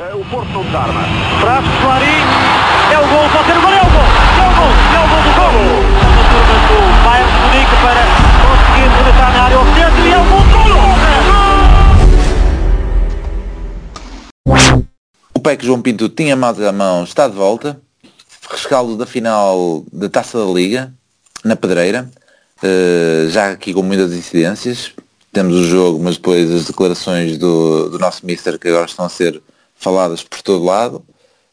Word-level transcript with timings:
O 0.00 0.24
Porto 0.30 0.48
não 0.48 0.64
desarma. 0.64 1.02
Traz 1.42 1.62
Clarim. 1.82 2.24
É 2.90 2.98
o 2.98 3.06
gol, 3.06 3.28
pode 3.28 3.44
ser 3.44 3.58
o 3.58 3.60
gol, 3.60 3.70
é 3.70 3.82
o 3.82 3.84
gol. 3.84 4.08
É 4.40 4.48
o 4.48 4.54
gol, 4.56 4.72
é 4.94 4.98
o 4.98 5.06
gol 5.10 5.20
do 5.20 5.32
gol. 5.36 5.52
A 6.16 6.24
turma 6.32 6.56
do 6.64 6.80
Bayern 7.04 7.28
de 7.30 7.36
Munique 7.44 7.76
para 7.82 8.02
conseguir 8.40 8.88
rematar 8.96 9.30
na 9.34 9.40
área 9.42 9.60
oficial 9.60 9.92
e 9.92 10.10
é 10.10 10.16
o 10.16 10.24
gol 10.24 10.40
do 10.40 10.56
gol. 10.56 10.64
O 15.34 15.40
PEC 15.40 15.66
João 15.66 15.82
Pinto 15.82 16.08
tinha 16.08 16.34
mais 16.34 16.58
à 16.62 16.72
mão, 16.72 17.04
está 17.04 17.28
de 17.28 17.36
volta. 17.36 17.78
Rescaldo 18.50 18.96
da 18.96 19.04
final 19.04 19.84
da 19.92 20.08
Taça 20.08 20.38
da 20.38 20.46
Liga, 20.50 20.94
na 21.44 21.56
Pedreira. 21.56 22.10
Uh, 22.62 23.28
já 23.28 23.50
aqui 23.50 23.74
com 23.74 23.82
muitas 23.82 24.14
incidências. 24.14 24.92
Temos 25.30 25.56
o 25.56 25.64
jogo, 25.64 26.02
mas 26.02 26.16
depois 26.16 26.50
as 26.50 26.64
declarações 26.64 27.36
do, 27.36 27.90
do 27.90 27.98
nosso 27.98 28.24
Mister 28.24 28.58
que 28.58 28.68
agora 28.68 28.86
estão 28.86 29.04
a 29.04 29.10
ser 29.10 29.42
faladas 29.80 30.22
por 30.22 30.40
todo 30.42 30.64
lado. 30.64 31.02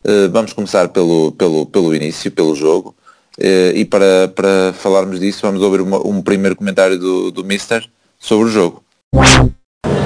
Uh, 0.06 0.30
vamos 0.32 0.54
começar 0.54 0.90
pelo, 0.90 1.32
pelo, 1.32 1.66
pelo 1.66 1.96
início, 1.96 2.30
pelo 2.32 2.54
jogo. 2.56 2.94
Uh, 3.40 3.74
e 3.74 3.86
para, 3.86 4.28
para 4.36 4.74
falarmos 4.74 5.20
disso, 5.20 5.40
vamos 5.42 5.62
ouvir 5.62 5.82
uma, 5.82 6.06
um 6.06 6.22
primeiro 6.22 6.56
comentário 6.56 7.00
do, 7.00 7.32
do 7.32 7.44
Mister 7.44 7.84
sobre 8.20 8.48
o 8.48 8.52
jogo. 8.52 8.84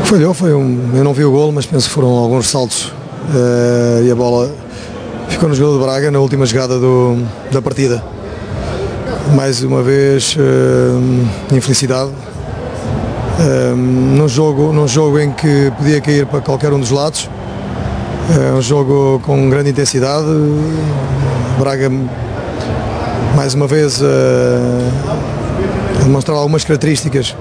Falhou, 0.06 0.34
foi 0.34 0.54
um. 0.54 0.96
Eu 0.96 1.04
não 1.04 1.14
vi 1.14 1.26
o 1.26 1.32
golo, 1.32 1.52
mas 1.52 1.66
penso 1.66 1.88
que 1.88 1.94
foram 1.94 2.10
alguns 2.10 2.48
saltos 2.48 2.86
uh, 2.86 4.04
e 4.06 4.12
a 4.12 4.16
bola 4.16 4.54
ficou 5.28 5.50
no 5.50 5.56
jogo 5.56 5.80
de 5.80 5.84
Braga 5.84 6.12
na 6.12 6.20
última 6.20 6.46
jogada 6.46 6.80
do, 6.80 7.18
da 7.52 7.62
partida. 7.62 8.04
Mais 9.36 9.64
uma 9.64 9.82
vez, 9.82 10.36
infelicidade. 11.56 12.12
num, 13.78 14.28
jogo, 14.28 14.74
num 14.74 14.88
jogo 14.88 15.20
em 15.20 15.32
que 15.32 15.72
podia 15.78 16.02
cair 16.02 16.26
para 16.26 16.42
qualquer 16.42 16.74
um 16.74 16.80
dos 16.80 16.92
lados 16.92 17.30
é 18.40 18.54
um 18.54 18.62
jogo 18.62 19.20
com 19.26 19.50
grande 19.50 19.72
intensidade. 19.72 20.26
Braga, 21.60 21.90
mais 23.36 23.54
uma 23.54 23.68
vez, 23.68 24.02
a 24.02 24.08
demonstrar 26.04 26.38
algumas 26.38 26.64
características 26.64 27.36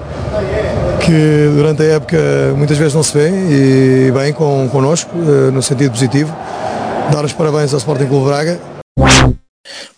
que 1.05 1.49
durante 1.55 1.81
a 1.81 1.85
época 1.85 2.17
muitas 2.55 2.77
vezes 2.77 2.93
não 2.93 3.03
se 3.03 3.17
vê 3.17 3.29
e 3.29 4.11
bem 4.11 4.33
com, 4.33 4.67
connosco, 4.69 5.11
eh, 5.15 5.51
no 5.51 5.61
sentido 5.61 5.91
positivo. 5.91 6.35
Dar 7.11 7.25
os 7.25 7.33
parabéns 7.33 7.73
ao 7.73 7.79
Sporting 7.79 8.05
Clube 8.05 8.27
Braga. 8.27 8.59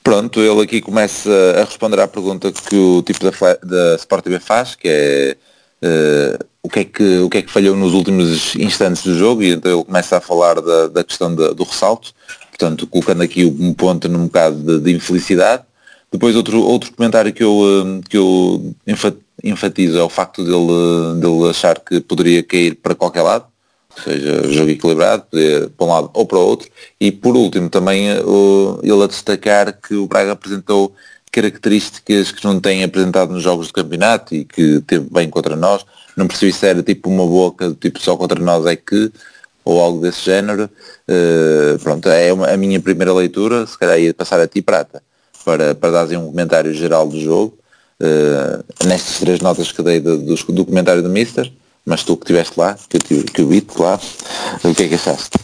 Pronto, 0.04 0.40
ele 0.40 0.62
aqui 0.62 0.82
começa 0.82 1.30
a 1.58 1.64
responder 1.64 2.00
à 2.00 2.08
pergunta 2.08 2.52
que 2.52 2.76
o 2.76 3.02
tipo 3.02 3.20
da, 3.24 3.32
da 3.64 3.96
Sport 3.96 4.24
TV 4.24 4.40
faz, 4.40 4.76
que 4.76 4.88
é 4.88 5.36
o, 6.64 6.70
que 6.70 6.80
é 6.80 6.86
que, 6.86 7.20
o 7.20 7.30
que 7.30 7.38
é 7.40 7.42
que 7.42 7.52
falhou 7.52 7.76
nos 7.76 7.94
últimos 7.94 8.56
instantes 8.56 9.04
do 9.04 9.16
jogo 9.16 9.44
e 9.44 9.52
então 9.52 9.72
ele 9.72 9.84
começa 9.84 10.18
a 10.18 10.22
falar 10.22 10.62
da, 10.62 10.88
da 10.88 11.04
questão 11.04 11.34
da, 11.34 11.52
do 11.52 11.64
ressalto, 11.64 12.14
portanto 12.50 12.88
colocando 12.88 13.22
aqui 13.22 13.46
um 13.46 13.74
ponto 13.74 14.08
num 14.08 14.26
bocado 14.26 14.56
de, 14.56 14.80
de, 14.80 14.96
infelicidade. 14.96 15.64
Depois 16.12 16.36
outro, 16.36 16.62
outro 16.62 16.94
comentário 16.94 17.34
que 17.34 17.44
eu, 17.44 17.60
eh, 17.66 18.02
que 18.08 18.18
eu 18.18 18.76
enfatizo 19.44 19.98
é 19.98 20.04
o 20.04 20.10
facto 20.10 20.44
dele, 20.44 21.20
dele 21.20 21.50
achar 21.50 21.80
que 21.80 22.00
poderia 22.00 22.44
cair 22.44 22.76
para 22.76 22.94
qualquer 22.94 23.24
lado, 23.24 23.46
ou 23.98 24.04
seja, 24.04 24.52
jogo 24.52 24.70
equilibrado, 24.70 25.24
poder 25.30 25.70
para 25.70 25.88
um 25.88 25.90
lado 25.90 26.12
ou 26.14 26.26
para 26.26 26.38
o 26.38 26.46
outro. 26.46 26.70
E 27.00 27.12
por 27.12 27.36
último 27.36 27.70
também 27.70 28.10
eh, 28.10 28.22
ele 28.84 29.04
a 29.04 29.08
destacar 29.08 29.74
que 29.82 29.96
o 29.96 30.08
Braga 30.08 30.34
apresentou 30.34 30.94
características 31.34 32.32
que 32.32 32.46
não 32.46 32.60
tem 32.60 32.84
apresentado 32.84 33.34
nos 33.34 33.42
jogos 33.42 33.68
do 33.68 33.74
campeonato 33.74 34.36
e 34.36 34.46
que 34.46 34.80
teve 34.82 35.10
bem 35.10 35.28
contra 35.30 35.56
nós. 35.56 35.84
Não 36.16 36.28
percebi 36.28 36.54
se 36.54 36.68
era 36.68 36.84
tipo 36.84 37.10
uma 37.10 37.26
boca, 37.26 37.76
tipo 37.82 38.00
só 38.00 38.16
contra 38.16 38.40
nós 38.40 38.68
é 38.68 38.76
que, 38.76 39.12
ou 39.66 39.82
algo 39.82 40.00
desse 40.00 40.22
género. 40.22 40.70
Uh, 41.10 41.80
pronto, 41.80 42.08
é 42.08 42.32
uma, 42.32 42.48
a 42.48 42.56
minha 42.56 42.80
primeira 42.80 43.12
leitura, 43.12 43.66
se 43.66 43.76
calhar 43.78 44.00
ia 44.00 44.14
passar 44.14 44.40
a 44.40 44.48
ti 44.48 44.62
prata, 44.62 45.02
para, 45.44 45.74
para 45.74 46.06
dar 46.06 46.18
um 46.18 46.28
comentário 46.28 46.72
geral 46.72 47.08
do 47.08 47.20
jogo, 47.20 47.58
uh, 48.00 48.86
nestas 48.86 49.18
três 49.18 49.40
notas 49.40 49.72
que 49.72 49.82
dei 49.82 50.00
do, 50.00 50.20
do, 50.20 50.36
do 50.36 50.66
comentário 50.66 51.02
do 51.02 51.10
Mister, 51.10 51.52
mas 51.84 52.04
tu 52.04 52.16
que 52.16 52.26
estiveste 52.26 52.60
lá, 52.60 52.78
que 52.88 52.98
eu, 53.12 53.24
que 53.24 53.42
eu 53.42 53.48
vi 53.48 53.60
claro, 53.62 54.02
o 54.64 54.76
que 54.76 54.84
é 54.84 54.88
que 54.88 54.96
achaste? 54.96 55.36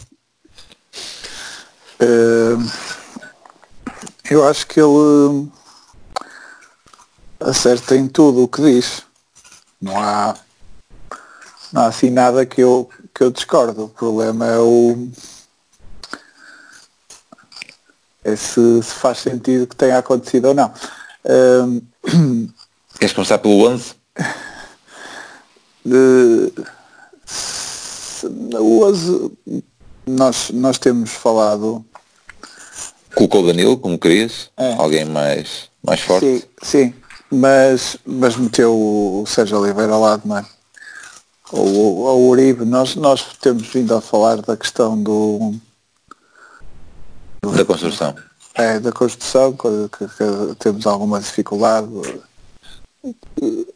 Uh, 2.00 2.64
eu 4.30 4.46
acho 4.46 4.68
que 4.68 4.80
ele 4.80 5.50
acerta 7.40 7.96
em 7.96 8.06
tudo 8.06 8.44
o 8.44 8.48
que 8.48 8.62
diz. 8.62 9.02
Não 9.80 9.98
há, 9.98 10.36
não 11.72 11.82
há 11.82 11.86
assim 11.86 12.10
nada 12.10 12.44
que 12.44 12.60
eu, 12.60 12.88
que 13.14 13.22
eu 13.22 13.30
discordo. 13.30 13.84
O 13.84 13.88
problema 13.88 14.46
é 14.46 14.58
o. 14.58 15.08
É 18.22 18.36
se, 18.36 18.82
se 18.82 18.94
faz 18.94 19.18
sentido 19.18 19.66
que 19.66 19.74
tenha 19.74 19.98
acontecido 19.98 20.48
ou 20.48 20.54
não. 20.54 20.72
Um, 21.24 21.80
Queres 22.98 23.14
começar 23.14 23.38
pelo 23.38 23.66
11? 23.66 23.94
De, 25.82 26.52
o 28.58 28.84
11 28.84 29.32
nós, 30.06 30.50
nós 30.50 30.78
temos 30.78 31.10
falado. 31.10 31.82
Colocou 33.14 33.42
o 33.42 33.46
Danilo 33.46 33.78
como 33.78 33.98
querias? 33.98 34.50
É. 34.56 34.74
Alguém 34.74 35.06
mais, 35.06 35.70
mais 35.82 36.00
forte? 36.00 36.26
Sim, 36.26 36.42
sim 36.62 36.99
mas, 37.30 37.96
mas 38.04 38.36
meteu 38.36 38.74
o 38.74 39.24
Sérgio 39.26 39.58
Oliveira 39.58 39.92
ao 39.92 40.00
lado, 40.00 40.22
não 40.24 40.38
é? 40.38 40.44
Ou, 41.52 42.18
o 42.18 42.28
Uribe, 42.28 42.64
nós, 42.64 42.96
nós 42.96 43.36
temos 43.40 43.68
vindo 43.68 43.94
a 43.94 44.00
falar 44.00 44.40
da 44.42 44.56
questão 44.56 45.00
do, 45.00 45.54
do 47.42 47.52
da 47.52 47.64
construção. 47.64 48.14
É, 48.54 48.78
da 48.78 48.92
construção, 48.92 49.52
que, 49.52 49.68
que, 49.96 50.06
que, 50.06 50.54
temos 50.58 50.86
alguma 50.86 51.20
dificuldade. 51.20 51.88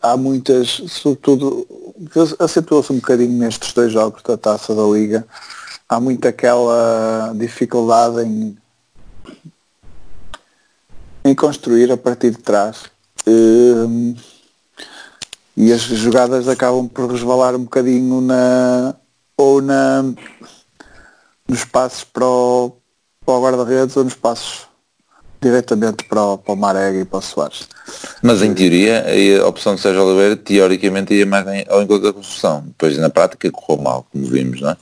Há 0.02 0.16
muitas, 0.16 0.82
sobretudo, 0.88 1.66
acentua-se 2.38 2.92
um 2.92 2.96
bocadinho 2.96 3.38
nestes 3.38 3.72
dois 3.72 3.92
jogos 3.92 4.22
da 4.22 4.36
taça 4.36 4.74
da 4.74 4.82
Liga, 4.82 5.26
há 5.88 5.98
muito 5.98 6.28
aquela 6.28 7.32
dificuldade 7.34 8.20
em, 8.22 8.56
em 11.24 11.34
construir 11.34 11.90
a 11.90 11.96
partir 11.96 12.30
de 12.32 12.38
trás 12.38 12.93
e 15.56 15.72
as 15.72 15.82
jogadas 15.82 16.48
acabam 16.48 16.88
por 16.88 17.10
resvalar 17.10 17.54
um 17.54 17.64
bocadinho 17.64 18.20
na 18.20 18.94
ou 19.36 19.62
na 19.62 20.04
nos 21.48 21.64
passos 21.64 22.04
para 22.04 22.26
o, 22.26 22.76
para 23.24 23.34
o 23.34 23.42
guarda-redes 23.42 23.96
ou 23.96 24.04
nos 24.04 24.14
passos 24.14 24.66
diretamente 25.40 26.04
para 26.04 26.22
o, 26.22 26.38
para 26.38 26.54
o 26.54 26.56
Marega 26.56 27.00
e 27.00 27.04
para 27.04 27.18
o 27.18 27.22
Soares. 27.22 27.68
Mas 28.22 28.40
em 28.40 28.54
teoria 28.54 29.04
a 29.42 29.46
opção 29.46 29.74
de 29.74 29.82
Sérgio 29.82 30.02
Oliveira 30.02 30.36
teoricamente 30.36 31.12
ia 31.12 31.26
mais 31.26 31.46
ao 31.68 31.82
encontro 31.82 32.04
da 32.04 32.12
construção. 32.14 32.62
Depois 32.66 32.96
na 32.96 33.10
prática 33.10 33.50
correu 33.50 33.82
mal, 33.82 34.06
como 34.10 34.24
vimos, 34.24 34.62
não 34.62 34.70
é? 34.70 34.76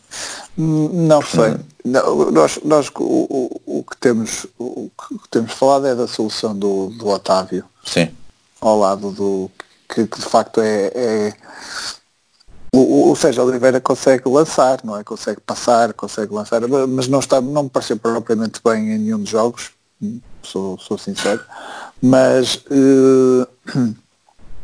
Não 0.57 1.21
sei. 1.21 1.57
Não, 1.85 2.31
nós, 2.31 2.61
nós 2.65 2.89
o, 2.97 3.03
o, 3.03 3.61
o, 3.79 3.83
que 3.83 3.97
temos, 3.97 4.47
o 4.57 4.89
que 4.97 5.29
temos 5.33 5.53
falado 5.53 5.89
é 5.89 5.97
da 5.97 6.07
solução 6.07 6.57
do, 6.57 6.91
do 6.91 7.09
Otávio. 7.09 7.65
Sim 7.85 8.09
ao 8.63 8.79
lado 8.79 9.11
do 9.11 9.51
que, 9.89 10.07
que 10.07 10.19
de 10.19 10.25
facto 10.25 10.61
é, 10.61 10.93
é 10.95 11.35
o, 12.75 13.11
o 13.11 13.17
Sérgio 13.17 13.45
Oliveira 13.45 13.81
consegue 13.81 14.29
lançar, 14.29 14.81
não 14.83 14.97
é? 14.97 15.05
Consegue 15.05 15.41
passar, 15.41 15.93
consegue 15.93 16.33
lançar, 16.33 16.63
mas 16.89 17.09
não 17.09 17.19
está, 17.19 17.41
não 17.41 17.65
me 17.65 17.71
pareceu 17.71 17.99
propriamente 17.99 18.61
bem 18.65 18.93
em 18.93 18.99
nenhum 18.99 19.19
dos 19.19 19.29
jogos, 19.29 19.73
sou, 20.43 20.79
sou 20.79 20.97
sincero, 20.97 21.43
mas 22.01 22.65
eh, 22.71 23.75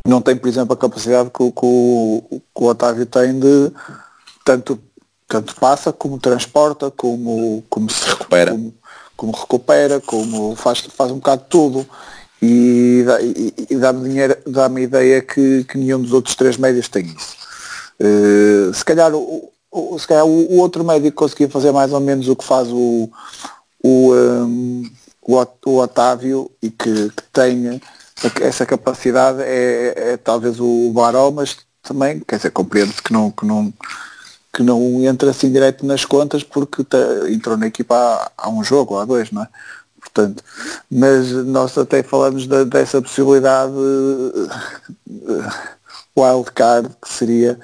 não 0.06 0.22
tem, 0.22 0.37
por 0.37 0.48
exemplo, 0.48 0.72
a 0.72 0.76
capacidade 0.76 1.28
que, 1.28 1.53
que, 1.53 1.60
o, 1.62 2.22
que 2.31 2.62
o 2.62 2.66
Otávio 2.66 3.04
tem 3.04 3.38
de 3.38 3.72
tanto, 4.44 4.81
tanto 5.26 5.54
passa 5.56 5.92
como 5.92 6.19
transporta, 6.19 6.91
como, 6.91 7.62
como 7.69 7.91
se 7.91 8.08
recupera, 8.08 8.52
como, 8.52 8.75
como 9.17 9.32
recupera, 9.32 10.00
como 10.00 10.56
faz, 10.56 10.81
faz 10.81 11.11
um 11.11 11.17
bocado 11.17 11.44
tudo 11.50 11.87
e, 12.40 13.05
e, 13.20 13.67
e 13.70 13.76
dá-me 13.76 14.08
dinheiro, 14.08 14.37
dá-me 14.46 14.82
ideia 14.82 15.20
que, 15.20 15.64
que 15.64 15.76
nenhum 15.76 16.00
dos 16.00 16.12
outros 16.12 16.35
três 16.35 16.56
médios 16.56 16.88
tem 16.88 17.06
isso. 17.06 17.37
Uh, 18.00 18.73
se 18.73 18.85
calhar, 18.85 19.12
o, 19.14 19.50
o, 19.70 19.99
se 19.99 20.06
calhar 20.06 20.25
o, 20.25 20.52
o, 20.52 20.58
outro 20.58 20.85
médico 20.85 21.17
conseguia 21.17 21.49
fazer 21.49 21.73
mais 21.73 21.93
ou 21.93 22.00
menos 22.00 22.29
o 22.29 22.37
que 22.37 22.44
faz 22.44 22.69
o, 22.69 23.11
o, 23.82 24.14
um, 24.14 24.88
o, 25.23 25.46
o 25.67 25.79
Otávio 25.79 26.50
e 26.62 26.70
que, 26.70 27.11
que 27.11 27.23
tem 27.32 27.81
essa 28.41 28.64
capacidade 28.64 29.43
é, 29.43 30.12
é, 30.12 30.17
talvez 30.17 30.61
o 30.61 30.91
Baró, 30.93 31.31
mas 31.31 31.56
também, 31.82 32.20
quer 32.20 32.37
dizer, 32.37 32.50
compreendo 32.50 32.93
que 33.02 33.12
não, 33.12 33.31
que 33.31 33.46
não, 33.46 33.73
que 34.52 34.62
não 34.62 35.05
entra 35.05 35.31
assim 35.31 35.50
direto 35.50 35.84
nas 35.87 36.05
contas 36.05 36.43
porque 36.43 36.84
tá, 36.84 36.99
entrou 37.29 37.56
na 37.56 37.67
equipa 37.67 37.94
há, 37.96 38.32
há 38.37 38.49
um 38.49 38.62
jogo, 38.62 38.96
há 38.96 39.05
dois, 39.05 39.31
não 39.31 39.43
é? 39.43 39.49
Portanto, 40.00 40.42
mas 40.90 41.30
nós 41.30 41.76
até 41.76 42.02
falamos 42.02 42.46
da, 42.46 42.64
dessa 42.64 43.02
possibilidade 43.02 43.72
uh, 43.72 44.48
wildcard, 46.16 46.90
que 47.00 47.08
seria 47.08 47.58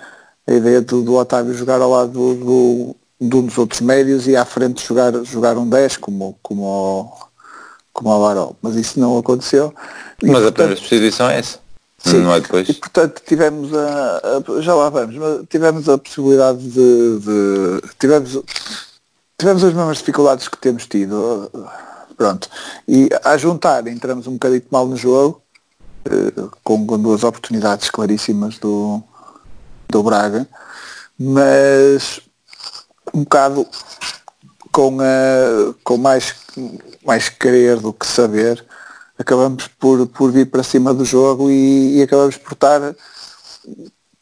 a 0.46 0.52
ideia 0.52 0.81
do, 0.81 1.02
do 1.02 1.14
Otávio 1.14 1.54
jogar 1.54 1.81
ao 1.81 1.90
lado 1.90 2.12
do, 2.12 2.34
do, 2.34 2.96
de 3.20 3.36
um 3.36 3.46
dos 3.46 3.56
outros 3.58 3.81
médios 3.81 4.26
e 4.26 4.36
à 4.36 4.44
frente 4.44 4.86
jogar, 4.86 5.12
jogar 5.25 5.56
um 5.56 5.69
10 5.69 5.96
como, 5.96 6.38
como, 6.42 6.62
o, 6.64 7.12
como 7.92 8.10
o 8.10 8.20
Barol. 8.20 8.56
Mas 8.60 8.76
isso 8.76 9.00
não 9.00 9.19
aconteceu. 9.19 9.75
E, 10.22 10.26
mas 10.26 10.42
portanto, 10.42 10.48
a 10.48 10.52
primeira 10.52 10.76
substituição 10.76 11.31
é 11.31 11.38
essa. 11.38 11.64
Sim, 11.98 12.19
não 12.19 12.34
é 12.34 12.40
depois. 12.40 12.69
E 12.69 12.75
portanto 12.75 13.22
tivemos 13.26 13.72
a, 13.75 14.19
a, 14.19 14.60
já 14.60 14.75
lá 14.75 14.90
vamos, 14.90 15.16
mas 15.16 15.40
tivemos 15.48 15.88
a 15.88 15.96
possibilidade 15.96 16.58
de, 16.58 17.19
de, 17.19 17.81
tivemos, 17.98 18.38
tivemos 19.38 19.64
as 19.64 19.72
mesmas 19.72 19.98
dificuldades 19.98 20.48
que 20.48 20.58
temos 20.58 20.86
tido. 20.86 21.50
Pronto. 22.16 22.49
E 22.87 23.08
a 23.25 23.37
juntar 23.37 23.87
entramos 23.87 24.26
um 24.26 24.34
bocadinho 24.34 24.62
mal 24.70 24.87
no 24.87 24.96
jogo, 24.96 25.43
eh, 26.05 26.49
com, 26.62 26.87
com 26.87 26.99
duas 26.99 27.25
oportunidades 27.25 27.90
claríssimas 27.90 28.58
do, 28.58 29.02
do 29.88 30.02
Braga, 30.02 30.49
mas 31.19 32.20
um 33.12 33.22
bocado 33.22 33.66
com, 34.70 34.99
a, 35.00 35.75
com 35.82 35.96
mais, 35.96 36.34
mais 37.05 37.28
querer 37.28 37.81
do 37.81 37.93
que 37.93 38.06
saber, 38.06 38.64
acabamos 39.19 39.69
por, 39.69 40.06
por 40.08 40.31
vir 40.31 40.50
para 40.50 40.62
cima 40.62 40.93
do 40.93 41.05
jogo 41.05 41.50
e, 41.50 41.99
e 41.99 42.02
acabamos 42.02 42.37
por 42.37 42.52
estar 42.52 42.94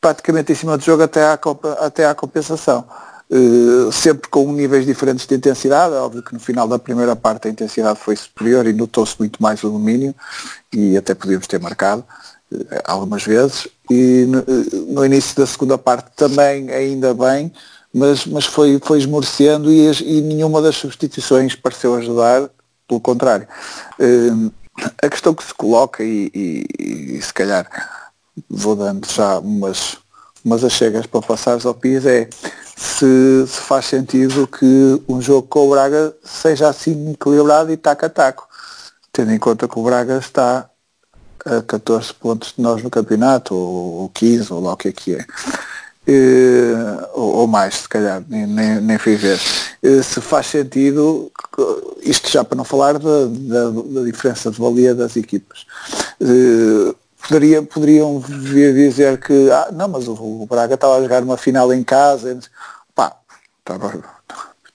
praticamente 0.01 0.53
em 0.53 0.55
cima 0.55 0.77
do 0.77 0.85
jogo 0.85 1.03
até 1.03 1.25
à, 1.25 1.39
até 1.81 2.07
à 2.07 2.15
compensação. 2.15 2.87
Uh, 3.35 3.91
sempre 3.91 4.29
com 4.29 4.53
níveis 4.53 4.85
diferentes 4.85 5.27
de 5.27 5.35
intensidade, 5.35 5.95
é 5.95 5.99
óbvio 5.99 6.23
que 6.23 6.35
no 6.35 6.39
final 6.39 6.69
da 6.69 6.79
primeira 6.79 7.17
parte 7.17 7.49
a 7.49 7.51
intensidade 7.51 7.99
foi 7.99 8.15
superior 8.15 8.67
e 8.67 8.75
notou-se 8.75 9.17
muito 9.19 9.43
mais 9.43 9.65
o 9.65 9.71
domínio 9.71 10.15
e 10.71 10.99
até 10.99 11.15
podíamos 11.15 11.47
ter 11.47 11.59
marcado 11.59 12.05
uh, 12.53 12.67
algumas 12.85 13.25
vezes. 13.25 13.67
E 13.91 14.27
no, 14.29 14.41
uh, 14.41 14.93
no, 14.93 15.07
início 15.07 15.35
da 15.35 15.47
segunda 15.47 15.79
parte 15.79 16.11
também 16.15 16.71
ainda 16.71 17.15
bem, 17.15 17.51
mas, 17.95 18.27
mas 18.27 18.45
foi, 18.45 18.79
foi 18.85 18.99
esmorecendo 18.99 19.73
e, 19.73 19.91
e 20.03 20.21
nenhuma 20.21 20.61
das 20.61 20.77
substituições 20.77 21.55
pareceu 21.55 21.95
ajudar, 21.95 22.51
pelo 22.87 23.01
contrário. 23.01 23.49
A 25.03 25.09
questão 25.09 25.33
que 25.33 25.45
se 25.45 25.55
coloca 25.55 26.05
e, 26.05 26.31
e, 26.35 26.67
e, 27.17 27.23
se 27.23 27.33
calhar 27.33 27.67
vou 28.49 28.77
dando 28.77 29.07
já 29.11 29.39
umas, 29.39 29.99
umas 30.45 30.65
achegas 30.65 31.07
para 31.07 31.23
passares 31.23 31.65
ao 31.65 31.75
PIS 31.75 32.07
é 32.07 32.29
se, 32.77 33.47
se, 33.47 33.61
faz 33.61 33.87
sentido 33.87 34.47
que 34.47 35.03
um 35.09 35.21
jogo 35.21 35.47
com 35.47 35.67
o 35.67 35.71
Braga 35.71 36.15
seja 36.25 36.69
assim 36.69 37.13
equilibrado 37.13 37.73
e 37.73 37.77
taco 37.77 38.07
a 38.07 38.09
taco, 38.09 38.49
tendo 39.13 39.33
em 39.33 39.39
conta 39.39 39.69
que 39.69 39.79
o 39.79 39.83
Braga 39.83 40.19
está 40.19 40.69
a 41.45 41.63
14 41.63 42.15
pontos 42.15 42.55
de 42.57 42.63
nós 42.63 42.83
no 42.83 42.91
campeonato, 42.91 43.55
ou, 43.55 44.03
ou 44.03 44.09
15, 44.09 44.53
ou 44.53 44.61
lá 44.61 44.73
o 44.73 44.77
que 44.77 44.89
é 44.89 44.93
que 44.93 45.15
é. 45.15 45.27
Uh, 46.05 47.07
ou, 47.15 47.35
ou, 47.37 47.47
mais, 47.47 47.75
se 47.75 47.89
calhar, 47.89 48.25
nem, 48.29 48.45
nem, 48.45 48.81
nem 48.81 48.99
fui 48.99 49.15
ver. 49.15 49.39
Uh, 49.83 50.03
se 50.03 50.21
faz 50.21 50.47
sentido, 50.47 51.31
isto 52.03 52.29
já 52.29 52.43
para 52.43 52.57
não 52.57 52.65
falar 52.65 52.99
da, 52.99 53.27
da, 53.27 53.71
da 53.71 54.03
diferença 54.05 54.51
de 54.51 54.59
valia 54.59 54.97
das 54.97 55.17
equipas. 55.17 55.65
Uh, 56.21 56.95
poderia, 57.27 57.63
poderiam 57.63 58.19
vir 58.21 58.75
dizer 58.75 59.19
que, 59.19 59.51
ah, 59.51 59.71
não, 59.73 59.89
mas 59.89 60.09
o, 60.09 60.47
Braga 60.49 60.75
estava 60.75 60.97
a 60.97 61.03
jogar 61.03 61.23
uma 61.23 61.37
final 61.37 61.73
em 61.73 61.83
casa, 61.83 62.39
pá, 62.95 63.17
estava, 63.59 64.03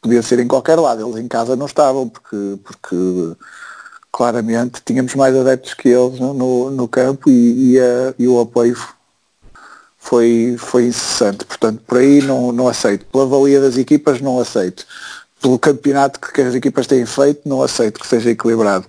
podia 0.02 0.22
ser 0.22 0.40
em 0.40 0.48
qualquer 0.48 0.80
lado, 0.80 1.06
eles 1.06 1.24
em 1.24 1.28
casa 1.28 1.56
não 1.56 1.66
estavam, 1.66 2.08
porque, 2.10 2.58
porque 2.64 2.96
claramente 4.12 4.82
tínhamos 4.84 5.14
mais 5.16 5.36
adeptos 5.36 5.74
que 5.74 5.90
eles 5.90 6.20
no, 6.20 6.72
no 6.72 6.88
campo 6.88 7.30
e, 7.30 7.74
e, 7.74 7.80
a, 7.80 8.14
e 8.18 8.28
o 8.28 8.40
apoio 8.40 8.76
foi, 10.08 10.56
foi 10.58 10.86
incessante. 10.86 11.44
Portanto, 11.44 11.82
por 11.86 11.98
aí 11.98 12.22
não, 12.22 12.52
não 12.54 12.68
aceito. 12.68 13.06
Pela 13.06 13.26
valia 13.26 13.60
das 13.60 13.78
equipas 13.78 14.22
não 14.22 14.40
aceito. 14.40 14.86
Pelo 15.42 15.60
campeonato 15.60 16.20
que 16.20 16.42
as 16.42 16.56
equipas 16.56 16.88
têm 16.88 17.06
feito, 17.06 17.48
não 17.48 17.62
aceito 17.62 18.00
que 18.00 18.08
seja 18.08 18.32
equilibrado. 18.32 18.86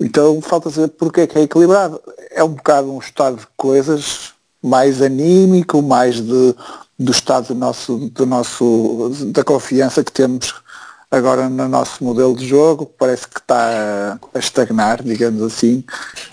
Então 0.00 0.40
falta 0.40 0.70
saber 0.70 0.88
porque 0.88 1.22
é 1.22 1.26
que 1.26 1.38
é 1.38 1.42
equilibrado. 1.42 2.00
É 2.30 2.42
um 2.42 2.50
bocado 2.50 2.92
um 2.92 2.98
estado 2.98 3.36
de 3.36 3.46
coisas 3.56 4.32
mais 4.62 5.00
anímico, 5.02 5.82
mais 5.82 6.16
de, 6.16 6.54
do 6.98 7.12
estado 7.12 7.48
do 7.48 7.54
nosso, 7.54 7.96
do 8.10 8.26
nosso, 8.26 9.10
da 9.26 9.44
confiança 9.44 10.02
que 10.04 10.12
temos 10.12 10.54
agora 11.10 11.48
no 11.48 11.68
nosso 11.68 12.04
modelo 12.04 12.36
de 12.36 12.46
jogo, 12.46 12.86
que 12.86 12.92
parece 12.98 13.26
que 13.26 13.38
está 13.40 14.18
a 14.34 14.38
estagnar, 14.38 15.02
digamos 15.02 15.42
assim, 15.42 15.82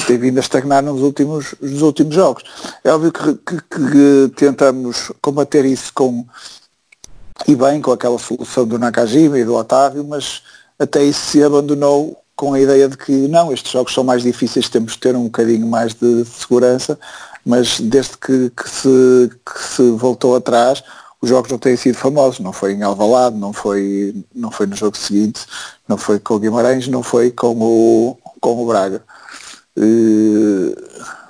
tem 0.05 0.17
vindo 0.17 0.37
a 0.37 0.41
estagnar 0.41 0.83
nos 0.83 1.01
últimos, 1.01 1.55
nos 1.61 1.81
últimos 1.81 2.13
jogos. 2.13 2.43
É 2.83 2.91
óbvio 2.91 3.11
que, 3.11 3.33
que, 3.35 3.61
que 3.61 4.31
tentamos 4.35 5.11
combater 5.21 5.65
isso 5.65 5.93
com 5.93 6.25
e 7.47 7.55
bem 7.55 7.81
com 7.81 7.91
aquela 7.91 8.17
solução 8.17 8.65
do 8.65 8.79
Nakajima 8.79 9.37
e 9.37 9.45
do 9.45 9.55
Otávio, 9.55 10.03
mas 10.03 10.41
até 10.79 11.03
isso 11.03 11.31
se 11.31 11.43
abandonou 11.43 12.17
com 12.35 12.53
a 12.53 12.59
ideia 12.59 12.89
de 12.89 12.97
que 12.97 13.11
não, 13.27 13.53
estes 13.53 13.71
jogos 13.71 13.93
são 13.93 14.03
mais 14.03 14.23
difíceis, 14.23 14.69
temos 14.69 14.93
de 14.93 14.99
ter 14.99 15.15
um 15.15 15.25
bocadinho 15.25 15.65
mais 15.67 15.93
de 15.93 16.25
segurança, 16.25 16.99
mas 17.45 17.79
desde 17.79 18.17
que, 18.17 18.49
que, 18.49 18.69
se, 18.69 19.29
que 19.45 19.63
se 19.63 19.91
voltou 19.91 20.35
atrás, 20.35 20.83
os 21.21 21.29
jogos 21.29 21.49
não 21.49 21.57
têm 21.57 21.75
sido 21.77 21.95
famosos, 21.97 22.39
não 22.39 22.51
foi 22.51 22.73
em 22.73 22.83
Alvalade, 22.83 23.37
não 23.37 23.53
foi, 23.53 24.13
não 24.33 24.51
foi 24.51 24.67
no 24.67 24.75
jogo 24.75 24.97
seguinte, 24.97 25.45
não 25.87 25.97
foi 25.97 26.19
com 26.19 26.35
o 26.35 26.39
Guimarães, 26.39 26.87
não 26.87 27.01
foi 27.01 27.31
com 27.31 27.55
o, 27.59 28.17
com 28.39 28.63
o 28.63 28.67
Braga. 28.67 29.03
E, 29.77 30.75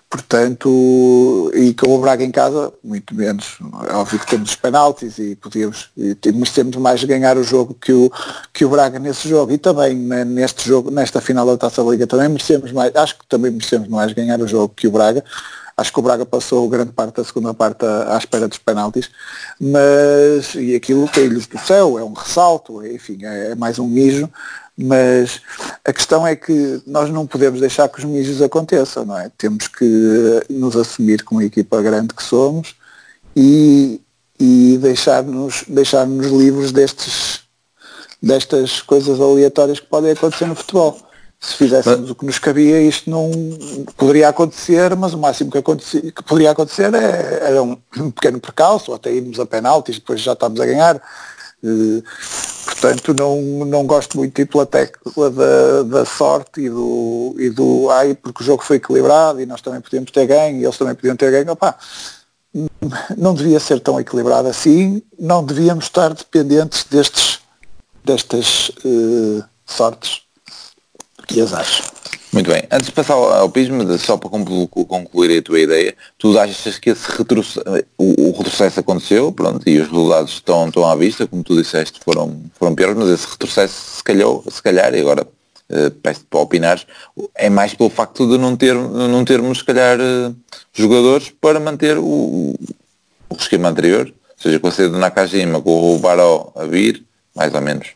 portanto, 0.10 1.52
e 1.54 1.74
com 1.74 1.96
o 1.96 2.02
Braga 2.02 2.24
em 2.24 2.32
casa, 2.32 2.72
muito 2.84 3.14
menos. 3.14 3.58
É 3.90 3.94
óbvio 3.94 4.20
que 4.20 4.28
temos 4.28 4.52
os 4.52 4.56
penaltis 4.56 5.18
e 5.18 5.36
podíamos, 5.36 5.90
e 5.98 6.18
merecemos 6.32 6.76
mais 6.78 7.04
ganhar 7.04 7.38
o 7.38 7.44
jogo 7.44 7.74
que 7.74 7.92
o, 7.92 8.12
que 8.54 8.66
o 8.66 8.70
Braga 8.70 9.00
nesse 9.00 9.28
jogo. 9.28 9.52
E 9.52 9.58
também 9.58 9.96
né, 9.96 10.24
neste 10.24 10.68
jogo, 10.68 10.92
nesta 10.92 11.20
final 11.22 11.46
da 11.46 11.58
Taça 11.58 11.82
Liga, 11.82 12.08
também 12.08 12.30
merecemos 12.30 12.72
mais, 12.72 12.96
acho 12.96 13.18
que 13.20 13.26
também 13.28 13.52
merecemos 13.52 13.88
mais 13.88 14.14
ganhar 14.14 14.40
o 14.40 14.48
jogo 14.48 14.74
que 14.76 14.88
o 14.88 14.92
Braga 14.92 15.24
Acho 15.78 15.92
que 15.92 16.00
o 16.00 16.02
Braga 16.02 16.26
passou 16.26 16.70
grande 16.70 16.94
parte 16.94 17.18
da 17.18 17.24
segunda 17.24 17.54
parte 17.54 17.86
à, 17.86 18.16
à 18.16 18.18
espera 18.18 18.48
dos 18.48 18.58
penaltis, 18.58 19.12
mas 19.60 20.56
e 20.56 20.74
aquilo 20.74 21.06
caiu-lhes 21.10 21.48
do 21.48 21.60
céu, 21.60 22.00
é 22.00 22.04
um 22.04 22.14
ressalto, 22.14 22.86
enfim, 22.86 23.18
é, 23.24 23.52
é 23.52 23.56
mais 23.56 23.78
um 23.78 23.86
mijo, 23.86 24.30
mas 24.78 25.42
a 25.84 25.94
questão 25.94 26.26
é 26.28 26.36
que 26.36 26.82
nós 26.86 27.10
não 27.10 27.26
podemos 27.26 27.60
deixar 27.60 27.88
que 27.88 28.00
os 28.00 28.06
mijos 28.06 28.42
aconteçam, 28.42 29.06
não 29.06 29.18
é? 29.18 29.32
Temos 29.38 29.68
que 29.68 30.44
nos 30.50 30.76
assumir 30.76 31.24
como 31.24 31.42
equipa 31.42 31.82
grande 31.82 32.14
que 32.14 32.24
somos 32.24 32.76
e, 33.36 34.02
e 34.40 34.78
deixar-nos 34.82 35.64
deixar 35.68 36.06
-nos 36.06 36.28
livres 36.28 36.72
destes, 36.72 37.42
destas 38.22 38.82
coisas 38.82 39.20
aleatórias 39.20 39.80
que 39.80 39.88
podem 39.88 40.12
acontecer 40.12 40.46
no 40.46 40.56
futebol 40.56 41.00
se 41.40 41.56
fizéssemos 41.58 42.10
o 42.10 42.16
que 42.16 42.26
nos 42.26 42.40
cabia, 42.40 42.82
isto 42.82 43.10
não 43.10 43.30
poderia 43.98 44.30
acontecer, 44.30 44.96
mas 44.96 45.14
o 45.14 45.18
máximo 45.18 45.52
que, 45.52 45.58
acontecia, 45.58 46.02
que 46.02 46.24
poderia 46.24 46.52
acontecer 46.52 46.94
é, 46.94 47.40
era 47.50 47.62
um, 47.62 47.76
pequeno 48.12 48.40
percalço, 48.40 48.92
ou 48.92 48.96
até 48.96 49.12
irmos 49.14 49.40
a 49.40 49.46
penaltis, 49.46 50.00
depois 50.00 50.22
já 50.22 50.34
estamos 50.34 50.60
a 50.60 50.66
ganhar. 50.66 50.96
Uh, 51.64 52.04
portanto, 52.86 53.16
não, 53.18 53.66
não 53.66 53.86
gosto 53.86 54.18
muito 54.18 54.46
pela 54.46 54.66
tecla 54.66 55.32
da, 55.32 55.84
da 55.84 56.06
sorte 56.06 56.62
e 56.62 56.70
do, 56.70 57.36
e 57.40 57.50
do 57.50 57.90
ai, 57.90 58.14
porque 58.14 58.44
o 58.44 58.46
jogo 58.46 58.64
foi 58.64 58.78
equilibrado 58.78 59.42
e 59.42 59.46
nós 59.46 59.62
também 59.62 59.82
podíamos 59.82 60.12
ter 60.12 60.28
ganho 60.28 60.60
e 60.60 60.64
eles 60.64 60.78
também 60.78 60.94
podiam 60.94 61.16
ter 61.16 61.32
ganho. 61.32 61.58
Não 63.18 63.34
devia 63.34 63.60
ser 63.60 63.80
tão 63.80 64.00
equilibrado 64.00 64.48
assim, 64.48 65.02
não 65.18 65.44
devíamos 65.44 65.86
estar 65.86 66.14
dependentes 66.14 66.86
destes, 66.86 67.40
destas 68.04 68.70
uh, 68.86 69.44
sortes 69.66 70.22
e 71.32 71.42
azar. 71.42 71.66
Muito 72.36 72.52
bem. 72.52 72.64
Antes 72.70 72.88
de 72.88 72.92
passar 72.92 73.14
ao, 73.14 73.50
pismo, 73.50 73.98
só 73.98 74.18
para 74.18 74.30
concluir 74.30 75.40
a 75.40 75.42
tua 75.42 75.58
ideia, 75.58 75.96
tu 76.18 76.38
achas 76.38 76.78
que 76.78 76.90
esse 76.90 77.08
o, 77.98 78.28
o, 78.28 78.38
retrocesso 78.38 78.82
aconteceu, 78.82 79.32
pronto, 79.32 79.66
e 79.70 79.80
os 79.80 79.88
resultados 79.88 80.34
estão, 80.34 80.68
estão 80.68 80.86
à 80.86 80.98
vista, 80.98 81.26
como 81.26 81.42
tu 81.42 81.56
disseste, 81.56 81.98
foram, 82.04 82.42
foram 82.60 82.76
piores, 82.76 82.98
mas 82.98 83.08
esse 83.08 83.26
retrocesso 83.26 83.96
se 83.96 84.04
calhou, 84.04 84.44
se 84.52 84.62
calhar, 84.62 84.94
e 84.94 85.00
agora 85.00 85.26
uh, 85.26 85.92
peço 86.04 86.26
para 86.30 86.42
opinar, 86.42 86.82
é 87.36 87.50
mais 87.50 87.74
pelo 87.74 87.90
facto 87.90 88.28
de 88.28 88.38
não, 88.38 88.58
ter, 88.58 88.76
não 88.76 89.24
termos, 89.24 89.60
se 89.60 89.64
calhar, 89.64 89.98
uh, 89.98 90.36
jogadores 90.74 91.32
para 91.40 91.58
manter 91.58 91.98
o, 91.98 92.54
o 93.30 93.36
esquema 93.40 93.70
anterior, 93.70 94.14
seja 94.36 94.60
com 94.60 94.68
a 94.68 94.72
saída 94.72 94.92
do 94.92 95.00
Nakajima, 95.00 95.62
com 95.62 95.96
o 95.96 96.00
Baró 96.00 96.52
a 96.54 96.66
vir, 96.66 97.02
mais 97.34 97.54
ou 97.54 97.62
menos. 97.62 97.88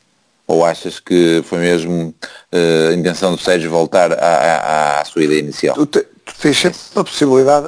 Ou 0.50 0.66
achas 0.66 1.00
que 1.00 1.44
foi 1.46 1.60
mesmo 1.60 2.12
uh, 2.52 2.90
a 2.90 2.94
intenção 2.96 3.36
do 3.36 3.40
Sérgio 3.40 3.70
voltar 3.70 4.12
à, 4.12 4.16
à, 4.16 5.02
à 5.02 5.06
sua 5.06 5.24
ideia 5.24 5.42
inicial? 5.42 5.76
Tu, 5.76 5.86
te, 5.86 6.00
tu 6.02 6.34
tens 6.42 6.58
sempre 6.58 6.80
a 6.96 7.04
possibilidade, 7.04 7.68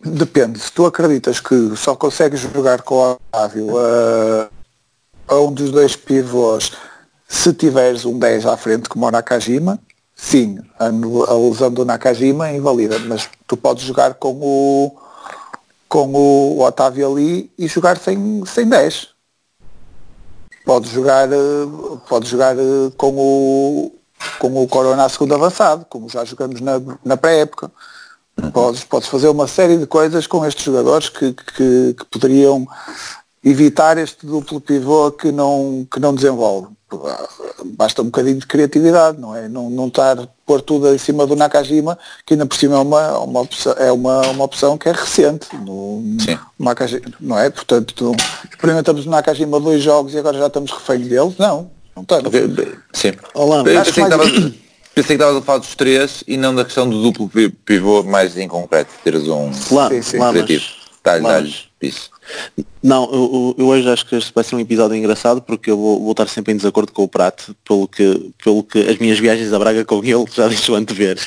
depende, 0.00 0.60
se 0.60 0.70
tu 0.70 0.86
acreditas 0.86 1.40
que 1.40 1.74
só 1.74 1.96
consegues 1.96 2.38
jogar 2.38 2.82
com 2.82 2.94
o 2.94 3.12
Otávio 3.14 3.76
a, 3.76 4.48
a 5.26 5.40
um 5.40 5.50
dos 5.50 5.72
dois 5.72 5.96
pivôs 5.96 6.70
se 7.26 7.52
tiveres 7.52 8.04
um 8.04 8.16
10 8.16 8.46
à 8.46 8.56
frente 8.56 8.88
como 8.88 9.08
o 9.08 9.10
Nakajima, 9.10 9.80
sim, 10.14 10.60
a, 10.78 10.86
a 10.86 11.36
lesão 11.36 11.72
do 11.72 11.84
Nakajima 11.84 12.50
é 12.50 12.56
invalida, 12.56 12.96
mas 13.00 13.28
tu 13.44 13.56
podes 13.56 13.82
jogar 13.82 14.14
com 14.14 14.38
o 14.40 14.96
com 15.88 16.12
o 16.12 16.62
Otávio 16.62 17.10
ali 17.10 17.50
e 17.58 17.66
jogar 17.66 17.98
sem, 17.98 18.44
sem 18.46 18.68
10 18.68 19.08
pode 20.64 20.88
jogar, 20.90 21.28
pode 22.08 22.28
jogar 22.28 22.56
com 22.96 23.12
o, 23.16 23.92
com 24.38 24.62
o 24.62 24.68
Corona 24.68 25.04
a 25.04 25.08
segundo 25.08 25.34
avançado, 25.34 25.86
como 25.88 26.08
já 26.08 26.24
jogamos 26.24 26.60
na, 26.60 26.80
na 27.04 27.16
pré-época. 27.16 27.70
Podes, 28.52 28.84
podes 28.84 29.08
fazer 29.08 29.28
uma 29.28 29.46
série 29.46 29.76
de 29.76 29.86
coisas 29.86 30.26
com 30.26 30.46
estes 30.46 30.64
jogadores 30.64 31.08
que, 31.10 31.32
que, 31.32 31.94
que 31.94 32.04
poderiam 32.10 32.66
evitar 33.44 33.96
este 33.98 34.26
duplo 34.26 34.60
pivô 34.60 35.10
que 35.10 35.32
não, 35.32 35.86
que 35.90 35.98
não 35.98 36.14
desenvolve. 36.14 36.68
Basta 37.76 38.02
um 38.02 38.06
bocadinho 38.06 38.38
de 38.38 38.46
criatividade, 38.46 39.18
não 39.18 39.34
é? 39.34 39.48
Não, 39.48 39.70
não 39.70 39.86
estar 39.86 40.16
pôr 40.44 40.60
tudo 40.60 40.92
em 40.92 40.98
cima 40.98 41.24
do 41.26 41.36
Nakajima, 41.36 41.96
que 42.26 42.34
ainda 42.34 42.44
por 42.46 42.56
cima 42.56 42.74
é 42.74 42.78
uma, 42.78 43.18
uma, 43.20 43.40
opção, 43.40 43.72
é 43.78 43.92
uma, 43.92 44.20
uma 44.28 44.44
opção 44.44 44.76
que 44.76 44.88
é 44.88 44.92
recente. 44.92 45.46
No, 45.56 46.02
Sim. 46.20 46.36
Nakajima, 46.58 47.02
não 47.20 47.38
é? 47.38 47.48
Portanto, 47.48 48.12
experimentamos 48.50 49.06
o 49.06 49.10
Nakajima 49.10 49.60
dois 49.60 49.82
jogos 49.82 50.14
e 50.14 50.18
agora 50.18 50.36
já 50.38 50.48
estamos 50.48 50.72
reféns 50.72 51.06
dele. 51.06 51.32
Não, 51.38 51.70
não 51.94 52.02
estamos. 52.02 52.32
Sim. 52.92 53.12
Olá, 53.34 53.58
Eu 53.58 53.64
pensei 53.64 53.92
que 53.92 54.00
estavas- 54.00 54.30
pensei 54.32 54.52
que 55.04 55.12
estavas 55.12 55.36
a 55.36 55.42
falar 55.42 55.58
dos 55.58 55.74
três 55.76 56.24
e 56.26 56.36
não 56.36 56.52
da 56.54 56.64
questão 56.64 56.90
do 56.90 57.00
duplo 57.00 57.28
pi- 57.28 57.50
pivô 57.50 58.02
mais 58.02 58.36
em 58.36 58.48
concreto. 58.48 58.90
Teres 59.04 59.28
um 59.28 59.50
mas- 59.70 60.08
criativo. 60.32 60.64
Dá-lhe, 61.04 61.22
dá-lhe. 61.22 61.54
Isso. 61.80 62.10
Não, 62.82 63.04
eu, 63.12 63.54
eu- 63.58 63.66
hoje 63.66 63.88
acho 63.90 64.06
que 64.06 64.16
este 64.16 64.32
vai 64.34 64.42
ser 64.42 64.56
um 64.56 64.60
episódio 64.60 64.96
engraçado 64.96 65.42
porque 65.42 65.70
eu 65.70 65.76
vou, 65.76 66.00
vou 66.00 66.12
estar 66.12 66.26
sempre 66.28 66.52
em 66.52 66.56
desacordo 66.56 66.92
com 66.92 67.02
o 67.02 67.08
Prato, 67.08 67.54
pelo 67.64 67.86
que, 67.86 68.30
pelo 68.42 68.62
que 68.62 68.78
as 68.78 68.98
minhas 68.98 69.18
viagens 69.18 69.52
a 69.52 69.58
Braga 69.58 69.84
com 69.84 70.02
ele 70.04 70.24
já 70.32 70.48
deixou 70.48 70.76
antever. 70.76 71.18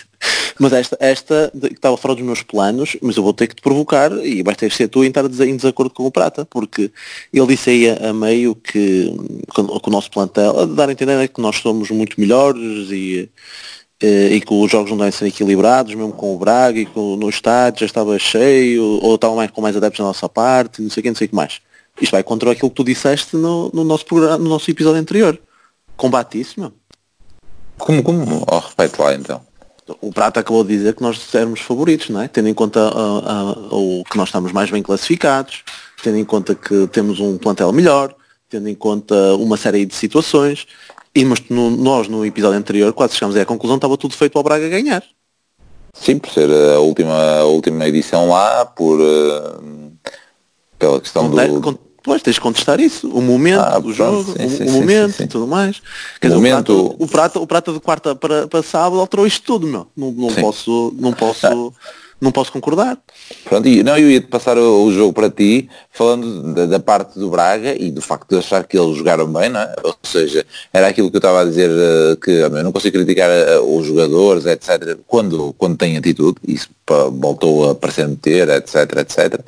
Mas 0.60 0.72
esta, 0.74 0.98
esta 1.00 1.51
estava 1.72 1.98
fora 1.98 2.15
dos 2.15 2.24
meus 2.24 2.41
planos, 2.43 2.95
mas 3.01 3.17
eu 3.17 3.24
vou 3.24 3.33
ter 3.33 3.48
que 3.48 3.55
te 3.55 3.62
provocar 3.62 4.12
e 4.25 4.41
vais 4.41 4.57
ter 4.57 4.69
que 4.69 4.75
ser 4.75 4.88
tu 4.88 5.03
em 5.03 5.07
estar 5.10 5.25
em 5.25 5.55
desacordo 5.57 5.93
com 5.93 6.05
o 6.05 6.12
Prata, 6.12 6.45
porque 6.45 6.91
ele 7.31 7.48
disse 7.48 7.69
aí 7.72 7.89
a, 7.89 8.10
a 8.10 8.13
meio 8.13 8.55
que, 8.55 9.13
com, 9.53 9.65
com 9.67 9.89
o 9.89 9.93
nosso 9.93 10.10
plantel, 10.10 10.60
a 10.60 10.65
dar 10.65 10.89
a 10.89 10.91
entender 10.91 11.17
né, 11.17 11.27
que 11.27 11.41
nós 11.41 11.57
somos 11.57 11.89
muito 11.91 12.19
melhores 12.19 12.89
e, 12.91 13.29
e 14.01 14.41
que 14.41 14.53
os 14.53 14.69
jogos 14.69 14.91
não 14.91 14.97
devem 14.97 15.12
ser 15.12 15.27
equilibrados, 15.27 15.93
mesmo 15.95 16.12
com 16.12 16.35
o 16.35 16.38
Braga 16.38 16.79
e 16.79 16.85
com, 16.85 17.15
no 17.15 17.29
estádio 17.29 17.81
já 17.81 17.85
estava 17.85 18.17
cheio, 18.19 18.83
ou 18.83 19.15
estava 19.15 19.35
mais 19.35 19.51
com 19.51 19.62
mais 19.62 19.77
adeptos 19.77 20.00
da 20.00 20.05
nossa 20.05 20.27
parte, 20.27 20.81
não 20.81 20.89
sei 20.89 21.01
o 21.01 21.03
que, 21.03 21.09
não 21.09 21.15
sei 21.15 21.25
o 21.25 21.29
que 21.29 21.35
mais. 21.35 21.62
Isto 22.01 22.12
vai 22.12 22.23
contra 22.23 22.51
aquilo 22.51 22.69
que 22.69 22.75
tu 22.75 22.83
disseste 22.83 23.35
no, 23.35 23.69
no 23.73 23.83
nosso 23.83 24.05
programa, 24.05 24.38
no 24.38 24.50
nosso 24.50 24.69
episódio 24.69 25.00
anterior. 25.00 25.39
Combate 25.95 26.39
isso, 26.39 26.59
meu. 26.59 26.73
Como, 27.77 28.03
como? 28.03 28.45
Oh, 28.50 28.59
repete 28.59 29.01
lá 29.01 29.13
então. 29.13 29.41
O 30.01 30.12
Prata 30.12 30.39
acabou 30.39 30.63
de 30.63 30.75
dizer 30.77 30.95
que 30.95 31.01
nós 31.01 31.33
éramos 31.35 31.59
favoritos, 31.59 32.09
não 32.09 32.21
é? 32.21 32.27
Tendo 32.27 32.47
em 32.47 32.53
conta 32.53 32.79
ah, 32.79 33.21
ah, 33.25 33.75
o 33.75 34.03
que 34.09 34.17
nós 34.17 34.29
estamos 34.29 34.51
mais 34.51 34.71
bem 34.71 34.81
classificados, 34.81 35.63
tendo 36.01 36.17
em 36.17 36.25
conta 36.25 36.55
que 36.55 36.88
temos 36.88 37.19
um 37.19 37.38
plantel 37.38 37.71
melhor, 37.73 38.15
tendo 38.50 38.69
em 38.69 38.75
conta 38.75 39.15
uma 39.35 39.57
série 39.57 39.85
de 39.85 39.93
situações, 39.93 40.65
e 41.15 41.24
mas 41.25 41.39
no- 41.50 41.70
nós 41.70 42.08
no 42.08 42.25
episódio 42.25 42.58
anterior 42.58 42.91
quase 42.93 43.13
chegamos 43.15 43.36
à 43.36 43.46
conclusão 43.46 43.75
estava 43.75 43.98
tudo 43.98 44.15
feito 44.15 44.38
ao 44.38 44.43
Braga 44.43 44.67
ganhar. 44.70 45.03
Sim, 45.93 46.17
por 46.17 46.32
ser 46.32 46.50
a 46.50 46.79
última, 46.79 47.15
a 47.39 47.46
última 47.46 47.88
edição 47.88 48.29
lá, 48.29 48.65
por 48.65 49.00
eh, 49.00 50.10
pela 50.79 51.00
questão 51.00 51.29
Conte- 51.29 51.48
do, 51.48 51.62
con- 51.62 51.77
Pois, 52.05 52.22
tens 52.22 52.34
de 52.34 52.41
contestar 52.41 52.82
isso. 52.82 53.08
O 53.08 53.22
momento, 53.22 53.62
Ah, 53.62 53.79
o 53.82 53.93
jogo, 53.93 54.34
sim, 54.34 54.46
o, 54.46 54.50
sim, 54.50 54.63
o 54.65 54.67
sim, 54.67 54.74
momento 54.74 55.24
e 55.24 55.27
tudo 55.27 55.48
mais. 55.48 55.82
Quer 56.20 56.27
dizer, 56.27 56.36
momento- 56.36 56.96
o, 57.00 57.08
prata, 57.08 57.39
o, 57.39 57.43
o 57.43 57.48
prata 57.48 57.72
de 57.72 57.79
quarta 57.79 58.13
para, 58.13 58.46
para 58.46 58.62
sábado 58.62 59.00
alterou 59.00 59.25
isto 59.25 59.41
tudo, 59.46 59.65
meu. 59.65 59.88
Não, 59.96 60.12
não 60.12 60.27
posso, 60.34 60.93
não 61.00 61.13
posso, 61.13 61.74
não 62.24 62.32
posso 62.32 62.51
concordar. 62.51 62.98
Pronto, 63.44 63.68
e, 63.68 63.84
não, 63.84 63.98
eu 63.98 64.10
ia-te 64.10 64.27
passar 64.27 64.58
o, 64.58 64.86
o 64.86 64.92
jogo 64.92 65.13
para 65.13 65.30
ti, 65.30 65.70
falando 65.92 66.53
da, 66.53 66.65
da 66.65 66.80
parte 66.80 67.20
do 67.20 67.30
Braga 67.30 67.75
e 67.75 67.92
do 67.92 68.01
facto 68.01 68.30
de 68.30 68.38
achar 68.38 68.63
que 68.65 68.77
eles 68.77 68.98
jogaram 68.98 69.27
bem, 69.32 69.50
não 69.50 69.60
é? 69.60 69.75
Ou 69.84 69.96
seja, 70.03 70.46
era 70.72 70.88
aquilo 70.88 71.10
que 71.12 71.18
eu 71.18 71.20
estava 71.20 71.42
a 71.42 71.46
dizer, 71.46 71.70
eh, 71.70 72.15
que 72.15 72.32
eu 72.32 72.50
não 72.50 72.72
consigo 72.72 72.98
criticar 72.98 73.30
eh, 73.30 73.60
os 73.60 73.86
jogadores, 73.86 74.46
etc., 74.46 74.98
quando, 75.06 75.53
quando 75.58 75.77
têm 75.77 75.98
atitude, 75.98 76.38
isso 76.48 76.70
voltou 77.12 77.70
a 77.70 77.75
parecer 77.75 78.10
ter, 78.22 78.50
etc., 78.50 78.98
etc., 78.98 79.39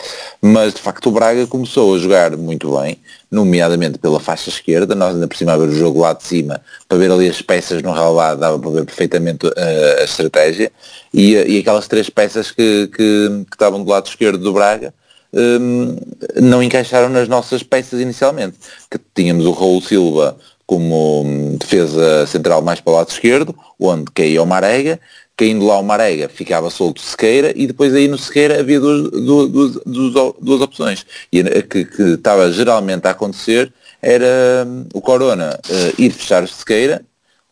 mas 0.41 0.73
de 0.73 0.81
facto 0.81 1.07
o 1.07 1.11
Braga 1.11 1.47
começou 1.47 1.95
a 1.95 1.99
jogar 1.99 2.35
muito 2.37 2.77
bem, 2.77 2.97
nomeadamente 3.29 3.97
pela 3.97 4.19
faixa 4.19 4.49
esquerda, 4.49 4.95
nós 4.95 5.13
ainda 5.13 5.27
por 5.27 5.35
cima 5.35 5.53
a 5.53 5.57
ver 5.57 5.69
o 5.69 5.75
jogo 5.75 6.01
lá 6.01 6.13
de 6.13 6.23
cima, 6.23 6.61
para 6.87 6.97
ver 6.97 7.11
ali 7.11 7.29
as 7.29 7.41
peças 7.41 7.81
no 7.81 7.91
relvado, 7.91 8.39
dava 8.39 8.59
para 8.59 8.69
ver 8.71 8.85
perfeitamente 8.85 9.47
eh, 9.55 9.97
a 10.01 10.03
estratégia, 10.03 10.71
e, 11.13 11.35
eh, 11.35 11.47
e 11.47 11.59
aquelas 11.59 11.87
três 11.87 12.09
peças 12.09 12.51
que, 12.51 12.87
que, 12.87 13.45
que 13.49 13.55
estavam 13.55 13.83
do 13.83 13.89
lado 13.89 14.07
esquerdo 14.07 14.39
do 14.39 14.53
Braga, 14.53 14.93
hum, 15.33 15.97
não 16.41 16.63
encaixaram 16.63 17.09
nas 17.09 17.27
nossas 17.27 17.63
peças 17.63 17.99
inicialmente. 17.99 18.57
Que 18.89 18.99
tínhamos 19.13 19.45
o 19.45 19.51
Raul 19.51 19.81
Silva 19.81 20.37
como 20.65 21.21
hum, 21.23 21.57
defesa 21.57 22.25
central 22.25 22.61
mais 22.61 22.79
para 22.79 22.93
o 22.93 22.95
lado 22.95 23.09
esquerdo, 23.09 23.55
onde 23.79 24.11
caía 24.11 24.41
o 24.41 24.45
Marega, 24.45 24.99
caindo 25.37 25.65
lá 25.65 25.77
o 25.79 25.83
Marega 25.83 26.29
ficava 26.29 26.69
solto 26.69 27.01
Sequeira 27.01 27.51
e 27.55 27.67
depois 27.67 27.93
aí 27.93 28.07
no 28.07 28.17
Sequeira 28.17 28.59
havia 28.59 28.79
duas, 28.79 29.11
duas, 29.11 29.79
duas, 29.85 30.33
duas, 30.41 30.61
opções. 30.61 31.05
E 31.31 31.41
a 31.41 31.61
que, 31.61 31.85
que 31.85 32.01
estava 32.13 32.51
geralmente 32.51 33.07
a 33.07 33.11
acontecer 33.11 33.71
era 34.01 34.65
hum, 34.67 34.85
o 34.93 35.01
Corona 35.01 35.59
eh, 35.69 35.93
ir 35.97 36.11
fechar 36.11 36.43
o 36.43 36.47
Sequeira 36.47 37.03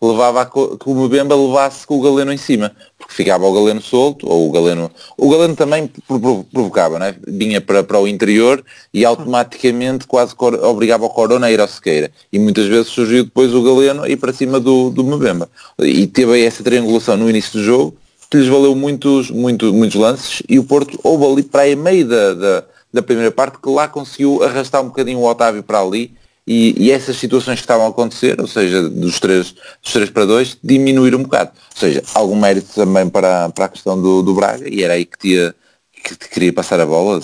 levava 0.06 0.42
a 0.42 0.46
que 0.46 0.58
o 0.58 0.96
Mbemba 0.96 1.36
levasse 1.36 1.88
com 1.88 1.98
o 1.98 2.02
Galeno 2.02 2.34
em 2.34 2.38
cima, 2.38 2.72
porque 2.98 3.14
ficava 3.14 3.46
o 3.46 3.54
Galeno 3.54 3.82
solto, 3.82 4.28
ou 4.28 4.50
o 4.50 4.52
Galeno, 4.52 4.92
o 5.18 5.30
Galeno 5.30 5.56
também 5.56 5.88
pro- 6.08 6.20
pro- 6.20 6.46
provocava, 6.52 7.00
não 7.00 7.06
é? 7.06 7.16
vinha 7.28 7.62
para, 7.62 7.84
para 7.84 8.00
o 8.00 8.08
interior 8.08 8.64
e 8.94 9.06
automaticamente 9.06 10.06
quase 10.06 10.36
obrigava 10.38 11.06
o 11.06 11.10
Corona 11.10 11.48
a 11.48 11.52
ir 11.52 11.60
ao 11.60 11.68
Sequeira, 11.68 12.12
e 12.32 12.38
muitas 12.40 12.66
vezes 12.68 12.88
surgiu 12.88 13.24
depois 13.24 13.54
o 13.54 13.64
Galeno 13.64 14.04
a 14.04 14.10
ir 14.10 14.18
para 14.18 14.34
cima 14.34 14.60
do, 14.60 14.90
do 14.90 15.04
Mbemba, 15.04 15.50
e 15.80 16.06
teve 16.08 16.34
aí 16.34 16.44
essa 16.44 16.64
triangulação 16.64 17.18
no 17.18 17.30
início 17.30 17.54
do 17.54 17.64
jogo, 17.64 17.96
que 18.30 18.38
lhes 18.38 18.48
valeu 18.48 18.76
muitos, 18.76 19.30
muitos, 19.30 19.96
lances, 19.96 20.42
e 20.50 20.60
o 20.60 20.64
Porto 20.64 21.00
houve 21.04 21.26
ali 21.26 21.44
para 21.44 21.62
aí 21.62 21.76
meio 21.76 22.08
da, 22.08 22.34
da, 22.34 22.64
da 22.92 23.02
primeira 23.02 23.32
parte, 23.32 23.58
que 23.62 23.70
lá 23.70 23.88
conseguiu 23.88 24.44
arrastar 24.44 24.82
um 24.82 24.88
bocadinho 24.88 25.20
o 25.20 25.26
Otávio 25.30 25.62
para 25.62 25.80
ali, 25.80 26.12
e, 26.46 26.76
e 26.78 26.92
essas 26.92 27.16
situações 27.18 27.60
que 27.60 27.64
estavam 27.64 27.86
a 27.86 27.90
acontecer, 27.90 28.40
ou 28.40 28.48
seja, 28.48 28.90
dos 28.90 29.20
3, 29.20 29.56
dos 29.82 29.94
3 29.94 30.10
para 30.10 30.26
2, 30.26 30.58
diminuíram 30.64 31.20
um 31.20 31.24
bocado. 31.24 31.52
Ou 31.74 31.80
seja, 31.80 32.04
algum 32.14 32.36
mérito 32.36 32.68
também 32.76 33.08
para, 33.10 33.50
para 33.50 33.66
a 33.66 33.70
questão 33.70 34.00
do, 34.02 34.22
do 34.22 34.34
Braga, 34.34 34.68
e 34.68 34.84
era 34.84 34.94
aí 34.94 35.06
que, 35.06 35.18
tinha, 35.18 35.56
que 36.04 36.16
te 36.16 36.30
queria 36.30 36.52
passar 36.54 36.80
a 36.80 36.86
bola, 36.86 37.22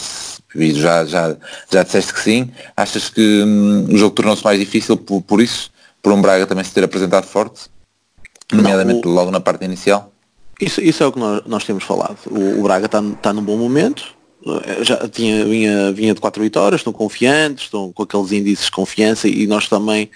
e 0.55 0.73
já, 0.73 1.05
já, 1.05 1.35
já 1.71 1.83
disseste 1.83 2.13
que 2.13 2.19
sim. 2.21 2.49
Achas 2.75 3.09
que 3.09 3.43
hum, 3.43 3.88
o 3.93 3.97
jogo 3.97 4.15
tornou-se 4.15 4.43
mais 4.43 4.59
difícil 4.59 4.95
por, 4.97 5.21
por 5.21 5.41
isso? 5.41 5.69
Por 6.01 6.13
um 6.13 6.21
Braga 6.21 6.47
também 6.47 6.63
se 6.63 6.71
ter 6.71 6.83
apresentado 6.83 7.25
forte? 7.25 7.69
Nomeadamente 8.51 9.07
o- 9.07 9.11
logo 9.11 9.31
na 9.31 9.39
parte 9.39 9.65
inicial? 9.65 10.11
Isso, 10.59 10.81
isso 10.81 11.03
é 11.03 11.07
o 11.07 11.11
que 11.11 11.19
nós, 11.19 11.41
nós 11.45 11.63
temos 11.63 11.83
falado. 11.83 12.17
O, 12.27 12.59
o 12.59 12.63
Braga 12.63 12.85
está 12.85 13.01
tá 13.21 13.31
num 13.33 13.41
bom 13.43 13.57
momento. 13.57 14.13
Eh, 14.46 14.84
Já 14.84 15.08
tinha, 15.08 15.46
vinha, 15.46 15.91
vinha 15.91 16.13
de 16.13 16.22
quatro 16.22 16.41
vitórias, 16.41 16.81
estão 16.81 16.93
confiantes, 16.93 17.65
estão 17.65 17.91
com 17.91 18.03
aqueles 18.03 18.31
índices 18.31 18.65
de 18.65 18.72
confiança 18.72 19.27
e 19.27 19.48
nós 19.48 19.67
também, 19.67 20.10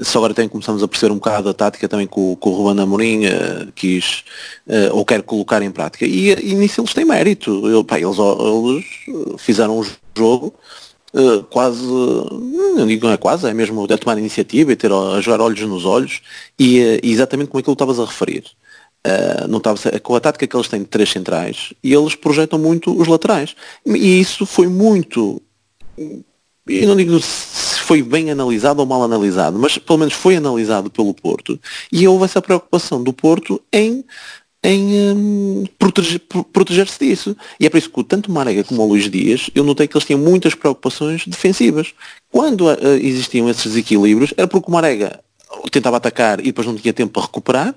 só 0.00 0.18
agora 0.18 0.34
também 0.34 0.48
começamos 0.48 0.82
a 0.82 0.88
perceber 0.88 1.12
um 1.12 1.16
bocado 1.16 1.48
a 1.48 1.54
tática 1.54 1.88
também 1.88 2.06
que 2.06 2.18
o, 2.18 2.36
que 2.36 2.48
o 2.48 2.52
Ruben 2.52 2.82
Amorim 2.82 3.24
eh, 3.26 3.68
quis 3.74 4.24
eh, 4.68 4.90
ou 4.92 5.04
quer 5.04 5.22
colocar 5.22 5.62
em 5.62 5.70
prática. 5.70 6.06
E, 6.06 6.30
e 6.32 6.54
nisso 6.54 6.80
eles 6.80 6.94
têm 6.94 7.04
mérito. 7.04 7.68
Eu, 7.68 7.84
pá, 7.84 7.98
eles, 7.98 8.16
eles 8.18 8.84
fizeram 9.38 9.78
um 9.78 9.84
jogo 10.16 10.54
eh, 11.14 11.44
quase, 11.48 11.80
não 11.86 12.86
digo 12.88 13.06
não 13.06 13.12
é 13.12 13.16
quase, 13.16 13.48
é 13.48 13.54
mesmo 13.54 13.84
a 13.84 13.98
tomar 13.98 14.18
iniciativa 14.18 14.72
e 14.72 14.76
ter 14.76 14.90
a 14.90 15.20
jogar 15.20 15.40
olhos 15.40 15.60
nos 15.60 15.84
olhos 15.84 16.20
e, 16.58 16.80
eh, 16.80 17.00
e 17.04 17.12
exatamente 17.12 17.50
como 17.50 17.60
aquilo 17.60 17.76
que 17.76 17.82
estavas 17.82 18.00
a 18.00 18.04
referir. 18.04 18.44
Uh, 19.06 19.46
não 19.48 19.58
estava 19.58 19.78
com 20.00 20.14
a 20.14 20.20
tática 20.20 20.46
que 20.46 20.56
eles 20.56 20.68
têm 20.68 20.80
de 20.80 20.86
três 20.86 21.10
centrais 21.10 21.74
e 21.82 21.92
eles 21.92 22.14
projetam 22.14 22.58
muito 22.58 22.98
os 22.98 23.06
laterais 23.06 23.54
e 23.84 24.18
isso 24.18 24.46
foi 24.46 24.66
muito 24.66 25.42
eu 26.66 26.88
não 26.88 26.96
digo 26.96 27.20
se 27.20 27.80
foi 27.80 28.02
bem 28.02 28.30
analisado 28.30 28.80
ou 28.80 28.86
mal 28.86 29.02
analisado 29.02 29.58
mas 29.58 29.76
pelo 29.76 29.98
menos 29.98 30.14
foi 30.14 30.36
analisado 30.36 30.88
pelo 30.88 31.12
Porto 31.12 31.60
e 31.92 32.08
houve 32.08 32.24
essa 32.24 32.40
preocupação 32.40 33.02
do 33.02 33.12
Porto 33.12 33.60
em 33.70 34.02
em 34.64 35.68
pro- 35.78 36.44
proteger-se 36.44 36.98
disso. 36.98 37.36
E 37.60 37.66
é 37.66 37.70
por 37.70 37.76
isso 37.76 37.90
que 37.90 38.02
tanto 38.02 38.32
Marega 38.32 38.64
como 38.64 38.82
o 38.82 38.86
Luís 38.86 39.10
Dias, 39.10 39.50
eu 39.54 39.62
notei 39.62 39.86
que 39.86 39.94
eles 39.94 40.06
tinham 40.06 40.18
muitas 40.18 40.54
preocupações 40.54 41.26
defensivas. 41.26 41.92
Quando 42.32 42.70
ah, 42.70 42.78
existiam 42.98 43.50
esses 43.50 43.64
desequilíbrios, 43.64 44.32
era 44.36 44.48
porque 44.48 44.70
o 44.70 44.72
Marega 44.72 45.20
tentava 45.70 45.98
atacar 45.98 46.40
e 46.40 46.44
depois 46.44 46.66
não 46.66 46.74
tinha 46.74 46.94
tempo 46.94 47.12
para 47.12 47.22
recuperar, 47.22 47.74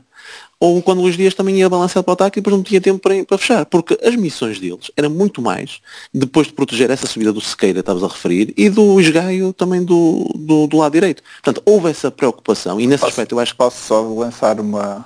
ou 0.59 0.81
quando 0.81 0.99
o 0.99 1.01
Luís 1.03 1.15
Dias 1.15 1.35
também 1.35 1.57
ia 1.57 1.69
balançar 1.69 2.01
para 2.03 2.11
o 2.11 2.13
ataque 2.13 2.39
e 2.39 2.41
depois 2.41 2.55
não 2.55 2.63
tinha 2.63 2.81
tempo 2.81 2.99
para, 2.99 3.23
para 3.25 3.37
fechar. 3.37 3.65
Porque 3.65 3.97
as 4.03 4.15
missões 4.15 4.59
deles 4.59 4.89
eram 4.97 5.09
muito 5.09 5.41
mais 5.41 5.79
depois 6.13 6.47
de 6.47 6.53
proteger 6.53 6.89
essa 6.89 7.05
subida 7.05 7.31
do 7.31 7.39
Sequeira, 7.41 7.79
estavas 7.81 8.03
a 8.03 8.07
referir, 8.07 8.53
e 8.57 8.69
do 8.69 8.99
esgaio 8.99 9.53
também 9.53 9.83
do, 9.83 10.27
do, 10.35 10.65
do 10.67 10.77
lado 10.77 10.93
direito. 10.93 11.21
Portanto, 11.43 11.61
houve 11.65 11.89
essa 11.89 12.09
preocupação 12.09 12.79
e 12.81 12.87
nesse 12.87 13.05
aspecto 13.05 13.35
eu 13.35 13.39
acho 13.39 13.51
que 13.53 13.57
Posso 13.57 13.85
só 13.85 14.01
lançar 14.01 14.59
uma, 14.59 15.05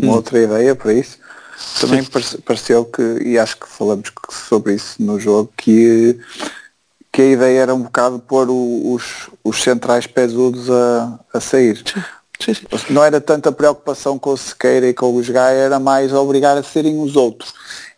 uma 0.00 0.12
outra 0.14 0.38
ideia 0.40 0.74
para 0.74 0.92
isso? 0.92 1.18
Também 1.80 2.04
parece- 2.04 2.38
pareceu 2.38 2.84
que, 2.84 3.02
e 3.24 3.38
acho 3.38 3.56
que 3.58 3.66
falamos 3.68 4.12
sobre 4.30 4.74
isso 4.74 4.96
no 5.02 5.18
jogo, 5.18 5.50
que, 5.56 6.18
que 7.10 7.22
a 7.22 7.26
ideia 7.30 7.60
era 7.60 7.74
um 7.74 7.82
bocado 7.82 8.18
pôr 8.18 8.50
o, 8.50 8.92
os, 8.92 9.30
os 9.42 9.62
centrais 9.62 10.06
pesudos 10.06 10.68
a, 10.70 11.18
a 11.32 11.40
sair. 11.40 11.82
Sim, 12.38 12.54
sim. 12.54 12.66
Não 12.90 13.02
era 13.02 13.20
tanta 13.20 13.50
preocupação 13.50 14.18
com 14.18 14.30
o 14.30 14.36
Sequeira 14.36 14.88
e 14.88 14.94
com 14.94 15.16
o 15.16 15.22
Gaia, 15.22 15.56
era 15.56 15.80
mais 15.80 16.12
obrigar 16.12 16.56
a 16.56 16.62
serem 16.62 17.00
os 17.00 17.16
outros. 17.16 17.54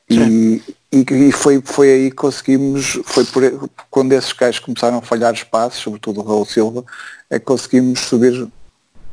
E, 0.08 0.62
e, 0.90 1.04
e, 1.10 1.32
foi, 1.32 1.60
foi 1.62 1.90
aí 1.90 2.10
que 2.10 2.16
conseguimos, 2.16 2.98
foi 3.04 3.24
por, 3.24 3.70
quando 3.90 4.12
esses 4.12 4.32
gajos 4.32 4.60
começaram 4.60 4.98
a 4.98 5.02
falhar 5.02 5.34
os 5.34 5.42
passos, 5.42 5.82
sobretudo 5.82 6.20
o 6.20 6.24
Raul 6.24 6.46
Silva, 6.46 6.84
é 7.28 7.38
que 7.38 7.44
conseguimos 7.44 8.00
subir 8.00 8.48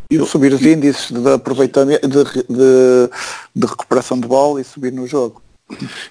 eu, 0.10 0.26
subir 0.26 0.54
os 0.54 0.62
índices 0.62 1.12
de 1.12 1.34
aproveitamento 1.34 2.08
de, 2.08 2.24
de, 2.24 3.10
de, 3.56 3.66
recuperação 3.66 4.20
de 4.20 4.28
bola 4.28 4.62
e 4.62 4.64
subir 4.64 4.94
no 4.94 5.08
jogo. 5.08 5.42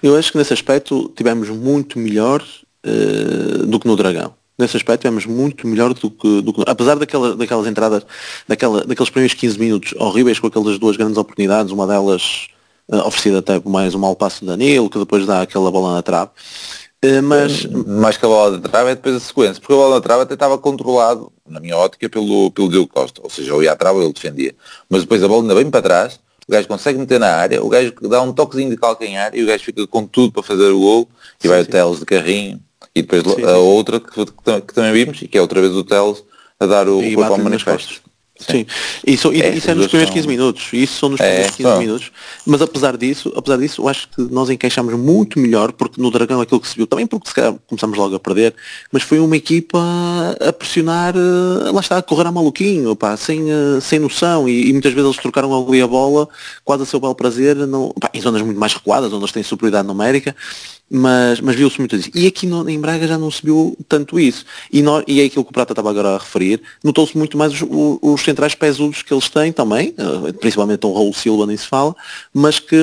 Eu 0.03 0.17
acho 0.17 0.33
que 0.33 0.39
nesse 0.39 0.53
aspecto 0.53 1.13
tivemos 1.17 1.49
muito 1.49 1.99
melhor 1.99 2.43
uh, 2.85 3.67
do 3.67 3.79
que 3.79 3.87
no 3.87 3.97
Dragão. 3.97 4.35
Nesse 4.57 4.77
aspecto 4.77 5.03
tivemos 5.03 5.27
muito 5.27 5.67
melhor 5.67 5.93
do 5.93 6.11
que, 6.11 6.43
do 6.43 6.53
que 6.53 6.63
apesar 6.67 6.97
daquela, 6.97 7.37
daquelas 7.37 7.67
entradas, 7.67 8.07
daquela, 8.47 8.85
daqueles 8.85 9.11
primeiros 9.11 9.35
15 9.35 9.59
minutos 9.59 9.95
horríveis 9.99 10.39
com 10.39 10.47
aquelas 10.47 10.79
duas 10.79 10.97
grandes 10.97 11.19
oportunidades, 11.19 11.73
uma 11.73 11.87
delas 11.89 12.47
uh, 12.89 12.99
oferecida 12.99 13.39
até 13.41 13.61
mais 13.65 13.97
um 13.97 13.99
mau 13.99 14.15
passo 14.15 14.41
de 14.41 14.47
Danilo, 14.47 14.89
que 14.89 14.99
depois 14.99 15.27
dá 15.27 15.43
aquela 15.43 15.73
bola 15.73 15.95
na 15.95 16.03
trave. 16.03 16.31
Uh, 17.05 17.21
mas 17.21 17.67
mais 17.67 18.17
que 18.17 18.25
a 18.25 18.29
bola 18.29 18.59
da 18.59 18.69
trave 18.69 18.93
é 18.93 18.95
depois 18.95 19.17
a 19.17 19.21
sequência, 19.21 19.61
porque 19.61 19.73
a 19.73 19.77
bola 19.77 19.97
da 19.97 20.01
trave 20.01 20.23
até 20.23 20.35
estava 20.35 20.57
controlado, 20.57 21.33
na 21.49 21.59
minha 21.59 21.77
ótica, 21.77 22.09
pelo, 22.09 22.53
pelo 22.53 22.69
Diogo 22.69 22.93
Costa, 22.93 23.21
ou 23.25 23.31
seja, 23.31 23.51
eu 23.51 23.61
ia 23.61 23.73
à 23.73 23.77
trave 23.77 23.99
ou 23.99 24.05
ele 24.05 24.13
defendia. 24.13 24.55
Mas 24.89 25.01
depois 25.01 25.21
a 25.23 25.27
bola 25.27 25.43
ainda 25.43 25.55
bem 25.57 25.69
para 25.69 25.83
trás, 25.83 26.21
o 26.47 26.53
gajo 26.53 26.69
consegue 26.69 26.99
meter 26.99 27.19
na 27.19 27.35
área, 27.35 27.61
o 27.61 27.69
gajo 27.69 27.93
dá 28.03 28.23
um 28.23 28.33
toquezinho 28.33 28.71
de 28.71 28.77
calcanhar 28.77 29.35
e 29.35 29.43
o 29.43 29.47
gajo 29.47 29.65
fica 29.65 29.85
com 29.87 30.07
tudo 30.07 30.33
para 30.33 30.45
fazer 30.45 30.71
o 30.71 30.79
gol 30.79 31.09
e 31.41 31.43
sim, 31.43 31.49
vai 31.49 31.63
sim. 31.63 31.69
o 31.69 31.73
Teles 31.73 31.99
de 31.99 32.05
carrinho 32.05 32.61
e 32.95 33.03
depois 33.03 33.23
sim, 33.23 33.43
a 33.43 33.57
outra 33.57 33.99
que, 33.99 34.25
que, 34.25 34.75
também 34.75 34.93
vimos 34.93 35.21
e 35.23 35.29
que 35.29 35.37
é 35.37 35.41
outra 35.41 35.61
vez 35.61 35.73
o 35.75 35.83
Teles 35.83 36.23
a 36.61 36.67
dar 36.67 36.89
o, 36.89 36.99
o 36.99 37.25
ao 37.25 37.39
manifesto. 37.39 38.05
Sim, 38.37 38.67
isso, 39.07 39.31
é, 39.31 39.51
isso 39.51 39.71
é 39.71 39.75
nos 39.75 39.87
primeiros 39.87 40.13
15 40.13 40.27
minutos, 40.27 40.69
isso 40.73 40.99
são 40.99 41.09
nos 41.09 41.21
é, 41.21 41.29
primeiros 41.29 41.57
15 41.57 41.79
minutos, 41.79 42.13
mas 42.45 42.61
apesar 42.61 42.97
disso, 42.97 43.33
apesar 43.37 43.59
disso, 43.59 43.83
eu 43.83 43.89
acho 43.89 44.09
que 44.09 44.23
nós 44.23 44.51
encaixamos 44.51 44.93
muito 44.95 45.39
melhor, 45.39 45.71
porque 45.71 46.03
no 46.03 46.11
Dragão 46.11 46.41
aquilo 46.41 46.59
que 46.59 46.67
se 46.67 46.75
viu, 46.75 46.85
também 46.85 47.07
porque 47.07 47.29
se 47.29 47.35
calhar 47.35 47.55
começamos 47.69 47.97
logo 47.97 48.17
a 48.17 48.19
perder, 48.19 48.53
mas 48.91 49.05
foi 49.05 49.21
uma 49.21 49.37
equipa 49.37 49.79
a 50.41 50.53
pressionar, 50.53 51.15
eh, 51.17 51.71
lá 51.71 51.81
está, 51.81 51.99
a 51.99 52.03
correr 52.03 52.27
a 52.27 52.33
maluquinho, 52.33 52.97
pá, 52.97 53.17
sem, 53.17 53.49
eh, 53.49 53.81
sem 53.81 54.01
noção, 54.01 54.49
e, 54.49 54.69
e, 54.69 54.73
muitas 54.73 54.93
vezes 54.93 55.07
eles 55.07 55.23
trocaram 55.23 55.57
ali 55.57 55.81
a 55.81 55.87
bola, 55.87 56.29
quase 56.65 56.83
a 56.83 56.87
seu 56.87 56.99
belo 56.99 57.15
prazer, 57.15 57.55
não, 57.55 57.91
pá, 58.01 58.11
em 58.13 58.21
zonas 58.21 58.43
muito 58.43 58.59
mais 58.59 58.75
recuadas, 58.75 59.13
onde 59.13 59.23
eles 59.23 59.33
têm 59.33 59.45
superioridade 59.45 59.87
numérica, 59.87 60.35
mas, 60.91 61.41
mas 61.41 61.57
viu-se 61.57 61.79
muito 61.79 61.97
isso. 61.97 62.11
E 62.15 62.27
aqui 62.27 62.47
no, 62.47 62.69
em 62.69 62.79
Braga 62.79 63.07
já 63.07 63.19
não 63.19 63.31
se 63.31 63.43
viu 63.43 63.77
tanto 63.89 64.21
isso. 64.21 64.45
E, 64.73 64.83
e 65.07 65.21
é 65.21 65.25
aquilo 65.25 65.45
que 65.45 65.51
o 65.51 65.53
Prata 65.53 65.73
estava 65.73 65.91
agora 65.91 66.11
a 66.11 66.19
referir, 66.19 66.61
notou-se 66.83 67.17
muito 67.17 67.37
mais 67.39 67.53
os, 67.53 67.67
os, 68.03 68.21
centrais 68.23 68.55
pesudos 68.55 69.03
que 69.03 69.13
eles 69.13 69.29
têm 69.29 69.53
também, 69.53 69.95
eh, 69.97 70.33
principalmente 70.33 70.87
o 70.87 70.93
Raul 70.93 71.13
Silva 71.13 71.47
nem 71.47 71.57
se 71.57 71.67
fala, 71.67 71.95
mas 72.33 72.59
que, 72.59 72.77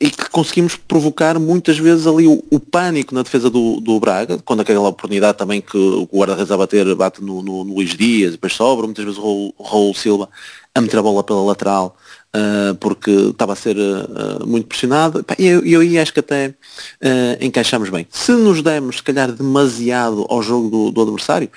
e 0.00 0.10
que 0.10 0.28
conseguimos 0.30 0.76
provocar 0.76 1.38
muitas 1.38 1.78
vezes 1.78 2.06
ali 2.06 2.26
o, 2.26 2.42
o 2.50 2.58
pânico 2.58 3.14
na 3.14 3.22
defesa 3.22 3.50
do, 3.50 3.80
do 3.80 4.00
Braga, 4.00 4.38
quando 4.44 4.60
aquela 4.60 4.88
oportunidade 4.88 5.38
também 5.38 5.60
que 5.60 5.76
o 5.76 6.08
guarda-redes 6.12 6.50
a 6.50 6.56
bater 6.56 6.94
bate 6.94 7.22
no, 7.22 7.42
no, 7.42 7.64
no, 7.64 7.74
Luís 7.74 7.94
Dias, 7.94 8.32
depois 8.32 8.54
sobra, 8.54 8.86
muitas 8.86 9.04
vezes 9.04 9.18
o 9.18 9.22
Raul, 9.22 9.54
o 9.58 9.62
Raul 9.62 9.94
Silva 9.94 10.28
a 10.74 10.80
meter 10.80 10.98
a 10.98 11.02
bola 11.02 11.22
pela 11.22 11.42
lateral 11.42 11.96
uh, 12.34 12.74
porque 12.76 13.10
estava 13.10 13.52
a 13.52 13.56
ser 13.56 13.76
uh, 13.76 14.46
muito 14.46 14.66
pressionado. 14.66 15.24
E 15.38 15.46
eu, 15.46 15.64
eu, 15.64 15.82
eu 15.82 16.02
acho 16.02 16.12
que 16.12 16.20
até 16.20 16.48
uh, 16.48 17.44
encaixamos 17.44 17.90
bem. 17.90 18.06
Se 18.10 18.32
nos 18.32 18.62
demos, 18.62 18.96
se 18.96 19.02
calhar, 19.02 19.30
demasiado 19.30 20.26
ao 20.28 20.42
jogo 20.42 20.68
do, 20.68 20.90
do 20.90 21.02
adversário, 21.02 21.50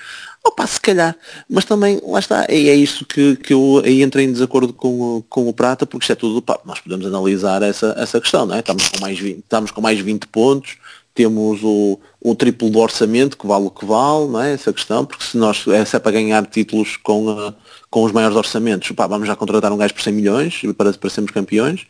opa, 0.44 0.66
se 0.66 0.80
calhar, 0.80 1.16
mas 1.48 1.64
também, 1.64 2.00
lá 2.04 2.18
está, 2.18 2.46
e 2.50 2.68
é 2.68 2.74
isso 2.74 3.04
que, 3.04 3.36
que 3.36 3.52
eu 3.52 3.80
aí 3.84 4.02
entrei 4.02 4.24
em 4.24 4.32
desacordo 4.32 4.72
com, 4.72 5.18
o, 5.18 5.22
com 5.28 5.48
o 5.48 5.52
Prata, 5.52 5.86
porque 5.86 6.04
isto 6.04 6.12
é 6.12 6.16
tudo, 6.16 6.42
pá, 6.42 6.58
nós 6.64 6.80
podemos 6.80 7.06
analisar 7.06 7.62
essa, 7.62 7.94
essa 7.96 8.20
questão, 8.20 8.44
não 8.46 8.56
é? 8.56 8.58
Estamos 8.58 8.88
com 8.88 9.00
mais 9.00 9.18
20, 9.18 9.38
estamos 9.38 9.70
com 9.70 9.80
mais 9.80 10.00
20 10.00 10.26
pontos, 10.26 10.78
temos 11.14 11.60
o, 11.62 12.00
o 12.20 12.34
triplo 12.34 12.70
do 12.70 12.78
orçamento, 12.78 13.36
que 13.36 13.46
vale 13.46 13.66
o 13.66 13.70
que 13.70 13.84
vale, 13.84 14.28
não 14.28 14.42
é? 14.42 14.54
Essa 14.54 14.72
questão, 14.72 15.04
porque 15.04 15.24
se 15.24 15.36
nós, 15.36 15.62
se 15.62 15.96
é 15.96 15.98
para 15.98 16.12
ganhar 16.12 16.44
títulos 16.46 16.96
com, 16.96 17.54
com 17.92 18.04
os 18.04 18.10
maiores 18.10 18.34
orçamentos, 18.34 18.90
pá, 18.92 19.06
vamos 19.06 19.28
já 19.28 19.36
contratar 19.36 19.70
um 19.70 19.76
gajo 19.76 19.92
por 19.92 20.02
100 20.02 20.14
milhões 20.14 20.62
para, 20.78 20.94
para 20.94 21.10
sermos 21.10 21.30
campeões, 21.30 21.82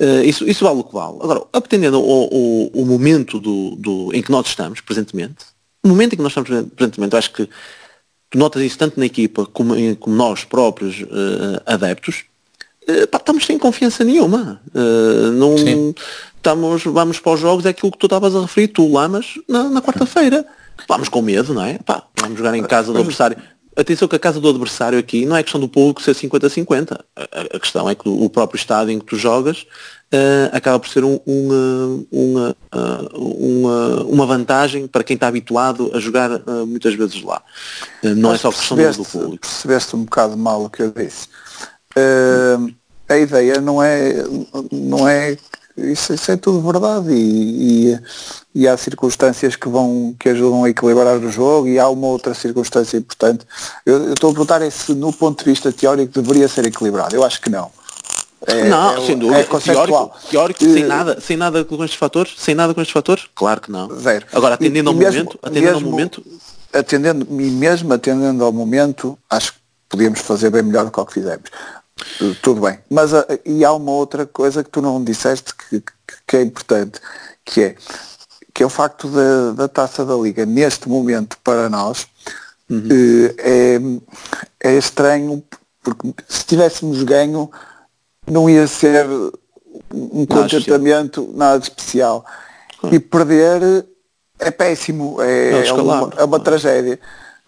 uh, 0.00 0.24
isso, 0.24 0.48
isso 0.48 0.64
vale 0.64 0.78
o 0.78 0.84
que 0.84 0.94
vale. 0.94 1.16
Agora, 1.20 1.42
atendendo 1.52 1.96
ao, 1.96 2.04
ao, 2.04 2.70
ao 2.76 2.86
momento 2.86 3.40
do, 3.40 3.74
do, 3.74 4.14
em 4.14 4.22
que 4.22 4.30
nós 4.30 4.46
estamos 4.46 4.80
presentemente, 4.80 5.46
o 5.82 5.88
momento 5.88 6.12
em 6.12 6.16
que 6.16 6.22
nós 6.22 6.30
estamos 6.30 6.70
presentemente, 6.76 7.12
eu 7.12 7.18
acho 7.18 7.32
que 7.32 7.48
tu 8.30 8.38
notas 8.38 8.62
isso 8.62 8.78
tanto 8.78 9.00
na 9.00 9.06
equipa 9.06 9.46
como, 9.46 9.74
como 9.96 10.14
nós 10.14 10.44
próprios 10.44 11.00
uh, 11.00 11.60
adeptos, 11.66 12.22
uh, 12.88 13.08
pá, 13.08 13.18
estamos 13.18 13.44
sem 13.44 13.58
confiança 13.58 14.04
nenhuma. 14.04 14.62
não, 15.36 15.56
estamos, 16.36 16.84
vamos 16.84 17.18
para 17.18 17.32
os 17.32 17.40
jogos, 17.40 17.66
é 17.66 17.70
aquilo 17.70 17.90
que 17.90 17.98
tu 17.98 18.06
estavas 18.06 18.36
a 18.36 18.42
referir, 18.42 18.68
tu 18.68 18.92
lá, 18.92 19.08
mas 19.08 19.34
na, 19.48 19.64
na 19.64 19.82
quarta-feira. 19.82 20.46
Vamos 20.86 21.08
com 21.08 21.20
medo, 21.20 21.52
não 21.52 21.64
é? 21.64 21.78
Pá, 21.78 22.04
vamos 22.20 22.38
jogar 22.38 22.54
em 22.54 22.62
casa 22.62 22.92
do 22.92 22.98
adversário 23.00 23.36
atenção 23.80 24.08
que 24.08 24.16
a 24.16 24.18
casa 24.18 24.40
do 24.40 24.48
adversário 24.48 24.98
aqui 24.98 25.24
não 25.24 25.36
é 25.36 25.42
questão 25.42 25.60
do 25.60 25.68
público 25.68 26.02
ser 26.02 26.14
50-50. 26.14 26.98
A, 27.16 27.56
a, 27.56 27.60
questão 27.60 27.88
é 27.88 27.94
que 27.94 28.08
o 28.08 28.28
próprio 28.28 28.58
estádio 28.58 28.92
em 28.92 28.98
que 28.98 29.04
tu 29.04 29.16
jogas 29.16 29.66
uh, 30.12 30.50
acaba 30.52 30.78
por 30.78 30.88
ser 30.88 31.04
um, 31.04 31.20
um, 31.26 32.06
uma, 32.10 32.56
uma, 33.14 34.02
uma 34.04 34.26
vantagem 34.26 34.86
para 34.86 35.04
quem 35.04 35.14
está 35.14 35.28
habituado 35.28 35.90
a 35.94 36.00
jogar 36.00 36.30
uh, 36.30 36.66
muitas 36.66 36.94
vezes 36.94 37.22
lá. 37.22 37.42
Uh, 38.02 38.14
não 38.14 38.30
Mas 38.30 38.40
é 38.40 38.42
só 38.42 38.50
questão 38.50 38.76
do 38.76 39.04
público. 39.04 39.46
Percebeste 39.46 39.96
um 39.96 40.04
bocado 40.04 40.36
mal 40.36 40.64
o 40.64 40.70
que 40.70 40.82
eu 40.82 40.90
disse. 40.90 41.28
a 43.08 43.16
ideia 43.16 43.60
não 43.60 43.82
é, 43.82 44.24
não 44.72 45.08
é 45.08 45.36
isso, 45.78 46.14
isso, 46.14 46.30
é 46.30 46.36
tudo 46.36 46.60
verdade 46.60 47.12
e, 47.12 47.92
e, 47.92 48.00
e, 48.54 48.68
há 48.68 48.76
circunstâncias 48.76 49.56
que 49.56 49.68
vão 49.68 50.14
que 50.18 50.28
ajudam 50.28 50.64
a 50.64 50.70
equilibrar 50.70 51.16
o 51.16 51.30
jogo 51.30 51.68
e 51.68 51.78
há 51.78 51.88
uma 51.88 52.06
outra 52.06 52.34
circunstância 52.34 52.96
importante. 52.96 53.46
Eu, 53.86 54.04
eu 54.04 54.14
estou 54.14 54.30
a 54.30 54.32
perguntar 54.32 54.62
é 54.62 54.70
se 54.70 54.94
no 54.94 55.12
ponto 55.12 55.42
de 55.42 55.50
vista 55.50 55.72
teórico 55.72 56.20
deveria 56.20 56.48
ser 56.48 56.66
equilibrado. 56.66 57.14
Eu 57.14 57.24
acho 57.24 57.40
que 57.40 57.50
não. 57.50 57.70
É, 58.46 58.68
não, 58.68 58.96
é, 58.96 59.06
sem 59.06 59.18
dúvida. 59.18 59.40
É 59.40 59.44
teórico, 59.44 60.10
teórico 60.30 60.64
sem 60.64 60.84
nada, 60.84 61.20
sem 61.20 61.36
nada 61.36 61.64
com 61.64 61.82
estes 61.84 61.98
fatores, 61.98 62.34
sem 62.38 62.54
nada 62.54 62.72
com 62.72 62.80
estes 62.80 62.92
fatores, 62.92 63.24
claro 63.34 63.60
que 63.60 63.70
não. 63.70 63.88
Zero. 63.98 64.26
Agora 64.32 64.54
atendendo 64.54 64.90
e, 64.90 64.92
ao 64.92 64.98
mesmo, 64.98 65.24
momento, 65.24 65.38
atendendo 65.42 65.72
mesmo, 65.72 65.86
ao 65.86 65.90
momento, 65.90 66.24
atendendo 66.72 67.26
e 67.30 67.50
mesmo 67.50 67.92
atendendo 67.92 68.44
ao 68.44 68.52
momento, 68.52 69.18
acho 69.28 69.52
que 69.52 69.58
podíamos 69.88 70.20
fazer 70.20 70.50
bem 70.50 70.62
melhor 70.62 70.84
do 70.84 70.90
que 70.90 71.00
o 71.00 71.06
que 71.06 71.14
fizemos. 71.14 71.50
Tudo 72.42 72.62
bem. 72.62 72.78
Mas 72.90 73.12
uh, 73.12 73.24
e 73.44 73.64
há 73.64 73.72
uma 73.72 73.92
outra 73.92 74.26
coisa 74.26 74.62
que 74.62 74.70
tu 74.70 74.80
não 74.80 75.02
disseste 75.02 75.54
que, 75.54 75.82
que, 76.26 76.36
é 76.36 76.42
importante, 76.42 77.00
que 77.44 77.62
é 77.62 77.76
que 78.54 78.62
é 78.64 78.66
o 78.66 78.70
facto 78.70 79.08
da, 79.08 79.52
da 79.52 79.68
taça 79.68 80.04
da 80.04 80.16
liga 80.16 80.44
neste 80.44 80.88
momento 80.88 81.38
para 81.44 81.68
nós 81.68 82.08
uhum. 82.68 82.88
uh, 82.88 83.34
é, 83.38 83.78
é 84.60 84.76
estranho 84.76 85.44
porque 85.80 86.12
se 86.28 86.44
tivéssemos 86.44 87.02
ganho 87.04 87.48
não 88.26 88.50
ia 88.50 88.66
ser 88.66 89.06
um 89.92 90.26
contentamento 90.26 91.32
nada 91.34 91.62
especial. 91.62 92.24
E 92.92 92.98
perder 92.98 93.86
é 94.38 94.50
péssimo, 94.50 95.20
é, 95.20 95.66
é, 95.66 95.72
uma, 95.72 96.12
é 96.16 96.24
uma 96.24 96.40
tragédia. 96.40 96.98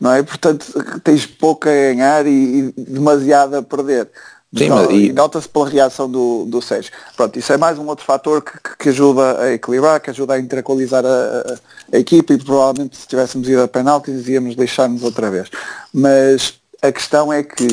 Não 0.01 0.13
é? 0.13 0.23
Portanto, 0.23 0.67
tens 1.05 1.27
pouco 1.27 1.69
a 1.69 1.73
ganhar 1.73 2.27
e, 2.27 2.31
e 2.31 2.73
demasiado 2.77 3.55
a 3.57 3.63
perder. 3.63 4.09
Sim, 4.57 4.69
e... 4.91 5.13
Nota-se 5.13 5.49
pela 5.49 5.69
reação 5.69 6.11
do, 6.11 6.45
do 6.45 6.61
Sérgio. 6.61 6.93
Pronto, 7.17 7.39
isso 7.39 7.53
é 7.53 7.57
mais 7.57 7.79
um 7.79 7.87
outro 7.87 8.05
fator 8.05 8.43
que, 8.43 8.59
que 8.79 8.89
ajuda 8.89 9.41
a 9.41 9.53
equilibrar, 9.53 10.01
que 10.01 10.11
ajuda 10.11 10.35
a 10.35 10.41
intercoalizar 10.41 11.05
a, 11.07 11.09
a, 11.09 11.97
a 11.97 11.99
equipa 11.99 12.33
e 12.35 12.39
provavelmente 12.39 12.97
se 12.97 13.07
tivéssemos 13.07 13.49
ido 13.49 13.63
a 13.63 13.69
penaltis 13.69 14.27
íamos 14.27 14.57
deixar-nos 14.57 15.05
outra 15.05 15.31
vez. 15.31 15.49
Mas 15.95 16.55
a 16.83 16.91
questão 16.91 17.33
é 17.33 17.45
que, 17.45 17.69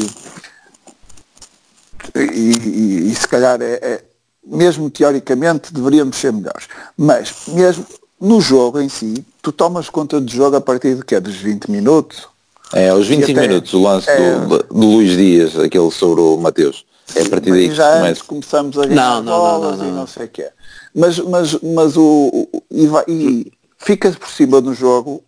e, 2.15 2.19
e, 2.19 3.11
e 3.11 3.15
se 3.15 3.27
calhar 3.27 3.59
é, 3.59 3.79
é, 3.81 4.03
mesmo 4.45 4.87
teoricamente 4.91 5.73
deveríamos 5.73 6.17
ser 6.17 6.31
melhores, 6.31 6.67
mas 6.95 7.47
mesmo 7.47 7.85
no 8.21 8.39
jogo 8.39 8.79
em 8.79 8.89
si, 8.89 9.25
tu 9.41 9.51
tomas 9.51 9.89
conta 9.89 10.21
do 10.21 10.31
jogo 10.31 10.55
a 10.55 10.61
partir 10.61 10.95
de 10.95 11.03
quê? 11.03 11.19
Dos 11.19 11.35
20 11.37 11.71
minutos? 11.71 12.27
É, 12.73 12.89
aos 12.89 13.07
25 13.07 13.39
até, 13.39 13.47
minutos, 13.47 13.73
o 13.73 13.81
lance 13.81 14.09
é, 14.09 14.39
do, 14.39 14.57
do 14.63 14.87
Luís 14.87 15.15
Dias, 15.15 15.57
aquele 15.57 15.91
sobre 15.91 16.21
o 16.21 16.37
Mateus. 16.37 16.85
É 17.15 17.21
a 17.21 17.29
partir 17.29 17.51
daí 17.51 17.69
que 17.69 17.75
já 17.75 18.03
antes 18.03 18.21
começamos 18.21 18.77
a 18.77 18.85
ganhar 18.85 18.95
não, 18.95 19.23
não, 19.23 19.39
bolas 19.39 19.77
não, 19.77 19.85
não, 19.85 19.93
e 19.93 19.95
não 19.95 20.07
sei 20.07 20.25
o 20.25 20.29
que 20.29 20.41
é. 20.41 20.51
Mas, 20.93 21.19
mas, 21.19 21.53
mas 21.61 21.95
o, 21.95 22.49
o 22.51 22.63
e, 22.69 22.87
vai, 22.87 23.03
e 23.07 23.51
fica 23.77 24.11
por 24.11 24.29
cima 24.29 24.59
do 24.59 24.73
jogo 24.73 25.23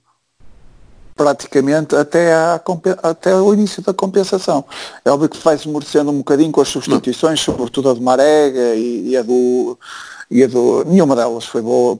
praticamente 1.15 1.95
até, 1.97 2.33
a, 2.33 2.61
até 3.03 3.35
o 3.35 3.53
início 3.53 3.81
da 3.81 3.93
compensação. 3.93 4.63
É 5.03 5.11
óbvio 5.11 5.27
que 5.27 5.37
vai 5.43 5.55
esmorecendo 5.55 6.11
um 6.11 6.19
bocadinho 6.19 6.49
com 6.49 6.61
as 6.61 6.69
substituições, 6.69 7.41
sobretudo 7.41 7.89
a 7.89 7.93
de 7.93 8.01
Marega 8.01 8.75
e, 8.75 9.09
e, 9.09 9.17
a 9.17 9.21
do. 9.21 9.77
E 10.31 10.43
a 10.43 10.47
do. 10.47 10.85
Nenhuma 10.85 11.17
delas 11.17 11.43
foi 11.43 11.61
boa, 11.61 11.99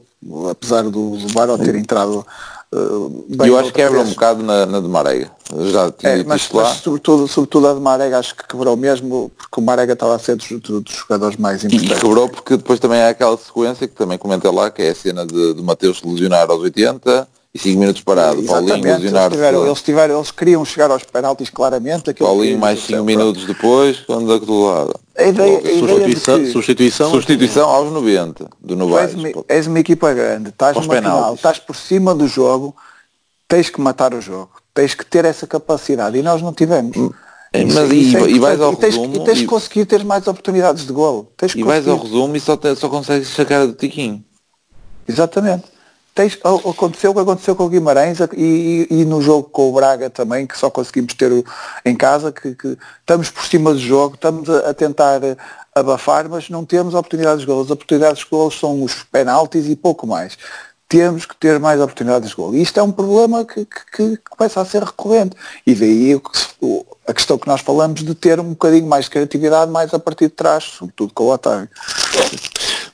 apesar 0.50 0.84
do, 0.84 1.18
do 1.18 1.34
Baró 1.34 1.58
ter 1.58 1.76
entrado 1.76 2.26
uh, 2.74 3.26
Eu 3.46 3.58
acho 3.58 3.70
que 3.70 3.76
quebra 3.76 4.02
um 4.02 4.10
bocado 4.10 4.44
na, 4.44 4.66
na 4.66 4.80
de 4.80 4.88
Marega. 4.88 5.32
Já 5.72 5.92
tinha 5.92 6.12
é, 6.12 6.24
mas, 6.24 6.48
mas 6.54 6.78
sobretudo, 6.78 7.28
sobretudo 7.28 7.68
a 7.68 7.74
de 7.74 7.80
Marega 7.80 8.20
acho 8.20 8.36
que 8.36 8.48
quebrou 8.48 8.78
mesmo 8.78 9.32
porque 9.36 9.60
o 9.60 9.64
Marega 9.64 9.94
estava 9.94 10.16
a 10.16 10.20
ser 10.20 10.36
dos, 10.36 10.48
dos 10.48 10.84
jogadores 10.94 11.38
mais 11.38 11.64
importantes. 11.64 11.98
E 11.98 12.02
quebrou 12.02 12.30
porque 12.30 12.58
depois 12.58 12.80
também 12.80 13.02
há 13.02 13.10
aquela 13.10 13.36
sequência 13.38 13.88
que 13.88 13.96
também 13.96 14.18
comentei 14.18 14.52
lá, 14.52 14.70
que 14.70 14.82
é 14.82 14.90
a 14.90 14.96
cena 14.96 15.26
de, 15.26 15.56
de 15.56 15.62
Mateus 15.62 16.02
lesionar 16.04 16.50
aos 16.50 16.62
80 16.62 17.28
e 17.54 17.58
5 17.58 17.80
minutos 17.80 18.02
parado. 18.02 18.44
Paulinho 18.44 18.84
lesionar 18.84 19.26
eles, 19.26 19.34
tiveram, 19.34 19.66
eles, 19.66 19.82
tiveram, 19.82 20.16
eles 20.18 20.32
queriam 20.32 20.64
chegar 20.64 20.92
aos 20.92 21.04
penaltis 21.04 21.50
claramente. 21.50 22.14
Paulinho 22.14 22.60
mais 22.60 22.80
5 22.86 23.04
minutos 23.04 23.46
depois, 23.46 24.00
quando 24.02 24.40
do 24.40 24.66
lado. 24.66 25.00
A 25.18 25.24
ideia, 25.24 25.58
a 25.58 25.62
substituição, 25.62 26.40
que, 26.40 26.52
substituição, 26.52 27.12
substituição 27.12 27.70
aos 27.70 27.92
90 27.92 28.50
do 28.62 28.76
Novaes. 28.76 29.16
És, 29.16 29.34
és 29.48 29.68
uma 29.68 29.80
equipa 29.80 30.14
grande, 30.14 30.50
estás 30.50 30.78
numa 30.78 30.96
final, 30.96 31.34
estás 31.34 31.60
por 31.60 31.76
cima 31.76 32.16
do 32.16 32.28
jogo, 32.28 32.76
tens 33.48 33.70
que 33.70 33.82
matar 33.82 34.14
o 34.14 34.22
jogo, 34.22 34.52
tens 34.74 34.94
que 34.94 35.06
ter 35.06 35.26
essa 35.26 35.46
capacidade 35.46 36.18
e 36.18 36.22
nós 36.22 36.42
não 36.42 36.54
tivemos. 36.54 36.96
É, 37.52 37.66
mas 37.66 37.92
isso, 37.92 38.18
e, 38.18 38.24
é 38.24 38.30
e 38.30 38.40
vais 38.40 38.62
ao 38.62 38.74
e 38.74 38.76
tens, 38.78 38.96
resumo, 38.96 39.16
e 39.16 39.26
tens 39.26 39.40
que 39.40 39.48
conseguir 39.48 39.86
ter 39.86 40.06
mais 40.06 40.26
oportunidades 40.28 40.86
de 40.86 40.94
golo. 40.94 41.30
Tens 41.36 41.56
e 41.56 41.64
vais 41.64 41.86
ao 41.88 41.98
resumo 41.98 42.36
e 42.38 42.40
só, 42.40 42.56
te, 42.56 42.74
só 42.76 42.88
consegues 42.88 43.28
sacar 43.30 43.66
do 43.66 43.74
tiquinho. 43.74 44.24
Exatamente 45.08 45.79
tens, 46.14 46.38
aconteceu 46.44 47.12
o 47.12 47.14
que 47.14 47.20
aconteceu 47.22 47.56
com 47.56 47.66
o 47.66 47.70
Guimarães 47.70 48.20
e, 48.20 48.28
e, 48.36 48.88
e, 49.02 49.06
no 49.06 49.22
jogo 49.22 49.50
com 49.50 49.70
o 49.70 49.74
Braga 49.74 50.10
também, 50.10 50.46
que 50.46 50.58
só 50.58 50.70
conseguimos 50.70 51.14
ter 51.14 51.32
o, 51.32 51.44
em 51.86 51.96
casa, 51.96 52.32
que, 52.32 52.56
que, 52.56 52.78
estamos 53.00 53.30
por 53.30 53.46
cima 53.46 53.74
do 53.74 53.80
jogo, 53.80 54.16
estamos 54.16 54.50
a, 54.50 54.70
a, 54.70 54.74
tentar 54.74 55.22
abafar, 55.74 56.28
mas 56.30 56.50
não 56.50 56.66
temos 56.66 56.94
oportunidades 56.94 57.42
de 57.42 57.48
gols. 57.48 57.68
As 57.68 57.72
oportunidades 57.72 58.20
de 58.24 58.30
gols 58.30 58.60
são 58.60 58.84
os 58.84 59.04
penaltis 59.04 59.68
e 59.68 59.76
pouco 59.76 60.06
mais. 60.06 60.38
Temos 60.88 61.26
que 61.26 61.36
ter 61.36 61.60
mais 61.60 61.80
oportunidades 61.80 62.30
de 62.30 62.36
gol. 62.36 62.56
E 62.56 62.62
isto 62.62 62.80
é 62.80 62.84
um 62.84 62.92
problema 62.92 63.46
que, 63.46 63.66
que, 63.66 64.18
que 64.18 64.18
começa 64.30 64.60
a 64.60 64.66
ser 64.66 64.84
recorrente. 64.84 65.36
E 65.66 65.76
daí 65.76 66.20
a 67.10 67.14
questão 67.14 67.40
que 67.40 67.48
nós 67.48 67.62
falamos 67.62 68.04
de 68.04 68.14
ter 68.14 68.40
um 68.40 68.50
bocadinho 68.50 68.86
mais 68.86 69.06
de 69.06 69.12
criatividade 69.12 69.72
mais 69.72 69.92
a 69.96 70.00
partir 70.00 70.26
de 70.26 70.34
trás, 70.34 70.64
sobretudo 70.64 71.12
com 71.12 71.24
o 71.24 71.34
Otávio. 71.34 71.68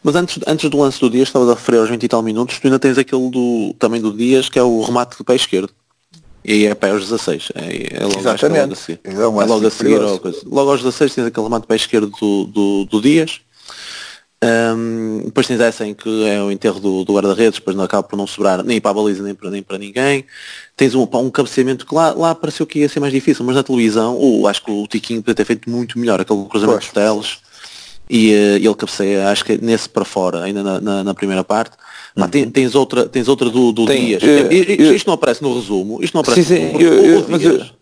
Mas 0.01 0.15
antes, 0.15 0.39
antes 0.47 0.69
do 0.69 0.77
lance 0.77 1.01
do 1.01 1.09
Dias, 1.09 1.27
estava 1.27 1.51
a 1.51 1.53
referir 1.53 1.79
aos 1.79 1.89
20 1.89 2.01
e 2.01 2.07
tal 2.07 2.21
minutos, 2.21 2.57
tu 2.57 2.65
ainda 2.65 2.79
tens 2.79 2.97
aquele 2.97 3.29
do, 3.29 3.75
também 3.77 3.99
do 3.99 4.13
Dias, 4.13 4.47
que 4.47 4.57
é 4.57 4.63
o 4.63 4.81
remate 4.81 5.17
do 5.17 5.25
pé 5.25 5.35
esquerdo. 5.35 5.69
E 6.45 6.53
aí 6.53 6.65
é 6.67 6.75
pé 6.75 6.91
aos 6.91 7.01
16. 7.01 7.51
É, 7.55 7.97
é 7.97 8.03
logo, 8.05 8.19
Exatamente. 8.19 8.59
É 9.03 9.11
logo 9.11 9.67
a 9.67 9.69
seguir. 9.71 9.91
É, 9.91 9.95
é 9.95 10.05
logo 10.05 10.27
a 10.27 10.31
seguir 10.31 10.45
Logo 10.45 10.71
aos 10.71 10.81
16 10.81 11.13
tens 11.13 11.27
aquele 11.27 11.43
remate 11.43 11.63
do 11.63 11.67
pé 11.67 11.75
esquerdo 11.75 12.11
do, 12.21 12.45
do, 12.45 12.85
do 12.85 13.01
Dias. 13.01 13.41
Um, 14.45 15.23
depois 15.25 15.47
tens 15.47 15.59
essa 15.59 15.87
em 15.87 15.93
que 15.93 16.27
é 16.27 16.41
o 16.41 16.51
enterro 16.51 16.79
do, 16.79 17.03
do 17.03 17.13
guarda-redes, 17.13 17.59
depois 17.59 17.75
não 17.75 17.83
acaba 17.83 18.03
por 18.03 18.15
não 18.15 18.27
sobrar 18.27 18.63
nem 18.63 18.79
para 18.79 18.91
a 18.91 18.93
baliza 18.93 19.23
nem 19.23 19.33
para, 19.33 19.49
nem 19.49 19.63
para 19.63 19.77
ninguém. 19.77 20.25
Tens 20.75 20.93
um, 20.93 21.03
um 21.03 21.29
cabeceamento 21.31 21.85
que 21.85 21.95
lá, 21.95 22.11
lá 22.11 22.35
pareceu 22.35 22.65
que 22.67 22.79
ia 22.79 22.89
ser 22.89 22.99
mais 22.99 23.13
difícil, 23.13 23.43
mas 23.45 23.55
na 23.55 23.63
televisão, 23.63 24.17
oh, 24.19 24.47
acho 24.47 24.63
que 24.63 24.69
o 24.69 24.85
Tiquinho 24.87 25.21
podia 25.21 25.35
ter 25.35 25.45
feito 25.45 25.69
muito 25.69 25.97
melhor, 25.97 26.21
aquele 26.21 26.45
cruzamento 26.45 26.85
de 26.85 26.91
teles 26.91 27.39
e 28.09 28.33
uh, 28.33 28.55
ele 28.57 28.75
cabeceia, 28.75 29.29
acho 29.29 29.43
que 29.43 29.57
nesse 29.57 29.89
para 29.89 30.05
fora, 30.05 30.43
ainda 30.43 30.61
na, 30.61 30.79
na, 30.79 31.03
na 31.03 31.13
primeira 31.13 31.43
parte. 31.43 31.75
Uhum. 32.15 32.27
tem, 32.27 32.49
tens 32.49 32.75
outra, 32.75 33.07
tens 33.07 33.27
outra 33.27 33.49
do, 33.49 33.71
do 33.71 33.85
tem, 33.85 34.05
Dias. 34.05 34.23
Eu, 34.23 34.51
eu, 34.51 34.95
isto 34.95 35.07
não 35.07 35.15
aparece 35.15 35.41
no 35.41 35.53
resumo, 35.53 36.03
isto 36.03 36.13
não 36.13 36.21
aparece 36.21 36.43
sim, 36.43 36.55
sim, 36.55 36.73
no 36.73 36.81
eu, 36.81 37.19
o, 37.19 37.37
Dias, 37.39 37.73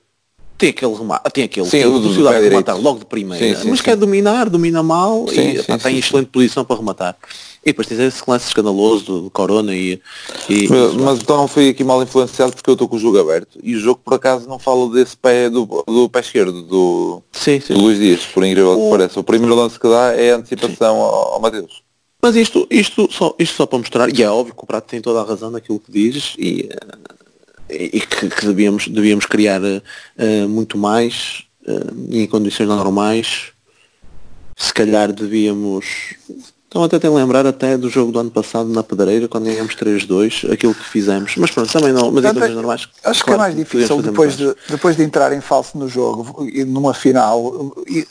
tem 0.64 0.70
aquele 0.70 0.94
remate, 0.94 1.30
tem 1.32 1.44
aquele, 1.44 1.66
sim, 1.66 1.72
tem 1.72 1.84
a 1.84 1.92
possibilidade 1.92 2.42
de 2.42 2.50
rematar 2.50 2.80
logo 2.80 3.00
de 3.00 3.06
primeira, 3.06 3.56
sim, 3.56 3.62
sim, 3.62 3.70
mas 3.70 3.82
quer 3.82 3.98
dominar, 3.98 4.50
domina 4.50 4.82
mal 4.82 5.26
e 5.30 5.58
está 5.58 5.92
em 5.92 5.98
excelente 5.98 6.28
posição 6.28 6.64
para 6.64 6.78
rematar. 6.78 7.18
E 7.66 7.68
depois 7.68 7.88
tens 7.88 8.00
esse 8.00 8.24
lance 8.28 8.48
escandaloso 8.48 9.24
do, 9.24 9.30
Corona 9.30 9.74
e, 9.74 10.02
e 10.50 10.68
mas, 10.70 10.94
mas, 10.94 11.20
então 11.20 11.48
foi 11.48 11.70
aqui 11.70 11.84
mal 11.84 12.02
influenciado 12.02 12.54
porque 12.54 12.70
eu 12.70 12.74
estou 12.74 12.88
com 12.88 12.96
o 12.96 13.00
jogo 13.00 13.20
aberto 13.20 13.60
e 13.62 13.76
o 13.76 13.80
jogo 13.80 14.02
por 14.04 14.14
acaso 14.14 14.48
não 14.48 14.60
fala 14.60 14.90
desse 14.90 15.18
pé 15.18 15.50
do, 15.50 15.66
do 15.88 16.10
pé 16.10 16.20
esquerdo 16.20 16.62
do, 16.62 17.22
sim, 17.32 17.60
sim. 17.60 17.74
do 17.74 17.82
Luís 17.82 18.00
Dias, 18.00 18.26
por 18.26 18.44
incrível 18.46 18.72
o... 18.72 18.86
que 18.86 18.98
pareça. 18.98 19.20
O 19.20 19.24
primeiro 19.24 19.56
lance 19.56 19.78
que 19.78 19.88
dá 19.88 20.14
é 20.14 20.32
a 20.32 20.38
antecipação 20.38 20.96
ao, 20.96 21.34
ao 21.34 21.42
Mateus. 21.42 21.84
Mas 22.22 22.38
isto, 22.38 22.66
isto, 22.70 23.10
só, 23.12 23.36
isto 23.38 23.56
só 23.56 23.66
para 23.66 23.80
mostrar, 23.80 24.18
e 24.18 24.24
é 24.24 24.30
óbvio 24.30 24.56
que 24.56 24.64
o 24.64 24.68
Prato 24.68 24.88
tem 24.88 25.02
toda 25.02 25.20
a 25.20 25.26
razão 25.26 25.52
naquilo 25.52 25.78
que 25.78 25.92
diz 25.92 26.36
e, 26.38 26.70
e 27.76 28.02
que, 28.02 28.30
que 28.30 28.46
devíamos, 28.46 28.88
devíamos 28.88 29.26
criar 29.26 29.62
uh, 29.62 30.50
muito 30.50 30.78
mais 30.78 31.44
uh, 31.68 32.16
em 32.16 32.28
condições 32.28 32.68
normais 32.68 33.52
se 34.56 34.74
calhar 34.74 35.12
devíamos 35.12 36.16
então 36.74 36.84
até 36.84 37.08
lembrar 37.08 37.46
até 37.46 37.78
do 37.78 37.88
jogo 37.88 38.12
do 38.12 38.18
ano 38.18 38.32
passado 38.32 38.68
na 38.68 38.82
Pedreira, 38.82 39.28
quando 39.28 39.46
ganhamos 39.46 39.76
3-2, 39.76 40.52
aquilo 40.52 40.74
que 40.74 40.84
fizemos. 40.84 41.36
Mas 41.38 41.52
pronto, 41.52 41.72
também 41.72 41.94
não, 41.94 42.12
mas 42.12 42.26
em 42.26 42.30
condições 42.30 42.56
normais. 42.56 42.90
Acho 43.04 43.24
claro, 43.24 43.24
que 43.24 43.32
é 43.32 43.38
mais 43.38 43.56
difícil 43.56 44.02
depois 44.02 44.36
de, 44.36 44.56
depois 44.68 44.96
de 44.98 45.04
entrar 45.04 45.32
em 45.34 45.40
falso 45.40 45.78
no 45.78 45.88
jogo 45.88 46.48
e 46.52 46.64
numa 46.64 46.96
final 46.96 47.72
e 47.88 48.08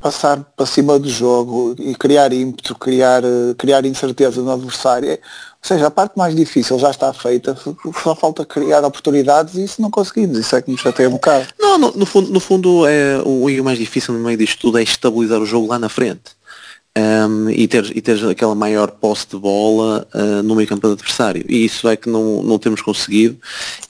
passar 0.00 0.44
para 0.56 0.66
cima 0.66 0.98
do 0.98 1.08
jogo 1.08 1.74
e 1.78 1.94
criar 1.94 2.32
ímpeto, 2.32 2.74
criar, 2.74 3.22
criar 3.58 3.84
incerteza 3.84 4.40
no 4.42 4.50
adversário. 4.52 5.10
Ou 5.10 5.18
seja, 5.62 5.86
a 5.86 5.90
parte 5.90 6.16
mais 6.16 6.34
difícil 6.34 6.78
já 6.78 6.90
está 6.90 7.12
feita, 7.12 7.56
só 8.02 8.14
falta 8.14 8.44
criar 8.44 8.84
oportunidades 8.84 9.54
e 9.54 9.64
isso 9.64 9.82
não 9.82 9.90
conseguimos, 9.90 10.38
isso 10.38 10.54
é 10.54 10.62
que 10.62 10.70
nos 10.70 10.80
chateia 10.80 11.08
um 11.08 11.12
bocado. 11.12 11.46
Não, 11.58 11.76
no, 11.76 11.92
no 11.92 12.06
fundo, 12.06 12.30
no 12.30 12.40
fundo 12.40 12.86
é, 12.86 13.18
o, 13.24 13.46
o 13.46 13.64
mais 13.64 13.78
difícil 13.78 14.14
no 14.14 14.20
meio 14.20 14.38
disto 14.38 14.60
tudo 14.60 14.78
é 14.78 14.82
estabilizar 14.82 15.40
o 15.40 15.46
jogo 15.46 15.66
lá 15.66 15.78
na 15.78 15.88
frente 15.88 16.36
um, 16.96 17.50
e, 17.50 17.68
ter, 17.68 17.96
e 17.96 18.00
ter 18.00 18.24
aquela 18.26 18.54
maior 18.54 18.90
posse 18.90 19.26
de 19.28 19.36
bola 19.36 20.06
uh, 20.14 20.42
no 20.42 20.54
meio 20.54 20.66
campo 20.66 20.86
do 20.86 20.94
adversário. 20.94 21.44
E 21.48 21.64
isso 21.64 21.88
é 21.88 21.96
que 21.96 22.08
não, 22.08 22.42
não 22.42 22.58
temos 22.58 22.80
conseguido 22.80 23.36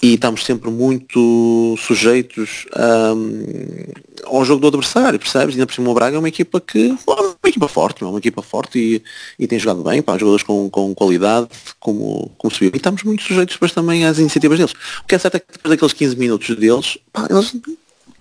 e 0.03 0.15
estamos 0.15 0.45
sempre 0.45 0.71
muito 0.71 1.77
sujeitos 1.79 2.67
um, 3.15 3.85
ao 4.25 4.45
jogo 4.45 4.61
do 4.61 4.69
adversário, 4.69 5.19
percebes? 5.19 5.55
E 5.55 5.59
ainda 5.59 5.67
por 5.67 5.75
cima 5.75 5.91
o 5.91 5.95
Braga 5.95 6.17
é 6.17 6.19
uma 6.19 6.29
equipa 6.29 6.61
que 6.61 6.91
é 6.91 7.13
uma 7.13 7.37
equipa 7.47 7.69
forte, 7.69 8.03
é 8.03 8.07
uma 8.07 8.19
equipa 8.19 8.43
forte 8.43 8.79
e, 8.79 9.03
e 9.39 9.47
tem 9.47 9.59
jogado 9.59 9.83
bem, 9.83 10.03
para 10.03 10.19
jogadores 10.19 10.45
com, 10.45 10.69
com 10.71 10.95
qualidade, 10.95 11.49
como, 11.81 12.31
como 12.39 12.53
se 12.53 12.61
viu. 12.61 12.71
E 12.73 12.77
estamos 12.77 13.03
muito 13.03 13.23
sujeitos 13.23 13.55
depois 13.55 13.73
também 13.73 14.05
às 14.05 14.19
iniciativas 14.19 14.59
deles. 14.59 14.75
O 15.03 15.07
que 15.07 15.15
é 15.15 15.19
certo 15.19 15.37
é 15.37 15.41
que 15.41 15.53
depois 15.53 15.71
daqueles 15.71 15.93
15 15.93 16.17
minutos 16.17 16.57
deles, 16.57 16.99
pá, 17.13 17.27
eles 17.31 17.57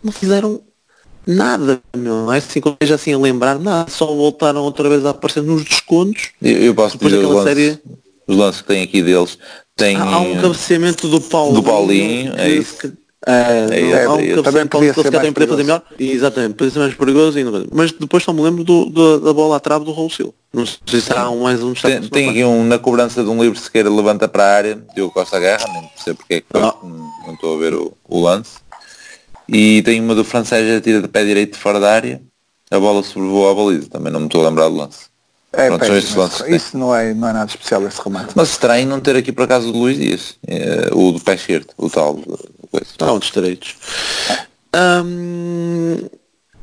não 0.03 0.11
fizeram 0.11 0.61
Nada, 1.27 1.81
meu. 1.95 2.31
É 2.31 2.37
assim 2.37 2.61
como 2.61 2.77
já 2.83 2.95
assim 2.95 3.11
a 3.11 3.17
lembrar, 3.17 3.57
nada. 3.57 3.89
Só 3.89 4.05
voltaram 4.05 4.61
outra 4.61 4.87
vez 4.87 5.05
a 5.05 5.09
aparecer 5.09 5.41
nos 5.41 5.63
descontos. 5.63 6.29
Eu, 6.41 6.57
eu 6.57 6.75
posso 6.75 6.97
dizer 6.97 7.17
os 7.17 7.23
lances, 7.23 7.43
série... 7.43 7.79
os 8.27 8.37
lances 8.37 8.61
que 8.61 8.67
tem 8.67 8.83
aqui 8.83 9.01
deles. 9.01 9.37
Tem, 9.75 9.95
há 9.95 10.19
um 10.19 10.39
cabeceamento 10.39 11.07
do 11.07 11.19
Paulinho. 11.19 11.55
Do 11.55 11.63
Paulinho, 11.63 12.33
é 12.37 12.49
isso. 12.49 12.77
Que, 12.77 12.93
é, 13.25 13.67
é, 13.71 15.19
tem 15.19 15.33
para 15.33 15.47
fazer 15.47 15.63
melhor. 15.63 15.81
Exatamente, 15.99 16.53
podia 16.53 16.71
ser 16.71 16.79
mais 16.79 16.93
perigoso. 16.93 17.37
Mas 17.73 17.91
depois 17.91 18.23
só 18.23 18.31
me 18.31 18.41
lembro 18.41 18.63
do, 18.63 18.85
do, 18.85 19.19
da 19.19 19.33
bola 19.33 19.57
à 19.57 19.59
trave 19.59 19.83
do 19.83 19.91
Roussil. 19.91 20.33
Não 20.53 20.65
sei 20.65 21.01
se 21.01 21.11
há 21.11 21.29
um 21.29 21.43
mais 21.43 21.61
um 21.61 21.73
Tem, 21.73 22.01
tem 22.01 22.29
aqui 22.29 22.43
um 22.43 22.63
na 22.63 22.79
cobrança 22.79 23.23
de 23.23 23.29
um 23.29 23.41
livre 23.41 23.59
sequer 23.59 23.89
levanta 23.89 24.27
para 24.27 24.43
a 24.43 24.55
área, 24.55 24.79
deu 24.95 25.09
Costa 25.09 25.39
Guerra, 25.39 25.65
nem 25.73 25.89
sei 25.95 26.13
porque 26.13 26.35
é 26.35 26.39
que 26.41 26.47
ah. 26.53 26.73
não, 26.81 27.09
não 27.27 27.33
estou 27.33 27.55
a 27.55 27.59
ver 27.59 27.73
o, 27.73 27.93
o 28.07 28.21
lance 28.21 28.65
e 29.47 29.81
tem 29.83 30.01
uma 30.01 30.15
do 30.15 30.23
francês 30.23 30.77
a 30.77 30.81
tira 30.81 31.01
de 31.01 31.07
pé 31.07 31.23
direito 31.23 31.53
de 31.53 31.59
fora 31.59 31.79
da 31.79 31.91
área, 31.91 32.21
a 32.71 32.79
bola 32.79 33.03
sobrevoou 33.03 33.49
a 33.49 33.55
baliza, 33.55 33.89
também 33.89 34.11
não 34.11 34.21
me 34.21 34.25
estou 34.25 34.43
a 34.43 34.49
lembrar 34.49 34.69
do 34.69 34.75
lance. 34.75 35.05
É, 35.53 35.67
Pronto, 35.67 35.85
isso 36.49 36.77
não 36.77 36.93
é, 36.93 37.13
não 37.13 37.29
é 37.29 37.33
nada 37.33 37.49
especial 37.49 37.85
esse 37.87 38.01
remate. 38.01 38.33
Mas 38.35 38.49
estranho 38.49 38.87
não 38.87 38.99
ter 38.99 39.15
aqui 39.15 39.31
por 39.31 39.43
acaso 39.43 39.69
o 39.69 39.71
do 39.71 39.79
Luís 39.79 39.97
Dias, 39.97 40.35
é, 40.45 40.89
o 40.91 41.13
do 41.13 41.19
pé 41.21 41.35
esquerdo, 41.35 41.67
o 41.77 41.89
tal 41.89 42.19
coisa. 42.65 42.85
Está 42.85 43.11
um 43.11 43.19
direitos. 43.19 43.75
Hum, 44.75 45.97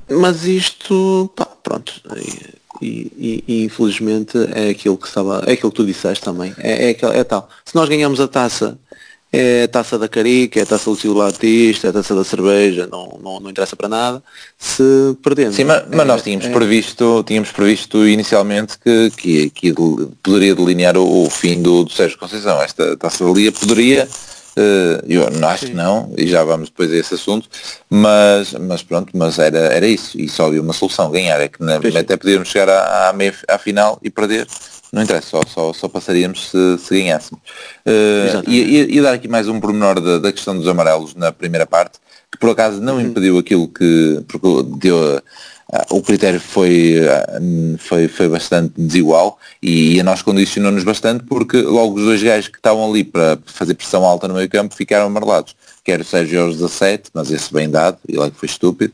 mas 0.08 0.44
isto, 0.44 1.30
pá, 1.34 1.46
pronto. 1.46 2.00
E, 2.80 3.12
e, 3.16 3.44
e, 3.46 3.64
infelizmente 3.64 4.36
é 4.54 4.70
aquilo 4.70 4.96
que 4.96 5.06
estava, 5.06 5.44
é 5.46 5.52
aquilo 5.52 5.70
que 5.70 5.76
tu 5.76 5.86
disseste 5.86 6.24
também. 6.24 6.54
É, 6.58 6.90
é, 6.90 6.96
é 7.00 7.24
tal. 7.24 7.48
Se 7.64 7.74
nós 7.74 7.88
ganhamos 7.88 8.20
a 8.20 8.28
taça 8.28 8.78
é 9.32 9.62
a 9.62 9.68
taça 9.68 9.98
da 9.98 10.06
Carica, 10.06 10.60
é 10.60 10.62
a 10.62 10.66
taça 10.66 10.90
do 10.90 10.96
Silvio 10.96 11.22
Batista, 11.22 11.86
é 11.86 11.90
a 11.90 11.92
taça 11.94 12.14
da 12.14 12.22
cerveja, 12.22 12.86
não, 12.86 13.18
não, 13.22 13.40
não 13.40 13.50
interessa 13.50 13.74
para 13.74 13.88
nada, 13.88 14.22
se 14.58 15.16
perdemos. 15.22 15.56
Sim, 15.56 15.64
mas, 15.64 15.84
mas 15.90 16.06
nós 16.06 16.20
é, 16.20 16.24
tínhamos, 16.24 16.46
é, 16.46 16.50
previsto, 16.50 17.24
tínhamos 17.26 17.50
previsto 17.50 18.06
inicialmente 18.06 18.78
que, 18.78 19.10
que, 19.16 19.50
que 19.50 19.74
poderia 20.22 20.54
delinear 20.54 20.98
o, 20.98 21.24
o 21.24 21.30
fim 21.30 21.62
do, 21.62 21.84
do 21.84 21.90
Sérgio 21.90 22.18
Conceição. 22.18 22.60
Esta 22.60 22.94
taça 22.98 23.24
da 23.24 23.30
Liga 23.30 23.52
poderia, 23.52 24.06
eu 25.08 25.30
não 25.30 25.48
acho 25.48 25.66
Sim. 25.66 25.70
que 25.70 25.76
não, 25.76 26.12
e 26.16 26.26
já 26.26 26.44
vamos 26.44 26.68
depois 26.68 26.92
a 26.92 26.96
esse 26.96 27.14
assunto, 27.14 27.48
mas, 27.88 28.52
mas 28.52 28.82
pronto, 28.82 29.10
mas 29.16 29.38
era, 29.38 29.58
era 29.58 29.86
isso, 29.86 30.18
e 30.18 30.28
só 30.28 30.46
havia 30.46 30.60
uma 30.60 30.72
solução, 30.72 31.10
ganhar, 31.10 31.40
é 31.40 31.48
que 31.48 31.62
na, 31.62 31.76
até 31.76 32.16
podíamos 32.16 32.48
chegar 32.48 32.68
à, 32.68 33.08
à, 33.08 33.12
meia, 33.12 33.34
à 33.48 33.58
final 33.58 33.98
e 34.02 34.10
perder 34.10 34.46
não 34.92 35.02
interessa, 35.02 35.28
só, 35.28 35.40
só, 35.46 35.72
só 35.72 35.88
passaríamos 35.88 36.50
se, 36.50 36.78
se 36.78 36.94
ganhássemos. 36.94 37.42
Uh, 37.86 38.44
e, 38.46 38.60
e, 38.60 38.98
e, 38.98 39.00
dar 39.00 39.14
aqui 39.14 39.26
mais 39.26 39.48
um 39.48 39.58
pormenor 39.58 39.98
da, 39.98 40.18
da, 40.18 40.30
questão 40.30 40.54
dos 40.54 40.68
amarelos 40.68 41.14
na 41.14 41.32
primeira 41.32 41.64
parte, 41.64 41.98
que 42.30 42.36
por 42.38 42.50
acaso 42.50 42.78
não 42.78 42.96
uhum. 42.96 43.00
impediu 43.00 43.38
aquilo 43.38 43.66
que 43.68 44.22
deu 44.78 45.22
o 45.90 46.02
critério 46.02 46.38
foi, 46.38 47.00
foi, 47.78 48.06
foi 48.06 48.28
bastante 48.28 48.74
desigual 48.76 49.38
e, 49.62 49.98
a 50.00 50.04
nós 50.04 50.20
condicionou-nos 50.20 50.85
bastante 50.85 51.24
porque 51.24 51.62
logo 51.62 51.94
os 51.94 52.04
dois 52.04 52.22
gajos 52.22 52.48
que 52.48 52.58
estavam 52.58 52.90
ali 52.90 53.02
para 53.02 53.38
fazer 53.46 53.74
pressão 53.74 54.04
alta 54.04 54.28
no 54.28 54.35
meio 54.35 54.50
campo 54.50 54.74
ficaram 54.74 55.06
amarelados. 55.06 55.56
Quer 55.82 56.00
o 56.00 56.04
Sérgio 56.04 56.42
aos 56.42 56.56
17, 56.56 57.11
mas 57.14 57.30
esse 57.30 57.52
bem 57.52 57.70
dado, 57.70 57.98
e 58.06 58.16
lá 58.16 58.30
que 58.30 58.37
foi 58.37 58.46
estúpido, 58.46 58.92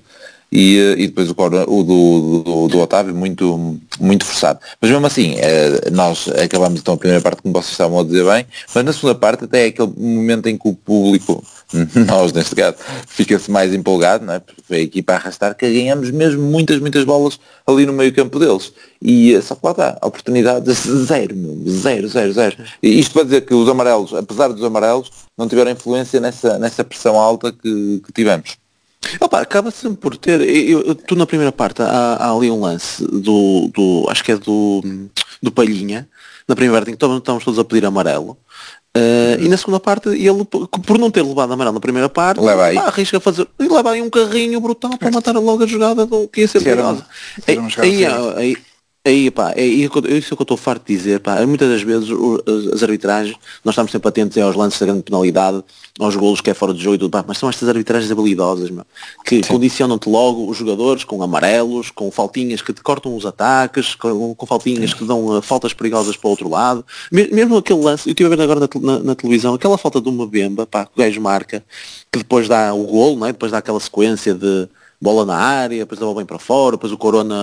e, 0.50 0.78
e 0.96 1.06
depois 1.08 1.28
o, 1.28 1.34
o 1.34 1.82
do, 1.82 2.42
do, 2.42 2.68
do, 2.68 2.78
Otávio 2.78 3.14
muito, 3.14 3.78
muito 4.00 4.24
forçado. 4.24 4.60
Mas 4.80 4.90
mesmo 4.90 5.06
assim, 5.06 5.34
nós 5.92 6.28
acabamos 6.28 6.80
então 6.80 6.94
a 6.94 6.96
primeira 6.96 7.22
parte 7.22 7.42
como 7.42 7.52
vocês 7.52 7.72
estavam 7.72 8.00
a 8.00 8.04
dizer 8.04 8.24
bem, 8.24 8.46
mas 8.74 8.84
na 8.84 8.92
segunda 8.92 9.14
parte 9.14 9.44
até 9.44 9.64
é 9.64 9.68
aquele 9.68 9.92
momento 9.96 10.46
em 10.46 10.56
que 10.56 10.68
o 10.68 10.74
público, 10.74 11.44
nós 12.06 12.32
neste 12.32 12.54
caso, 12.54 12.76
fica-se 13.06 13.50
mais 13.50 13.74
empolgado, 13.74 14.24
não 14.24 14.34
é? 14.34 14.38
porque 14.40 14.74
a 14.74 14.78
equipa 14.78 15.12
a 15.12 15.16
arrastar, 15.16 15.54
que 15.54 15.70
ganhamos 15.70 16.10
mesmo 16.10 16.42
muitas, 16.42 16.78
muitas 16.78 17.04
bolas 17.04 17.38
ali 17.66 17.84
no 17.84 17.92
meio 17.92 18.12
campo 18.14 18.38
deles. 18.38 18.72
E 19.00 19.34
eh, 19.34 19.40
só 19.42 19.54
que 19.54 19.60
lá 19.64 19.70
está, 19.72 19.98
oportunidades 20.02 20.78
zero, 21.06 21.34
zero, 21.68 22.08
zero, 22.08 22.32
zero. 22.32 22.56
E 22.82 22.98
isto 22.98 23.12
para 23.12 23.24
dizer 23.24 23.40
que 23.42 23.54
os 23.54 23.68
amarelos, 23.68 24.14
apesar 24.14 24.48
dos 24.48 24.64
amarelos, 24.64 25.10
não 25.36 25.48
tiveram 25.48 25.70
influência 25.70 26.20
nessa, 26.20 26.58
nessa 26.58 26.82
pressão 26.82 27.16
alta 27.18 27.52
que, 27.52 28.02
que 28.04 28.12
tivemos. 28.12 28.56
Opa, 29.20 29.40
acaba 29.40 29.70
sempre 29.70 29.98
por 29.98 30.16
ter. 30.16 30.40
Eu, 30.40 30.82
eu, 30.82 30.94
tu 30.94 31.14
na 31.14 31.26
primeira 31.26 31.52
parte 31.52 31.82
há, 31.82 32.14
há, 32.14 32.32
ali 32.32 32.50
um 32.50 32.60
lance 32.60 33.04
do, 33.06 33.70
do. 33.72 34.06
Acho 34.08 34.24
que 34.24 34.32
é 34.32 34.36
do. 34.36 34.82
do 35.42 35.50
Palhinha. 35.50 36.08
Na 36.46 36.56
primeira 36.56 36.78
parte 36.80 36.90
em 36.90 36.96
que 36.96 37.04
estamos 37.04 37.44
todos 37.44 37.58
a 37.58 37.64
pedir 37.64 37.86
amarelo. 37.86 38.36
Uh, 38.96 39.40
e 39.40 39.48
na 39.48 39.56
segunda 39.56 39.78
parte 39.78 40.08
ele, 40.08 40.44
por 40.44 40.98
não 40.98 41.10
ter 41.10 41.22
levado 41.22 41.52
amarelo 41.52 41.74
na 41.74 41.80
primeira 41.80 42.08
parte, 42.08 42.40
leva 42.40 42.64
aí. 42.66 42.74
Pá, 42.74 42.86
arrisca 42.86 43.18
a 43.18 43.20
fazer. 43.20 43.46
E 43.58 43.68
leva 43.68 43.92
aí 43.92 44.02
um 44.02 44.10
carrinho 44.10 44.60
brutal 44.60 44.96
para 44.98 45.10
matar 45.10 45.36
logo 45.36 45.62
a 45.62 45.66
jogada 45.66 46.06
do 46.06 46.26
que 46.26 46.40
ia 46.40 46.48
ser 46.48 46.62
perigosa. 46.62 47.04
Aí, 47.46 47.58
aí, 47.78 48.06
aí, 48.36 48.56
Aí, 49.08 49.30
pá, 49.30 49.54
é, 49.56 49.64
isso 49.64 50.36
que 50.36 50.42
eu 50.42 50.42
estou 50.42 50.56
farto 50.58 50.86
de 50.86 50.94
dizer, 50.94 51.20
pá, 51.20 51.40
muitas 51.46 51.66
das 51.66 51.80
vezes 51.80 52.10
as 52.74 52.82
arbitragens, 52.82 53.34
nós 53.64 53.72
estamos 53.72 53.90
sempre 53.90 54.06
atentos 54.06 54.36
aos 54.36 54.54
lances 54.54 54.78
da 54.78 54.84
grande 54.84 55.02
penalidade, 55.02 55.64
aos 55.98 56.14
golos 56.14 56.42
que 56.42 56.50
é 56.50 56.54
fora 56.54 56.74
de 56.74 56.82
jogo 56.82 56.96
e 56.96 56.98
tudo, 56.98 57.10
pá, 57.10 57.24
mas 57.26 57.38
são 57.38 57.48
estas 57.48 57.66
arbitragens 57.70 58.12
habilidosas, 58.12 58.68
meu, 58.68 58.84
que 59.24 59.40
condicionam-te 59.48 60.10
logo 60.10 60.46
os 60.46 60.58
jogadores 60.58 61.04
com 61.04 61.22
amarelos, 61.22 61.90
com 61.90 62.10
faltinhas 62.10 62.60
que 62.60 62.70
te 62.70 62.82
cortam 62.82 63.16
os 63.16 63.24
ataques, 63.24 63.94
com, 63.94 64.34
com 64.34 64.46
faltinhas 64.46 64.92
que 64.92 65.04
dão 65.04 65.38
uh, 65.38 65.40
faltas 65.40 65.72
perigosas 65.72 66.14
para 66.14 66.28
o 66.28 66.30
outro 66.30 66.50
lado. 66.50 66.84
Mesmo 67.10 67.56
aquele 67.56 67.80
lance, 67.80 68.10
eu 68.10 68.12
estive 68.12 68.30
a 68.30 68.36
ver 68.36 68.42
agora 68.42 68.60
na, 68.60 68.68
na, 68.78 68.98
na, 68.98 69.14
televisão, 69.14 69.54
aquela 69.54 69.78
falta 69.78 70.02
de 70.02 70.08
uma 70.10 70.26
bemba, 70.26 70.66
pá, 70.66 70.84
que 70.84 70.92
o 70.94 70.98
gajo 71.02 71.18
marca, 71.18 71.64
que 72.12 72.18
depois 72.18 72.46
dá 72.46 72.74
o 72.74 72.84
golo, 72.84 73.24
é? 73.24 73.32
depois 73.32 73.50
dá 73.50 73.56
aquela 73.56 73.80
sequência 73.80 74.34
de 74.34 74.68
bola 75.00 75.24
na 75.24 75.36
área, 75.36 75.78
depois 75.78 76.00
a 76.00 76.04
bola 76.04 76.16
bem 76.16 76.26
para 76.26 76.38
fora, 76.38 76.76
depois 76.76 76.92
o 76.92 76.98
Corona 76.98 77.34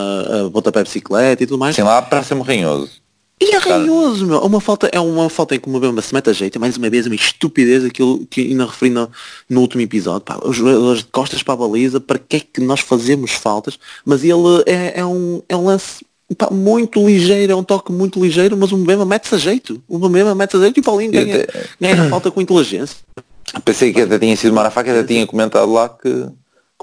uh, 0.46 0.50
bota 0.50 0.72
para 0.72 0.82
a 0.82 0.84
bicicleta 0.84 1.44
e 1.44 1.48
tudo 1.48 1.58
mais. 1.58 1.76
Sim, 1.76 1.84
lá 1.84 2.02
para 2.02 2.24
ser 2.24 2.39
ranhoso. 2.39 3.06
E 3.39 3.54
é 3.54 3.58
ranhoso, 3.58 4.26
meu. 4.26 4.39
Uma 4.39 4.62
falta, 4.62 4.89
é 4.91 5.00
uma 5.00 5.30
falta 5.30 5.56
em 5.56 5.60
que 5.60 5.68
uma 5.68 5.80
bemba 5.80 6.02
se 6.02 6.13
mete 6.13 6.30
a 6.30 6.34
jeito, 6.34 6.60
mais 6.60 6.78
uma 6.78 6.89
vez 6.89 7.06
uma 7.06 7.15
estupidez 7.15 7.84
aquilo 7.84 8.26
que 8.28 8.41
ainda 8.41 8.65
referi 8.65 8.91
no, 8.91 9.10
no 9.50 9.62
último 9.62 9.82
episódio. 9.82 10.22
Pá, 10.22 10.39
os 10.41 10.56
jogadores 10.56 11.00
de 11.00 11.08
costas 11.08 11.44
para 11.44 11.54
a 11.54 11.58
baliza, 11.58 12.00
para 12.00 12.18
que 12.18 12.38
é 12.38 12.39
que 12.39 12.62
nós 12.62 12.80
fazemos 12.80 13.32
faltas? 13.32 13.78
Mas 14.06 14.24
ele 14.24 14.63
é, 14.65 15.00
é, 15.02 15.06
um, 15.06 15.41
é 15.50 15.56
um 15.56 15.65
lance 15.65 16.06
pá, 16.38 16.50
muito 16.50 17.06
ligeiro, 17.06 17.52
é 17.52 17.56
um 17.56 17.63
toque 17.63 17.91
muito 17.91 18.24
ligeiro, 18.24 18.56
mas 18.56 18.72
o 18.72 18.78
Mbemba 18.78 19.06
mete-se 19.06 19.36
a 19.36 19.38
jeito. 19.38 19.84
O 19.86 19.98
Mbemba 19.98 20.34
mete-se 20.34 20.58
a 20.58 20.62
jeito 20.62 20.78
e 20.78 20.80
o 20.80 20.84
Paulinho 20.84 21.12
ganha, 21.12 21.46
ganha 21.80 22.04
a 22.04 22.10
falta 22.10 22.32
com 22.32 22.39
inteligência. 22.39 22.98
Pensei 23.65 23.94
que 23.94 24.02
até 24.02 24.18
tinha 24.18 24.36
sido 24.38 24.54
Marafá, 24.54 24.82
que 24.82 24.89
até 24.89 25.04
tinha 25.04 25.28
comentado 25.28 25.72
lá 25.72 25.89
que 25.89 26.26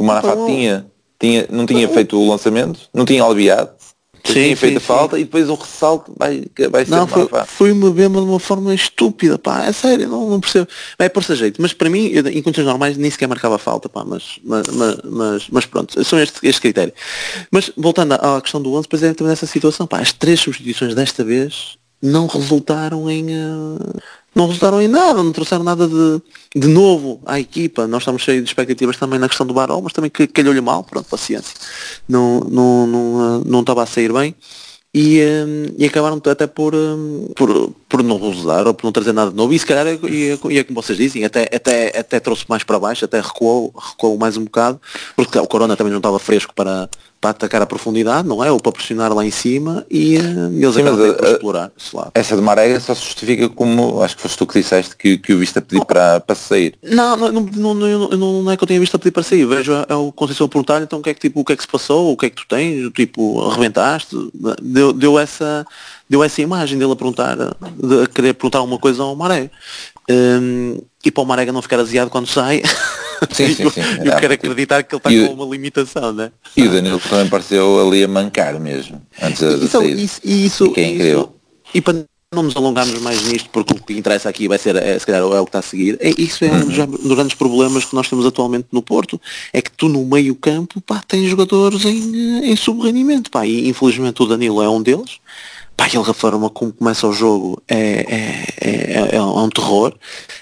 que 0.02 0.04
o 0.04 0.06
Manafá 0.06 0.36
tinha, 0.46 0.86
tinha, 1.18 1.46
não 1.50 1.64
tinha 1.64 1.88
feito 1.88 2.18
o 2.18 2.28
lançamento, 2.28 2.80
não 2.92 3.04
tinha 3.04 3.22
albiado, 3.22 3.70
sim, 4.24 4.32
tinha 4.32 4.56
feito 4.56 4.80
sim, 4.80 4.86
falta 4.86 5.16
sim. 5.16 5.22
e 5.22 5.24
depois 5.24 5.48
o 5.48 5.54
ressalto 5.54 6.12
vai, 6.18 6.44
vai 6.70 6.84
ser 6.84 6.90
não, 6.90 7.06
foi, 7.06 7.28
foi 7.46 7.72
uma 7.72 7.90
bema 7.90 8.20
de 8.20 8.26
uma 8.26 8.40
forma 8.40 8.74
estúpida, 8.74 9.38
pá, 9.38 9.64
é 9.64 9.72
sério, 9.72 10.08
não, 10.08 10.28
não 10.28 10.40
percebo. 10.40 10.68
Vai 10.98 11.08
por 11.08 11.22
esse 11.22 11.36
jeito, 11.36 11.62
mas 11.62 11.72
para 11.72 11.88
mim, 11.88 12.08
eu, 12.08 12.26
em 12.26 12.42
condições 12.42 12.66
normais, 12.66 12.96
nem 12.96 13.10
sequer 13.10 13.28
marcava 13.28 13.58
falta, 13.58 13.88
pá, 13.88 14.04
mas, 14.04 14.40
mas, 14.44 14.66
mas, 15.04 15.46
mas 15.50 15.66
pronto, 15.66 16.04
são 16.04 16.18
este, 16.18 16.46
este 16.46 16.60
critério. 16.60 16.92
Mas 17.50 17.70
voltando 17.76 18.14
à 18.14 18.40
questão 18.40 18.60
do 18.60 18.72
11, 18.74 18.82
depois 18.82 19.02
é 19.02 19.14
também 19.14 19.30
nessa 19.30 19.46
situação, 19.46 19.86
pá, 19.86 20.00
as 20.00 20.12
três 20.12 20.40
substituições 20.40 20.94
desta 20.94 21.22
vez 21.22 21.76
não 22.02 22.26
resultaram 22.26 23.08
em 23.08 23.26
uh, 23.26 24.00
não 24.34 24.46
resultaram 24.46 24.80
em 24.80 24.88
nada, 24.88 25.22
não 25.22 25.32
trouxeram 25.32 25.62
nada 25.62 25.86
de, 25.86 26.22
de 26.56 26.68
novo 26.68 27.20
à 27.26 27.38
equipa. 27.38 27.86
Nós 27.86 28.02
estamos 28.02 28.22
cheios 28.22 28.42
de 28.42 28.50
expectativas 28.50 28.96
também 28.96 29.18
na 29.18 29.28
questão 29.28 29.46
do 29.46 29.54
Barol, 29.54 29.82
mas 29.82 29.92
também 29.92 30.10
calhou-lhe 30.10 30.60
mal, 30.60 30.82
pronto, 30.82 31.08
paciência. 31.08 31.54
Não, 32.08 32.40
não, 32.40 32.86
não, 32.86 33.40
não 33.44 33.60
estava 33.60 33.82
a 33.82 33.86
sair 33.86 34.12
bem. 34.12 34.34
E, 34.94 35.22
um, 35.22 35.74
e 35.78 35.86
acabaram 35.86 36.20
até 36.22 36.46
por, 36.46 36.74
um, 36.74 37.28
por, 37.34 37.72
por 37.88 38.02
não 38.02 38.20
usar 38.20 38.66
ou 38.66 38.74
por 38.74 38.84
não 38.84 38.92
trazer 38.92 39.12
nada 39.12 39.30
de 39.30 39.36
novo 39.36 39.54
e 39.54 39.58
se 39.58 39.64
calhar 39.64 39.86
e, 39.86 40.58
é 40.58 40.64
como 40.64 40.82
vocês 40.82 40.98
dizem, 40.98 41.24
até, 41.24 41.44
até, 41.44 41.98
até 41.98 42.20
trouxe 42.20 42.44
mais 42.46 42.62
para 42.62 42.78
baixo, 42.78 43.06
até 43.06 43.18
recuou, 43.18 43.72
recuou 43.74 44.18
mais 44.18 44.36
um 44.36 44.44
bocado, 44.44 44.78
porque 45.16 45.38
o 45.38 45.46
Corona 45.46 45.78
também 45.78 45.90
não 45.90 45.98
estava 45.98 46.18
fresco 46.18 46.52
para, 46.54 46.90
para 47.22 47.30
atacar 47.30 47.62
a 47.62 47.66
profundidade, 47.66 48.26
não 48.26 48.42
é? 48.42 48.50
Ou 48.50 48.58
para 48.58 48.72
pressionar 48.72 49.14
lá 49.14 49.24
em 49.24 49.30
cima 49.30 49.86
e, 49.88 50.18
uh, 50.18 50.52
eles 50.52 50.74
Sim, 50.74 50.82
acabam 50.82 51.14
por 51.14 51.24
explorar 51.28 51.72
esse 51.78 51.94
lado. 51.94 52.10
Essa 52.14 52.34
de 52.34 52.42
Marega 52.42 52.80
só 52.80 52.96
se 52.96 53.04
justifica 53.04 53.48
como, 53.48 54.02
acho 54.02 54.16
que 54.16 54.22
foste 54.22 54.36
tu 54.36 54.44
que 54.44 54.58
disseste 54.58 54.96
que, 54.96 55.16
que 55.18 55.32
o 55.32 55.38
viste 55.38 55.56
a 55.56 55.62
pedir 55.62 55.84
para, 55.84 56.18
para 56.18 56.34
sair. 56.34 56.74
Não, 56.82 57.16
não, 57.16 57.30
não, 57.30 57.74
não, 57.74 58.42
não, 58.42 58.50
é 58.50 58.56
que 58.56 58.64
eu 58.64 58.66
tenha 58.66 58.80
visto 58.80 58.96
a 58.96 58.98
pedir 58.98 59.12
para 59.12 59.22
sair, 59.22 59.46
vejo 59.46 59.72
é 59.88 59.94
o 59.94 60.10
Conceição 60.10 60.46
a 60.46 60.48
perguntar 60.48 60.82
então 60.82 60.98
o 60.98 61.02
que 61.02 61.10
é 61.10 61.14
que 61.14 61.20
tipo, 61.20 61.38
o 61.38 61.44
que 61.44 61.52
é 61.52 61.56
que 61.56 61.62
se 61.62 61.68
passou, 61.68 62.12
o 62.12 62.16
que 62.16 62.26
é 62.26 62.30
que 62.30 62.36
tu 62.36 62.46
tens, 62.48 62.90
tipo, 62.92 63.40
arrebentaste, 63.42 64.16
deu, 64.60 64.92
deu 64.92 65.16
essa 65.16 65.64
deu 66.10 66.24
essa 66.24 66.42
imagem 66.42 66.76
dele 66.76 66.92
a 66.92 66.96
perguntar, 66.96 67.36
de, 67.36 68.02
a 68.02 68.06
querer 68.08 68.34
perguntar 68.34 68.58
alguma 68.58 68.78
coisa 68.80 69.04
ao 69.04 69.14
Marega. 69.14 69.50
Um, 70.10 70.78
e 71.04 71.10
para 71.10 71.22
o 71.22 71.26
Marega 71.26 71.52
não 71.52 71.62
ficar 71.62 71.78
aziado 71.78 72.10
quando 72.10 72.26
sai. 72.26 72.62
Sim, 73.32 73.54
sim, 73.54 73.70
sim. 73.70 73.80
eu, 74.04 74.16
quero 74.16 74.34
acreditar 74.34 74.82
que 74.82 74.94
ele 74.94 74.98
está 74.98 75.10
com 75.10 75.34
uma 75.34 75.54
limitação, 75.54 76.12
né? 76.12 76.32
E 76.56 76.62
o 76.66 76.70
Danilo 76.70 77.00
também 77.00 77.28
pareceu 77.28 77.86
ali 77.86 78.02
a 78.02 78.08
mancar 78.08 78.58
mesmo, 78.58 79.00
antes 79.20 79.38
de 79.38 79.64
então, 79.64 79.80
sair. 79.80 79.98
Isso, 79.98 80.20
isso, 80.24 80.74
e, 80.76 80.80
é 80.80 80.88
incrível. 80.88 81.34
e 81.74 81.80
para 81.80 82.04
não 82.34 82.42
nos 82.42 82.56
alongarmos 82.56 82.98
mais 83.02 83.22
nisto, 83.28 83.50
porque 83.50 83.74
o 83.74 83.76
que 83.76 83.92
interessa 83.92 84.28
aqui 84.28 84.48
vai 84.48 84.58
ser, 84.58 84.74
é, 84.76 84.98
se 84.98 85.04
calhar, 85.04 85.20
é 85.20 85.40
o 85.40 85.44
que 85.44 85.50
está 85.50 85.58
a 85.58 85.62
seguir, 85.62 85.98
é, 86.00 86.10
isso 86.18 86.44
é 86.44 86.50
um 86.50 86.64
dos, 86.64 86.78
uhum. 86.78 86.86
dos 86.86 87.14
grandes 87.14 87.34
problemas 87.34 87.84
que 87.84 87.94
nós 87.94 88.08
temos 88.08 88.24
atualmente 88.24 88.68
no 88.72 88.82
Porto, 88.82 89.20
é 89.52 89.60
que 89.60 89.70
tu 89.70 89.88
no 89.88 90.04
meio 90.04 90.34
campo, 90.34 90.80
pá, 90.80 91.02
tens 91.06 91.28
jogadores 91.28 91.84
em, 91.84 92.50
em 92.50 92.56
sub-rendimento, 92.56 93.30
pá, 93.30 93.46
e 93.46 93.68
infelizmente 93.68 94.22
o 94.22 94.26
Danilo 94.26 94.62
é 94.62 94.68
um 94.68 94.82
deles, 94.82 95.18
Pá, 95.82 95.88
ele 95.88 95.98
a 95.98 96.14
forma 96.14 96.48
como 96.48 96.72
começa 96.72 97.08
o 97.08 97.12
jogo 97.12 97.60
é, 97.66 97.76
é, 97.76 98.44
é, 98.60 99.16
é, 99.16 99.20
um 99.20 99.48
terror. 99.48 99.92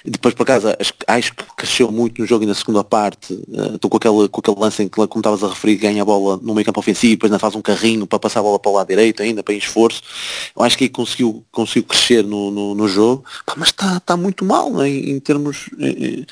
Depois, 0.05 0.35
por 0.35 0.42
acaso, 0.42 0.68
acho 1.07 1.35
que 1.35 1.44
cresceu 1.57 1.90
muito 1.90 2.20
no 2.20 2.26
jogo 2.26 2.44
e 2.44 2.46
na 2.46 2.53
segunda 2.53 2.85
parte. 2.85 3.42
Estou 3.72 3.88
uh, 3.88 3.90
com, 3.90 3.96
aquele, 3.96 4.29
com 4.29 4.40
aquele 4.40 4.61
lance 4.61 4.83
em 4.83 4.88
que, 4.88 4.96
como 4.96 5.09
estavas 5.16 5.42
a 5.42 5.48
referir, 5.48 5.76
ganha 5.76 6.03
a 6.03 6.05
bola 6.05 6.38
no 6.42 6.53
meio 6.53 6.66
campo 6.66 6.81
ofensivo, 6.81 7.14
depois 7.14 7.33
ainda 7.33 7.38
faz 7.38 7.55
um 7.55 7.62
carrinho 7.62 8.07
para 8.07 8.18
passar 8.18 8.40
a 8.40 8.42
bola 8.42 8.59
para 8.59 8.70
o 8.70 8.74
lado 8.74 8.88
direito 8.88 9.22
ainda, 9.22 9.42
para 9.42 9.55
esforço. 9.55 10.03
Eu 10.55 10.62
acho 10.62 10.76
que 10.76 10.85
aí 10.85 10.90
conseguiu, 10.90 11.42
conseguiu 11.50 11.85
crescer 11.85 12.22
no, 12.22 12.50
no, 12.50 12.74
no 12.74 12.87
jogo. 12.87 13.24
Pá, 13.46 13.55
mas 13.57 13.68
está 13.68 13.98
tá 13.98 14.18
muito 14.18 14.44
mal 14.44 14.70
né, 14.70 14.90
em, 14.90 15.12
em 15.12 15.20
termos, 15.20 15.70
em, 15.79 16.26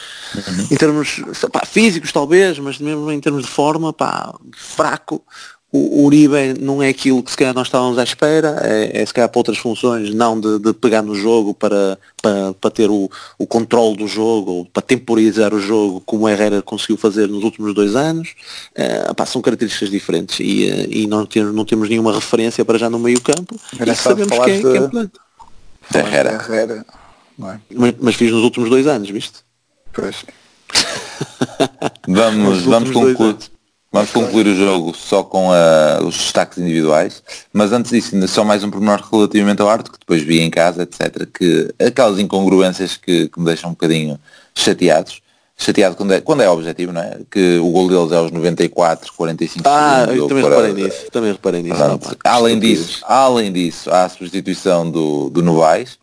em 0.70 0.76
termos 0.76 1.22
pá, 1.50 1.64
físicos 1.64 2.12
talvez, 2.12 2.58
mas 2.58 2.78
mesmo 2.78 3.10
em 3.10 3.20
termos 3.20 3.44
de 3.44 3.48
forma, 3.48 3.90
pá, 3.90 4.34
fraco 4.54 5.24
o 5.70 6.04
Uribe 6.04 6.54
não 6.60 6.82
é 6.82 6.88
aquilo 6.88 7.22
que 7.22 7.30
se 7.30 7.36
calhar 7.36 7.52
nós 7.52 7.66
estávamos 7.66 7.98
à 7.98 8.02
espera, 8.02 8.58
é, 8.62 9.02
é 9.02 9.04
se 9.04 9.12
calhar 9.12 9.28
para 9.28 9.38
outras 9.38 9.58
funções, 9.58 10.14
não 10.14 10.40
de, 10.40 10.58
de 10.58 10.72
pegar 10.72 11.02
no 11.02 11.14
jogo 11.14 11.52
para, 11.52 11.98
para, 12.22 12.54
para 12.54 12.70
ter 12.70 12.90
o, 12.90 13.10
o 13.38 13.46
controle 13.46 13.98
do 13.98 14.06
jogo, 14.06 14.66
para 14.72 14.80
temporizar 14.80 15.52
o 15.52 15.60
jogo, 15.60 16.00
como 16.06 16.24
o 16.24 16.28
Herrera 16.28 16.62
conseguiu 16.62 16.96
fazer 16.96 17.28
nos 17.28 17.44
últimos 17.44 17.74
dois 17.74 17.94
anos. 17.94 18.34
É, 18.74 19.12
pá, 19.12 19.26
são 19.26 19.42
características 19.42 19.90
diferentes 19.90 20.40
e, 20.40 21.02
e 21.02 21.06
não, 21.06 21.26
temos, 21.26 21.54
não 21.54 21.66
temos 21.66 21.88
nenhuma 21.90 22.14
referência 22.14 22.64
para 22.64 22.78
já 22.78 22.88
no 22.88 22.98
meio 22.98 23.20
campo 23.20 23.54
e 23.78 23.94
sabemos 23.94 24.38
quem, 24.38 24.54
é, 24.54 24.56
de... 24.56 24.62
quem 24.62 24.72
é 24.72 24.76
importante. 24.76 25.12
Herrera. 25.94 26.32
Herrera. 26.32 26.86
É? 27.44 27.58
Mas, 27.74 27.94
mas 28.00 28.14
fiz 28.14 28.32
nos 28.32 28.42
últimos 28.42 28.70
dois 28.70 28.86
anos, 28.86 29.10
viste? 29.10 29.40
Pois. 29.92 30.24
vamos, 32.08 32.62
vamos 32.62 32.90
concluir. 32.90 33.36
Vamos 33.90 34.10
concluir 34.10 34.46
o 34.46 34.54
jogo 34.54 34.94
só 34.94 35.22
com 35.22 35.48
uh, 35.48 36.04
os 36.06 36.14
destaques 36.14 36.58
individuais, 36.58 37.22
mas 37.52 37.72
antes 37.72 37.90
disso 37.90 38.14
ainda 38.14 38.26
só 38.26 38.44
mais 38.44 38.62
um 38.62 38.70
pormenor 38.70 39.02
relativamente 39.10 39.62
ao 39.62 39.68
arte, 39.68 39.90
que 39.90 39.98
depois 39.98 40.22
vi 40.22 40.40
em 40.40 40.50
casa, 40.50 40.82
etc, 40.82 41.26
que 41.32 41.74
aquelas 41.78 42.18
incongruências 42.18 42.98
que, 42.98 43.28
que 43.28 43.38
me 43.38 43.46
deixam 43.46 43.70
um 43.70 43.72
bocadinho 43.72 44.20
chateados, 44.54 45.22
chateado 45.56 45.96
quando 45.96 46.12
é, 46.12 46.20
quando 46.20 46.42
é 46.42 46.50
objetivo, 46.50 46.92
não 46.92 47.00
é? 47.00 47.18
Que 47.30 47.56
o 47.56 47.70
gol 47.70 47.88
deles 47.88 48.12
é 48.12 48.16
aos 48.16 48.30
94, 48.30 49.10
45 49.10 49.66
ah, 49.66 49.70
segundos. 49.70 50.12
Ah, 50.12 50.16
eu 50.16 50.28
também 50.28 50.44
para, 50.44 50.54
reparei 50.56 50.84
nisso, 50.84 51.10
também 51.10 51.32
reparei 51.32 51.62
nisso. 51.62 51.76
Pronto, 51.76 52.16
além 52.24 52.58
disso, 52.60 53.04
além 53.06 53.50
disso, 53.50 53.90
há 53.90 54.04
a 54.04 54.08
substituição 54.10 54.90
do, 54.90 55.30
do 55.30 55.42
Novaes. 55.42 55.98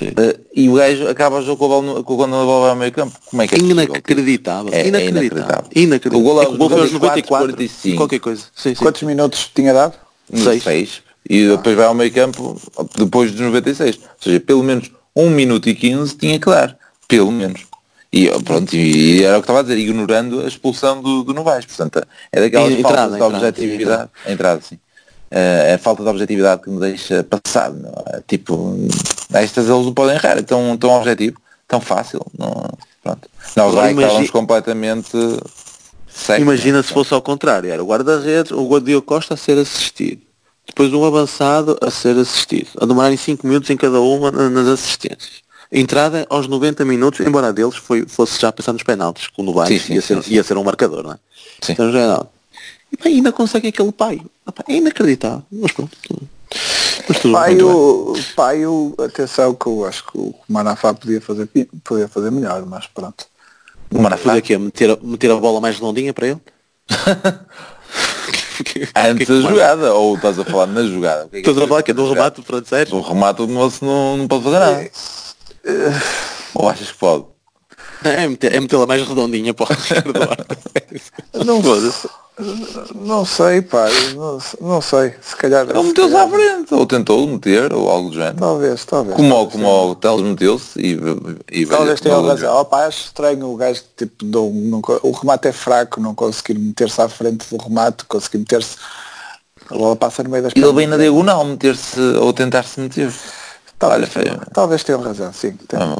Uh, 0.00 0.40
e 0.54 0.68
o 0.68 0.74
gajo 0.74 1.08
acaba 1.08 1.38
o 1.38 1.42
jogo 1.42 1.58
com 1.58 1.64
a 1.64 1.68
bola, 1.68 1.82
no, 1.82 2.04
com 2.04 2.24
a 2.24 2.26
bola 2.26 2.70
ao 2.70 2.76
meio 2.76 2.92
campo. 2.92 3.16
Como 3.26 3.42
é 3.42 3.46
que 3.46 3.54
é? 3.54 3.58
Inacreditável. 3.58 4.72
É, 4.72 4.82
é 4.82 4.88
inacreditável. 4.88 5.64
inacreditável. 5.74 6.18
O 6.18 6.22
gol 6.22 6.42
é 6.42 6.48
o 6.48 6.56
gol 6.56 6.70
foi 6.70 6.80
aos 6.80 6.92
94, 6.92 7.48
94, 7.48 7.96
qualquer 7.96 8.20
coisa. 8.20 8.42
Sim, 8.54 8.74
sim. 8.74 8.82
Quantos 8.82 9.02
minutos 9.02 9.50
tinha 9.54 9.72
dado? 9.72 9.94
Seis. 10.34 10.62
Seis. 10.62 11.02
E 11.28 11.46
depois 11.46 11.76
vai 11.76 11.86
ao 11.86 11.94
meio 11.94 12.12
campo 12.12 12.60
depois 12.96 13.30
dos 13.30 13.40
96. 13.40 13.96
Ou 13.96 14.02
seja, 14.18 14.40
pelo 14.40 14.62
menos 14.62 14.90
1 15.14 15.30
minuto 15.30 15.68
e 15.68 15.74
15 15.74 16.16
tinha 16.16 16.38
que 16.38 16.46
dar. 16.46 16.76
Pelo 17.06 17.30
menos. 17.30 17.66
E 18.12 18.28
pronto, 18.44 18.74
e 18.74 19.22
era 19.22 19.38
o 19.38 19.40
que 19.40 19.44
estava 19.44 19.60
a 19.60 19.62
dizer, 19.62 19.78
ignorando 19.78 20.42
a 20.42 20.48
expulsão 20.48 21.00
do, 21.00 21.24
do 21.24 21.32
Novaes. 21.32 21.64
Portanto, 21.64 22.06
é 22.30 22.40
daquelas 22.40 22.74
faltas 22.74 22.78
entrada, 22.78 23.08
de 23.08 23.16
entrada, 23.16 23.48
objetividade. 23.48 24.10
A 24.26 24.32
entrada, 24.32 24.60
sim. 24.60 24.78
Eh, 25.34 25.70
é 25.70 25.74
a 25.74 25.78
falta 25.78 26.02
de 26.02 26.08
objetividade 26.10 26.60
que 26.62 26.68
me 26.70 26.78
deixa 26.78 27.24
passado. 27.24 27.78
não 27.80 27.90
é? 28.06 28.20
Tipo, 28.28 28.76
estas 29.32 29.66
eles 29.68 29.86
não 29.86 29.94
podem 29.94 30.14
errar, 30.14 30.36
é 30.36 30.42
tão, 30.42 30.76
tão 30.76 30.90
objetivo, 30.90 31.38
tão 31.66 31.80
fácil. 31.80 32.20
Não, 32.38 32.50
pronto. 33.02 33.28
Nós 33.56 33.68
Agora 33.68 33.86
lá 33.86 33.90
imagi- 33.90 34.06
estávamos 34.06 34.30
completamente 34.30 35.10
secos, 36.06 36.42
Imagina 36.42 36.76
não? 36.78 36.84
se 36.84 36.92
fosse 36.92 37.14
ao 37.14 37.22
contrário, 37.22 37.70
era 37.70 37.82
o 37.82 37.86
guarda-redes, 37.86 38.52
o 38.52 38.66
Guardiola 38.68 39.00
Costa 39.02 39.32
a 39.34 39.36
ser 39.36 39.56
assistido. 39.58 40.20
Depois 40.66 40.92
um 40.92 41.04
avançado 41.04 41.78
a 41.80 41.90
ser 41.90 42.16
assistido. 42.18 42.68
A 42.80 42.84
demorarem 42.86 43.16
5 43.16 43.46
minutos 43.46 43.68
em 43.70 43.76
cada 43.76 44.00
uma 44.00 44.30
na- 44.30 44.50
nas 44.50 44.68
assistências. 44.68 45.42
Entrada 45.72 46.26
aos 46.28 46.46
90 46.46 46.84
minutos, 46.84 47.20
embora 47.26 47.50
deles 47.52 47.74
foi, 47.76 48.04
fosse 48.06 48.38
já 48.38 48.52
pensar 48.52 48.74
nos 48.74 48.82
penaltis, 48.82 49.28
com 49.28 49.42
o 49.42 49.66
sim, 49.66 49.94
ia, 49.94 50.02
ser, 50.02 50.22
sim, 50.22 50.34
ia 50.34 50.44
ser 50.44 50.58
um 50.58 50.62
marcador, 50.62 51.02
não 51.02 51.12
é? 51.12 51.18
Sim. 51.62 51.72
Então 51.72 51.90
já 51.90 51.98
era. 52.00 52.26
E 52.92 52.96
pá, 52.96 53.08
ainda 53.08 53.32
consegue 53.32 53.68
aquele 53.68 53.92
pai. 53.92 54.20
Epá, 54.46 54.64
É 54.68 54.74
inacreditável. 54.74 55.42
Mas 55.50 55.72
pronto. 55.72 55.96
Mas 57.08 57.18
Pai, 57.18 57.60
o, 57.62 58.12
pai, 58.36 58.66
o, 58.66 58.94
atenção 58.98 59.54
que 59.54 59.66
eu 59.66 59.84
acho 59.86 60.04
que 60.06 60.18
o 60.18 60.34
Manafá 60.48 60.92
podia 60.92 61.20
fazer, 61.20 61.48
podia 61.82 62.06
fazer 62.06 62.30
melhor, 62.30 62.64
mas 62.66 62.86
pronto. 62.86 63.24
O 63.90 63.98
Manafá, 64.00 64.24
Fazer 64.24 64.38
aqui, 64.38 64.56
meter, 64.58 64.90
a- 64.90 64.98
meter 65.02 65.30
a 65.30 65.36
bola 65.36 65.60
mais 65.60 65.76
redondinha 65.76 66.12
para 66.12 66.28
ele? 66.28 66.40
antes 68.94 69.28
da 69.28 69.40
jogada, 69.40 69.94
ou 69.94 70.16
estás 70.16 70.38
a 70.38 70.44
falar 70.44 70.66
na 70.66 70.82
jogada? 70.84 71.24
O 71.26 71.30
que 71.30 71.38
é 71.38 71.42
que 71.42 71.48
Estás 71.48 71.64
a 71.64 71.68
falar 71.68 71.82
que 71.82 71.90
é 71.90 71.94
do 71.94 72.06
jogada? 72.06 72.34
remate 72.36 72.42
francês? 72.42 72.88
Do 72.90 73.00
remate 73.00 73.42
o 73.42 73.48
moço 73.48 73.84
não, 73.84 74.16
não 74.18 74.28
pode 74.28 74.44
fazer 74.44 74.58
nada. 74.58 74.90
Ou 76.54 76.68
achas 76.68 76.92
que 76.92 76.98
pode? 76.98 77.24
É 78.04 78.56
é 78.56 78.60
metê-la 78.60 78.86
mais 78.86 79.06
redondinha 79.06 79.54
para 79.54 79.66
o 79.72 79.78
Ricardo 79.80 80.12
Duarte. 80.12 80.46
Não, 81.44 81.62
não 82.94 83.24
sei, 83.26 83.60
pá, 83.60 83.86
não, 84.14 84.38
não 84.60 84.80
sei, 84.80 85.14
se 85.20 85.36
calhar. 85.36 85.68
Ele 85.68 85.82
meteu-se 85.82 86.16
à 86.16 86.26
frente, 86.28 86.74
ou 86.74 86.86
tentou 86.86 87.26
meter, 87.26 87.72
ou 87.72 87.90
algo 87.90 88.08
do 88.08 88.14
género. 88.14 88.36
Talvez, 88.36 88.84
talvez. 88.84 89.16
Como, 89.16 89.28
o- 89.28 89.36
talvez, 89.36 89.52
como 89.52 89.90
o 89.90 89.94
Teles 89.94 90.22
meteu-se 90.22 90.80
e, 90.80 90.98
e 91.52 91.66
Talvez 91.66 92.00
tenha 92.00 92.20
razão. 92.20 92.56
Opa, 92.56 92.86
acho 92.86 93.04
estranho 93.04 93.46
o 93.52 93.56
gajo 93.56 93.82
tipo 93.96 94.24
do, 94.24 94.50
não 94.50 94.80
o 95.02 95.10
remate 95.12 95.48
é 95.48 95.52
fraco, 95.52 96.00
não 96.00 96.14
conseguir 96.14 96.58
meter-se 96.58 97.00
à 97.02 97.08
frente 97.08 97.46
do 97.54 97.62
remate, 97.62 98.04
conseguir 98.06 98.38
meter-se. 98.38 98.76
A 99.70 99.76
bola 99.76 99.94
passa 99.94 100.22
no 100.22 100.30
meio 100.30 100.42
das 100.42 100.52
Ele 100.56 100.72
vem 100.72 100.86
na 100.86 100.96
diagonal 100.96 101.44
meter-se 101.44 102.00
ou 102.00 102.32
tentar-se 102.32 102.80
meter. 102.80 103.12
Talvez, 103.78 104.02
Olha, 104.02 104.06
feio. 104.10 104.40
talvez 104.54 104.82
tenham 104.84 105.02
razão, 105.02 105.32
sim. 105.32 105.52
Tem, 105.68 105.78
Não. 105.78 105.96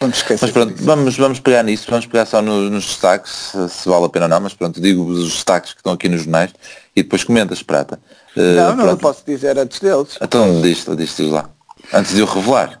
Não 0.00 0.08
Mas 0.08 0.50
pronto, 0.50 0.74
vamos, 0.76 1.16
vamos 1.16 1.40
pegar 1.40 1.62
nisso, 1.62 1.86
vamos 1.88 2.06
pegar 2.06 2.26
só 2.26 2.42
nos, 2.42 2.70
nos 2.70 2.84
destaques, 2.86 3.52
se, 3.70 3.88
vale 3.88 4.04
a 4.04 4.08
pena 4.08 4.26
ou 4.26 4.28
não, 4.28 4.40
mas 4.40 4.52
pronto, 4.52 4.80
digo-vos 4.80 5.18
os 5.18 5.32
destaques 5.32 5.72
que 5.72 5.80
estão 5.80 5.92
aqui 5.94 6.08
nos 6.08 6.22
jornais 6.22 6.52
e 6.94 7.02
depois 7.02 7.24
comentas, 7.24 7.62
Prata. 7.62 7.98
Eh, 8.36 8.54
Não, 8.56 8.76
não, 8.76 8.84
pronto. 8.84 9.00
posso 9.00 9.24
dizer 9.26 9.58
antes 9.58 9.80
deles. 9.80 10.18
Então 10.20 10.60
diz-te 10.60 10.94
diz 10.94 11.18
lá. 11.18 11.48
Antes 11.92 12.12
de 12.14 12.20
eu 12.20 12.26
revelar. 12.26 12.80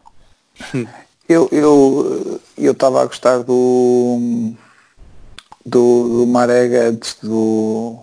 Eu 1.28 1.48
eu 1.50 2.40
eu 2.56 2.70
estava 2.70 3.02
a 3.02 3.04
gostar 3.04 3.38
do 3.38 4.52
do, 5.64 6.18
do 6.18 6.26
Marega 6.28 6.88
antes 6.88 7.16
do 7.20 7.98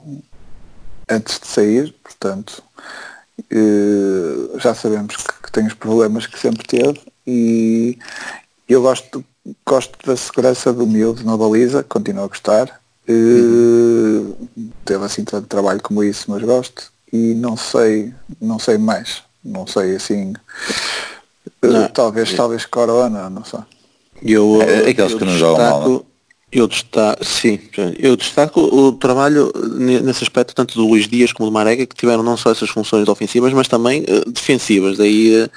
antes 1.09 1.39
de 1.39 1.47
sair, 1.47 1.95
portanto 2.03 2.61
eh, 3.49 4.59
já 4.59 4.75
sabemos 4.75 5.15
que, 5.15 5.41
que 5.41 5.51
tem 5.53 5.65
os 5.65 5.73
problemas 5.73 6.27
que 6.27 6.37
sempre 6.37 6.67
teve 6.67 6.99
e 7.25 7.97
eu 8.73 8.81
gosto 8.81 9.23
gosto 9.65 9.91
da 10.05 10.15
segurança 10.15 10.71
do 10.71 10.87
miúdo 10.87 11.23
na 11.23 11.35
baliza, 11.35 11.83
continuo 11.83 12.23
a 12.23 12.27
gostar. 12.27 12.79
Eh, 13.07 14.23
teve 14.85 15.03
assim 15.03 15.23
tanto 15.25 15.47
trabalho 15.47 15.81
como 15.81 16.03
isso, 16.03 16.25
mas 16.31 16.41
gosto 16.41 16.91
e 17.11 17.33
não 17.33 17.57
sei, 17.57 18.13
não 18.41 18.57
sei 18.57 18.77
mais. 18.77 19.21
Não 19.43 19.67
sei 19.67 19.95
assim. 19.97 20.33
eh, 21.61 21.67
Não. 21.67 21.87
talvez, 21.89 22.33
talvez 22.33 22.65
Corona, 22.65 23.29
não 23.29 23.43
sei. 23.43 23.59
Eu, 24.21 24.61
É, 24.61 24.89
aqueles 24.89 25.11
eu 25.11 25.17
que 25.19 25.25
não 25.25 25.37
jogam 25.37 25.65
mal, 25.65 25.79
destaco- 25.81 26.05
Eu 26.55 26.67
destaco, 26.67 27.25
sim, 27.25 27.59
eu 27.97 28.15
destaco 28.15 28.61
o 28.61 28.91
trabalho 28.91 29.51
ne- 29.75 29.99
nesse 30.01 30.23
aspecto 30.23 30.53
tanto 30.53 30.75
do 30.75 30.87
Luís 30.87 31.07
Dias 31.07 31.33
como 31.33 31.49
do 31.49 31.53
Marega 31.53 31.83
que 31.87 31.95
tiveram 31.95 32.21
não 32.21 32.37
só 32.37 32.51
essas 32.51 32.69
funções 32.69 33.07
ofensivas 33.07 33.51
mas 33.53 33.67
também 33.67 34.03
eh, 34.07 34.23
defensivas. 34.27 34.99
Daí 34.99 35.33
eh, 35.35 35.49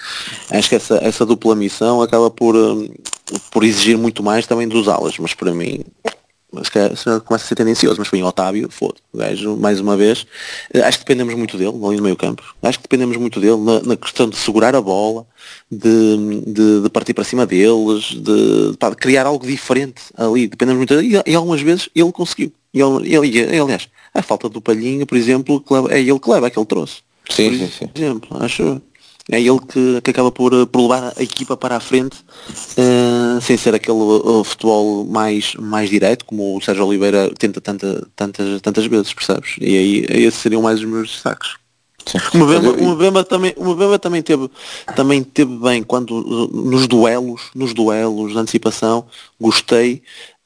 acho 0.57 0.71
que 0.71 0.75
essa, 0.75 0.97
essa 1.03 1.27
dupla 1.27 1.55
missão 1.55 2.01
acaba 2.01 2.31
por, 2.31 2.57
eh, 2.57 3.37
por 3.51 3.63
exigir 3.63 3.99
muito 3.99 4.23
mais 4.23 4.47
também 4.47 4.67
dos 4.67 4.89
alas, 4.89 5.19
mas 5.19 5.35
para 5.35 5.53
mim 5.53 5.85
calhar, 6.71 6.97
se 6.97 7.05
calhar 7.05 7.21
começa 7.21 7.45
a 7.45 7.49
ser 7.49 7.55
tendencioso, 7.55 7.97
mas 7.99 8.09
para 8.09 8.19
mim 8.19 8.25
Otávio, 8.25 8.69
foda, 8.71 8.95
o 9.13 9.19
gajo, 9.19 9.57
mais 9.57 9.81
uma 9.81 9.97
vez, 9.97 10.27
eh, 10.73 10.81
acho 10.81 10.99
que 10.99 11.05
dependemos 11.05 11.35
muito 11.35 11.57
dele, 11.57 11.71
ali 11.71 11.97
no 11.97 12.03
meio 12.03 12.17
campo, 12.17 12.43
acho 12.63 12.79
que 12.79 12.83
dependemos 12.85 13.17
muito 13.17 13.41
dele 13.41 13.57
na, 13.57 13.81
na 13.81 13.97
questão 13.97 14.29
de 14.29 14.37
segurar 14.37 14.75
a 14.75 14.81
bola, 14.81 15.27
de, 15.71 16.43
de, 16.47 16.83
de 16.83 16.91
partir 16.91 17.15
para 17.15 17.25
cima 17.25 17.47
deles, 17.47 18.15
de, 18.15 18.77
pá, 18.79 18.91
de 18.91 18.97
criar 18.97 19.27
algo 19.27 19.47
diferente 19.47 20.03
ali, 20.17 20.47
dependemos 20.47 20.79
muito 20.79 20.95
dele, 20.95 21.23
e, 21.27 21.33
e 21.33 21.35
algumas 21.35 21.61
vezes 21.61 21.89
ele 21.95 22.13
conseguiu, 22.13 22.53
e 22.73 22.81
ele, 22.81 23.15
ele, 23.15 23.39
ele, 23.39 23.61
aliás, 23.61 23.89
a 24.15 24.23
falta 24.23 24.49
do 24.49 24.61
Palhinha, 24.61 25.05
por 25.05 25.17
exemplo, 25.17 25.61
que 25.61 25.75
é 25.93 26.01
ele 26.01 26.19
que 26.19 26.31
leva, 26.31 26.47
é 26.47 26.51
que 26.51 26.59
ele 26.59 26.67
trouxe. 26.67 26.99
Sim, 27.29 27.51
por 27.51 27.59
sim, 27.59 27.71
sim. 27.71 27.91
exemplo, 27.95 28.37
acho 28.41 28.81
é 29.31 29.41
ele 29.41 29.59
que, 29.59 30.01
que 30.03 30.11
acaba 30.11 30.31
por, 30.31 30.53
eh, 30.53 30.67
por 30.67 30.83
levar 30.83 31.13
a 31.17 31.23
equipa 31.23 31.57
para 31.57 31.77
a 31.77 31.81
frente 31.81 32.17
eh, 32.77 33.41
sem 33.41 33.57
ser 33.57 33.75
aquele 33.75 33.99
eh, 33.99 34.45
futebol 34.45 35.05
mais, 35.05 35.55
mais 35.57 35.91
direto 35.91 36.25
como 36.25 36.57
o 36.57 36.61
Sérgio 36.61 36.87
Oliveira 36.87 37.31
tenta 37.37 37.61
tanta, 37.61 38.07
tantas, 38.15 38.61
tantas 38.61 38.87
vezes, 38.87 39.13
percebes? 39.13 39.57
E 39.61 39.77
aí 39.77 40.07
esses 40.09 40.41
seriam 40.41 40.63
mais 40.63 40.79
os 40.79 40.87
meus 40.87 41.11
destaques. 41.11 41.55
O 42.33 42.39
Mbemba, 42.39 42.71
o 42.71 42.95
Mbemba 42.95 43.25
também, 43.25 43.53
o 43.57 43.75
Mbemba 43.75 43.99
também 43.99 44.23
teve, 44.23 44.49
também 44.95 45.25
teve 45.25 45.57
bem 45.57 45.83
quando 45.83 46.13
uh, 46.13 46.65
nos 46.71 46.87
duelos, 46.87 47.51
nos 47.53 47.75
duelos 47.75 48.33
de 48.33 48.39
antecipação, 48.39 49.07
gostei. 49.41 50.03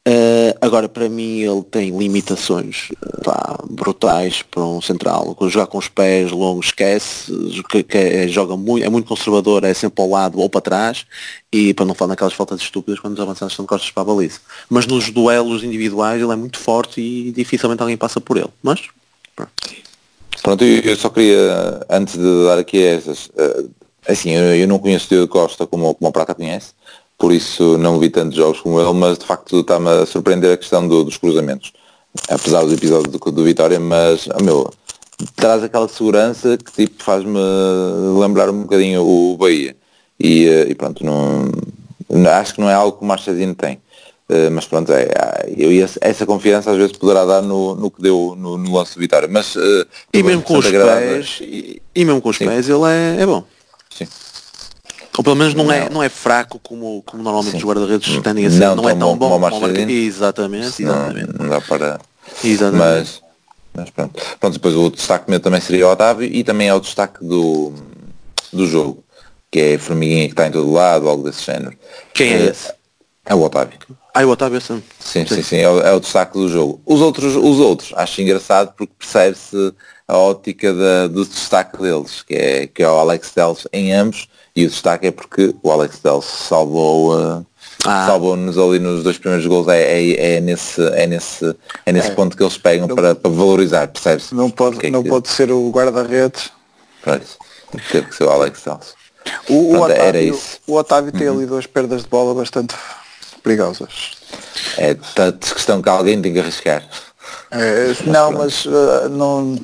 Uh, 0.09 0.57
agora 0.63 0.89
para 0.89 1.11
mim 1.11 1.41
ele 1.41 1.63
tem 1.63 1.97
limitações 1.97 2.89
uh, 2.91 3.23
pá, 3.23 3.59
brutais 3.69 4.43
para 4.43 4.65
um 4.65 4.81
central. 4.81 5.37
Jogar 5.43 5.67
com 5.67 5.77
os 5.77 5.89
pés 5.89 6.31
longos 6.33 6.67
esquece, 6.67 7.31
que, 7.69 7.83
que 7.83 7.99
é- 7.99 8.29
joga 8.29 8.57
muito, 8.57 8.85
é 8.85 8.89
muito 8.89 9.07
conservador, 9.07 9.63
é 9.63 9.75
sempre 9.75 10.03
ao 10.03 10.09
lado 10.09 10.41
ou 10.41 10.49
para 10.49 10.63
trás 10.63 11.07
e 11.53 11.75
para 11.75 11.85
não 11.85 11.95
falar 11.95 12.11
naquelas 12.11 12.33
faltas 12.33 12.61
estúpidas 12.61 12.99
quando 12.99 13.13
os 13.13 13.21
avançados 13.21 13.53
estão 13.53 13.65
de 13.65 13.69
costas 13.69 13.91
para 13.91 14.03
a 14.03 14.07
baliza. 14.07 14.41
Mas 14.71 14.87
nos 14.87 15.11
duelos 15.11 15.63
individuais 15.63 16.23
ele 16.23 16.33
é 16.33 16.37
muito 16.37 16.59
forte 16.59 17.01
e 17.01 17.31
dificilmente 17.33 17.83
alguém 17.83 17.97
passa 17.99 18.21
por 18.21 18.39
ele. 18.39 18.51
Mas 18.63 18.89
pronto. 19.37 19.53
Pronto, 20.43 20.65
eu 20.65 20.97
só 20.97 21.11
queria, 21.11 21.85
antes 21.91 22.17
de 22.17 22.45
dar 22.47 22.59
aqui 22.59 22.83
essas, 22.83 23.31
eh, 23.37 23.65
assim, 24.09 24.31
eu, 24.31 24.67
não 24.67 24.79
conheço 24.79 25.15
o 25.23 25.29
Costa 25.29 25.67
como, 25.67 25.95
como 25.95 26.09
o 26.09 26.13
Prata 26.13 26.35
conhece, 26.35 26.73
por 27.21 27.33
isso 27.33 27.77
não 27.77 27.99
vi 28.01 28.09
tantos 28.09 28.35
jogos 28.35 28.61
como 28.61 28.81
ele, 28.81 28.93
mas 28.95 29.19
de 29.19 29.27
facto 29.27 29.61
está-me 29.61 29.91
a 29.91 30.07
surpreender 30.07 30.55
a 30.55 30.57
questão 30.57 30.89
do- 30.89 31.05
dos 31.05 31.19
cruzamentos, 31.19 31.71
apesar 32.31 32.65
do 32.65 32.73
episódio 32.73 33.13
do, 33.13 33.19
do 33.31 33.45
Vitória, 33.45 33.79
mas, 33.79 34.27
oh, 34.35 34.43
meu, 34.43 34.73
traz 35.37 35.63
aquela 35.63 35.87
segurança 35.87 36.57
que 36.57 36.73
tipo 36.73 37.03
faz-me 37.05 37.39
lembrar 38.19 38.49
um 38.49 38.63
bocadinho 38.63 39.03
o 39.03 39.37
Bahia. 39.37 39.77
E, 40.19 40.47
eh, 40.49 40.71
e 40.71 40.75
pronto, 40.75 41.05
não, 41.05 41.51
acho 42.31 42.55
que 42.55 42.61
não 42.61 42.71
é 42.71 42.75
algo 42.75 42.97
que 42.99 43.05
o 43.05 43.07
Marcelino 43.07 43.55
tem. 43.55 43.79
Eh, 44.29 44.49
mas 44.49 44.67
pronto, 44.67 44.91
é, 44.93 45.03
é, 45.03 45.55
eu, 45.57 45.71
essa, 46.01 46.25
confiança 46.25 46.71
às 46.71 46.77
vezes 46.77 46.93
poderá 46.97 47.25
dar 47.27 47.43
no, 47.43 47.75
no 47.75 47.91
que 47.91 48.01
deu 48.01 48.35
no, 48.37 48.57
no 48.57 48.75
lance 48.77 48.95
de 48.95 49.01
vitória. 49.01 49.29
Mas, 49.31 49.57
eh, 49.57 49.87
E 50.15 50.21
foi 50.21 50.23
mesmo 50.23 50.43
com 50.43 50.57
os 50.59 50.71
pés, 50.71 51.39
e, 51.43 51.83
e 51.95 52.05
mesmo 52.05 52.23
com 52.23 52.31
os 52.31 52.39
pés 52.39 52.69
ele 52.69 52.85
é, 52.85 53.23
é 53.23 53.27
bom. 53.27 53.45
Sim. 53.91 54.07
Ou 55.19 55.25
pelo 55.25 55.37
menos 55.37 55.55
não, 55.55 55.71
é, 55.71 55.85
Não. 55.85 55.95
não 55.97 56.03
é 56.03 56.09
fraco 56.09 56.59
como, 56.61 57.03
como 57.05 57.23
normalmente 57.23 57.53
Sim. 57.53 57.59
os 57.59 57.65
guarda-redes 57.65 58.19
tendem 58.23 58.47
a 58.47 58.51
ser. 58.51 58.61
Não 58.61 58.77
Não, 58.77 58.89
é 58.89 58.95
tão 58.95 59.17
bom 59.17 59.29
como 59.31 59.37
o. 59.37 59.61
Marque- 59.61 59.81
Exatamente, 59.93 60.83
Não, 60.83 60.93
exatamente. 60.95 61.39
não 61.39 61.49
dá 61.49 61.61
para. 61.61 62.01
exatamente. 62.45 62.79
Mas, 62.79 63.23
mas 63.75 63.91
pronto. 63.91 64.21
pronto. 64.39 64.53
Depois 64.55 64.75
o 64.75 64.91
destaque 64.91 65.29
meu 65.31 65.41
também 65.41 65.61
seria 65.61 65.87
o 65.89 65.91
Otávio 65.93 66.27
e 66.33 66.45
também 66.45 66.69
é 66.69 66.75
o 66.75 66.81
destaque 66.81 67.25
do, 67.25 67.73
do 68.53 68.67
jogo, 68.67 69.03
que 69.51 69.59
é 69.61 69.75
a 69.75 69.79
formiguinha 69.79 70.27
que 70.27 70.33
está 70.33 70.47
em 70.47 70.53
todo 70.53 70.71
lado, 70.73 71.09
algo 71.09 71.25
desse 71.25 71.45
género. 71.45 71.77
Quem 72.15 72.33
é 72.33 72.43
Eh, 72.43 72.51
esse? 72.51 72.73
É 73.27 73.35
o 73.35 73.43
Otávio. 73.43 73.79
Ah, 74.15 74.25
o 74.25 74.31
Otávio 74.31 74.61
Sam. 74.61 74.81
Sim, 74.99 75.25
sim, 75.27 75.43
sim, 75.43 75.57
é 75.59 75.69
o, 75.69 75.81
é 75.81 75.93
o 75.93 76.01
destaque 76.01 76.33
do 76.35 76.49
jogo. 76.49 76.81
Os 76.87 77.01
outros, 77.01 77.37
os 77.37 77.59
outros, 77.61 77.93
acho 77.97 78.21
engraçado 78.23 78.73
porque 78.77 78.93
percebe-se 78.99 79.73
a 80.09 80.17
ótica 80.17 80.73
da, 80.75 81.07
do 81.07 81.25
destaque 81.25 81.77
deles, 81.81 82.23
que 82.23 82.35
é, 82.35 82.67
que 82.67 82.83
é 82.83 82.89
o 82.89 82.99
Alex 82.99 83.31
Telles 83.31 83.69
em 83.73 83.93
ambos, 83.93 84.27
e 84.55 84.67
o 84.67 84.69
destaque 84.69 85.07
é 85.07 85.11
porque 85.11 85.55
o 85.63 85.71
Alex 85.71 85.99
Telles 85.99 86.25
salvou 86.25 87.15
uh, 87.15 87.47
ah. 87.85 88.07
salvou-nos 88.07 88.59
ali 88.59 88.79
nos 88.79 89.03
dois 89.03 89.19
primeiros 89.19 89.47
gols 89.47 89.69
é, 89.69 89.81
é, 89.81 90.37
é, 90.37 90.41
nesse, 90.41 90.83
é 90.83 91.07
nesse, 91.07 91.57
é 91.87 91.93
nesse 91.93 92.11
é. 92.11 92.15
ponto 92.15 92.37
que 92.37 92.43
eles 92.43 92.59
pegam 92.59 92.89
não, 92.89 92.95
para, 92.95 93.15
para 93.15 93.31
valorizar, 93.31 93.89
percebes? 93.89 94.33
Não 94.33 94.51
pode, 94.51 94.85
é 94.85 94.91
não 94.91 95.03
que... 95.03 95.09
pode 95.09 95.29
ser 95.29 95.51
o 95.51 95.71
guarda-redes. 95.71 96.51
Teve 97.91 98.09
que 98.09 98.15
ser 98.15 98.25
o 98.25 98.31
Alex 98.31 98.63
Telles. 98.63 98.95
O, 99.49 99.71
Pronto, 99.71 99.83
o, 99.83 99.85
Otávio, 99.85 100.03
era 100.03 100.21
isso. 100.21 100.59
o 100.67 100.75
Otávio 100.75 101.13
tem 101.13 101.29
uhum. 101.29 101.37
ali 101.37 101.47
duas 101.47 101.67
perdas 101.67 102.03
de 102.03 102.09
bola 102.09 102.35
bastante 102.35 102.75
perigosas. 103.43 104.13
É 104.77 104.95
tanto 105.15 105.55
questão 105.55 105.81
que 105.81 105.89
alguém 105.89 106.21
tem 106.21 106.33
que 106.33 106.41
arriscar. 106.41 106.87
É, 107.51 107.95
não, 108.07 108.33
mas 108.33 108.65
uh, 108.67 109.09
não 109.11 109.57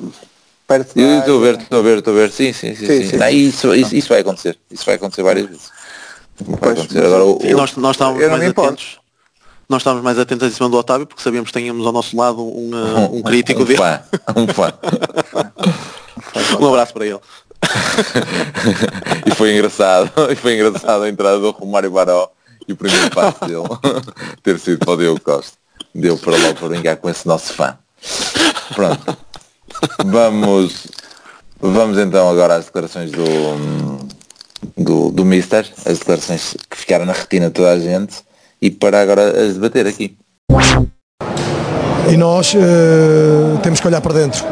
perto 0.67 0.99
Eu 0.99 1.19
estou 1.19 1.37
a 1.37 1.41
ver, 1.41 1.57
estou 1.59 1.79
a 1.79 1.81
ver, 1.81 1.97
estou 1.99 2.13
a 2.13 2.17
ver, 2.17 2.31
sim, 2.31 2.51
sim, 2.51 2.75
sim. 2.75 2.85
sim, 2.85 3.01
sim. 3.03 3.09
sim. 3.09 3.17
Não, 3.17 3.29
isso, 3.29 3.73
isso, 3.73 3.95
isso, 3.95 4.09
vai 4.09 4.19
acontecer. 4.19 4.57
Isso 4.69 4.85
vai 4.85 4.95
acontecer 4.95 5.23
várias 5.23 5.47
vezes. 5.47 5.71
Vai 6.41 6.73
acontecer. 6.73 7.05
Agora, 7.05 7.23
o, 7.23 7.37
o... 7.37 7.51
Nós, 7.55 7.75
nós 7.77 7.95
estávamos 7.95 8.27
mais 8.27 8.43
atentos. 8.43 8.99
Nós 9.69 9.81
estávamos 9.81 10.03
mais 10.03 10.19
atentos 10.19 10.47
em 10.47 10.51
cima 10.51 10.69
do 10.69 10.77
Otávio 10.77 11.07
porque 11.07 11.21
sabíamos 11.21 11.51
que 11.51 11.59
tínhamos 11.59 11.85
ao 11.85 11.91
nosso 11.91 12.15
lado 12.15 12.41
um, 12.41 12.71
uh, 12.73 13.15
um 13.15 13.21
crítico 13.21 13.61
um, 13.61 13.65
dele. 13.65 13.77
Fã, 13.77 14.01
um 14.35 14.47
fã. 14.47 14.73
um 16.59 16.67
abraço 16.67 16.93
para 16.93 17.05
ele. 17.05 17.19
e 19.25 19.35
foi 19.35 19.53
engraçado, 19.53 20.11
e 20.31 20.35
foi 20.35 20.53
engraçado 20.53 21.03
a 21.03 21.09
entrada 21.09 21.39
do 21.39 21.49
Romário 21.51 21.89
Baró 21.89 22.29
e 22.67 22.73
o 22.73 22.77
primeiro 22.77 23.09
passo 23.09 23.39
dele 23.45 23.67
ter 24.43 24.59
sido 24.59 24.79
para 24.79 24.91
o 24.91 24.97
Diogo 24.97 25.21
Costa. 25.21 25.57
Deu 25.93 26.17
para 26.17 26.37
logo 26.37 26.55
para 26.55 26.67
brincar 26.69 26.97
com 26.97 27.09
esse 27.09 27.27
nosso 27.27 27.53
fã. 27.53 27.77
Pronto. 28.75 29.17
Vamos, 30.05 30.87
vamos 31.59 31.97
então 31.97 32.29
agora 32.29 32.55
às 32.55 32.65
declarações 32.65 33.11
do, 33.11 33.25
do, 34.77 35.11
do 35.11 35.25
Mister, 35.25 35.65
as 35.85 35.99
declarações 35.99 36.55
que 36.69 36.77
ficaram 36.77 37.05
na 37.05 37.13
retina 37.13 37.47
de 37.47 37.53
toda 37.53 37.71
a 37.71 37.79
gente 37.79 38.15
e 38.61 38.71
para 38.71 39.01
agora 39.01 39.29
as 39.45 39.53
debater 39.53 39.87
aqui. 39.87 40.17
E 42.09 42.15
nós 42.15 42.53
uh, 42.53 43.57
temos 43.61 43.79
que 43.79 43.87
olhar 43.87 44.01
para 44.01 44.13
dentro. 44.13 44.43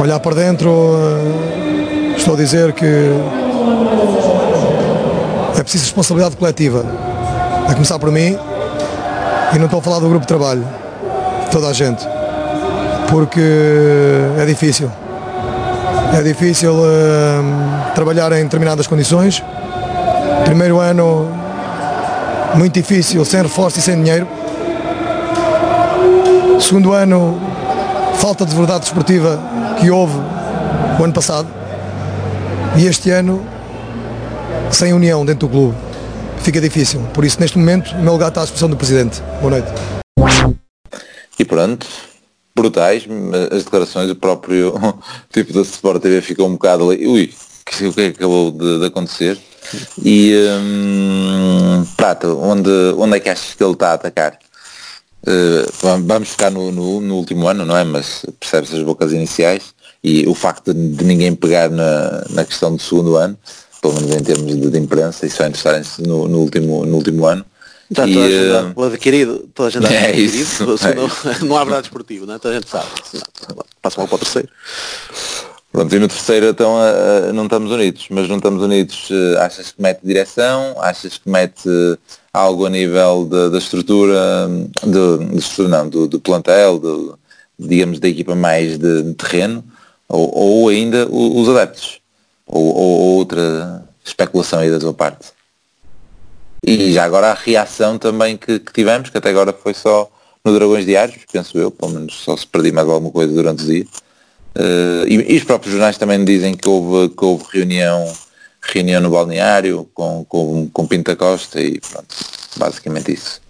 Olhar 0.00 0.20
para 0.20 0.34
dentro, 0.34 0.70
uh, 0.70 2.14
estou 2.16 2.34
a 2.34 2.36
dizer 2.36 2.72
que 2.72 2.84
é 5.58 5.62
preciso 5.62 5.84
responsabilidade 5.84 6.36
coletiva. 6.36 6.84
A 7.68 7.74
começar 7.74 7.98
por 7.98 8.10
mim, 8.10 8.38
e 9.54 9.58
não 9.58 9.64
estou 9.64 9.80
a 9.80 9.82
falar 9.82 9.98
do 9.98 10.08
grupo 10.08 10.20
de 10.20 10.28
trabalho, 10.28 10.66
toda 11.50 11.68
a 11.68 11.72
gente, 11.72 12.06
porque 13.10 13.40
é 14.38 14.44
difícil. 14.44 14.90
É 16.16 16.22
difícil 16.22 16.72
uh, 16.72 17.94
trabalhar 17.94 18.32
em 18.32 18.44
determinadas 18.44 18.86
condições. 18.86 19.42
Primeiro 20.44 20.80
ano 20.80 21.28
muito 22.54 22.74
difícil, 22.74 23.24
sem 23.24 23.42
reforço 23.42 23.78
e 23.78 23.82
sem 23.82 23.96
dinheiro. 23.96 24.26
Segundo 26.60 26.92
ano, 26.92 27.40
falta 28.14 28.44
de 28.44 28.54
verdade 28.54 28.80
desportiva 28.80 29.38
que 29.78 29.90
houve 29.90 30.18
o 30.98 31.04
ano 31.04 31.12
passado. 31.12 31.48
E 32.76 32.86
este 32.86 33.10
ano, 33.10 33.44
sem 34.70 34.92
união 34.92 35.24
dentro 35.24 35.46
do 35.46 35.52
clube, 35.52 35.76
fica 36.38 36.60
difícil. 36.60 37.00
Por 37.12 37.24
isso, 37.24 37.40
neste 37.40 37.58
momento, 37.58 37.92
o 37.92 38.02
meu 38.02 38.12
lugar 38.12 38.28
está 38.28 38.40
à 38.40 38.44
disposição 38.44 38.68
do 38.68 38.76
Presidente. 38.76 39.22
Boa 39.40 39.50
noite. 39.50 39.68
E 41.38 41.44
pronto, 41.44 41.86
brutais, 42.58 43.06
as 43.50 43.64
declarações, 43.64 44.10
o 44.10 44.16
próprio 44.16 44.74
tipo 45.32 45.52
da 45.52 45.62
Sport 45.62 46.02
TV 46.02 46.20
ficou 46.20 46.48
um 46.48 46.52
bocado 46.52 46.90
ali, 46.90 47.06
ui, 47.06 47.32
o 47.82 47.92
que 47.92 48.00
é 48.00 48.10
que 48.10 48.18
acabou 48.18 48.50
de, 48.50 48.80
de 48.80 48.86
acontecer? 48.86 49.38
E 50.02 50.34
hum, 50.60 51.86
Prato, 51.96 52.38
onde, 52.40 52.70
onde 52.96 53.16
é 53.16 53.20
que 53.20 53.28
achas 53.28 53.54
que 53.54 53.62
ele 53.62 53.72
está 53.72 53.90
a 53.90 53.94
atacar? 53.94 54.38
Uh, 55.26 56.00
vamos 56.04 56.30
ficar 56.30 56.50
no, 56.50 56.70
no, 56.70 57.00
no, 57.00 57.16
último 57.16 57.48
ano, 57.48 57.64
não 57.66 57.76
é? 57.76 57.84
Mas 57.84 58.24
percebes 58.38 58.72
as 58.72 58.82
bocas 58.82 59.12
iniciais 59.12 59.74
e 60.02 60.26
o 60.26 60.34
facto 60.34 60.72
de, 60.72 60.88
de, 60.90 61.04
ninguém 61.04 61.34
pegar 61.34 61.68
na, 61.68 62.24
na 62.30 62.44
questão 62.44 62.74
do 62.74 62.80
segundo 62.80 63.16
ano, 63.16 63.36
pelo 63.82 63.94
menos 63.94 64.14
em 64.14 64.22
termos 64.22 64.56
de, 64.56 64.70
de 64.70 64.78
imprensa, 64.78 65.26
e 65.26 65.30
só 65.30 65.44
interessarem-se 65.44 66.02
no, 66.02 66.28
no, 66.28 66.38
último, 66.38 66.86
no 66.86 66.96
último 66.96 67.26
ano, 67.26 67.44
já 67.90 68.06
e, 68.06 68.14
toda 68.14 68.26
a 68.26 68.62
gente 68.62 68.76
uh, 68.76 68.82
adquirido, 68.84 69.50
toda 69.54 69.68
a 69.68 69.72
gente 69.72 69.86
é 69.92 70.08
adquirido, 70.08 70.34
isso, 70.34 70.62
é 70.62 70.94
não, 70.94 71.06
isso. 71.06 71.44
não 71.46 71.56
há 71.56 71.64
verdade 71.64 71.86
esportivo, 71.86 72.26
não 72.26 72.34
é? 72.34 72.38
toda 72.38 72.54
a 72.54 72.60
gente 72.60 72.68
sabe. 72.68 72.86
Passa 73.80 73.98
mal 73.98 74.08
para 74.08 74.16
o 74.16 74.18
terceiro. 74.18 74.48
Pronto, 75.70 75.94
e 75.94 75.98
no 75.98 76.08
terceiro 76.08 76.46
então 76.46 76.76
uh, 76.76 77.32
não 77.32 77.44
estamos 77.44 77.70
unidos, 77.70 78.06
mas 78.10 78.28
não 78.28 78.36
estamos 78.36 78.62
unidos, 78.62 79.10
uh, 79.10 79.38
achas 79.40 79.72
que 79.72 79.80
mete 79.82 80.00
direção, 80.02 80.74
achas 80.80 81.18
que 81.18 81.28
mete 81.28 81.68
algo 82.32 82.66
a 82.66 82.70
nível 82.70 83.26
da, 83.26 83.48
da 83.48 83.58
estrutura, 83.58 84.48
de, 84.82 85.26
de 85.26 85.38
estrutura 85.38 85.68
não, 85.68 85.88
do, 85.88 86.06
do 86.06 86.20
plantel, 86.20 86.78
do, 86.78 87.18
digamos 87.58 87.98
da 87.98 88.08
equipa 88.08 88.34
mais 88.34 88.78
de, 88.78 89.02
de 89.02 89.14
terreno, 89.14 89.64
ou, 90.08 90.34
ou 90.34 90.68
ainda 90.68 91.06
os 91.10 91.48
adeptos, 91.48 92.00
ou, 92.46 92.74
ou 92.74 93.00
outra 93.16 93.84
especulação 94.04 94.60
aí 94.60 94.70
da 94.70 94.78
tua 94.78 94.94
parte? 94.94 95.37
E 96.62 96.92
já 96.92 97.04
agora 97.04 97.30
a 97.30 97.34
reação 97.34 97.98
também 97.98 98.36
que, 98.36 98.58
que, 98.58 98.72
tivemos, 98.72 99.10
que 99.10 99.18
até 99.18 99.30
agora 99.30 99.52
foi 99.52 99.74
só 99.74 100.10
no 100.44 100.52
Dragões 100.52 100.84
Diários, 100.84 101.18
penso 101.30 101.58
eu, 101.58 101.70
pelo 101.70 101.92
menos 101.92 102.14
só 102.14 102.36
se 102.36 102.46
perdi 102.46 102.72
mais 102.72 102.88
alguma 102.88 103.12
coisa 103.12 103.32
durante 103.32 103.64
o 103.64 103.66
dia. 103.66 103.86
Uh, 104.56 105.06
e, 105.06 105.34
e, 105.34 105.36
os 105.36 105.44
próprios 105.44 105.72
jornais 105.72 105.98
também 105.98 106.24
dizem 106.24 106.56
que 106.56 106.68
houve, 106.68 107.14
que 107.14 107.24
houve 107.24 107.44
reunião, 107.52 108.12
reunião 108.60 109.00
no 109.00 109.10
balneário 109.10 109.88
com, 109.94 110.24
com, 110.24 110.68
com 110.70 110.86
Pinta 110.86 111.14
Costa 111.14 111.60
e 111.60 111.78
pronto, 111.80 112.16
basicamente 112.56 113.12
isso. 113.12 113.40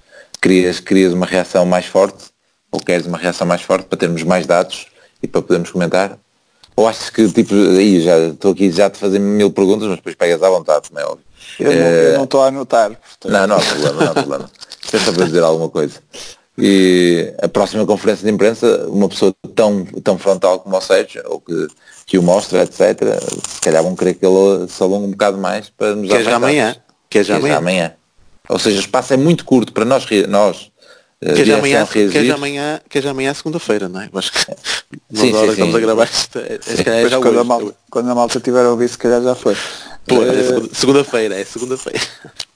Querias, 0.40 0.80
querias 0.80 1.12
uma 1.12 1.26
reação 1.26 1.64
mais 1.64 1.86
forte, 1.86 2.26
ou 2.70 2.80
queres 2.80 3.06
uma 3.06 3.16
reação 3.16 3.46
mais 3.46 3.62
forte 3.62 3.86
para 3.86 3.98
termos 3.98 4.22
mais 4.22 4.46
dados 4.46 4.86
e 5.22 5.26
para 5.26 5.40
podermos 5.40 5.70
comentar? 5.70 6.18
Ou 6.76 6.86
achas 6.86 7.10
que 7.10 7.26
tipo, 7.32 7.54
aí 7.54 8.00
já 8.00 8.18
estou 8.28 8.52
aqui 8.52 8.70
já 8.70 8.90
te 8.90 8.98
fazer 8.98 9.18
mil 9.18 9.50
perguntas, 9.50 9.88
mas 9.88 9.96
depois 9.96 10.14
pegas 10.14 10.42
à 10.42 10.50
vontade, 10.50 10.88
como 10.88 11.00
é 11.00 11.04
óbvio. 11.04 11.27
Eu 11.58 12.16
não 12.16 12.24
estou 12.24 12.42
a 12.42 12.48
anotar. 12.48 12.90
Portanto. 12.90 13.32
Não, 13.32 13.46
não 13.46 13.56
há 13.56 13.60
problema, 13.60 14.04
não 14.04 14.10
há 14.10 14.14
problema. 14.14 14.50
É 14.90 14.98
só 14.98 15.12
para 15.12 15.26
dizer 15.26 15.42
alguma 15.42 15.68
coisa. 15.68 16.00
E 16.56 17.34
a 17.42 17.46
próxima 17.46 17.84
conferência 17.84 18.24
de 18.24 18.32
imprensa, 18.32 18.86
uma 18.88 19.06
pessoa 19.06 19.34
tão, 19.54 19.84
tão 20.02 20.16
frontal 20.16 20.60
como 20.60 20.74
o 20.78 20.80
Sérgio, 20.80 21.22
ou 21.26 21.40
que, 21.40 21.66
que 22.06 22.16
o 22.16 22.22
mostra, 22.22 22.62
etc., 22.62 22.98
se 23.46 23.60
calhar 23.60 23.82
vão 23.82 23.94
querer 23.94 24.14
que 24.14 24.24
ele 24.24 24.66
se 24.66 24.82
alongue 24.82 25.08
um 25.08 25.10
bocado 25.10 25.36
mais 25.36 25.68
para 25.68 25.94
nos. 25.94 26.08
Que 26.08 26.16
é 26.16 26.22
já 26.22 26.36
amanhã. 26.36 26.76
Que 27.10 27.18
é 27.18 27.22
já 27.22 27.36
amanhã. 27.36 27.56
amanhã. 27.58 27.92
Ou 28.48 28.58
seja, 28.58 28.78
o 28.78 28.80
espaço 28.80 29.12
é 29.12 29.18
muito 29.18 29.44
curto 29.44 29.74
para 29.74 29.84
nós, 29.84 30.06
nós 30.26 30.70
que 31.20 31.44
já 31.44 31.58
amanhã, 31.58 31.84
que 31.84 32.24
já 32.24 32.34
amanhã, 32.34 32.80
que 32.88 33.00
já 33.00 33.10
amanhã 33.10 33.30
é 33.30 33.34
segunda-feira, 33.34 33.88
não 33.88 34.00
é? 34.00 34.08
Eu 34.12 34.18
acho 34.18 34.30
que 34.30 34.38
sim, 35.12 35.32
sim, 35.32 35.50
estamos 35.50 35.74
a 35.74 35.80
gravar 35.80 36.04
isto. 36.04 36.38
É, 36.38 36.60
é 37.02 37.08
já 37.08 37.18
quando. 37.18 37.40
A 37.40 37.44
malta, 37.44 37.74
quando 37.90 38.10
a 38.10 38.14
malta 38.14 38.38
tiver 38.38 38.64
a 38.64 38.70
ouvir, 38.70 38.88
se 38.88 38.96
calhar 38.96 39.20
já 39.20 39.34
foi. 39.34 39.56
É 40.14 40.74
segunda-feira, 40.74 41.38
é 41.38 41.44
segunda-feira. 41.44 42.00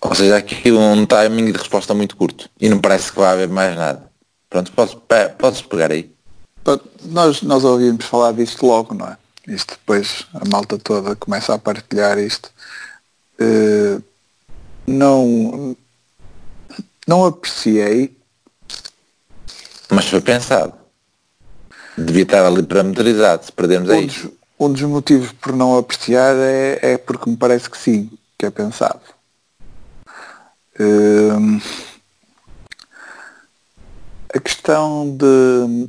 Ou 0.01 0.15
seja, 0.15 0.37
aqui 0.37 0.73
um 0.73 1.07
timing 1.07 1.53
de 1.53 1.59
resposta 1.59 1.95
muito 1.95 2.17
curto. 2.17 2.49
E 2.61 2.69
não 2.69 2.79
parece 2.79 3.13
que 3.13 3.19
vai 3.19 3.33
haver 3.33 3.49
mais 3.49 3.77
nada. 3.77 4.11
Pronto, 4.49 4.73
podes, 4.73 4.97
podes 5.39 5.63
pegar 5.63 5.91
aí. 5.91 6.11
Nós, 7.05 7.43
nós 7.43 7.65
ouvimos 7.65 8.05
falar 8.05 8.33
disto 8.33 8.67
logo, 8.67 8.95
não 8.95 9.07
é? 9.07 9.17
Isto 9.49 9.75
depois 9.75 10.27
a 10.35 10.49
malta 10.49 10.79
toda 10.79 11.17
começa 11.17 11.55
a 11.55 11.59
partilhar 11.59 12.19
isto. 12.19 12.51
Uh, 13.41 14.03
não, 14.87 15.77
não 17.07 17.25
apreciei. 17.25 18.17
Mas 19.91 20.09
foi 20.09 20.21
pensado. 20.21 20.75
Devia 21.99 22.23
estar 22.23 22.47
ali 22.47 22.63
parametrizado, 22.63 23.45
se 23.45 23.53
perdermos 23.53 23.91
um 23.91 24.07
dos, 24.07 24.29
um 24.67 24.73
dos 24.73 24.83
motivos 24.83 25.33
por 25.33 25.55
não 25.55 25.77
apreciar 25.77 26.37
é, 26.37 26.79
é 26.83 26.99
porque 26.99 27.29
me 27.29 27.37
parece 27.37 27.69
que 27.69 27.77
sim, 27.77 28.11
que 28.39 28.47
é 28.47 28.51
pensado. 28.51 29.01
Hum, 30.79 31.61
a 34.35 34.41
questão 34.41 35.17
de 35.17 35.89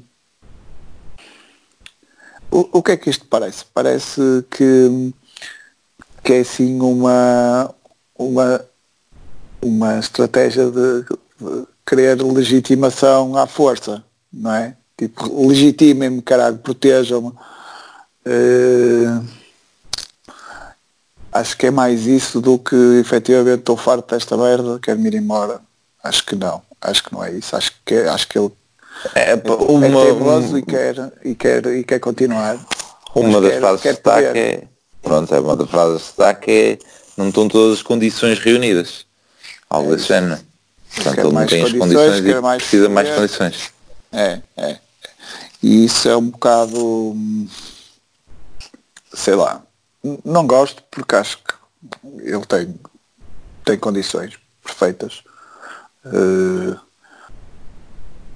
o, 2.52 2.80
o, 2.80 2.84
que 2.84 2.92
é 2.92 2.98
que 2.98 3.10
isto 3.10 3.26
parece? 3.26 3.66
Parece 3.74 4.22
que, 4.52 5.14
que 6.24 6.34
é 6.34 6.40
assim 6.42 6.80
uma, 6.82 7.74
uma, 8.16 8.66
uma 9.62 9.98
estratégia 9.98 10.70
de, 10.70 11.02
de 11.04 11.68
querer 11.86 12.22
legitimação 12.22 13.36
à 13.36 13.48
força, 13.48 14.04
não 14.32 14.54
é? 14.54 14.76
Tipo, 14.96 15.48
legitimem-me, 15.48 16.22
caralho, 16.22 16.58
protejam-me 16.58 17.34
Uh, 18.26 19.26
acho 21.32 21.58
que 21.58 21.68
é 21.68 21.72
mais 21.72 22.06
isso 22.06 22.40
do 22.40 22.58
que 22.58 22.76
efetivamente 23.00 23.60
estou 23.60 23.76
farto 23.78 24.14
desta 24.14 24.38
merda, 24.38 24.80
quero 24.82 25.00
me 25.00 25.08
ir 25.10 25.16
embora. 25.16 25.60
Acho 26.04 26.26
que 26.26 26.36
não. 26.36 26.62
Acho 26.82 27.04
que 27.04 27.14
não 27.14 27.24
é 27.24 27.32
isso. 27.32 27.56
Acho 27.56 27.72
que, 27.86 27.96
acho 27.96 28.28
que 28.28 28.38
ele 28.38 28.52
É, 29.16 29.36
pá, 29.38 29.54
é 29.54 29.56
uma, 29.56 30.06
teimoso 30.06 30.54
um- 30.54 30.58
e, 30.58 30.62
quer, 30.62 31.14
e, 31.24 31.36
quer, 31.36 31.66
e 31.68 31.84
quer 31.84 32.00
continuar. 32.00 32.58
uma 33.16 33.40
das 33.42 33.52
quer- 33.52 33.60
frases 33.60 33.78
de 33.78 33.84
quer 33.84 33.94
destaque 33.94 34.28
poder. 34.28 34.38
é. 34.38 34.64
Pronto, 35.02 35.36
é 35.36 35.40
uma 35.40 35.56
das 35.58 35.70
frases 35.70 36.00
de 36.00 36.08
destaque 36.08 36.52
é 36.52 36.80
não 37.18 37.28
estão 37.30 37.48
todas 37.50 37.78
as 37.78 37.84
condições 37.84 38.40
reunidas. 38.40 39.06
Algo 39.70 39.96
desse 39.96 40.08
género. 40.08 40.40
Portanto, 40.96 41.20
ele 41.20 41.32
não 41.32 41.46
tem 41.46 41.64
as 41.64 41.74
condições, 41.74 42.20
e 42.20 42.42
mais 42.42 42.62
precisa 42.62 42.88
de 42.88 42.94
mais 42.94 43.10
condições. 43.10 43.72
É, 44.12 44.42
é. 44.58 44.78
E 45.64 45.86
isso 45.86 46.08
é 46.08 46.16
um 46.16 46.30
bocado. 46.30 47.18
Sei 49.14 49.36
lá. 49.36 49.62
Não 50.24 50.46
gosto 50.46 50.84
porque 50.92 51.16
acho 51.16 51.38
que 51.38 51.54
ele 52.22 52.46
tem, 52.46 52.80
tem 53.64 53.78
condições 53.78 54.38
perfeitas. 54.64 55.24
Eh, 56.06 56.78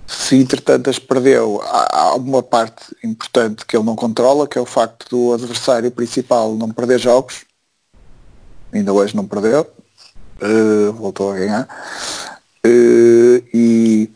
se 0.07 0.35
entretanto 0.37 0.89
as 0.89 0.99
perdeu, 0.99 1.61
há, 1.61 1.99
há 1.99 2.15
uma 2.15 2.41
parte 2.41 2.95
importante 3.03 3.65
que 3.65 3.75
ele 3.75 3.85
não 3.85 3.95
controla, 3.95 4.47
que 4.47 4.57
é 4.57 4.61
o 4.61 4.65
facto 4.65 5.09
do 5.09 5.33
adversário 5.33 5.91
principal 5.91 6.55
não 6.55 6.71
perder 6.71 6.99
jogos. 6.99 7.45
Ainda 8.71 8.93
hoje 8.93 9.15
não 9.15 9.27
perdeu. 9.27 9.69
Eh, 10.39 10.91
voltou 10.93 11.31
a 11.31 11.35
ganhar. 11.35 11.67
Eh, 12.69 13.43
e, 13.53 14.09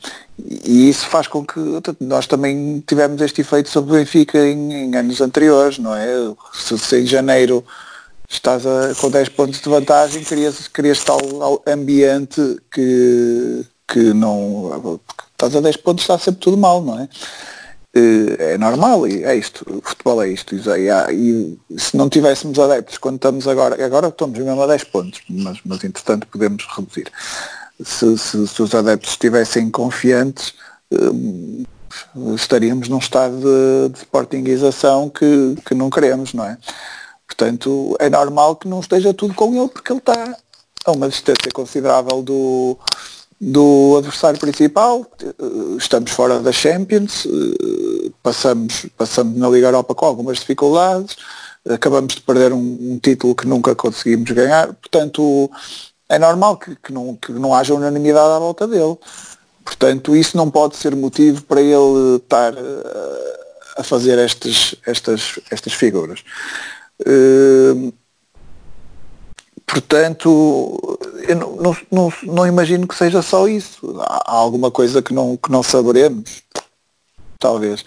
e 0.65 0.89
isso 0.89 1.05
faz 1.07 1.27
com 1.27 1.45
que 1.45 1.59
nós 2.01 2.27
também 2.27 2.83
tivemos 2.85 3.21
este 3.21 3.41
efeito 3.41 3.69
sobre 3.69 3.91
o 3.91 3.95
Benfica 3.95 4.37
em, 4.39 4.73
em 4.73 4.95
anos 4.95 5.21
anteriores, 5.21 5.77
não 5.77 5.95
é? 5.95 6.07
Se, 6.53 6.77
se 6.77 6.99
em 7.01 7.05
janeiro 7.05 7.63
estás 8.29 8.65
a- 8.65 8.93
com 8.99 9.09
10 9.09 9.29
pontos 9.29 9.61
de 9.61 9.69
vantagem, 9.69 10.23
crias, 10.23 10.67
crias 10.67 11.03
tal 11.03 11.19
al- 11.41 11.61
ambiente 11.67 12.41
que, 12.73 13.63
que 13.87 14.13
não. 14.13 14.99
Estás 15.33 15.55
a 15.55 15.61
10 15.61 15.77
pontos, 15.77 16.03
está 16.03 16.17
sempre 16.17 16.41
tudo 16.41 16.57
mal, 16.57 16.81
não 16.81 16.99
é? 16.99 17.07
Eh, 17.93 18.53
É 18.53 18.57
normal, 18.57 19.05
é 19.07 19.35
isto, 19.35 19.65
o 19.69 19.81
futebol 19.87 20.21
é 20.23 20.29
isto. 20.29 20.55
E 20.55 21.57
se 21.77 21.95
não 21.95 22.09
tivéssemos 22.09 22.57
adeptos 22.59 22.97
quando 22.97 23.15
estamos 23.15 23.47
agora, 23.47 23.83
agora 23.85 24.07
estamos 24.07 24.37
mesmo 24.39 24.61
a 24.61 24.67
10 24.67 24.83
pontos, 24.85 25.21
mas, 25.29 25.59
mas 25.65 25.83
entretanto 25.83 26.27
podemos 26.27 26.65
reduzir. 26.75 27.11
Se, 27.83 28.17
se- 28.17 28.47
se 28.47 28.61
os 28.61 28.73
adeptos 28.75 29.11
estivessem 29.11 29.69
confiantes, 29.69 30.53
eh, 30.91 31.65
estaríamos 32.35 32.87
num 32.89 32.97
estado 32.99 33.37
de, 33.37 33.89
de 33.93 33.97
sportinguização 33.99 35.09
que, 35.09 35.55
que 35.65 35.73
não 35.73 35.89
queremos, 35.89 36.33
não 36.33 36.45
é? 36.45 36.57
Portanto, 37.27 37.95
é 37.99 38.09
normal 38.09 38.55
que 38.55 38.67
não 38.67 38.79
esteja 38.81 39.13
tudo 39.13 39.33
com 39.33 39.55
ele 39.55 39.69
porque 39.69 39.91
ele 39.91 39.99
está 39.99 40.35
a 40.85 40.91
uma 40.91 41.07
distância 41.09 41.51
considerável 41.53 42.21
do, 42.21 42.77
do 43.39 43.95
adversário 43.97 44.39
principal. 44.39 45.05
Estamos 45.77 46.11
fora 46.11 46.39
da 46.39 46.51
Champions, 46.51 47.25
eh, 47.25 48.11
passamos, 48.21 48.85
passamos 48.97 49.37
na 49.37 49.49
Liga 49.49 49.67
Europa 49.67 49.95
com 49.95 50.05
algumas 50.05 50.39
dificuldades, 50.39 51.15
acabamos 51.69 52.15
de 52.15 52.21
perder 52.21 52.51
um, 52.53 52.77
um 52.81 52.99
título 53.01 53.35
que 53.35 53.47
nunca 53.47 53.75
conseguimos 53.75 54.29
ganhar, 54.31 54.73
portanto 54.73 55.49
é 56.11 56.19
normal 56.19 56.57
que, 56.57 56.75
que 56.75 56.91
não, 56.91 57.15
que 57.15 57.31
não 57.31 57.55
haja 57.55 57.73
unanimidade 57.73 58.33
à 58.33 58.39
volta 58.39 58.67
dele. 58.67 58.97
Portanto, 59.63 60.13
isso 60.13 60.35
não 60.35 60.51
pode 60.51 60.75
ser 60.75 60.93
motivo 60.93 61.41
para 61.43 61.61
ele 61.61 62.17
estar 62.17 62.53
eh, 62.53 63.39
a 63.77 63.83
fazer 63.83 64.19
estas, 64.19 64.75
estas, 64.85 65.39
estas 65.49 65.71
figuras. 65.71 66.21
Eh, 67.05 67.93
portanto, 69.65 70.99
eu 71.27 71.35
não, 71.37 71.55
não, 71.55 71.77
não, 71.89 72.13
não 72.23 72.47
imagino 72.47 72.85
que 72.85 72.95
seja 72.95 73.21
só 73.21 73.47
isso. 73.47 73.95
Há 74.01 74.33
alguma 74.33 74.69
coisa 74.69 75.01
que 75.01 75.13
não, 75.13 75.37
que 75.37 75.49
não 75.49 75.63
saberemos, 75.63 76.43
talvez. 77.39 77.85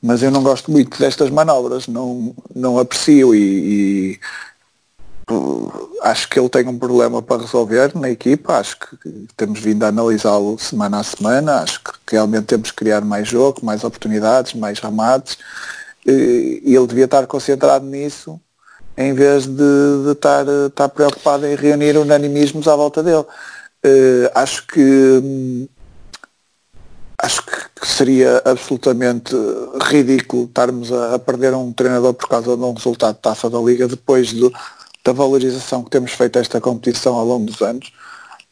Mas 0.00 0.22
eu 0.22 0.30
não 0.30 0.42
gosto 0.42 0.70
muito 0.70 0.98
destas 0.98 1.28
manobras, 1.28 1.86
não, 1.86 2.34
não 2.54 2.78
aprecio 2.78 3.34
e, 3.34 3.40
e, 3.40 4.20
uh, 5.30 5.98
acho 6.02 6.28
que 6.28 6.38
ele 6.38 6.48
tem 6.48 6.66
um 6.66 6.78
problema 6.78 7.22
para 7.22 7.42
resolver 7.42 7.96
na 7.96 8.10
equipa, 8.10 8.58
acho 8.58 8.78
que 8.78 9.26
temos 9.36 9.60
vindo 9.60 9.84
a 9.84 9.88
analisá-lo 9.88 10.58
semana 10.58 11.00
a 11.00 11.02
semana, 11.02 11.60
acho 11.62 11.80
que 11.82 11.90
realmente 12.12 12.46
temos 12.46 12.70
que 12.70 12.76
criar 12.76 13.02
mais 13.02 13.28
jogo, 13.28 13.64
mais 13.64 13.84
oportunidades, 13.84 14.54
mais 14.54 14.78
remates. 14.78 15.38
E 16.06 16.62
ele 16.64 16.86
devia 16.86 17.04
estar 17.04 17.26
concentrado 17.26 17.84
nisso 17.84 18.40
em 18.96 19.12
vez 19.12 19.46
de, 19.46 20.04
de 20.04 20.12
estar, 20.12 20.46
estar 20.66 20.88
preocupado 20.88 21.46
em 21.46 21.54
reunir 21.54 21.96
unanimismos 21.96 22.66
à 22.66 22.74
volta 22.74 23.02
dele. 23.02 23.24
Eh, 23.84 24.30
acho 24.34 24.66
que 24.66 25.68
acho 27.20 27.42
que 27.44 27.86
seria 27.86 28.40
absolutamente 28.44 29.34
ridículo 29.82 30.44
estarmos 30.44 30.92
a, 30.92 31.14
a 31.14 31.18
perder 31.18 31.52
um 31.54 31.72
treinador 31.72 32.14
por 32.14 32.28
causa 32.28 32.56
de 32.56 32.62
um 32.62 32.72
resultado 32.72 33.16
de 33.16 33.22
taça 33.22 33.50
da 33.50 33.58
Liga 33.58 33.86
depois 33.88 34.32
do- 34.32 34.52
da 35.08 35.12
valorização 35.12 35.82
que 35.82 35.90
temos 35.90 36.12
feito 36.12 36.38
esta 36.38 36.60
competição 36.60 37.14
ao 37.16 37.24
longo 37.24 37.46
dos 37.46 37.62
anos. 37.62 37.90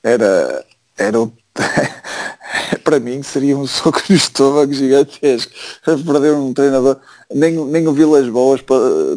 Era, 0.02 0.64
era 0.96 1.18
para 2.82 2.98
mim 2.98 3.22
seria 3.22 3.56
um 3.58 3.66
soco 3.66 4.00
no 4.08 4.16
estômago 4.16 4.72
gigantesco 4.72 5.52
perder 5.84 6.32
um 6.32 6.54
treinador. 6.54 6.96
Nem, 7.32 7.52
nem 7.66 7.86
o 7.86 7.92
Vilas 7.92 8.26
Boas 8.28 8.62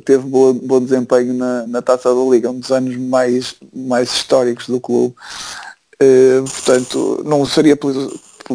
teve 0.04 0.24
boa- 0.24 0.54
bom 0.54 0.82
desempenho 0.82 1.34
na, 1.34 1.66
na 1.68 1.82
taça 1.82 2.14
da 2.14 2.22
Liga, 2.22 2.52
um 2.52 2.60
dos 2.60 2.72
anos 2.72 2.98
mais, 2.98 3.56
mais 3.74 4.12
históricos 4.12 4.68
do 4.68 4.82
clube. 4.82 5.16
Eh, 6.02 6.42
portanto, 6.42 7.24
não 7.26 7.46
seria 7.46 7.78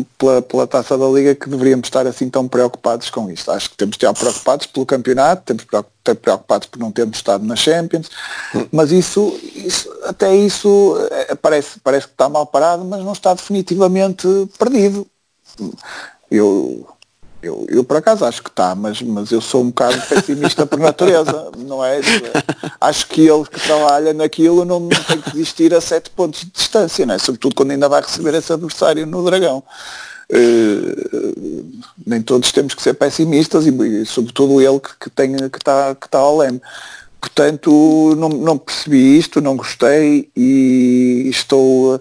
pela, 0.03 0.43
pela, 0.43 0.67
taça 0.67 0.97
da 0.99 1.07
Liga 1.07 1.35
que 1.35 1.49
deveríamos 1.49 1.87
estar 1.87 2.07
assim 2.07 2.29
tão 2.29 2.49
preocupados 2.49 3.11
com 3.11 3.31
isto. 3.31 3.51
Acho 3.51 3.71
que 3.71 3.77
temos 3.77 3.97
de 3.97 4.05
estar 4.05 4.19
preocupados 4.19 4.67
pelo 4.67 4.87
campeonato, 4.87 5.43
temos 5.45 5.63
de 5.63 5.67
estar 5.67 5.85
preocupados 6.17 6.67
por 6.67 6.79
não 6.79 6.91
termos 6.91 7.17
estado 7.17 7.45
na 7.45 7.57
Champions, 7.57 8.11
mas 8.73 8.91
isso, 8.91 9.39
isso 9.55 9.89
até 10.05 10.35
isso 10.35 10.97
eh, 11.11 11.35
parece, 11.37 11.79
parece 11.81 12.07
que 12.07 12.13
está 12.13 12.29
mal 12.29 12.47
parado, 12.47 12.85
mas 12.85 13.05
não 13.05 13.13
está 13.13 13.35
definitivamente 13.35 14.27
perdido. 14.59 15.07
Eu, 16.31 16.87
eu, 17.45 17.67
eu 17.69 17.85
por 17.85 17.99
acaso 17.99 18.25
acho 18.25 18.43
que 18.43 18.49
está, 18.49 18.75
mas, 18.75 19.03
mas 19.03 19.31
eu 19.31 19.41
sou 19.41 19.63
um 19.63 19.67
bocado 19.67 20.01
pessimista 20.09 20.65
por 20.65 20.79
natureza, 20.79 21.51
não 21.59 21.85
é? 21.85 22.01
Acho 22.81 23.07
que 23.09 23.21
ele 23.21 23.45
que 23.45 23.61
trabalha 23.61 24.15
naquilo 24.15 24.65
não, 24.65 24.89
tem 24.89 25.21
que 25.21 25.33
desistir 25.33 25.75
a 25.75 25.81
sete 25.81 26.11
pontos 26.11 26.41
de 26.41 26.51
distância, 26.51 27.05
não 27.05 27.15
é? 27.15 27.19
Sobretudo 27.19 27.55
quando 27.55 27.73
ainda 27.73 27.89
vai 27.89 28.01
receber 28.01 28.35
esse 28.35 28.53
adversário 28.53 29.07
no 29.07 29.25
Dragão. 29.25 29.63
Eh, 30.31 31.35
nem 32.07 32.23
todos 32.23 32.51
temos 32.51 32.75
que 32.75 32.83
ser 32.83 32.95
pessimistas 32.95 33.67
e, 33.67 33.71
e 33.71 34.07
sobretudo 34.07 34.61
ele 34.61 34.81
que, 34.81 34.91
que 34.99 35.11
tem 35.11 35.37
que 35.37 35.59
está 35.59 35.95
que 35.95 36.09
tá 36.09 36.19
ao 36.19 36.39
leme. 36.39 36.63
Portanto, 37.21 38.15
não, 38.17 38.29
não 38.29 38.59
percebi 38.59 39.19
isto, 39.19 39.41
não 39.41 39.57
gostei 39.57 40.31
e 40.37 41.27
estou, 41.31 41.99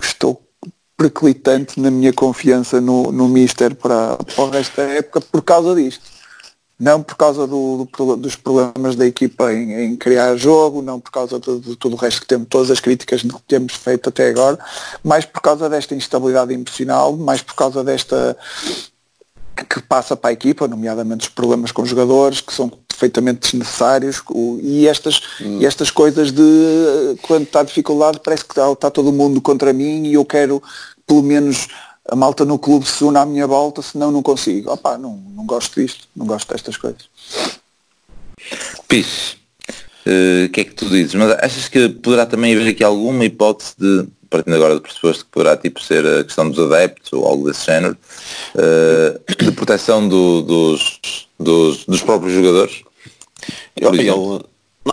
estou 0.00 0.41
perclitante 1.02 1.80
na 1.80 1.90
minha 1.90 2.12
confiança 2.12 2.80
no, 2.80 3.10
no 3.10 3.28
Mister 3.28 3.74
para, 3.74 4.16
para 4.16 4.44
o 4.44 4.50
resto 4.50 4.76
da 4.76 4.84
época 4.84 5.20
por 5.20 5.42
causa 5.42 5.74
disto. 5.74 6.04
Não 6.78 7.00
por 7.00 7.16
causa 7.16 7.46
do- 7.46 7.88
do 7.96 8.16
dos 8.16 8.34
problemas 8.34 8.96
da 8.96 9.06
equipa 9.06 9.52
em, 9.52 9.72
em 9.84 9.96
criar 9.96 10.34
jogo, 10.36 10.82
não 10.82 10.98
por 10.98 11.12
causa 11.12 11.38
de, 11.38 11.60
de 11.60 11.76
tudo 11.76 11.94
o 11.94 11.98
resto 11.98 12.20
que 12.22 12.26
temos, 12.26 12.48
todas 12.48 12.70
as 12.72 12.80
críticas 12.80 13.22
que 13.22 13.28
temos 13.46 13.74
feito 13.74 14.08
até 14.08 14.28
agora, 14.28 14.58
mais 15.04 15.24
por 15.24 15.40
causa 15.40 15.68
desta 15.68 15.94
instabilidade 15.94 16.52
emocional, 16.52 17.16
mais 17.16 17.40
por 17.40 17.54
causa 17.54 17.84
desta 17.84 18.36
que 19.68 19.80
passa 19.82 20.16
para 20.16 20.30
a 20.30 20.32
equipa, 20.32 20.66
nomeadamente 20.66 21.28
os 21.28 21.32
problemas 21.32 21.70
com 21.70 21.82
os 21.82 21.88
jogadores, 21.88 22.40
que 22.40 22.52
são 22.52 22.68
perfeitamente 22.88 23.40
desnecessários, 23.40 24.22
e 24.62 24.88
estas, 24.88 25.20
e 25.40 25.66
estas 25.66 25.90
coisas 25.90 26.32
de 26.32 27.16
quando 27.22 27.42
está 27.44 27.62
dificuldade 27.62 28.20
parece 28.24 28.44
que 28.44 28.52
está, 28.52 28.72
está 28.72 28.90
todo 28.90 29.12
mundo 29.12 29.40
contra 29.40 29.72
mim 29.72 30.06
e 30.06 30.14
eu 30.14 30.24
quero 30.24 30.62
pelo 31.06 31.22
menos 31.22 31.68
a 32.08 32.16
malta 32.16 32.44
no 32.44 32.58
clube 32.58 32.86
se 32.86 33.04
une 33.04 33.16
à 33.16 33.24
minha 33.26 33.46
volta, 33.46 33.80
senão 33.82 34.10
não 34.10 34.22
consigo. 34.22 34.70
Opá, 34.72 34.98
não, 34.98 35.16
não 35.34 35.46
gosto 35.46 35.80
disto, 35.80 36.08
não 36.16 36.26
gosto 36.26 36.48
destas 36.52 36.76
coisas. 36.76 37.02
Pis, 38.88 39.36
eh, 40.06 40.46
o 40.46 40.50
que 40.50 40.60
é 40.60 40.64
que 40.64 40.74
tu 40.74 40.88
dizes? 40.88 41.14
Mas 41.14 41.30
achas 41.40 41.68
que 41.68 41.88
poderá 41.88 42.26
também 42.26 42.54
haver 42.54 42.68
aqui 42.70 42.82
alguma 42.84 43.24
hipótese 43.24 43.74
de, 43.78 44.06
partindo 44.28 44.54
agora 44.54 44.74
do 44.74 44.80
pressuposto 44.80 45.24
que 45.24 45.30
poderá 45.30 45.56
tipo 45.56 45.80
ser 45.82 46.04
a 46.06 46.24
questão 46.24 46.50
dos 46.50 46.58
adeptos 46.58 47.12
ou 47.12 47.26
algo 47.26 47.46
desse 47.48 47.66
género, 47.66 47.96
eh, 48.56 49.20
de 49.44 49.52
proteção 49.52 50.08
do- 50.08 50.42
dos, 50.42 51.28
dos, 51.38 51.84
dos 51.84 52.02
próprios 52.02 52.34
jogadores? 52.34 52.82
Ele, 53.76 54.08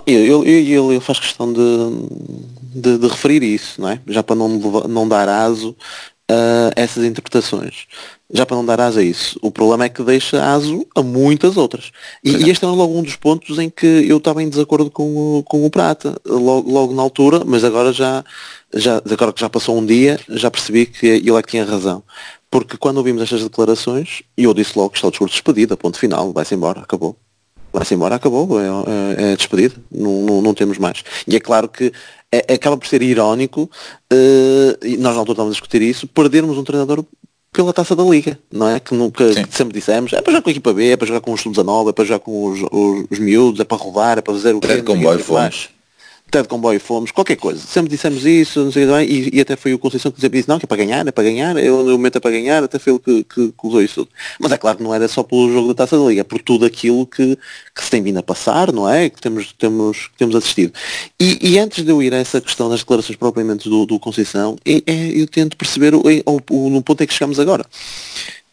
ele, 0.05 0.49
ele- 0.49 0.73
ele 0.93 0.99
faz 0.99 1.19
questão 1.19 1.51
de, 1.51 1.59
de, 2.73 2.97
de 2.97 3.07
referir 3.07 3.43
isso, 3.43 3.81
não 3.81 3.89
é? 3.89 4.01
Já 4.07 4.23
para 4.23 4.35
não, 4.35 4.49
não 4.87 5.07
dar 5.07 5.27
aso 5.27 5.75
a 6.29 6.71
essas 6.75 7.03
interpretações. 7.03 7.87
Já 8.31 8.45
para 8.45 8.55
não 8.55 8.63
dar 8.63 8.79
aso 8.79 8.99
a 8.99 9.03
isso. 9.03 9.39
O 9.41 9.49
problema 9.49 9.85
é 9.85 9.89
que 9.89 10.03
deixa 10.03 10.53
aso 10.53 10.85
a 10.95 11.01
muitas 11.01 11.57
outras. 11.57 11.91
E, 12.23 12.31
e 12.31 12.49
este 12.51 12.63
é 12.63 12.67
logo 12.67 12.95
um 12.95 13.01
dos 13.01 13.15
pontos 13.15 13.57
em 13.57 13.69
que 13.69 13.85
eu 13.85 14.17
estava 14.17 14.43
em 14.43 14.49
desacordo 14.49 14.91
com 14.91 15.39
o, 15.39 15.43
com 15.43 15.65
o 15.65 15.69
Prata, 15.71 16.15
logo, 16.25 16.71
logo 16.71 16.93
na 16.93 17.01
altura, 17.01 17.41
mas 17.43 17.63
agora 17.63 17.91
já, 17.91 18.23
já, 18.73 18.97
agora 18.97 19.33
que 19.33 19.41
já 19.41 19.49
passou 19.49 19.77
um 19.77 19.85
dia, 19.85 20.19
já 20.29 20.51
percebi 20.51 20.85
que 20.85 21.07
ele 21.07 21.35
é 21.35 21.41
que 21.41 21.49
tinha 21.49 21.65
razão. 21.65 22.03
Porque 22.51 22.77
quando 22.77 22.97
ouvimos 22.97 23.23
estas 23.23 23.41
declarações, 23.43 24.21
e 24.37 24.43
eu 24.43 24.53
disse 24.53 24.77
logo 24.77 24.91
que 24.91 24.97
está 24.97 25.07
o 25.07 25.11
discurso 25.11 25.33
de 25.33 25.41
despedida, 25.41 25.75
ponto 25.75 25.97
final, 25.97 26.31
vai-se 26.31 26.53
embora, 26.53 26.81
acabou. 26.81 27.15
Vai-se 27.71 27.93
embora, 27.93 28.15
acabou, 28.15 28.59
é, 28.59 28.65
é, 28.65 29.31
é 29.33 29.35
despedida, 29.35 29.75
não, 29.91 30.21
não, 30.21 30.41
não, 30.41 30.53
temos 30.55 30.79
mais. 30.79 31.03
E 31.27 31.35
é 31.35 31.39
claro 31.39 31.69
que 31.69 31.93
é, 32.31 32.53
acaba 32.53 32.77
por 32.77 32.87
ser 32.87 33.01
irónico, 33.01 33.69
uh, 34.11 34.85
e 34.85 34.97
nós 34.97 35.13
na 35.13 35.19
altura 35.19 35.33
estávamos 35.33 35.51
a 35.51 35.57
discutir 35.59 35.81
isso, 35.81 36.07
perdermos 36.07 36.57
um 36.57 36.63
treinador 36.63 37.03
pela 37.51 37.73
taça 37.73 37.95
da 37.95 38.03
liga, 38.03 38.37
não 38.51 38.67
é? 38.67 38.79
Que, 38.79 38.93
nunca, 38.93 39.25
que 39.33 39.55
sempre 39.55 39.73
dissemos, 39.73 40.13
é 40.13 40.21
para 40.21 40.31
jogar 40.31 40.43
com 40.43 40.49
a 40.49 40.51
equipa 40.51 40.73
B, 40.73 40.91
é 40.91 40.97
para 40.97 41.07
jogar 41.07 41.21
com 41.21 41.33
os 41.33 41.41
sub-19, 41.41 41.89
é 41.89 41.93
para 41.93 42.05
jogar 42.05 42.19
com 42.19 42.45
os, 42.45 42.59
os, 42.71 43.05
os 43.09 43.19
miúdos, 43.19 43.59
é 43.59 43.63
para 43.63 43.77
rodar, 43.77 44.17
é 44.19 44.21
para 44.21 44.33
fazer 44.33 44.53
o 44.53 44.59
que 44.59 44.71
é 44.71 44.81
comboio 44.81 45.19
fomos 45.19 45.69
de 46.31 46.47
comboio 46.47 46.79
fomos, 46.79 47.11
qualquer 47.11 47.35
coisa. 47.35 47.59
Sempre 47.59 47.89
dissemos 47.89 48.25
isso, 48.25 48.63
não 48.63 48.71
sei 48.71 48.85
bem, 48.85 49.09
e, 49.09 49.37
e 49.37 49.41
até 49.41 49.55
foi 49.55 49.73
o 49.73 49.79
Conceição 49.79 50.11
que 50.11 50.29
disse, 50.29 50.47
não, 50.47 50.59
que 50.59 50.65
é 50.65 50.67
para 50.67 50.77
ganhar, 50.77 51.07
é 51.07 51.11
para 51.11 51.23
ganhar, 51.23 51.57
eu 51.57 51.83
no 51.83 51.91
momento 51.91 52.17
é 52.17 52.19
para 52.19 52.31
ganhar, 52.31 52.63
até 52.63 52.77
foi 52.77 52.93
ele 52.93 52.99
que, 52.99 53.23
que, 53.23 53.47
que 53.47 53.67
usou 53.67 53.81
isso 53.81 53.95
tudo. 53.95 54.09
Mas 54.39 54.51
é 54.51 54.57
claro 54.57 54.77
que 54.77 54.83
não 54.83 54.93
era 54.93 55.07
só 55.07 55.23
pelo 55.23 55.51
jogo 55.51 55.69
da 55.69 55.73
Taça 55.73 55.97
da 55.97 56.05
Liga, 56.05 56.21
é 56.21 56.23
por 56.23 56.41
tudo 56.41 56.65
aquilo 56.65 57.05
que, 57.05 57.37
que 57.75 57.83
se 57.83 57.89
tem 57.89 58.01
vindo 58.01 58.17
a 58.17 58.23
passar, 58.23 58.71
não 58.71 58.89
é? 58.89 59.09
Que 59.09 59.19
temos, 59.19 59.53
temos, 59.53 60.07
que 60.07 60.17
temos 60.17 60.35
assistido. 60.35 60.73
E, 61.19 61.53
e 61.53 61.59
antes 61.59 61.83
de 61.83 61.91
eu 61.91 62.01
ir 62.01 62.13
a 62.13 62.17
essa 62.17 62.39
questão 62.39 62.69
das 62.69 62.79
declarações 62.79 63.17
propriamente 63.17 63.67
do, 63.67 63.85
do 63.85 63.99
Conceição, 63.99 64.57
é, 64.65 64.83
é, 64.85 65.21
eu 65.21 65.27
tento 65.27 65.57
perceber 65.57 65.95
o, 65.95 66.03
o, 66.25 66.41
o, 66.49 66.69
no 66.69 66.81
ponto 66.81 67.03
em 67.03 67.07
que 67.07 67.13
chegamos 67.13 67.39
agora. 67.39 67.65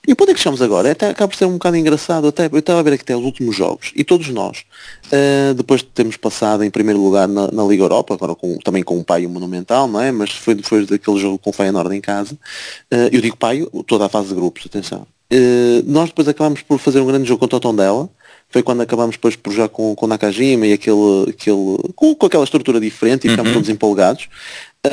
E 0.06 0.12
o 0.12 0.16
ponto 0.16 0.30
é 0.30 0.34
que 0.34 0.40
chegamos 0.40 0.62
agora, 0.62 0.92
até 0.92 1.08
acaba 1.08 1.28
por 1.28 1.36
ser 1.36 1.46
um 1.46 1.54
bocado 1.54 1.76
engraçado, 1.76 2.28
até, 2.28 2.46
eu 2.46 2.58
estava 2.58 2.78
a 2.78 2.82
ver 2.82 2.92
aqui 2.92 3.02
até 3.02 3.16
os 3.16 3.24
últimos 3.24 3.56
jogos, 3.56 3.92
e 3.96 4.04
todos 4.04 4.28
nós, 4.28 4.64
uh, 5.06 5.54
depois 5.54 5.80
de 5.80 5.88
termos 5.88 6.16
passado 6.16 6.62
em 6.62 6.70
primeiro 6.70 7.00
lugar 7.00 7.26
na, 7.26 7.50
na 7.50 7.64
Liga 7.64 7.82
Europa, 7.82 8.14
agora 8.14 8.34
com, 8.34 8.56
também 8.58 8.84
com 8.84 8.96
um 8.96 9.02
paio 9.02 9.28
monumental, 9.28 9.88
não 9.88 10.00
é? 10.00 10.12
Mas 10.12 10.30
foi 10.30 10.54
depois 10.54 10.86
daquele 10.86 11.18
jogo 11.18 11.38
com 11.38 11.50
o 11.50 11.52
Feyenoord 11.52 11.94
em 11.94 12.00
casa, 12.00 12.34
uh, 12.34 13.08
eu 13.10 13.20
digo 13.20 13.36
paio, 13.36 13.66
toda 13.86 14.06
a 14.06 14.08
fase 14.08 14.28
de 14.28 14.34
grupos, 14.34 14.64
atenção. 14.66 15.06
Uh, 15.32 15.82
nós 15.84 16.08
depois 16.10 16.28
acabamos 16.28 16.62
por 16.62 16.78
fazer 16.78 17.00
um 17.00 17.06
grande 17.06 17.26
jogo 17.26 17.40
contra 17.40 17.56
o 17.56 17.60
Tondela, 17.60 18.08
foi 18.48 18.62
quando 18.62 18.82
acabamos 18.82 19.16
depois 19.16 19.34
por 19.34 19.52
jogar 19.52 19.68
com, 19.68 19.94
com 19.96 20.06
o 20.06 20.08
Nakajima 20.08 20.68
e 20.68 20.72
aquele, 20.72 21.30
aquele 21.30 21.76
com, 21.96 22.14
com 22.14 22.26
aquela 22.26 22.44
estrutura 22.44 22.78
diferente 22.78 23.26
e 23.26 23.30
ficámos 23.30 23.50
uhum. 23.50 23.54
todos 23.54 23.68
empolgados 23.68 24.28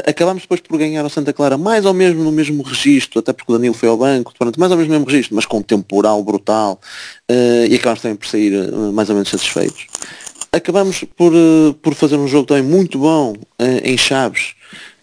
acabámos 0.06 0.44
depois 0.44 0.62
por 0.62 0.78
ganhar 0.78 1.04
ao 1.04 1.10
Santa 1.10 1.34
Clara 1.34 1.58
mais 1.58 1.86
ou 1.86 1.94
menos 1.94 2.18
no 2.18 2.32
mesmo 2.32 2.64
registro, 2.64 3.20
até 3.20 3.34
porque 3.34 3.52
o 3.52 3.56
Danilo 3.56 3.74
foi 3.74 3.90
ao 3.90 3.98
banco, 3.98 4.34
portanto, 4.38 4.60
mais 4.60 4.72
ou 4.72 4.78
menos 4.78 4.90
no 4.90 4.94
mesmo 5.00 5.10
registro, 5.10 5.36
mas 5.36 5.46
com 5.46 5.58
um 5.58 5.62
temporal 5.62 6.24
brutal, 6.24 6.80
uh, 7.30 7.66
e 7.70 7.76
acabámos 7.76 8.02
também 8.02 8.18
por 8.18 8.28
sair 8.28 8.54
uh, 8.54 8.94
mais 8.94 9.10
ou 9.10 9.16
menos 9.16 9.30
satisfeitos. 9.30 9.88
Acabámos 10.52 11.04
por, 11.16 11.34
uh, 11.34 11.74
por 11.82 11.94
fazer 11.96 12.16
um 12.16 12.28
jogo 12.28 12.48
também 12.48 12.64
muito 12.64 13.00
bom 13.00 13.34
em 13.84 13.98
Chaves, 13.98 14.54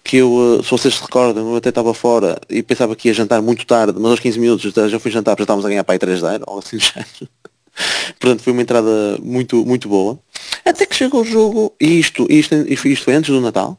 que 0.02 0.16
eu, 0.16 0.60
se 0.62 0.70
vocês 0.70 0.94
se 0.94 1.02
recordam, 1.02 1.50
eu 1.50 1.56
até 1.56 1.68
estava 1.68 1.92
fora 1.92 2.40
e 2.48 2.62
pensava 2.62 2.96
que 2.96 3.08
ia 3.08 3.14
jantar 3.14 3.40
muito 3.42 3.66
tarde, 3.66 3.98
mas 4.00 4.10
aos 4.12 4.20
15 4.20 4.38
minutos 4.38 4.72
já 4.90 4.98
fui 4.98 5.10
jantar, 5.10 5.36
já 5.36 5.44
estávamos 5.44 5.64
a 5.64 5.68
ganhar 5.68 5.84
para 5.84 5.94
aí 5.94 5.98
3-0, 5.98 6.42
ou 6.46 6.58
assim 6.58 6.78
já. 6.78 7.04
Portanto, 8.18 8.42
foi 8.42 8.52
uma 8.52 8.62
entrada 8.62 9.18
muito, 9.22 9.64
muito 9.64 9.88
boa. 9.88 10.18
Até 10.64 10.86
que 10.86 10.94
chegou 10.94 11.22
o 11.22 11.24
jogo, 11.24 11.72
e 11.80 11.98
isto, 11.98 12.26
isto, 12.28 12.54
isto 12.66 13.04
foi 13.04 13.14
antes 13.14 13.30
do 13.30 13.40
Natal, 13.40 13.78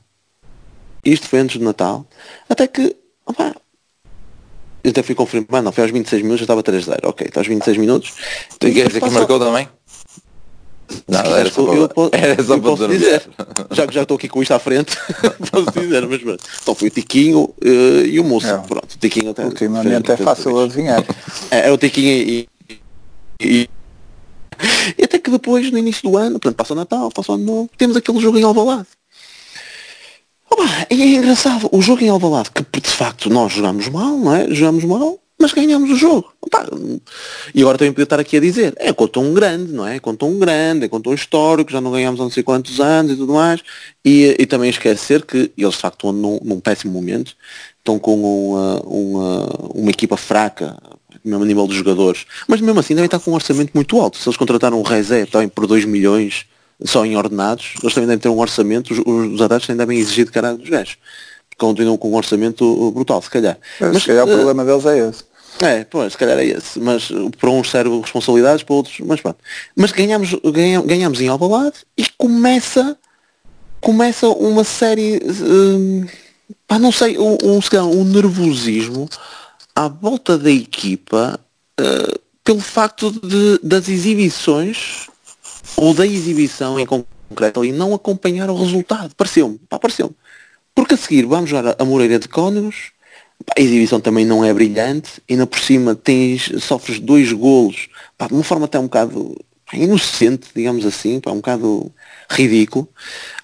isto 1.04 1.28
foi 1.28 1.39
antes 1.39 1.58
do 1.58 1.66
Natal. 1.66 2.06
Até 2.49 2.68
que, 2.68 2.95
opa, 3.26 3.56
eu 4.84 4.91
até 4.91 5.04
fui 5.04 5.14
confirmar, 5.14 5.62
não, 5.62 5.72
foi 5.72 5.84
aos 5.84 5.91
26 5.91 6.22
minutos, 6.24 6.39
já 6.39 6.43
estava 6.45 6.64
3-0. 6.64 6.99
Ok, 7.04 7.28
está 7.28 7.39
aos 7.39 7.47
26 7.47 7.78
minutos. 7.78 8.14
Tu 8.60 8.72
queres 8.72 8.88
dizer 8.88 9.02
que 9.02 9.10
marcou 9.10 9.39
também? 9.39 9.68
Não, 11.08 11.20
era 11.20 11.49
só, 11.49 11.64
para, 11.64 11.76
eu, 11.76 11.89
era 12.12 12.43
só 12.43 12.56
eu 12.56 12.62
posso 12.62 12.88
dizer. 12.88 13.24
Já 13.72 13.88
que 13.88 13.93
já 13.93 14.02
estou 14.02 14.16
aqui 14.16 14.28
com 14.28 14.41
isto 14.41 14.54
à 14.54 14.60
frente, 14.60 14.97
posso 15.52 15.72
dizer, 15.80 16.06
mas 16.08 16.22
pronto. 16.22 16.43
Então 16.62 16.76
foi 16.76 16.88
o 16.89 16.91
Tiquinho 16.91 17.43
uh, 17.43 18.06
e 18.06 18.20
o 18.20 18.24
Moço. 18.24 18.47
É. 18.47 18.58
Pronto, 18.58 18.93
o 18.93 18.97
Tiquinho 18.97 19.32
até. 19.32 19.45
Ultimamente 19.45 20.12
é 20.12 20.18
fácil 20.18 20.60
adivinhar. 20.60 21.04
É, 21.49 21.68
é 21.68 21.72
o 21.72 21.78
Tiquinho 21.78 22.10
e, 22.10 22.47
e, 23.39 23.70
e, 24.97 25.04
até 25.04 25.18
que 25.20 25.30
depois, 25.30 25.70
no 25.72 25.78
início 25.78 26.10
do 26.10 26.18
ano, 26.18 26.39
portanto, 26.39 26.56
passa 26.56 26.74
o 26.74 26.76
Natal, 26.76 27.12
passa 27.12 27.32
o 27.32 27.36
ano 27.36 27.43
novo, 27.43 27.70
temos 27.78 27.95
aquele 27.97 28.20
jogo 28.20 28.38
em 28.38 28.43
Alvalade. 28.43 28.88
Opa, 30.52 30.86
e 30.89 31.02
é 31.02 31.06
engraçado, 31.16 31.70
o 31.72 31.82
jogo 31.82 32.04
em 32.04 32.10
Alvalade, 32.10 32.52
que 32.52 32.82
de 32.82 32.89
facto 32.89 33.30
nós 33.30 33.54
jogamos 33.54 33.88
mal, 33.88 34.18
não 34.18 34.36
é? 34.36 34.54
Jogamos 34.54 34.84
mal, 34.84 35.18
mas 35.39 35.54
ganhamos 35.54 35.89
o 35.89 35.95
jogo. 35.95 36.34
Opa, 36.41 36.68
e 37.56 37.62
agora 37.62 37.78
também 37.78 37.93
podia 37.93 38.04
estar 38.04 38.20
aqui 38.20 38.36
a 38.36 38.39
dizer, 38.41 38.74
é 38.78 38.91
contra 38.91 39.22
um 39.22 39.34
grande, 39.34 39.72
não 39.72 39.88
é? 39.88 39.97
Contra 39.99 40.28
um 40.28 40.38
grande, 40.38 40.86
é 40.86 40.89
contra 40.89 41.10
um 41.10 41.16
histórico, 41.16 41.72
já 41.72 41.80
não 41.80 41.91
ganhamos 41.91 42.20
há 42.20 42.24
não 42.24 42.30
sei 42.30 42.43
quantos 42.43 42.82
anos 42.82 43.14
e 43.14 43.16
tudo 43.16 43.34
mais. 43.34 43.62
E, 44.04 44.36
e 44.38 44.45
também 44.45 44.70
esquecer 44.70 45.26
que 45.26 45.52
eles 45.58 45.76
de 45.76 45.80
facto 45.80 46.08
estão 46.08 46.12
num, 46.12 46.39
num 46.43 46.60
péssimo 46.60 46.91
momento, 46.91 47.34
estão 47.78 47.97
com 47.97 48.52
uma, 48.52 48.82
uma, 48.82 49.45
uma 49.74 49.89
equipa 49.89 50.18
fraca, 50.18 50.78
mesmo 51.24 51.43
a 51.43 51.47
nível 51.47 51.68
de 51.68 51.76
jogadores, 51.76 52.26
mas 52.47 52.60
mesmo 52.60 52.80
assim 52.80 52.93
devem 52.93 53.06
estar 53.06 53.20
com 53.20 53.32
um 53.32 53.36
orçamento 53.36 53.72
muito 53.74 53.99
alto. 53.99 54.18
Se 54.18 54.28
eles 54.28 54.38
contrataram 54.38 54.80
o 54.80 54.84
Rezé 54.84 55.26
também 55.26 55.47
por 55.47 55.66
2 55.66 55.86
milhões, 55.86 56.45
só 56.84 57.06
em 57.06 57.16
ordenados, 57.16 57.74
eles 57.82 57.94
também 57.94 58.08
devem 58.08 58.20
ter 58.20 58.30
um 58.30 58.40
orçamento, 58.40 58.94
os, 58.94 59.00
os 59.00 59.42
adeptos 59.42 59.68
também 59.68 59.78
devem 59.78 60.00
exigir 60.00 60.26
de 60.26 60.32
caralho 60.32 60.58
dos 60.58 60.70
gajos. 60.70 60.98
Continuam 61.58 61.98
com 61.98 62.10
um 62.10 62.16
orçamento 62.16 62.92
brutal, 62.92 63.22
se 63.22 63.30
calhar. 63.30 63.58
Mas, 63.80 63.94
mas 63.94 64.02
se 64.02 64.08
calhar 64.08 64.26
uh, 64.26 64.32
o 64.32 64.36
problema 64.36 64.66
deles 64.66 64.86
é 64.86 65.10
esse. 65.10 65.24
É, 65.62 65.84
pois, 65.84 66.14
se 66.14 66.18
calhar 66.18 66.40
é 66.40 66.46
esse. 66.46 66.80
Mas 66.80 67.12
para 67.40 67.50
uns 67.50 67.70
serve 67.70 68.00
responsabilidades, 68.00 68.64
para 68.64 68.76
outros, 68.76 69.00
mas 69.02 69.22
pronto. 69.22 69.38
Mas 69.76 69.92
ganhamos, 69.92 70.34
ganhamos, 70.52 70.88
ganhamos 70.88 71.22
em 71.22 71.28
Alvalade 71.28 71.78
e 71.96 72.06
começa, 72.18 72.98
começa 73.80 74.28
uma 74.28 74.64
série, 74.64 75.22
um, 75.44 76.06
pá, 76.68 76.80
não 76.80 76.92
sei, 76.92 77.18
um, 77.20 77.38
um, 77.44 77.60
um 78.00 78.04
nervosismo 78.06 79.08
à 79.76 79.88
volta 79.88 80.38
da 80.38 80.50
equipa 80.50 81.40
uh, 81.80 82.20
pelo 82.44 82.60
facto 82.60 83.12
de, 83.12 83.60
das 83.62 83.88
exibições 83.88 85.11
ou 85.78 85.93
da 85.93 86.05
exibição 86.05 86.80
em 86.80 86.86
concreto 86.86 87.59
ali 87.59 87.72
não 87.72 87.93
acompanhar 87.93 88.49
o 88.49 88.55
resultado. 88.55 89.16
Pareceu-me, 89.16 89.59
pareceu-me. 89.70 90.16
Porque 90.74 90.93
a 90.93 90.97
seguir 90.97 91.26
vamos 91.26 91.49
jogar 91.49 91.76
a 91.78 91.86
Moreira 91.86 92.20
de 92.20 92.28
Cónegos, 92.28 92.91
a 93.57 93.62
exibição 93.62 93.99
também 93.99 94.26
não 94.26 94.43
é 94.43 94.53
brilhante, 94.53 95.22
e 95.28 95.34
ainda 95.34 95.47
por 95.47 95.59
cima 95.59 95.95
tens, 95.95 96.51
sofres 96.64 96.99
dois 96.99 97.32
golos, 97.32 97.89
pá, 98.18 98.28
de 98.28 98.34
uma 98.34 98.43
forma 98.43 98.66
até 98.66 98.80
um 98.80 98.84
bocado 98.84 99.36
pá, 99.66 99.78
inocente, 99.78 100.49
digamos 100.55 100.86
assim, 100.86 101.20
pá, 101.20 101.32
um 101.32 101.38
bocado 101.38 101.91
ridículo. 102.30 102.88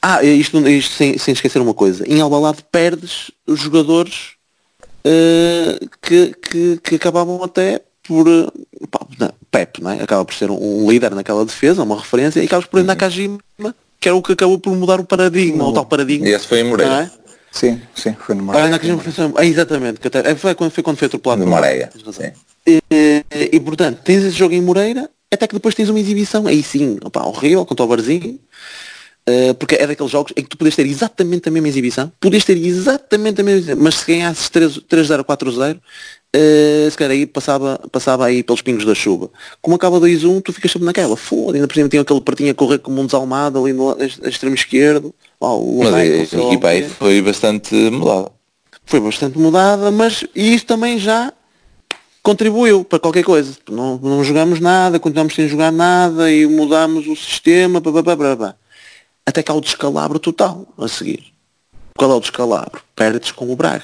Ah, 0.02 0.24
isto, 0.24 0.66
isto 0.68 0.96
sem, 0.96 1.18
sem 1.18 1.34
esquecer 1.34 1.62
uma 1.62 1.74
coisa, 1.74 2.08
em 2.08 2.22
Albalade 2.22 2.64
perdes 2.72 3.32
os 3.46 3.60
jogadores 3.60 4.34
uh, 5.06 5.90
que, 6.02 6.34
que, 6.36 6.80
que 6.84 6.96
acabavam 6.96 7.44
até 7.44 7.82
por 8.04 8.26
pá, 8.90 8.97
Pep, 9.52 9.82
não 9.82 9.92
é? 9.92 10.02
acaba 10.02 10.24
por 10.26 10.34
ser 10.34 10.52
um, 10.52 10.90
líder 10.90 11.14
naquela 11.16 11.46
defesa, 11.46 11.84
uma 11.84 11.98
referência, 11.98 12.42
e 12.42 12.46
acabas 12.46 12.66
por 12.66 12.80
ir 12.80 12.84
na 12.84 12.94
Nakajima, 12.94 13.40
que 14.00 14.08
era 14.08 14.16
o 14.16 14.22
que 14.22 14.34
acabou 14.34 14.60
por 14.60 14.76
mudar 14.76 15.00
o 15.00 15.06
paradigma, 15.06 15.66
o 15.66 15.74
tal 15.74 15.86
paradigma. 15.86 16.28
E 16.28 16.34
esse 16.34 16.48
foi 16.48 16.60
em 16.60 16.64
Moreira. 16.64 17.04
É? 17.04 17.28
Sim, 17.52 17.82
sim, 17.96 18.16
foi 18.20 18.36
no 18.36 18.44
Moreira. 18.44 18.68
Ah, 18.68 18.70
Nakajima 18.72 19.00
foi, 19.00 19.44
é, 19.44 19.48
exatamente, 19.48 20.00
que 20.00 20.08
até, 20.08 20.36
foi, 20.36 20.54
quando, 20.54 20.72
foi 20.72 20.84
quando 20.84 20.98
foi 20.98 21.08
atropelado. 21.08 21.44
No 21.44 21.48
Moreira. 21.50 21.90
E, 22.66 22.82
e, 22.92 23.24
e, 23.54 23.60
portanto, 23.60 24.02
tens 24.04 24.24
esse 24.24 24.38
jogo 24.38 24.54
em 24.54 24.62
Moreira, 24.62 25.10
até 25.32 25.48
que 25.48 25.54
depois 25.54 25.74
tens 25.74 25.90
uma 25.90 26.00
exibição, 26.00 26.48
aí 26.48 26.62
sim, 26.62 26.98
opa, 27.04 27.26
horrível, 27.26 27.66
contra 27.66 27.86
o 27.86 27.88
Barzinho, 27.88 28.40
Uh, 29.28 29.54
porque 29.56 29.76
é 29.76 29.86
daqueles 29.86 30.12
jogos 30.12 30.32
em 30.38 30.42
que 30.42 30.48
tu 30.48 30.58
podes 30.58 30.74
ter 30.74 30.86
exatamente 30.86 31.50
a 31.50 31.52
mesma 31.52 31.68
exibição, 31.68 32.10
podes 32.18 32.46
ter 32.46 32.58
exatamente 32.58 33.42
a 33.42 33.44
mesma 33.44 33.60
exibição, 33.60 33.84
mas 33.84 33.96
se 33.96 34.06
ganhasses 34.06 34.50
3-0, 34.50 35.24
4-0, 35.26 35.80
Uh, 36.36 36.92
se 36.92 36.98
calhar 36.98 37.14
aí 37.14 37.26
passava, 37.26 37.80
passava 37.90 38.26
aí 38.26 38.44
pelos 38.44 38.62
pingos 38.62 38.84
da 38.84 38.94
chuva. 38.94 39.30
Como 39.62 39.78
acaba 39.78 39.98
2-1, 40.00 40.42
tu 40.44 40.52
ficas 40.52 40.70
sempre 40.70 40.86
naquela, 40.86 41.16
foda, 41.16 41.58
ainda 41.58 41.68
por 41.68 41.74
cima 41.74 41.88
tinha 41.88 42.02
aquele 42.02 42.20
partinho 42.20 42.52
a 42.52 42.54
correr 42.54 42.80
como 42.80 43.02
um 43.02 43.06
desalmado 43.06 43.58
ali 43.64 43.72
no 43.72 43.96
extremo 44.24 44.54
esquerdo. 44.54 45.16
Oh, 45.40 45.80
mas 45.84 45.94
a, 45.94 45.98
a 45.98 46.06
equipa 46.48 46.68
aí 46.68 46.88
foi 46.88 47.22
bastante 47.22 47.74
mudada. 47.90 48.30
Foi 48.86 49.00
bastante 49.00 49.40
mudada, 49.40 49.90
mas 49.90 50.26
isso 50.36 50.66
também 50.66 51.00
já 51.00 51.34
contribuiu 52.22 52.84
para 52.84 53.00
qualquer 53.00 53.24
coisa. 53.24 53.56
Não, 53.70 53.98
não 53.98 54.24
jogamos 54.24 54.60
nada, 54.60 55.00
continuamos 55.00 55.34
sem 55.34 55.48
jogar 55.48 55.72
nada 55.72 56.30
e 56.30 56.46
mudamos 56.46 57.08
o 57.08 57.16
sistema, 57.16 57.80
blá, 57.80 58.02
blá, 58.02 58.16
blá, 58.16 58.36
blá. 58.36 58.56
Até 59.28 59.44
que 59.44 59.52
há 59.52 59.54
o 59.54 59.60
descalabro 59.60 60.20
total 60.20 60.66
a 60.78 60.88
seguir. 60.88 61.26
Qual 61.98 62.10
é 62.10 62.16
o 62.16 62.20
descalabro? 62.22 62.82
Perdes 62.96 63.32
com 63.32 63.52
o 63.52 63.56
Braga. 63.58 63.84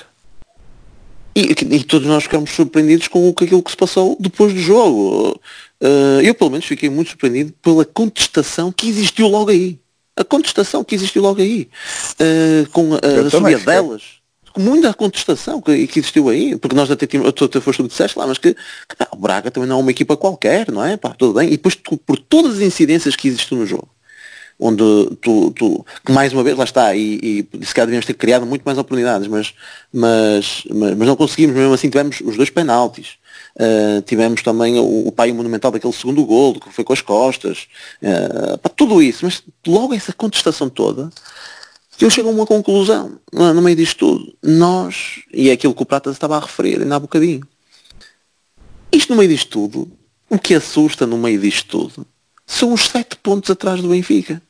E, 1.35 1.51
e, 1.51 1.83
todos 1.83 2.07
nós 2.07 2.23
ficamos 2.23 2.51
surpreendidos 2.51 3.07
com 3.07 3.27
aquilo 3.29 3.61
que 3.61 3.71
se 3.71 3.77
passou 3.77 4.15
depois 4.19 4.53
do 4.53 4.59
jogo. 4.59 5.39
Uh, 5.81 6.21
eu 6.23 6.33
pelo 6.33 6.51
menos 6.51 6.65
fiquei 6.65 6.89
muito 6.89 7.09
surpreendido 7.09 7.51
pela 7.61 7.83
contestação 7.83 8.71
que 8.71 8.87
existiu 8.87 9.27
logo 9.27 9.49
aí. 9.49 9.79
A 10.15 10.23
contestação 10.23 10.83
que 10.83 10.95
existiu 10.95 11.23
logo 11.23 11.41
aí. 11.41 11.67
Uh, 12.13 12.69
com 12.69 12.93
a, 12.93 12.97
a 12.97 13.29
subida 13.29 13.59
delas. 13.59 14.03
Com 14.53 14.61
muita 14.61 14.93
contestação 14.93 15.59
que, 15.59 15.87
que, 15.87 15.99
existiu 15.99 16.29
aí. 16.29 16.55
Porque 16.55 16.75
nós 16.75 16.89
até 16.89 17.07
tínhamos, 17.07 17.33
tu 17.33 17.45
até 17.45 17.59
foste 17.59 17.77
tu 17.77 17.83
que 17.85 17.89
disseste 17.89 18.17
lá, 18.17 18.27
mas 18.27 18.37
que, 18.37 18.53
que 18.53 18.95
pá, 18.95 19.07
o 19.11 19.17
Braga 19.17 19.49
também 19.49 19.67
não 19.67 19.79
é 19.79 19.81
uma 19.81 19.91
equipa 19.91 20.15
qualquer, 20.15 20.71
não 20.71 20.85
é? 20.85 20.95
Pá, 20.95 21.15
tudo 21.17 21.33
bem. 21.33 21.47
E 21.47 21.51
depois 21.51 21.75
tu, 21.75 21.97
por 21.97 22.19
todas 22.19 22.57
as 22.57 22.61
incidências 22.61 23.15
que 23.15 23.27
existiu 23.27 23.57
no 23.57 23.65
jogo. 23.65 23.89
Onde 24.63 25.15
tu, 25.21 25.51
tu, 25.51 25.85
que 26.05 26.11
mais 26.11 26.31
uma 26.31 26.41
vez 26.41 26.57
lá 26.57 26.63
está, 26.63 26.95
e, 26.95 27.47
e 27.51 27.65
se 27.65 27.73
calhar 27.73 27.87
devíamos 27.87 28.05
ter 28.05 28.13
criado 28.13 28.45
muito 28.45 28.63
mais 28.63 28.77
oportunidades, 28.77 29.27
mas, 29.27 29.53
mas, 29.91 30.63
mas, 30.69 30.95
mas 30.97 31.07
não 31.07 31.15
conseguimos, 31.17 31.55
mesmo 31.55 31.73
assim 31.73 31.89
tivemos 31.89 32.21
os 32.21 32.37
dois 32.37 32.49
penaltis. 32.49 33.21
Uh, 33.55 34.01
tivemos 34.03 34.41
também 34.41 34.79
o, 34.79 35.07
o 35.07 35.11
pai 35.11 35.31
monumental 35.31 35.69
daquele 35.69 35.93
segundo 35.93 36.25
gol, 36.25 36.59
que 36.59 36.71
foi 36.71 36.83
com 36.83 36.93
as 36.93 37.01
costas, 37.01 37.67
uh, 38.01 38.57
para 38.57 38.71
tudo 38.73 39.01
isso, 39.01 39.25
mas 39.25 39.43
logo 39.67 39.93
essa 39.93 40.13
contestação 40.13 40.69
toda, 40.69 41.09
eu 41.99 42.09
chego 42.09 42.29
a 42.29 42.31
uma 42.31 42.45
conclusão, 42.45 43.19
no 43.31 43.61
meio 43.61 43.75
disto 43.75 43.97
tudo, 43.99 44.33
nós, 44.41 45.21
e 45.31 45.49
é 45.49 45.53
aquilo 45.53 45.75
que 45.75 45.83
o 45.83 45.85
Prata 45.85 46.09
estava 46.09 46.35
a 46.35 46.39
referir 46.39 46.81
ainda 46.81 46.95
há 46.95 46.99
bocadinho, 46.99 47.47
isto 48.91 49.11
no 49.11 49.17
meio 49.17 49.29
disto 49.29 49.49
tudo, 49.49 49.91
o 50.29 50.39
que 50.39 50.55
assusta 50.55 51.05
no 51.05 51.17
meio 51.17 51.39
disto 51.39 51.67
tudo, 51.67 52.07
são 52.45 52.73
os 52.73 52.87
sete 52.87 53.15
pontos 53.17 53.49
atrás 53.49 53.81
do 53.81 53.89
Benfica. 53.89 54.41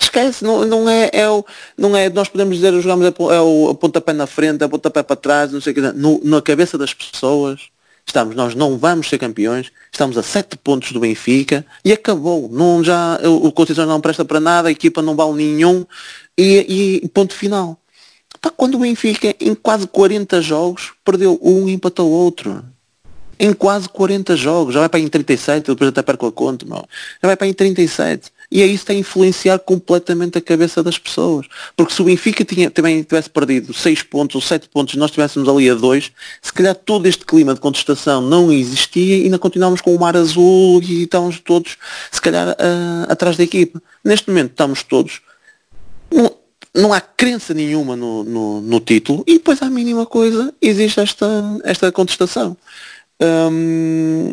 Esquece, 0.00 0.42
não, 0.42 0.64
não, 0.64 0.88
é, 0.88 1.10
é 1.12 1.28
o, 1.28 1.44
não 1.76 1.94
é, 1.94 2.08
nós 2.08 2.28
podemos 2.28 2.56
dizer, 2.56 2.72
jogamos 2.80 3.06
é 3.06 3.40
o 3.40 3.68
a 3.68 3.74
pontapé 3.74 4.14
na 4.14 4.26
frente, 4.26 4.64
a 4.64 4.68
pontapé 4.68 5.02
para 5.02 5.14
trás, 5.14 5.52
não 5.52 5.60
sei 5.60 5.72
o 5.72 5.74
que, 5.74 5.80
no, 5.80 6.20
na 6.24 6.40
cabeça 6.40 6.78
das 6.78 6.94
pessoas, 6.94 7.68
estamos, 8.06 8.34
nós 8.34 8.54
não 8.54 8.78
vamos 8.78 9.08
ser 9.08 9.18
campeões, 9.18 9.70
estamos 9.92 10.16
a 10.16 10.22
sete 10.22 10.56
pontos 10.56 10.92
do 10.92 11.00
Benfica 11.00 11.66
e 11.84 11.92
acabou. 11.92 12.48
Não, 12.50 12.82
já, 12.82 13.20
o, 13.22 13.48
o 13.48 13.52
Conceição 13.52 13.86
não 13.86 14.00
presta 14.00 14.24
para 14.24 14.40
nada, 14.40 14.68
a 14.68 14.72
equipa 14.72 15.02
não 15.02 15.14
vale 15.14 15.34
nenhum 15.34 15.84
e, 16.36 17.00
e 17.02 17.08
ponto 17.08 17.34
final. 17.34 17.78
Pá, 18.40 18.50
quando 18.50 18.76
o 18.76 18.80
Benfica 18.80 19.34
em 19.38 19.54
quase 19.54 19.86
40 19.86 20.40
jogos 20.40 20.92
perdeu 21.04 21.38
um 21.42 21.68
e 21.68 21.72
empatou 21.72 22.10
outro 22.10 22.64
em 23.38 23.54
quase 23.54 23.88
40 23.88 24.36
jogos, 24.36 24.74
já 24.74 24.80
vai 24.80 24.88
para 24.90 25.00
em 25.00 25.08
37, 25.08 25.68
depois 25.68 25.88
até 25.88 26.02
perco 26.02 26.26
a 26.26 26.32
conta, 26.32 26.66
meu. 26.66 26.86
já 27.22 27.26
vai 27.26 27.36
para 27.36 27.46
em 27.46 27.54
37. 27.54 28.30
E 28.50 28.62
é 28.62 28.66
isso 28.66 28.84
que 28.84 28.92
está 28.92 28.92
a 28.92 28.96
influenciar 28.96 29.58
completamente 29.60 30.36
a 30.36 30.40
cabeça 30.40 30.82
das 30.82 30.98
pessoas. 30.98 31.46
Porque 31.76 31.94
se 31.94 32.02
o 32.02 32.04
Benfica 32.04 32.44
tinha, 32.44 32.70
também 32.70 33.02
tivesse 33.02 33.30
perdido 33.30 33.72
6 33.72 34.02
pontos 34.02 34.34
ou 34.34 34.40
7 34.40 34.68
pontos 34.68 34.96
nós 34.96 35.10
estivéssemos 35.10 35.48
ali 35.48 35.70
a 35.70 35.74
2, 35.74 36.10
se 36.42 36.52
calhar 36.52 36.74
todo 36.74 37.06
este 37.06 37.24
clima 37.24 37.54
de 37.54 37.60
contestação 37.60 38.20
não 38.20 38.50
existia 38.50 39.18
e 39.18 39.24
ainda 39.24 39.38
continuávamos 39.38 39.80
com 39.80 39.94
o 39.94 40.00
mar 40.00 40.16
azul 40.16 40.82
e 40.82 41.04
estávamos 41.04 41.38
todos, 41.38 41.76
se 42.10 42.20
calhar, 42.20 42.56
atrás 43.08 43.36
da 43.36 43.44
equipa. 43.44 43.80
Neste 44.04 44.28
momento 44.28 44.50
estamos 44.50 44.82
todos. 44.82 45.20
Não, 46.10 46.34
não 46.74 46.92
há 46.92 47.00
crença 47.00 47.54
nenhuma 47.54 47.94
no, 47.94 48.24
no, 48.24 48.60
no 48.60 48.80
título 48.80 49.22
e 49.26 49.34
depois 49.34 49.62
a 49.62 49.70
mínima 49.70 50.06
coisa 50.06 50.52
existe 50.60 50.98
esta, 50.98 51.26
esta 51.62 51.92
contestação. 51.92 52.56
Um, 53.20 54.32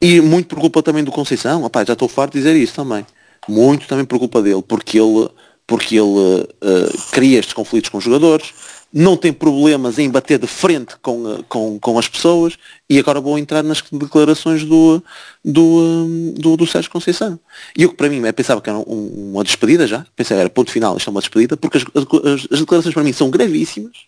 e 0.00 0.20
muito 0.20 0.48
por 0.48 0.60
culpa 0.60 0.82
também 0.82 1.02
do 1.02 1.10
Conceição, 1.10 1.62
Opa, 1.62 1.84
já 1.84 1.94
estou 1.94 2.08
farto 2.08 2.34
de 2.34 2.38
dizer 2.38 2.54
isso 2.54 2.74
também. 2.74 3.06
Muito 3.48 3.86
também 3.86 4.04
por 4.04 4.18
culpa 4.18 4.42
dele, 4.42 4.62
porque 4.62 4.98
ele, 4.98 5.28
porque 5.66 5.96
ele 5.96 6.02
uh, 6.02 7.10
cria 7.12 7.38
estes 7.38 7.54
conflitos 7.54 7.90
com 7.90 7.98
os 7.98 8.04
jogadores, 8.04 8.52
não 8.92 9.16
tem 9.16 9.32
problemas 9.32 9.98
em 9.98 10.08
bater 10.08 10.38
de 10.38 10.46
frente 10.46 10.94
com, 11.02 11.42
com, 11.48 11.78
com 11.80 11.98
as 11.98 12.06
pessoas 12.06 12.56
e 12.88 12.98
agora 12.98 13.20
vou 13.20 13.36
entrar 13.38 13.62
nas 13.62 13.82
declarações 13.90 14.64
do, 14.64 15.02
do, 15.44 16.32
do, 16.36 16.56
do 16.56 16.66
Sérgio 16.66 16.90
Conceição. 16.90 17.38
E 17.76 17.82
eu 17.82 17.90
que 17.90 17.96
para 17.96 18.08
mim 18.08 18.24
eu 18.24 18.32
pensava 18.32 18.60
que 18.60 18.70
era 18.70 18.78
um, 18.78 19.32
uma 19.32 19.42
despedida 19.42 19.86
já, 19.86 20.06
pensei 20.14 20.36
era 20.36 20.48
ponto 20.48 20.70
final, 20.70 20.96
isto 20.96 21.08
é 21.08 21.10
uma 21.10 21.20
despedida, 21.20 21.56
porque 21.56 21.78
as, 21.78 21.84
as, 21.84 22.52
as 22.52 22.60
declarações 22.60 22.94
para 22.94 23.02
mim 23.02 23.12
são 23.12 23.30
gravíssimas 23.30 24.06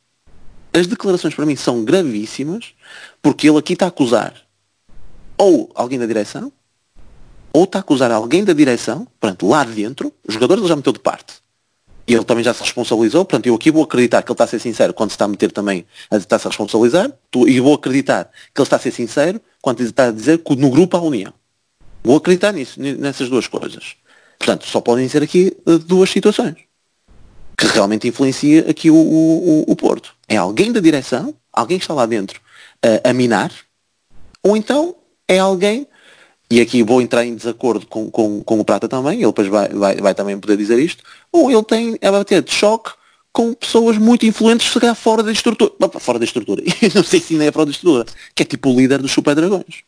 as 0.76 0.86
declarações 0.86 1.34
para 1.34 1.46
mim 1.46 1.56
são 1.56 1.84
gravíssimas, 1.84 2.74
porque 3.22 3.48
ele 3.48 3.58
aqui 3.58 3.72
está 3.72 3.86
a 3.86 3.88
acusar 3.88 4.34
ou 5.38 5.70
alguém 5.74 5.98
da 5.98 6.06
direção, 6.06 6.52
ou 7.56 7.64
está 7.64 7.78
a 7.78 7.80
acusar 7.80 8.12
alguém 8.12 8.44
da 8.44 8.52
direção, 8.52 9.08
portanto, 9.18 9.48
lá 9.48 9.64
dentro, 9.64 10.12
o 10.28 10.30
jogador 10.30 10.58
ele 10.58 10.68
já 10.68 10.76
meteu 10.76 10.92
de 10.92 10.98
parte. 10.98 11.36
E 12.06 12.12
ele 12.12 12.22
também 12.22 12.44
já 12.44 12.52
se 12.52 12.60
responsabilizou, 12.60 13.24
portanto, 13.24 13.46
eu 13.46 13.54
aqui 13.54 13.70
vou 13.70 13.82
acreditar 13.82 14.22
que 14.22 14.30
ele 14.30 14.34
está 14.34 14.44
a 14.44 14.46
ser 14.46 14.58
sincero 14.58 14.92
quando 14.92 15.08
se 15.08 15.14
está 15.14 15.24
a 15.24 15.28
meter 15.28 15.50
também 15.50 15.86
a 16.10 16.18
está-se 16.18 16.46
a 16.46 16.50
responsabilizar, 16.50 17.10
e 17.46 17.58
vou 17.58 17.72
acreditar 17.72 18.30
que 18.54 18.60
ele 18.60 18.66
está 18.66 18.76
a 18.76 18.78
ser 18.78 18.90
sincero 18.90 19.40
quando 19.62 19.80
está 19.80 20.08
a 20.08 20.10
dizer 20.10 20.36
que 20.36 20.54
no 20.54 20.68
grupo 20.68 20.98
há 20.98 21.00
união. 21.00 21.32
Vou 22.04 22.18
acreditar 22.18 22.52
nisso, 22.52 22.78
nessas 22.78 23.30
duas 23.30 23.48
coisas. 23.48 23.96
Portanto, 24.38 24.66
só 24.66 24.82
podem 24.82 25.08
ser 25.08 25.22
aqui 25.22 25.56
eh, 25.66 25.78
duas 25.78 26.10
situações 26.10 26.56
que 27.56 27.66
realmente 27.68 28.06
influencia 28.06 28.68
aqui 28.68 28.90
o, 28.90 28.94
o, 28.94 29.64
o 29.66 29.74
Porto. 29.74 30.14
É 30.28 30.36
alguém 30.36 30.72
da 30.72 30.80
direção, 30.80 31.34
alguém 31.50 31.78
que 31.78 31.84
está 31.84 31.94
lá 31.94 32.04
dentro 32.04 32.38
a, 32.82 33.08
a 33.08 33.12
minar, 33.14 33.50
ou 34.42 34.58
então 34.58 34.94
é 35.26 35.38
alguém, 35.38 35.88
e 36.50 36.60
aqui 36.60 36.82
vou 36.82 37.00
entrar 37.00 37.24
em 37.24 37.34
desacordo 37.34 37.86
com, 37.86 38.10
com, 38.10 38.42
com 38.42 38.60
o 38.60 38.64
Prata 38.64 38.88
também, 38.88 39.18
ele 39.18 39.26
depois 39.26 39.48
vai, 39.48 39.68
vai, 39.68 39.96
vai 39.96 40.14
também 40.14 40.38
poder 40.38 40.56
dizer 40.56 40.78
isto, 40.78 41.02
ou 41.32 41.50
ele 41.50 41.62
tem 41.64 41.98
a 42.02 42.10
bater 42.10 42.42
de 42.42 42.52
choque 42.52 42.92
com 43.32 43.52
pessoas 43.52 43.98
muito 43.98 44.24
influentes, 44.24 44.72
calhar 44.72 44.94
fora 44.94 45.22
da 45.22 45.30
estrutura. 45.30 45.72
Fora 46.00 46.18
da 46.18 46.24
estrutura. 46.24 46.62
não 46.94 47.04
sei 47.04 47.20
se 47.20 47.34
ainda 47.34 47.44
é 47.44 47.52
fora 47.52 47.66
da 47.66 47.72
estrutura. 47.72 48.06
Que 48.34 48.42
é 48.42 48.46
tipo 48.46 48.70
o 48.70 48.74
líder 48.74 49.02
dos 49.02 49.12
Super 49.12 49.34
Dragões. 49.34 49.82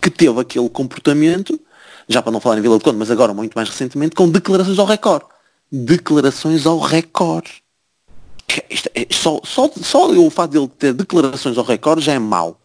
Que 0.00 0.08
teve 0.08 0.40
aquele 0.40 0.70
comportamento, 0.70 1.60
já 2.08 2.22
para 2.22 2.32
não 2.32 2.40
falar 2.40 2.56
em 2.56 2.62
Vila 2.62 2.78
de 2.78 2.84
Conde, 2.84 2.96
mas 2.96 3.10
agora 3.10 3.34
muito 3.34 3.52
mais 3.52 3.68
recentemente, 3.68 4.14
com 4.14 4.30
declarações 4.30 4.78
ao 4.78 4.86
recorde 4.86 5.26
declarações 5.74 6.66
ao 6.66 6.78
recorde. 6.78 7.62
É, 8.94 9.06
só, 9.10 9.40
só, 9.42 9.68
só 9.82 10.10
o 10.10 10.30
fato 10.30 10.52
de 10.52 10.58
ele 10.58 10.68
ter 10.68 10.92
declarações 10.92 11.58
ao 11.58 11.64
recorde 11.64 12.04
já 12.04 12.12
é 12.12 12.18
mau. 12.18 12.60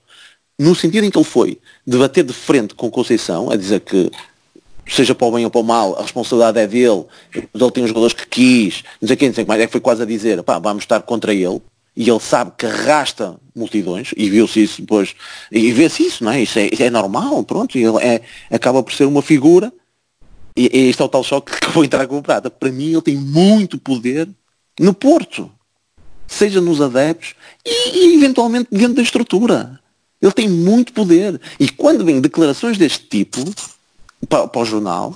No 0.58 0.76
sentido 0.76 1.06
em 1.06 1.10
que 1.10 1.18
ele 1.18 1.26
foi 1.26 1.58
debater 1.90 2.24
de 2.24 2.34
frente 2.34 2.76
com 2.76 2.90
Conceição, 2.90 3.50
a 3.50 3.56
dizer 3.56 3.82
que 3.82 4.12
seja 4.88 5.14
para 5.14 5.28
o 5.28 5.32
bem 5.32 5.46
ou 5.46 5.52
para 5.52 5.62
o 5.62 5.64
mal, 5.64 5.98
a 5.98 6.02
responsabilidade 6.02 6.60
é 6.60 6.68
dele, 6.68 7.06
ele 7.34 7.72
tem 7.72 7.84
os 7.84 7.90
jogadores 7.90 8.14
que 8.14 8.28
quis, 8.28 8.84
não 9.02 9.08
sei 9.08 9.18
quem, 9.18 9.30
não 9.30 9.36
sei 9.36 9.46
mais, 9.46 9.62
é 9.62 9.66
que 9.66 9.72
foi 9.72 9.82
quase 9.82 10.02
a 10.02 10.06
dizer, 10.06 10.42
pá, 10.44 10.60
vamos 10.60 10.84
estar 10.84 11.02
contra 11.02 11.34
ele, 11.34 11.62
e 11.96 12.10
ele 12.10 12.20
sabe 12.20 12.52
que 12.58 12.66
arrasta 12.66 13.36
multidões, 13.56 14.12
e 14.16 14.30
viu-se 14.30 14.64
isso 14.64 14.82
depois, 14.82 15.16
e 15.52 15.72
vê-se 15.72 16.04
isso, 16.04 16.24
não 16.24 16.32
é? 16.32 16.42
Isso 16.42 16.58
é, 16.58 16.70
é 16.80 16.90
normal, 16.90 17.44
pronto, 17.44 17.78
e 17.78 17.84
ele 17.84 17.98
é, 17.98 18.22
acaba 18.50 18.82
por 18.82 18.94
ser 18.94 19.06
uma 19.06 19.22
figura 19.22 19.72
e, 20.56 20.70
e 20.74 20.90
este 20.90 21.02
é 21.02 21.06
o 21.06 21.10
tal 21.10 21.24
choque 21.24 21.58
que 21.60 21.70
vou 21.70 21.86
entrar 21.86 22.06
com 22.06 22.18
o 22.18 22.22
Prata. 22.22 22.50
Para 22.50 22.72
mim 22.72 22.92
ele 22.92 23.02
tem 23.02 23.16
muito 23.16 23.78
poder 23.78 24.28
no 24.78 24.94
Porto. 24.94 25.50
Seja 26.28 26.60
nos 26.60 26.82
adeptos 26.82 27.34
e, 27.66 27.98
e 27.98 28.16
eventualmente 28.16 28.68
dentro 28.70 28.96
da 28.96 29.02
estrutura. 29.02 29.80
Ele 30.22 30.32
tem 30.32 30.50
muito 30.50 30.94
poder. 30.94 31.40
E 31.60 31.70
quando 31.70 32.04
vem 32.04 32.20
declarações 32.20 32.78
deste 32.78 33.06
tipo 33.06 33.44
para, 34.28 34.48
para 34.48 34.62
o 34.62 34.66
jornal, 34.66 35.16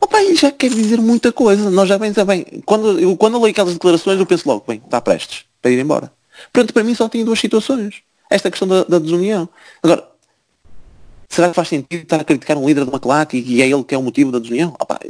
opa, 0.00 0.18
já 0.34 0.50
quer 0.50 0.70
dizer 0.70 1.00
muita 1.00 1.32
coisa. 1.32 1.70
Nós 1.70 1.88
já 1.88 1.98
já 2.12 2.24
bem. 2.24 2.44
Quando 2.64 2.98
eu, 2.98 3.16
quando 3.16 3.34
eu 3.34 3.40
leio 3.40 3.52
aquelas 3.52 3.74
declarações 3.74 4.18
eu 4.18 4.26
penso 4.26 4.48
logo, 4.48 4.64
bem, 4.66 4.80
está 4.84 5.00
prestes 5.00 5.44
para 5.62 5.70
ir 5.70 5.78
embora. 5.78 6.12
Portanto, 6.52 6.72
para 6.72 6.82
mim 6.82 6.94
só 6.94 7.08
tem 7.08 7.24
duas 7.24 7.38
situações. 7.38 8.02
Esta 8.28 8.50
questão 8.50 8.66
da, 8.66 8.84
da 8.84 8.98
desunião. 8.98 9.48
Agora, 9.82 10.14
Será 11.34 11.48
que 11.48 11.54
faz 11.54 11.66
sentido 11.66 12.02
estar 12.02 12.20
a 12.20 12.24
criticar 12.24 12.56
um 12.56 12.64
líder 12.64 12.84
de 12.84 12.90
uma 12.90 13.00
claque 13.00 13.42
e 13.44 13.60
é 13.60 13.68
ele 13.68 13.82
que 13.82 13.92
é 13.92 13.98
o 13.98 14.02
motivo 14.02 14.30
da 14.30 14.38
desunião? 14.38 14.72
Opa, 14.78 15.00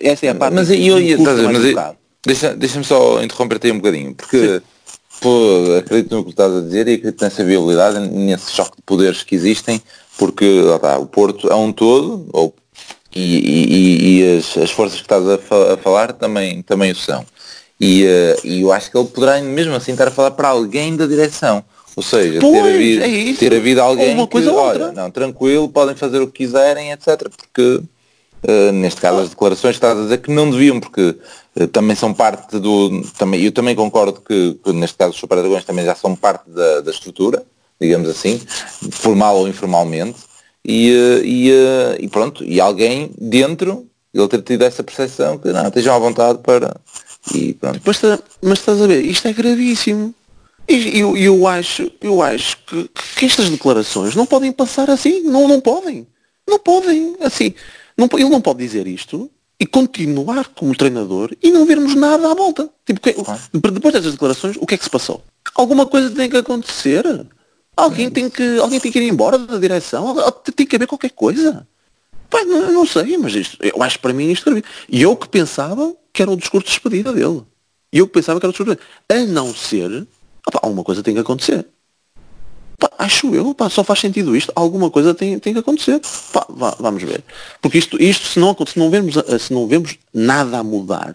essa 0.00 0.24
é 0.24 0.30
a 0.30 0.34
parte 0.34 0.54
mas, 0.54 0.70
eu, 0.70 0.98
eu, 0.98 1.18
mas 1.20 1.94
deixa, 2.24 2.56
deixa-me 2.56 2.84
só 2.86 3.22
interromper-te 3.22 3.70
um 3.70 3.76
bocadinho, 3.76 4.14
porque 4.14 4.62
pô, 5.24 5.76
acredito 5.78 6.14
no 6.14 6.22
que 6.22 6.30
estás 6.30 6.54
a 6.54 6.60
dizer 6.60 6.86
e 6.86 6.94
acredito 6.94 7.22
nessa 7.22 7.42
viabilidade, 7.42 7.98
nesse 7.98 8.52
choque 8.52 8.76
de 8.76 8.82
poderes 8.82 9.22
que 9.22 9.34
existem, 9.34 9.80
porque 10.18 10.60
tá, 10.82 10.98
o 10.98 11.06
Porto 11.06 11.50
é 11.50 11.54
um 11.54 11.72
todo, 11.72 12.28
ou, 12.30 12.54
e, 13.16 13.38
e, 13.38 14.20
e 14.20 14.36
as, 14.36 14.58
as, 14.58 14.70
forças 14.70 14.98
que 14.98 15.04
estás 15.04 15.26
a, 15.26 15.38
fa 15.38 15.72
a, 15.72 15.76
falar 15.78 16.12
também, 16.12 16.60
também 16.60 16.92
o 16.92 16.94
são. 16.94 17.24
E, 17.80 18.04
uh, 18.04 18.46
e 18.46 18.60
eu 18.60 18.70
acho 18.70 18.90
que 18.90 18.98
ele 18.98 19.08
poderá 19.08 19.40
mesmo 19.40 19.74
assim 19.74 19.92
estar 19.92 20.08
a 20.08 20.10
falar 20.10 20.32
para 20.32 20.48
alguém 20.48 20.94
da 20.94 21.06
direção. 21.06 21.64
Ou 21.96 22.02
seja, 22.02 22.40
pois, 22.40 22.52
ter, 22.52 22.74
havido, 22.74 23.04
é 23.04 23.32
ter 23.34 23.54
havido 23.54 23.80
alguém 23.80 24.14
uma 24.14 24.26
coisa 24.26 24.50
que, 24.50 24.56
olha, 24.56 24.92
não, 24.92 25.10
tranquilo, 25.10 25.70
podem 25.70 25.96
fazer 25.96 26.20
o 26.20 26.26
que 26.26 26.44
quiserem, 26.44 26.92
etc. 26.92 27.30
Porque, 27.34 27.80
uh, 28.48 28.72
neste 28.72 29.00
caso, 29.00 29.20
as 29.20 29.30
declarações 29.30 29.76
estás 29.76 29.98
a 29.98 30.02
dizer 30.02 30.18
que 30.18 30.30
não 30.30 30.50
deviam, 30.50 30.80
porque 30.80 31.16
uh, 31.56 31.66
também 31.68 31.96
são 31.96 32.12
parte 32.12 32.58
do... 32.58 33.02
Também, 33.18 33.42
eu 33.42 33.52
também 33.52 33.74
concordo 33.74 34.20
que, 34.20 34.58
que 34.62 34.72
neste 34.72 34.96
caso, 34.96 35.12
os 35.12 35.18
Super 35.18 35.38
Dragões 35.38 35.64
também 35.64 35.84
já 35.84 35.94
são 35.94 36.14
parte 36.14 36.48
da, 36.50 36.80
da 36.80 36.90
estrutura, 36.90 37.42
digamos 37.80 38.08
assim, 38.08 38.40
formal 38.90 39.38
ou 39.38 39.48
informalmente, 39.48 40.18
e, 40.64 40.92
uh, 40.92 41.24
e, 41.24 42.04
e 42.04 42.08
pronto, 42.08 42.44
e 42.44 42.60
alguém 42.60 43.10
dentro, 43.18 43.86
ele 44.12 44.28
ter 44.28 44.42
tido 44.42 44.62
essa 44.62 44.82
percepção 44.82 45.38
que, 45.38 45.50
não, 45.52 45.66
estejam 45.66 45.94
à 45.94 45.98
vontade 45.98 46.38
para... 46.38 46.76
E 47.34 47.54
pronto. 47.54 47.80
Mas, 47.84 48.00
mas 48.42 48.58
estás 48.58 48.82
a 48.82 48.86
ver, 48.86 49.02
isto 49.02 49.26
é 49.26 49.32
gravíssimo 49.32 50.14
e 50.68 50.98
eu, 50.98 51.16
eu 51.16 51.46
acho, 51.46 51.90
eu 52.00 52.22
acho 52.22 52.56
que, 52.66 52.90
que, 53.16 53.26
estas 53.26 53.50
declarações 53.50 54.14
não 54.14 54.24
podem 54.24 54.50
passar 54.50 54.88
assim, 54.88 55.20
não, 55.20 55.46
não 55.46 55.60
podem. 55.60 56.06
Não 56.48 56.58
podem, 56.58 57.16
assim. 57.20 57.54
Não, 57.96 58.08
ele 58.14 58.28
não 58.28 58.40
pode 58.40 58.58
dizer 58.58 58.86
isto 58.86 59.30
e 59.58 59.66
continuar 59.66 60.48
como 60.48 60.74
treinador 60.74 61.34
e 61.42 61.50
não 61.50 61.64
vermos 61.64 61.94
nada 61.94 62.30
à 62.30 62.34
volta. 62.34 62.68
Tipo, 62.84 63.00
que, 63.00 63.12
depois 63.52 63.94
destas 63.94 64.12
declarações, 64.12 64.56
o 64.56 64.66
que 64.66 64.74
é 64.74 64.78
que 64.78 64.84
se 64.84 64.90
passou? 64.90 65.22
Alguma 65.54 65.86
coisa 65.86 66.10
tem 66.10 66.28
que 66.28 66.36
acontecer. 66.36 67.04
Alguém 67.76 68.10
tem 68.10 68.28
que, 68.28 68.58
alguém 68.58 68.80
tem 68.80 68.90
que 68.90 68.98
ir 68.98 69.08
embora 69.08 69.38
da 69.38 69.58
direção. 69.58 70.16
Tem 70.54 70.66
que 70.66 70.76
haver 70.76 70.86
qualquer 70.86 71.10
coisa. 71.10 71.66
Pá, 72.28 72.44
não, 72.44 72.72
não, 72.72 72.86
sei, 72.86 73.16
mas 73.16 73.34
isto, 73.34 73.58
eu 73.60 73.82
acho 73.82 73.96
que 73.96 74.02
para 74.02 74.12
mim 74.12 74.30
isto 74.30 74.50
E 74.88 75.02
eu 75.02 75.14
que 75.16 75.28
pensava 75.28 75.94
que 76.12 76.22
era 76.22 76.30
o 76.30 76.36
discurso 76.36 76.66
de 76.66 76.72
despedida 76.72 77.12
dele. 77.12 77.42
E 77.92 77.98
eu 77.98 78.06
que 78.06 78.12
pensava 78.12 78.40
que 78.40 78.46
era 78.46 78.50
o 78.50 78.52
discurso 78.52 78.74
de 78.74 78.80
despedida. 78.80 79.30
A 79.30 79.32
não 79.32 79.54
ser, 79.54 80.06
opa, 80.46 80.60
alguma 80.62 80.82
coisa 80.82 81.02
tem 81.02 81.14
que 81.14 81.20
acontecer. 81.20 81.66
Pá, 82.84 82.90
acho 82.98 83.34
eu, 83.34 83.54
pá, 83.54 83.70
só 83.70 83.82
faz 83.82 84.00
sentido 84.00 84.36
isto. 84.36 84.52
Alguma 84.54 84.90
coisa 84.90 85.14
tem, 85.14 85.38
tem 85.38 85.54
que 85.54 85.58
acontecer. 85.58 86.02
Pá, 86.32 86.44
vá, 86.50 86.76
vamos 86.78 87.02
ver. 87.02 87.24
Porque 87.62 87.78
isto, 87.78 88.00
isto 88.00 88.26
se, 88.26 88.38
não, 88.38 88.54
se, 88.66 88.78
não 88.78 88.90
vemos, 88.90 89.14
se 89.40 89.54
não 89.54 89.66
vemos 89.66 89.96
nada 90.12 90.58
a 90.58 90.62
mudar, 90.62 91.14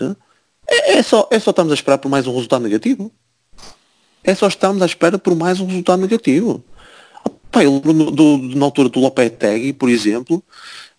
é, 0.67 0.97
é, 0.97 1.03
só, 1.03 1.27
é 1.29 1.39
só 1.39 1.51
estamos 1.51 1.71
a 1.71 1.75
esperar 1.75 1.99
por 1.99 2.09
mais 2.09 2.25
um 2.25 2.33
resultado 2.33 2.63
negativo. 2.63 3.11
É 4.23 4.33
só 4.33 4.47
estamos 4.47 4.81
à 4.81 4.85
espera 4.87 5.19
por 5.19 5.35
mais 5.35 5.59
um 5.59 5.67
resultado 5.67 6.01
negativo. 6.01 6.63
Pá, 7.51 7.63
eu 7.63 7.81
lembro 7.85 8.09
do, 8.09 8.37
na 8.37 8.65
altura 8.65 8.89
do 8.89 8.99
Lopetegui, 8.99 9.73
por 9.73 9.89
exemplo, 9.89 10.43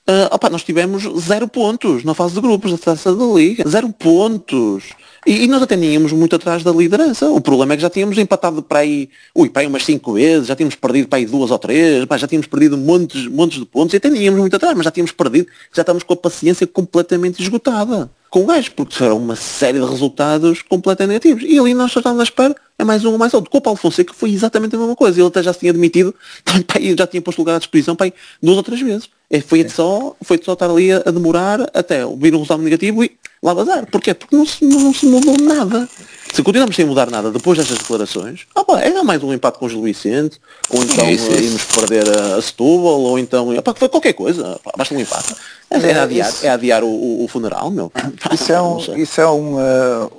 Uh, 0.09 0.51
nós 0.51 0.65
tivemos 0.65 1.05
zero 1.23 1.47
pontos 1.47 2.03
na 2.03 2.15
fase 2.15 2.35
de 2.35 2.41
grupos 2.41 2.73
da 2.73 2.79
taça 2.79 3.15
da 3.15 3.25
Liga. 3.27 3.69
Zero 3.69 3.93
pontos. 3.93 4.89
E, 5.27 5.45
e, 5.45 5.47
nós 5.47 5.63
até 5.63 5.77
íamos 5.77 6.13
muito 6.13 6.37
atrás 6.37 6.63
da 6.63 6.71
liderança. 6.71 7.29
O 7.29 7.41
problema 7.41 7.75
é 7.75 7.77
que 7.77 7.83
já 7.83 7.91
tínhamos 7.91 8.17
empatado 8.17 8.63
para 8.63 8.81
aí, 8.81 9.11
ui, 9.35 9.51
para 9.51 9.63
aí 9.63 9.67
umas 9.67 9.85
cinco 9.85 10.15
vezes, 10.15 10.49
já 10.49 10.57
tínhamos 10.57 10.75
perdido 10.75 11.09
para 11.09 11.19
aí 11.19 11.27
duas 11.27 11.51
ou 11.51 11.59
três, 11.59 12.05
pá, 12.07 12.17
já 12.17 12.27
tínhamos 12.27 12.47
perdido 12.47 12.79
montes, 12.79 13.27
montes 13.27 13.59
de 13.59 13.67
pontos 13.67 13.93
e 13.93 13.99
até 13.99 14.09
íamos 14.09 14.41
muito 14.41 14.57
atrás, 14.57 14.75
mas 14.75 14.85
já 14.85 14.91
tínhamos 14.91 15.13
perdido, 15.13 15.47
já 15.75 15.83
estamos 15.83 16.03
com 16.03 16.15
a 16.15 16.17
paciência 16.17 16.67
completamente 16.67 17.43
esgotada 17.43 18.11
com 18.31 18.45
o 18.45 18.47
gajo, 18.47 18.71
porque 18.77 18.95
serão 18.95 19.19
uma 19.19 19.35
série 19.35 19.81
de 19.81 19.85
resultados 19.85 20.63
completamente 20.63 21.27
negativos. 21.29 21.43
E 21.43 21.59
ali 21.59 21.75
nós 21.75 21.91
só 21.91 21.99
estávamos 21.99 22.21
à 22.21 22.25
espera, 22.25 22.55
é 22.79 22.85
mais 22.85 23.05
um 23.05 23.11
ou 23.11 23.19
mais 23.19 23.35
outro. 23.35 23.51
Com 23.51 23.59
o 23.59 23.61
Paulo 23.61 23.77
Fonseca 23.77 24.15
foi 24.15 24.31
exatamente 24.31 24.77
a 24.77 24.79
mesma 24.79 24.95
coisa. 24.95 25.21
Ele 25.21 25.27
até 25.27 25.43
já 25.43 25.53
se 25.53 25.59
tinha 25.59 25.73
admitido, 25.73 26.15
já 26.97 27.07
tinha 27.09 27.21
posto 27.21 27.41
lugar 27.41 27.57
à 27.57 27.59
disposição 27.59 27.97
para 27.97 28.07
aí 28.07 28.15
duas 28.41 28.57
ou 28.57 28.63
três 28.63 28.81
vezes. 28.81 29.11
Foi 29.47 29.69
só, 29.69 30.17
foi 30.23 30.41
só 30.43 30.55
estar 30.55 30.69
ali 30.69 30.93
a, 30.93 30.99
a 31.07 31.11
demorar 31.11 31.71
até 31.73 32.05
vir 32.05 32.35
um 32.35 32.39
resultado 32.39 32.63
negativo 32.63 33.05
e 33.05 33.17
lá 33.43 33.55
vazar. 33.55 33.87
Porquê? 33.87 34.13
Porque 34.13 34.35
não 34.35 34.45
se, 34.45 34.65
não, 34.65 34.93
se 34.93 35.07
mudou 35.07 35.37
nada. 35.39 35.89
Se 36.33 36.43
continuamos 36.43 36.77
sem 36.77 36.85
mudar 36.85 37.11
nada 37.11 37.31
depois 37.31 37.59
destas 37.59 37.79
declarações, 37.79 38.47
ah, 38.55 38.65
pá, 38.65 38.81
era 38.81 39.03
mais 39.03 39.23
um 39.23 39.33
empate 39.33 39.59
com 39.59 39.67
o 39.67 39.69
Gil 39.69 39.83
Vicente, 39.83 40.41
ou 40.69 40.83
então 40.83 41.05
é 41.05 41.13
isso, 41.13 41.31
é 41.31 41.37
irmos 41.37 41.65
perder 41.65 42.09
a, 42.09 42.37
a 42.37 42.43
Setúbal, 42.43 43.01
ou 43.01 43.19
então 43.19 43.61
pá, 43.63 43.75
foi 43.75 43.89
qualquer 43.89 44.13
coisa, 44.13 44.61
pá, 44.63 44.73
basta 44.77 44.95
um 44.95 45.01
empate. 45.01 45.35
É, 45.71 45.79
é, 45.79 45.99
adiar, 45.99 46.33
é 46.43 46.49
adiar 46.49 46.85
o, 46.85 47.25
o, 47.25 47.29
funeral, 47.29 47.71
meu. 47.71 47.93
Isso 48.33 48.53
é 48.53 48.63
um, 48.63 48.79
isso 48.97 49.21
é 49.21 49.29
um, 49.29 49.55
uh, 49.55 50.11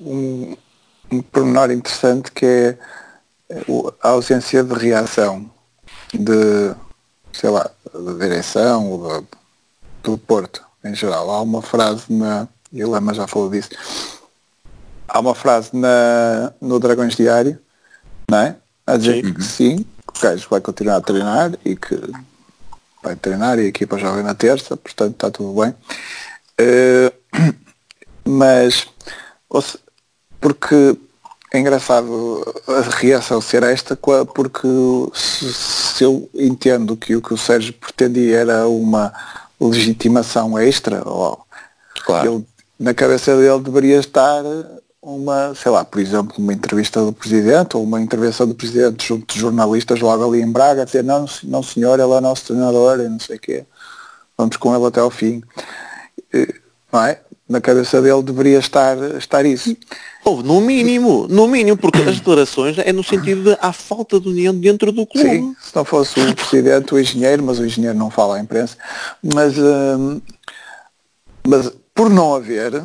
um, 0.00 0.56
um 1.12 1.22
pormenor 1.22 1.70
interessante 1.70 2.30
que 2.32 2.46
é 2.46 2.78
a 4.00 4.08
ausência 4.10 4.62
de 4.62 4.74
reação 4.74 5.50
de, 6.12 6.74
sei 7.40 7.48
lá, 7.48 7.70
da 7.94 8.12
direção 8.12 8.90
ou 8.90 9.26
do 10.02 10.18
Porto 10.18 10.62
em 10.84 10.94
geral. 10.94 11.30
Há 11.30 11.40
uma 11.40 11.62
frase 11.62 12.04
na, 12.12 12.46
e 12.70 12.84
o 12.84 12.90
Lama 12.90 13.14
já 13.14 13.26
falou 13.26 13.48
disso, 13.48 13.70
há 15.08 15.18
uma 15.18 15.34
frase 15.34 15.70
na, 15.72 16.52
no 16.60 16.78
Dragões 16.78 17.16
Diário, 17.16 17.58
não 18.30 18.38
é? 18.38 18.56
A 18.86 18.96
dizer 18.98 19.24
sim. 19.24 19.34
que 19.34 19.42
sim, 19.42 19.76
que 19.78 20.18
o 20.18 20.22
gajo 20.22 20.46
vai 20.50 20.60
continuar 20.60 20.96
a 20.96 21.00
treinar 21.00 21.52
e 21.64 21.74
que 21.76 21.98
vai 23.02 23.16
treinar 23.16 23.58
e 23.58 23.62
a 23.62 23.68
equipa 23.68 23.96
joga 23.96 24.22
na 24.22 24.34
terça, 24.34 24.76
portanto 24.76 25.12
está 25.12 25.30
tudo 25.30 25.58
bem. 25.62 25.74
Uh, 26.60 27.54
mas 28.28 28.86
se, 29.62 29.78
porque 30.38 30.94
é 31.52 31.58
engraçado 31.58 32.44
a 32.68 32.80
reação 32.96 33.40
ser 33.40 33.62
esta, 33.64 33.96
porque 33.96 34.68
se, 35.12 35.52
se, 35.52 36.04
eu 36.04 36.28
entendo 36.34 36.96
que 36.96 37.16
o 37.16 37.22
que 37.22 37.34
o 37.34 37.38
Sérgio 37.38 37.72
pretendia 37.72 38.38
era 38.38 38.68
uma 38.68 39.12
legitimação 39.60 40.58
extra, 40.58 41.02
ou 41.06 41.44
claro. 42.04 42.34
ele, 42.34 42.46
na 42.78 42.94
cabeça 42.94 43.36
dele 43.36 43.58
deveria 43.60 43.98
estar 43.98 44.42
uma, 45.02 45.54
sei 45.54 45.72
lá, 45.72 45.84
por 45.84 46.00
exemplo, 46.00 46.36
uma 46.38 46.52
entrevista 46.52 47.04
do 47.04 47.12
Presidente 47.12 47.76
ou 47.76 47.82
uma 47.82 48.00
intervenção 48.00 48.46
do 48.46 48.54
Presidente 48.54 49.08
junto 49.08 49.34
de 49.34 49.40
jornalistas 49.40 50.00
logo 50.00 50.24
ali 50.24 50.40
em 50.42 50.50
Braga, 50.50 50.82
a 50.82 50.84
dizer, 50.84 51.02
não, 51.02 51.26
não 51.42 51.62
senhor, 51.62 51.98
ele 51.98 52.12
é 52.12 52.20
nosso 52.20 52.46
treinador 52.46 53.00
e 53.00 53.08
não 53.08 53.18
sei 53.18 53.36
o 53.36 53.40
quê, 53.40 53.64
vamos 54.38 54.56
com 54.56 54.74
ele 54.74 54.86
até 54.86 55.00
ao 55.00 55.10
fim. 55.10 55.42
Não 56.92 57.04
é? 57.04 57.20
Na 57.48 57.60
cabeça 57.60 58.00
dele 58.00 58.22
deveria 58.22 58.58
estar, 58.58 58.96
estar 59.16 59.44
isso. 59.44 59.76
Ou 60.30 60.44
no 60.44 60.60
mínimo, 60.60 61.26
no 61.28 61.48
mínimo, 61.48 61.76
porque 61.76 62.02
as 62.02 62.18
declarações 62.18 62.78
é 62.78 62.92
no 62.92 63.02
sentido 63.02 63.42
de 63.42 63.58
há 63.60 63.72
falta 63.72 64.20
de 64.20 64.28
união 64.28 64.54
dentro 64.56 64.92
do 64.92 65.04
clube. 65.04 65.28
Sim, 65.28 65.56
se 65.60 65.74
não 65.74 65.84
fosse 65.84 66.20
o 66.20 66.34
Presidente, 66.36 66.94
o 66.94 67.00
engenheiro, 67.00 67.42
mas 67.42 67.58
o 67.58 67.66
engenheiro 67.66 67.98
não 67.98 68.10
fala 68.10 68.36
à 68.36 68.40
imprensa, 68.40 68.76
mas, 69.22 69.58
hum, 69.58 70.20
mas 71.44 71.72
por 71.92 72.08
não 72.08 72.36
haver, 72.36 72.84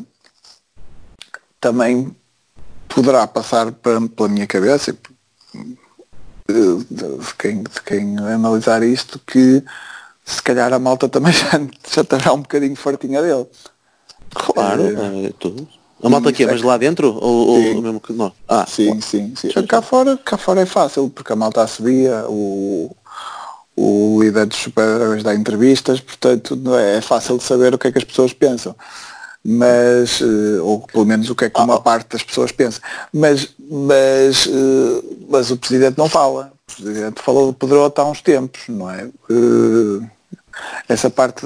também 1.62 2.16
poderá 2.88 3.28
passar 3.28 3.72
pela 3.72 4.28
minha 4.28 4.48
cabeça, 4.48 4.98
de 6.50 7.34
quem, 7.38 7.62
de 7.62 7.82
quem 7.86 8.18
analisar 8.18 8.82
isto, 8.82 9.20
que 9.20 9.64
se 10.24 10.42
calhar 10.42 10.74
a 10.74 10.80
malta 10.80 11.08
também 11.08 11.32
já, 11.34 11.60
já 11.94 12.02
estará 12.02 12.34
um 12.34 12.42
bocadinho 12.42 12.76
fartinha 12.76 13.22
dele. 13.22 13.46
Claro, 14.34 14.82
é, 14.82 15.28
é 15.28 15.34
tudo. 15.38 15.68
A 16.06 16.10
malta 16.10 16.30
aqui 16.30 16.44
é, 16.44 16.46
mas 16.46 16.62
lá 16.62 16.78
dentro? 16.78 17.18
Ou, 17.20 17.48
ou 17.48 17.82
mesmo 17.82 18.00
que? 18.00 18.14
Ah, 18.48 18.64
sim, 18.68 19.02
sim, 19.02 19.34
sim. 19.36 19.50
Cá 19.68 19.82
fora, 19.82 20.16
cá 20.18 20.38
fora 20.38 20.62
é 20.62 20.66
fácil, 20.66 21.10
porque 21.10 21.34
a 21.34 21.36
malta 21.36 21.66
subia, 21.66 22.26
o, 22.30 22.96
o 23.76 24.22
líder 24.22 24.46
dos 24.46 24.60
super 24.60 25.22
dá 25.24 25.34
entrevistas, 25.34 26.00
portanto 26.00 26.60
é, 26.76 26.98
é 26.98 27.02
fácil 27.02 27.40
de 27.40 27.44
saber 27.44 27.74
o 27.74 27.80
que 27.80 27.88
é 27.88 27.92
que 27.92 27.98
as 27.98 28.04
pessoas 28.04 28.34
pensam. 28.34 28.76
Mas 29.44 30.22
eh, 30.22 30.62
ou 30.62 30.82
pelo 30.82 31.06
menos 31.06 31.30
o 31.30 31.36
que 31.36 31.46
é 31.46 31.50
que 31.50 31.60
uma 31.60 31.76
ah, 31.76 31.82
parte 31.82 32.10
das 32.10 32.24
pessoas 32.24 32.52
pensa. 32.52 32.80
Mas 33.12 33.50
mas 33.60 34.48
eh, 34.48 35.04
mas 35.28 35.50
o 35.50 35.58
presidente 35.58 35.98
não 35.98 36.10
fala. 36.10 36.52
O 36.72 36.84
presidente 36.84 37.22
falou 37.22 37.48
do 37.48 37.54
Pedroto 37.54 38.02
há 38.02 38.06
uns 38.06 38.22
tempos 38.22 38.62
não 38.70 38.90
é? 38.90 39.08
Eh, 39.30 40.08
essa 40.88 41.10
parte 41.10 41.46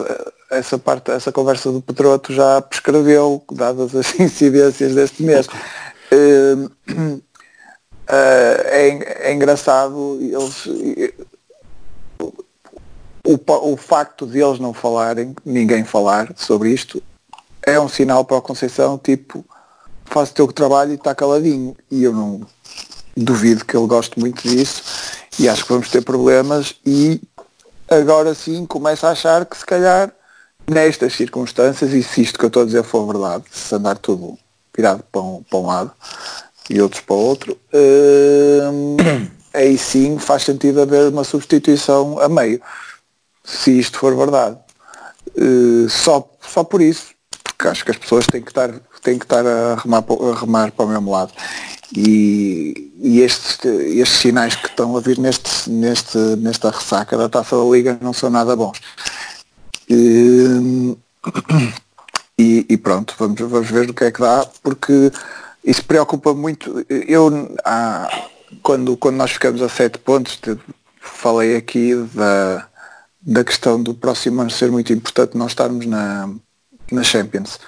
essa 0.50 0.78
parte 0.78 1.12
essa 1.12 1.32
conversa 1.32 1.72
do 1.72 1.82
Pedroto 1.82 2.34
já 2.34 2.62
prescreveu 2.62 3.44
dadas 3.52 3.96
as 3.96 4.14
incidências 4.20 4.96
deste 4.96 5.24
mês 5.24 5.48
é, 8.08 9.30
é 9.30 9.34
engraçado 9.34 10.18
eles 10.22 10.68
o, 13.30 13.74
o 13.74 13.78
facto 13.78 14.26
de 14.26 14.40
eles 14.40 14.60
não 14.60 14.74
falarem, 14.74 15.36
ninguém 15.46 15.84
falar 15.84 16.34
sobre 16.36 16.72
isto, 16.72 17.02
é 17.62 17.80
um 17.80 17.88
sinal 17.88 18.26
para 18.26 18.38
a 18.38 18.42
Conceição, 18.42 18.98
tipo, 18.98 19.46
faz 20.06 20.32
o 20.32 20.34
teu 20.34 20.48
trabalho 20.52 20.92
e 20.92 20.96
está 20.96 21.14
caladinho. 21.14 21.76
E 21.92 22.04
eu 22.04 22.14
não 22.14 22.42
duvido 23.16 23.66
que 23.66 23.78
ele 23.78 23.86
goste 23.86 24.20
muito 24.20 24.42
disso 24.48 24.82
e 25.38 25.48
acho 25.48 25.64
que 25.64 25.74
vamos 25.74 25.90
ter 25.90 26.02
problemas 26.02 26.76
e 26.86 27.22
agora 27.90 28.34
sim 28.34 28.66
começa 28.66 29.08
a 29.08 29.12
achar 29.12 29.46
que 29.46 29.58
se 29.58 29.66
calhar 29.66 30.12
nestas 30.70 31.14
circunstâncias, 31.14 31.94
e 31.94 32.04
se 32.04 32.22
isto 32.22 32.38
que 32.38 32.46
eu 32.46 32.48
estou 32.48 32.64
a 32.64 32.66
dizer 32.66 32.84
for 32.84 33.06
verdade, 33.06 33.44
se 33.52 33.74
andar 33.76 33.98
tudo 33.98 34.38
virado 34.76 35.04
para 35.12 35.22
um, 35.22 35.44
para 35.44 35.60
um 35.60 35.66
lado 35.66 35.92
e 36.70 36.82
outros 36.82 37.02
para 37.02 37.16
outro, 37.16 37.58
hum, 37.74 38.98
aí 39.54 39.78
sim 39.78 40.18
faz 40.18 40.44
sentido 40.44 40.82
haver 40.82 41.10
uma 41.10 41.24
substituição 41.24 42.20
a 42.20 42.30
meio, 42.30 42.62
se 43.44 43.78
isto 43.80 44.00
for 44.00 44.16
verdade. 44.16 44.58
Uh, 45.36 45.90
só, 45.90 46.28
só 46.42 46.64
por 46.64 46.82
isso, 46.82 47.08
porque 47.44 47.68
acho 47.68 47.84
que 47.84 47.92
as 47.92 47.98
pessoas 47.98 48.26
têm 48.26 48.42
que 48.42 48.52
estar, 48.52 48.72
têm 49.02 49.18
que 49.18 49.26
estar 49.26 49.46
a, 49.46 49.76
remar, 49.76 50.04
a 50.04 50.40
remar 50.40 50.72
para 50.72 50.86
o 50.86 50.90
mesmo 50.90 51.12
lado. 51.12 51.34
E, 51.96 52.92
e 53.00 53.22
estes, 53.22 53.58
estes 53.66 54.20
sinais 54.20 54.56
que 54.56 54.68
estão 54.68 54.96
a 54.96 55.02
vir 55.02 55.18
neste, 55.18 55.70
neste, 55.70 56.18
nesta 56.38 56.70
ressaca 56.70 57.18
da 57.18 57.28
taça 57.28 57.58
da 57.58 57.64
Liga 57.64 57.98
não 58.02 58.14
são 58.14 58.30
nada 58.30 58.56
bons. 58.56 58.80
E, 59.90 60.96
e, 62.70 62.78
pronto, 62.78 63.14
vamos, 63.18 63.42
vamos 63.42 63.70
ver 63.70 63.90
o 63.90 63.94
que 63.94 64.06
é 64.06 64.12
que 64.12 64.22
dá, 64.22 64.48
porque 64.64 65.12
isso 65.64 65.84
preocupa 65.84 66.34
muito. 66.34 66.86
Eu 66.90 67.54
há, 67.66 68.08
quando, 68.64 68.96
quando 68.96 69.18
nós 69.18 69.32
ficamos 69.32 69.62
a 69.62 69.68
sete 69.68 69.98
pontos, 69.98 70.40
falei 71.00 71.58
aqui 71.58 71.94
da, 72.14 72.68
da 73.22 73.44
questão 73.44 73.82
do 73.82 73.94
próximo 73.94 74.42
ano 74.42 74.50
ser 74.50 74.72
muito 74.72 74.94
importante 74.94 75.38
nós 75.38 75.52
estarmos 75.52 75.86
na, 75.86 76.30
na 76.92 77.04
Champions. 77.04 77.60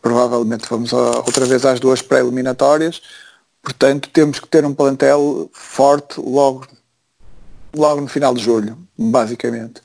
Provavelmente 0.00 0.66
vamos 0.68 0.92
outra 0.92 1.44
vez 1.44 1.64
às 1.64 1.80
duas 1.80 2.00
pré-eliminatórias, 2.00 3.02
portanto 3.62 4.08
temos 4.10 4.38
que 4.38 4.48
ter 4.48 4.64
um 4.64 4.74
plantel 4.74 5.50
forte 5.52 6.20
logo, 6.20 6.66
logo 7.74 8.00
no 8.00 8.08
final 8.08 8.34
de 8.34 8.42
julho, 8.42 8.78
basicamente. 8.96 9.82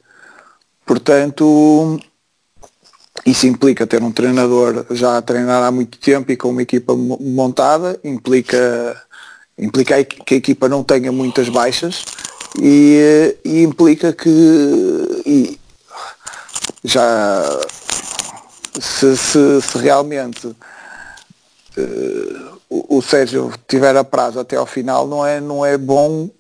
Portanto, 0.90 2.00
isso 3.24 3.46
implica 3.46 3.86
ter 3.86 4.02
um 4.02 4.12
treinador 4.12 4.88
já 4.90 5.20
a 5.20 5.22
treinar 5.22 5.62
há 5.62 5.70
muito 5.70 6.00
tempo 6.00 6.32
e 6.32 6.36
com 6.36 6.50
uma 6.50 6.64
equipa 6.64 6.96
montada, 6.96 8.00
implica, 8.04 9.00
implica 9.56 10.04
que 10.04 10.34
a 10.34 10.38
equipa 10.38 10.68
não 10.68 10.84
tenha 10.84 11.12
muitas 11.12 11.48
baixas 11.48 12.06
e, 12.60 13.38
e 13.46 13.62
implica 13.62 14.12
que 14.12 14.30
e, 15.28 15.60
já 16.84 17.44
se, 18.82 19.16
se, 19.16 19.62
se 19.62 19.78
realmente 19.78 20.48
uh, 20.48 20.58
o, 22.68 22.98
o 22.98 23.02
Sérgio 23.04 23.54
tiver 23.68 23.96
a 23.96 24.04
prazo 24.04 24.40
até 24.40 24.56
ao 24.56 24.66
final 24.66 25.08
não 25.08 25.24
é, 25.24 25.40
não 25.40 25.64
é 25.64 25.78
bom 25.78 26.32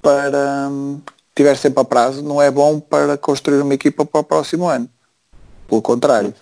para 0.00 0.68
um, 0.70 1.00
tiver 1.38 1.56
sempre 1.56 1.80
a 1.80 1.84
prazo, 1.84 2.20
não 2.20 2.42
é 2.42 2.50
bom 2.50 2.80
para 2.80 3.16
construir 3.16 3.60
uma 3.60 3.72
equipa 3.72 4.04
para 4.04 4.20
o 4.20 4.24
próximo 4.24 4.66
ano. 4.66 4.88
Pelo 5.68 5.80
contrário. 5.80 6.34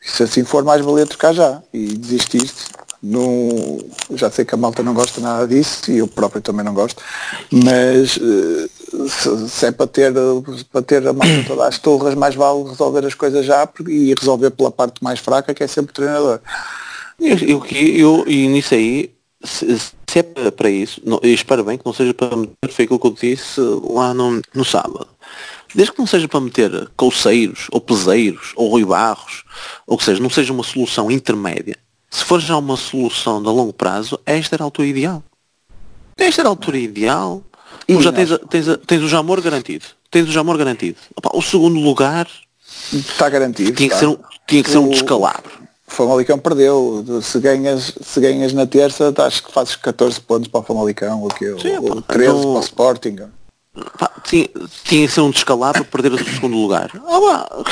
Se 0.00 0.22
assim 0.22 0.44
for 0.44 0.62
mais 0.62 0.84
valia 0.84 1.06
trocar 1.06 1.32
já 1.32 1.62
e 1.72 1.86
desistir 1.96 2.52
no, 3.02 3.78
já 4.14 4.30
sei 4.30 4.44
que 4.44 4.54
a 4.54 4.58
malta 4.58 4.82
não 4.82 4.92
gosta 4.92 5.20
nada 5.20 5.46
disso 5.46 5.90
e 5.90 5.98
eu 5.98 6.06
próprio 6.06 6.42
também 6.42 6.64
não 6.64 6.74
gosto, 6.74 7.02
mas 7.50 8.12
se, 8.12 9.48
se, 9.48 9.66
é 9.66 9.70
para 9.70 9.86
ter, 9.86 10.12
para 10.70 10.82
ter 10.82 11.06
a 11.06 11.12
malta 11.12 11.44
toda 11.46 11.66
às 11.66 11.78
torres, 11.78 12.14
mais 12.14 12.34
vale 12.34 12.64
resolver 12.68 13.06
as 13.06 13.14
coisas 13.14 13.46
já 13.46 13.68
e 13.86 14.14
resolver 14.18 14.50
pela 14.50 14.70
parte 14.70 15.02
mais 15.02 15.20
fraca, 15.20 15.54
que 15.54 15.64
é 15.64 15.66
sempre 15.66 15.90
o 15.90 15.94
treinador. 15.94 16.40
Eu, 17.18 17.36
eu, 17.38 17.66
eu, 17.66 18.24
e 18.26 18.46
nisso 18.48 18.74
aí, 18.74 19.10
se, 19.42 19.92
se 20.22 20.46
é 20.46 20.50
para 20.50 20.70
isso, 20.70 21.00
não, 21.04 21.20
espero 21.22 21.64
bem 21.64 21.78
que 21.78 21.86
não 21.86 21.92
seja 21.92 22.14
para 22.14 22.36
meter, 22.36 22.70
foi 22.70 22.84
aquilo 22.84 22.98
que 22.98 23.06
eu 23.06 23.10
disse 23.10 23.60
lá 23.90 24.12
no, 24.14 24.40
no 24.54 24.64
sábado. 24.64 25.08
Desde 25.74 25.92
que 25.92 25.98
não 25.98 26.06
seja 26.06 26.26
para 26.26 26.40
meter 26.40 26.90
colseiros, 26.96 27.66
ou 27.70 27.80
peseiros, 27.80 28.52
ou 28.56 28.70
Rui 28.70 28.84
Barros, 28.84 29.44
ou 29.86 29.98
que 29.98 30.04
seja, 30.04 30.22
não 30.22 30.30
seja 30.30 30.52
uma 30.52 30.64
solução 30.64 31.10
intermédia. 31.10 31.76
Se 32.10 32.24
for 32.24 32.40
já 32.40 32.56
uma 32.56 32.76
solução 32.76 33.42
de 33.42 33.48
longo 33.48 33.72
prazo, 33.72 34.18
esta 34.24 34.56
era 34.56 34.64
a 34.64 34.66
altura 34.66 34.88
ideal. 34.88 35.22
Esta 36.16 36.40
era 36.42 36.48
a 36.48 36.52
altura 36.52 36.78
ideal 36.78 37.44
Tu 37.88 38.02
já 38.02 38.12
tens, 38.12 38.28
tens, 38.50 38.66
tens 38.86 39.02
o 39.02 39.08
Jamor 39.08 39.40
garantido. 39.40 39.84
Tens 40.10 40.28
o 40.28 40.32
Jamor 40.32 40.58
garantido. 40.58 40.98
Opa, 41.16 41.30
o 41.32 41.40
segundo 41.40 41.80
lugar 41.80 42.28
está 42.92 43.28
garantido. 43.30 43.72
Tinha 43.72 43.88
que, 43.88 43.96
ser 43.96 44.06
um, 44.06 44.18
tinha 44.46 44.62
que 44.62 44.70
ser 44.70 44.78
um 44.78 44.90
descalabro. 44.90 45.50
O 45.88 45.90
Famalicão 45.90 46.38
perdeu. 46.38 47.04
Se 47.22 47.40
ganhas, 47.40 47.94
se 48.00 48.20
ganhas 48.20 48.52
na 48.52 48.66
terça, 48.66 49.12
acho 49.16 49.42
que 49.42 49.52
fazes 49.52 49.74
14 49.74 50.20
pontos 50.20 50.48
para 50.48 50.60
o 50.60 50.62
Famalicão, 50.62 51.22
ou, 51.22 51.28
que, 51.28 51.46
Sim, 51.58 51.78
ou 51.78 52.02
13 52.02 52.30
então, 52.30 52.42
para 52.42 52.58
o 52.58 52.60
Sporting. 52.60 53.16
Pá, 53.98 54.10
tinha, 54.24 54.48
tinha 54.84 55.06
que 55.06 55.12
ser 55.12 55.20
um 55.20 55.30
descalabro 55.30 55.84
perder 55.84 56.12
o 56.12 56.18
segundo 56.18 56.56
lugar. 56.56 56.90
Ah, 57.06 57.62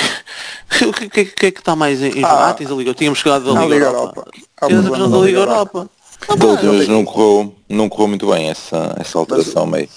o 0.87 0.93
que, 0.93 1.09
que, 1.09 1.25
que, 1.25 1.47
é 1.47 1.51
que 1.51 1.59
está 1.61 1.77
mais 1.77 2.03
em 2.03 2.25
ah, 2.25 2.29
ah, 2.29 2.57
a 2.59 2.75
Liga? 2.75 2.95
Tínhamos 2.95 3.19
chegado 3.19 3.45
da 3.45 3.61
Liga, 3.63 3.75
Liga 3.75 3.87
Europa. 3.87 4.29
Ah, 4.61 4.67
Tínhamos 4.67 5.11
da 5.11 5.19
Liga 5.19 5.39
Europa. 5.39 5.79
Europa. 5.79 5.91
Ah, 6.29 6.37
da 6.37 6.47
última 6.47 6.73
vez 6.73 6.89
não 6.89 7.05
correu, 7.05 7.55
não 7.69 7.89
correu 7.89 8.09
muito 8.09 8.29
bem 8.29 8.49
essa, 8.49 8.95
essa 8.99 9.19
alteração 9.19 9.67
meio. 9.67 9.89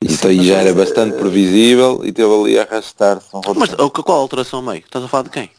Isso 0.00 0.26
aí 0.28 0.46
já 0.46 0.56
era 0.56 0.74
bastante 0.74 1.16
previsível 1.16 2.02
e 2.04 2.12
teve 2.12 2.32
ali 2.32 2.58
a 2.58 2.62
arrastar-se 2.62 3.28
Mas 3.56 3.74
qual 3.74 4.20
alteração 4.20 4.62
meio? 4.62 4.80
Estás 4.84 5.04
a 5.04 5.08
falar 5.08 5.24
de 5.24 5.30
quem? 5.30 5.50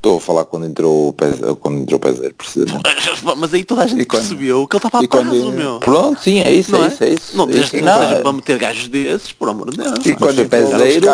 Estou 0.00 0.16
a 0.16 0.20
falar 0.20 0.46
quando 0.46 0.64
entrou 0.64 1.08
o 1.08 1.12
Peseiro, 1.12 1.54
quando 1.56 1.80
entrou 1.80 1.98
o 1.98 2.00
Peseiro, 2.00 2.34
precisamente. 2.34 2.82
Mas 3.36 3.52
aí 3.52 3.62
toda 3.64 3.82
a 3.82 3.86
gente 3.86 4.06
quando, 4.06 4.20
percebeu 4.22 4.66
que 4.66 4.76
ele 4.76 4.86
estava 4.86 5.04
a 5.04 5.08
prazo, 5.08 5.52
meu. 5.52 5.78
Pronto, 5.78 6.18
sim, 6.22 6.40
é 6.40 6.50
isso, 6.50 6.72
não 6.72 6.82
é, 6.82 6.86
é 6.86 6.88
isso, 6.88 7.04
é 7.04 7.08
isso. 7.10 7.36
Não, 7.36 7.46
desde 7.46 7.70
que 7.70 7.82
não 7.82 7.98
seja 7.98 8.20
para 8.22 8.32
meter 8.32 8.58
gajos 8.58 8.88
desses, 8.88 9.32
por 9.32 9.50
amor 9.50 9.70
de 9.70 9.76
Deus. 9.76 10.06
E 10.06 10.14
quando 10.14 10.36
foi 10.36 10.48
Peseiro, 10.48 11.06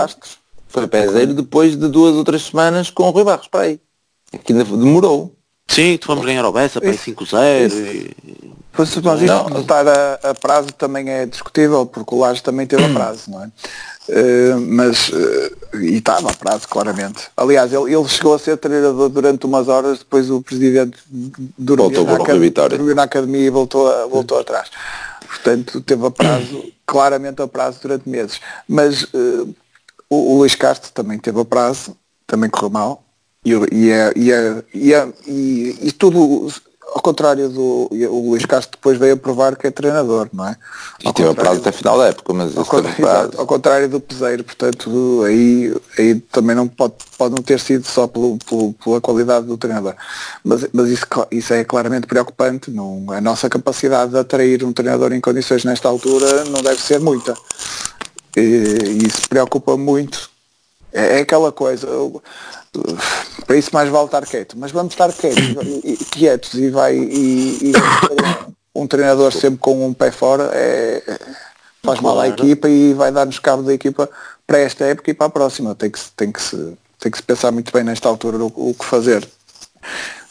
foi 0.69 0.87
Peseiro 0.87 1.35
depois 1.35 1.77
de 1.77 1.89
duas 1.89 2.15
ou 2.15 2.23
três 2.23 2.43
semanas 2.43 2.89
com 2.89 3.03
o 3.03 3.11
Rui 3.11 3.25
Barros, 3.25 3.49
para 3.49 3.63
aí. 3.63 3.81
Que 4.45 4.53
ainda 4.53 4.63
demorou. 4.65 5.35
Sim, 5.67 5.99
tu 5.99 6.07
vamos 6.07 6.25
ganhar 6.25 6.45
ao 6.45 6.53
Bessa 6.53 6.81
para 6.81 6.93
5-0 6.93 7.73
e... 7.73 8.15
Pois, 8.73 8.95
mas 8.95 9.23
isto 9.23 9.51
de 9.53 9.61
estar 9.61 9.89
a, 9.89 10.31
a, 10.31 10.35
prazo 10.35 10.69
também 10.69 11.09
é 11.09 11.25
discutível, 11.25 11.87
porque 11.87 12.15
o 12.15 12.19
Laje 12.19 12.43
também 12.43 12.67
teve 12.67 12.85
a 12.85 12.89
prazo, 12.91 13.31
não 13.31 13.43
é? 13.43 13.51
Uh, 14.09 14.61
mas 14.61 15.09
uh, 15.09 15.57
e 15.83 15.97
estava 15.97 16.31
a 16.31 16.35
prazo 16.35 16.69
claramente. 16.69 17.29
Aliás 17.37 17.73
ele, 17.73 17.93
ele, 17.93 18.09
chegou 18.09 18.35
a 18.35 18.39
ser 18.39 18.57
treinador 18.57 19.09
durante 19.09 19.47
umas 19.47 19.67
horas 19.67 19.99
depois 19.99 20.31
o 20.31 20.41
presidente 20.41 20.97
dormiu, 21.59 22.05
na, 22.05 22.15
acad 22.15 22.95
na 22.95 23.03
academia 23.03 23.47
e 23.47 23.51
voltou, 23.51 23.91
a, 23.91 24.07
voltou 24.07 24.39
atrás. 24.39 24.71
Portanto 25.27 25.81
teve 25.81 26.07
a 26.07 26.11
prazo 26.11 26.65
claramente 26.87 27.43
a 27.43 27.49
prazo 27.49 27.81
durante 27.83 28.09
meses. 28.09 28.41
Mas 28.69 29.03
uh, 29.05 29.55
o, 30.09 30.35
o 30.35 30.39
Luís 30.39 30.55
Castro 30.55 30.93
também 30.93 31.19
teve 31.19 31.41
a 31.41 31.45
prazo 31.45 31.97
também 32.27 32.49
correu 32.49 32.71
mal. 32.71 33.03
E, 33.45 33.53
e, 33.53 34.31
e, 34.75 35.89
e 35.89 35.93
tudo 35.93 36.49
ao 36.95 37.03
contrário 37.03 37.49
do 37.49 37.89
o 37.91 38.31
Luís 38.31 38.45
Castro 38.47 38.77
depois 38.77 38.99
veio 38.99 39.15
a 39.15 39.17
provar 39.17 39.57
que 39.57 39.67
é 39.67 39.71
treinador, 39.71 40.29
não 40.33 40.47
é? 40.47 40.57
E 41.01 41.13
teve 41.13 41.29
a 41.29 41.35
prazo 41.35 41.61
até 41.61 41.73
final 41.73 41.99
da 41.99 42.07
época, 42.07 42.33
mas 42.33 42.57
ao, 42.57 42.65
contrário, 42.65 43.31
ao 43.37 43.47
contrário 43.47 43.89
do 43.89 44.01
Peseiro, 44.01 44.45
portanto 44.45 45.23
aí, 45.25 45.75
aí 45.99 46.15
também 46.15 46.55
não 46.55 46.69
pode, 46.69 46.95
pode 47.19 47.35
não 47.35 47.43
ter 47.43 47.59
sido 47.59 47.87
só 47.87 48.07
pelo, 48.07 48.39
pelo, 48.39 48.73
pela 48.73 49.01
qualidade 49.01 49.47
do 49.47 49.57
treinador. 49.57 49.95
Mas, 50.45 50.67
mas 50.73 50.89
isso, 50.89 51.07
isso 51.31 51.53
é 51.53 51.65
claramente 51.65 52.07
preocupante, 52.07 52.71
não, 52.71 53.05
a 53.11 53.21
nossa 53.21 53.49
capacidade 53.49 54.13
de 54.13 54.19
atrair 54.19 54.65
um 54.65 54.73
treinador 54.73 55.13
em 55.13 55.21
condições 55.21 55.65
nesta 55.65 55.89
altura 55.89 56.45
não 56.45 56.63
deve 56.63 56.81
ser 56.81 57.01
muita. 57.01 57.35
E, 58.37 58.41
e 58.41 59.07
isso 59.07 59.29
preocupa 59.29 59.77
muito. 59.77 60.31
É, 60.93 61.19
é 61.19 61.21
aquela 61.21 61.51
coisa. 61.51 61.87
Eu, 61.87 62.23
para 63.47 63.57
isso 63.57 63.71
mais 63.73 63.89
vale 63.89 64.07
estar 64.07 64.25
quieto. 64.27 64.57
Mas 64.59 64.73
vamos 64.73 64.93
estar 64.93 65.13
quietos, 65.13 65.43
e, 65.85 65.97
quietos 66.11 66.55
e 66.55 66.71
vai 66.71 66.97
e, 66.97 67.71
e 67.71 67.73
um 68.75 68.87
treinador 68.87 69.33
sempre 69.33 69.59
com 69.59 69.87
um 69.87 69.95
pé 69.95 70.11
fora 70.11 70.51
é, 70.53 71.03
faz 71.83 72.01
mal 72.01 72.19
à 72.21 72.29
equipa 72.29 72.69
e 72.69 72.93
vai 72.93 73.13
dar-nos 73.13 73.39
cabo 73.39 73.63
da 73.63 73.73
equipa 73.73 74.11
para 74.47 74.59
esta 74.59 74.85
época 74.85 75.11
e 75.11 75.15
para 75.15 75.27
a 75.27 75.31
próxima. 75.31 75.75
Tem 75.75 75.91
que, 75.91 76.01
tem 76.17 76.33
que, 76.33 76.43
se, 76.43 76.77
tem 76.99 77.11
que 77.11 77.19
se 77.19 77.23
pensar 77.23 77.53
muito 77.53 77.73
bem 77.73 77.85
nesta 77.85 78.09
altura 78.09 78.39
o, 78.39 78.53
o 78.55 78.75
que 78.75 78.85
fazer. 78.85 79.27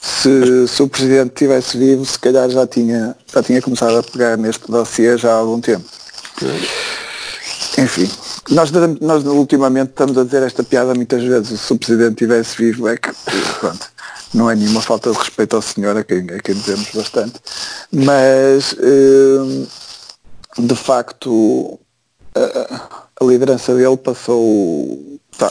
Se, 0.01 0.67
se, 0.67 0.83
o 0.83 0.87
presidente 0.87 1.33
tivesse 1.33 1.77
vivo, 1.77 2.05
se 2.05 2.19
calhar 2.19 2.47
já 2.49 2.67
tinha, 2.67 3.15
já 3.33 3.41
tinha 3.41 3.61
começado 3.61 3.97
a 3.97 4.03
pegar 4.03 4.37
neste 4.37 4.69
dossiê 4.69 5.17
já 5.17 5.31
há 5.31 5.37
algum 5.37 5.59
tempo. 5.59 5.85
Enfim. 7.77 8.24
Nós, 8.49 8.71
nós 9.01 9.23
ultimamente 9.25 9.89
estamos 9.89 10.17
a 10.17 10.23
dizer 10.23 10.43
esta 10.43 10.63
piada 10.63 10.93
muitas 10.93 11.23
vezes, 11.23 11.59
se 11.59 11.73
o 11.73 11.77
Presidente 11.77 12.11
estivesse 12.11 12.57
vivo 12.57 12.87
é 12.87 12.95
que, 12.95 13.09
pronto, 13.59 13.87
não 14.33 14.49
é 14.49 14.55
nenhuma 14.55 14.81
falta 14.81 15.11
de 15.11 15.17
respeito 15.17 15.55
ao 15.55 15.61
senhor, 15.61 15.97
a 15.97 16.03
quem, 16.03 16.29
a 16.29 16.39
quem 16.39 16.53
dizemos 16.53 16.89
bastante, 16.93 17.39
mas 17.91 18.75
hum, 18.79 19.65
de 20.59 20.75
facto 20.75 21.79
a, 22.35 23.01
a 23.21 23.25
liderança 23.25 23.73
dele 23.73 23.97
passou, 23.97 25.19
tá, 25.37 25.49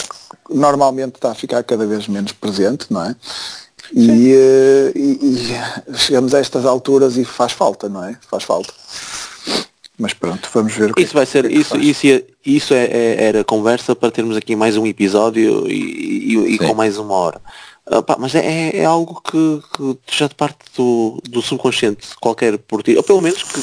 normalmente 0.49 1.17
está 1.17 1.33
a 1.33 1.35
ficar 1.35 1.65
cada 1.65 1.87
vez 1.87 2.07
menos 2.07 2.33
presente, 2.33 2.87
não 2.91 3.05
é? 3.05 3.17
E, 3.93 4.33
eh, 4.33 4.93
e, 4.95 5.19
e, 5.23 5.97
chegamos 5.97 6.35
a 6.35 6.39
estas 6.39 6.65
alturas 6.65 7.17
e 7.17 7.25
faz 7.25 7.53
falta, 7.53 7.89
não 7.89 8.05
é? 8.05 8.17
Faz 8.29 8.43
falta. 8.45 8.73
Mas 9.99 10.13
pronto, 10.13 10.49
vamos 10.53 10.73
ver 10.73 10.91
o 10.91 10.95
que 10.95 11.03
Isso 11.03 11.13
é 11.13 11.15
vai 11.15 11.27
ser, 11.27 11.49
que 11.49 11.55
isso, 11.55 11.77
isso, 11.77 12.07
isso 12.45 12.75
é, 12.75 12.85
é, 12.85 13.25
era 13.25 13.45
conversa 13.45 13.95
para 13.95 14.11
termos 14.11 14.37
aqui 14.37 14.57
mais 14.57 14.77
um 14.77 14.87
episódio 14.87 15.71
e, 15.71 16.35
e, 16.35 16.55
e 16.55 16.59
com 16.59 16.75
mais 16.75 16.99
uma 16.99 17.15
hora. 17.15 17.41
Uh, 17.87 18.03
pá, 18.03 18.17
mas 18.19 18.35
é, 18.35 18.79
é 18.79 18.85
algo 18.85 19.21
que, 19.21 19.63
que, 19.77 19.99
já 20.11 20.27
de 20.27 20.35
parte 20.35 20.59
do, 20.77 21.21
do 21.29 21.43
subconsciente 21.43 22.09
qualquer 22.19 22.59
portista, 22.59 22.99
ou 22.99 23.05
pelo 23.05 23.21
menos 23.21 23.43
que, 23.43 23.61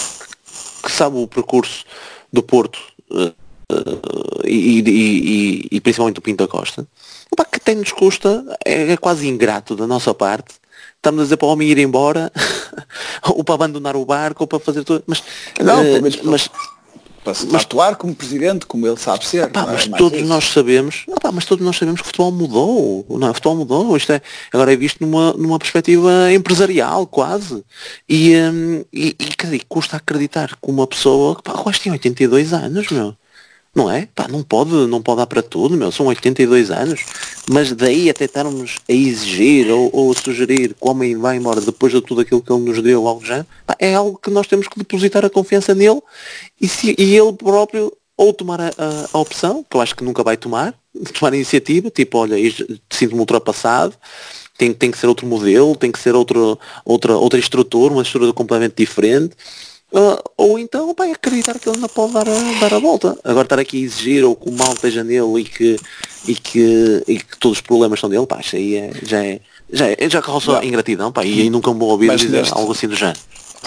que 0.84 0.91
sabe 0.91 1.17
o 1.17 1.27
percurso 1.27 1.84
do 2.32 2.43
Porto 2.43 2.79
uh, 3.09 3.25
uh, 3.25 4.45
e, 4.45 4.79
e, 4.79 5.67
e, 5.71 5.82
principalmente 5.82 6.15
do 6.15 6.21
Pinto 6.21 6.45
da 6.45 6.47
Costa, 6.47 6.88
pá, 7.36 7.43
que 7.43 7.57
até 7.57 7.73
nos 7.73 7.91
custa, 7.91 8.45
é, 8.63 8.93
é 8.93 8.97
quase 8.97 9.27
ingrato 9.27 9.75
da 9.75 9.88
nossa 9.88 10.13
parte 10.13 10.61
estamos 11.01 11.21
a 11.21 11.23
dizer 11.23 11.37
para 11.37 11.47
o 11.47 11.51
homem 11.51 11.67
ir 11.67 11.79
embora, 11.79 12.31
ou 13.25 13.43
para 13.43 13.55
abandonar 13.55 13.95
o 13.95 14.05
barco, 14.05 14.43
ou 14.43 14.47
para 14.47 14.59
fazer 14.59 14.83
tudo. 14.83 15.03
Mas, 15.07 15.23
não, 15.59 15.81
uh, 15.81 16.01
mas, 16.23 16.47
para, 17.23 17.33
mas 17.51 17.63
atuar 17.63 17.95
como 17.95 18.13
presidente, 18.13 18.67
como 18.67 18.85
ele 18.85 18.97
sabe 18.97 19.25
ser. 19.25 19.49
Pá, 19.49 19.65
mas 19.65 19.87
todos 19.87 20.19
isso. 20.19 20.27
nós 20.27 20.45
sabemos, 20.45 21.03
opa, 21.07 21.31
mas 21.31 21.45
todos 21.45 21.65
nós 21.65 21.75
sabemos 21.75 22.01
que 22.01 22.05
o 22.05 22.07
futebol 22.07 22.31
mudou, 22.31 23.05
não, 23.09 23.27
é? 23.27 23.31
o 23.31 23.33
futebol 23.33 23.55
mudou, 23.57 23.97
isto 23.97 24.13
é, 24.13 24.21
agora 24.53 24.71
é 24.71 24.75
visto 24.75 25.01
numa, 25.01 25.33
numa 25.33 25.57
perspectiva 25.57 26.31
empresarial 26.31 27.07
quase. 27.07 27.63
E, 28.07 28.35
um, 28.35 28.85
e, 28.93 29.15
e 29.19 29.43
dizer, 29.43 29.63
custa 29.67 29.97
acreditar 29.97 30.49
que 30.49 30.69
uma 30.69 30.85
pessoa 30.85 31.35
que 31.35 31.41
pá, 31.41 31.53
tem 31.81 31.91
82 31.91 32.53
anos, 32.53 32.89
meu 32.89 33.15
não 33.74 33.89
é? 33.89 34.07
Pá, 34.13 34.28
não 34.28 34.43
pode, 34.43 34.72
não 34.72 35.01
pode 35.01 35.19
dar 35.19 35.28
para 35.28 35.41
tudo, 35.41 35.78
meu, 35.78 35.91
são 35.91 36.07
82 36.07 36.72
anos, 36.72 37.05
mas 37.49 37.72
daí 37.72 38.09
até 38.09 38.26
estarmos 38.26 38.78
a 38.89 38.91
exigir 38.91 39.72
ou, 39.72 39.89
ou 39.93 40.11
a 40.11 40.15
sugerir 40.15 40.69
que 40.69 40.76
o 40.82 40.89
homem 40.89 41.17
vai 41.17 41.38
embora 41.38 41.61
depois 41.61 41.93
de 41.93 42.01
tudo 42.01 42.22
aquilo 42.22 42.41
que 42.41 42.51
ele 42.51 42.63
nos 42.63 42.82
deu, 42.82 43.07
algo 43.07 43.26
já, 43.26 43.45
pá, 43.65 43.76
é 43.80 43.95
algo 43.95 44.19
que 44.22 44.30
nós 44.30 44.47
temos 44.47 44.67
que 44.67 44.78
depositar 44.78 45.24
a 45.24 45.30
confiança 45.30 45.74
nele 45.74 46.01
e, 46.59 46.67
se, 46.67 46.95
e 46.97 47.15
ele 47.15 47.34
próprio 47.34 47.93
ou 48.17 48.34
tomar 48.34 48.61
a, 48.61 48.67
a, 48.67 49.07
a, 49.13 49.17
opção, 49.17 49.65
que 49.67 49.76
eu 49.76 49.82
acho 49.82 49.95
que 49.95 50.03
nunca 50.03 50.22
vai 50.22 50.38
tomar, 50.38 50.76
tomar 51.17 51.34
a 51.34 51.36
iniciativa, 51.36 51.89
tipo, 51.89 52.17
olha, 52.17 52.36
sinto-me 52.89 53.19
ultrapassado, 53.19 53.95
tem, 54.57 54.74
tem 54.74 54.91
que 54.91 54.97
ser 54.97 55.07
outro 55.07 55.26
modelo, 55.26 55.76
tem 55.76 55.91
que 55.91 55.97
ser 55.97 56.13
outro, 56.13 56.59
outra, 56.86 57.17
outra 57.17 57.39
estrutura, 57.39 57.93
uma 57.93 58.03
estrutura 58.03 58.32
completamente 58.34 58.76
diferente, 58.76 59.36
Uh, 59.93 60.17
ou 60.37 60.57
então 60.57 60.93
pá, 60.93 61.05
acreditar 61.05 61.59
que 61.59 61.67
ele 61.67 61.75
ainda 61.75 61.89
pode 61.89 62.13
dar 62.13 62.27
a, 62.27 62.59
dar 62.61 62.73
a 62.73 62.79
volta. 62.79 63.17
Agora 63.23 63.45
estar 63.45 63.59
aqui 63.59 63.77
a 63.77 63.85
exigir 63.85 64.23
ou 64.23 64.35
que 64.35 64.49
o 64.49 64.51
mal 64.53 64.73
esteja 64.73 65.03
nele 65.03 65.41
e 65.41 65.43
que, 65.43 65.77
e 66.27 66.33
que, 66.35 67.03
e 67.07 67.19
que 67.19 67.37
todos 67.37 67.57
os 67.57 67.61
problemas 67.61 67.99
são 67.99 68.09
dele, 68.09 68.25
pá, 68.25 68.39
isso 68.39 68.55
aí 68.55 68.75
é, 68.75 68.91
já 69.03 69.23
é. 69.25 69.39
Já, 69.73 69.87
é, 69.89 69.97
já 70.09 70.21
causa 70.21 70.63
ingratidão, 70.65 71.11
pá, 71.11 71.25
e 71.25 71.41
aí 71.41 71.49
nunca 71.49 71.73
me 71.73 71.79
vou 71.79 71.89
ouvir 71.89 72.07
Mas 72.07 72.21
dizer 72.21 72.37
neste- 72.39 72.53
algo 72.57 72.71
assim 72.71 72.87
do 72.87 72.95
género. 72.95 73.19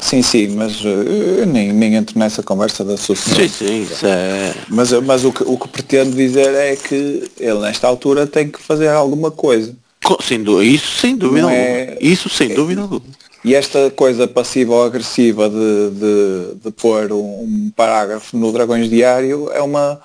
Sim, 0.02 0.22
sim, 0.22 0.48
mas 0.48 0.84
uh, 0.84 0.88
eu 0.88 1.46
nem, 1.46 1.72
nem 1.72 1.94
entro 1.94 2.18
nessa 2.18 2.42
conversa 2.42 2.84
da 2.84 2.96
sucessão. 2.96 3.36
Sim, 3.36 3.48
sim, 3.48 3.82
isso 3.82 4.04
é. 4.06 4.52
Mas, 4.68 4.90
mas 5.02 5.24
o, 5.24 5.32
que, 5.32 5.44
o 5.44 5.56
que 5.56 5.68
pretendo 5.68 6.16
dizer 6.16 6.52
é 6.52 6.74
que 6.74 7.30
ele 7.38 7.60
nesta 7.60 7.86
altura 7.86 8.26
tem 8.26 8.48
que 8.50 8.60
fazer 8.60 8.88
alguma 8.88 9.30
coisa. 9.30 9.74
Co- 10.02 10.18
Sem 10.22 10.42
dú- 10.42 10.62
isso 10.62 11.00
sem 11.00 11.16
dúvida 11.16 11.42
Não 11.42 11.48
alguma. 11.48 11.64
é- 11.66 11.98
Isso 12.00 12.28
sem 12.28 12.48
dúvida 12.52 12.80
alguma. 12.82 13.02
E 13.44 13.54
esta 13.54 13.90
coisa 13.90 14.26
passiva 14.26 14.74
ou 14.74 14.82
agressiva 14.84 15.50
de, 15.50 15.90
de, 15.90 16.54
de 16.64 16.70
pôr 16.72 17.12
um, 17.12 17.42
um 17.42 17.72
parágrafo 17.76 18.36
no 18.38 18.50
Dragões 18.50 18.88
Diário 18.88 19.50
é 19.52 19.60
uma 19.60 20.00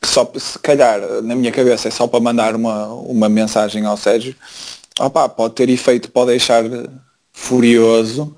que 0.00 0.06
só 0.06 0.30
se 0.36 0.58
calhar 0.58 1.00
na 1.22 1.34
minha 1.34 1.50
cabeça 1.50 1.88
é 1.88 1.90
só 1.90 2.06
para 2.06 2.20
mandar 2.20 2.54
uma, 2.54 2.86
uma 2.88 3.28
mensagem 3.28 3.84
ao 3.86 3.96
Sérgio. 3.96 4.34
Opá, 5.00 5.28
pode 5.28 5.54
ter 5.54 5.68
efeito, 5.70 6.10
pode 6.10 6.30
deixar 6.30 6.62
furioso, 7.32 8.36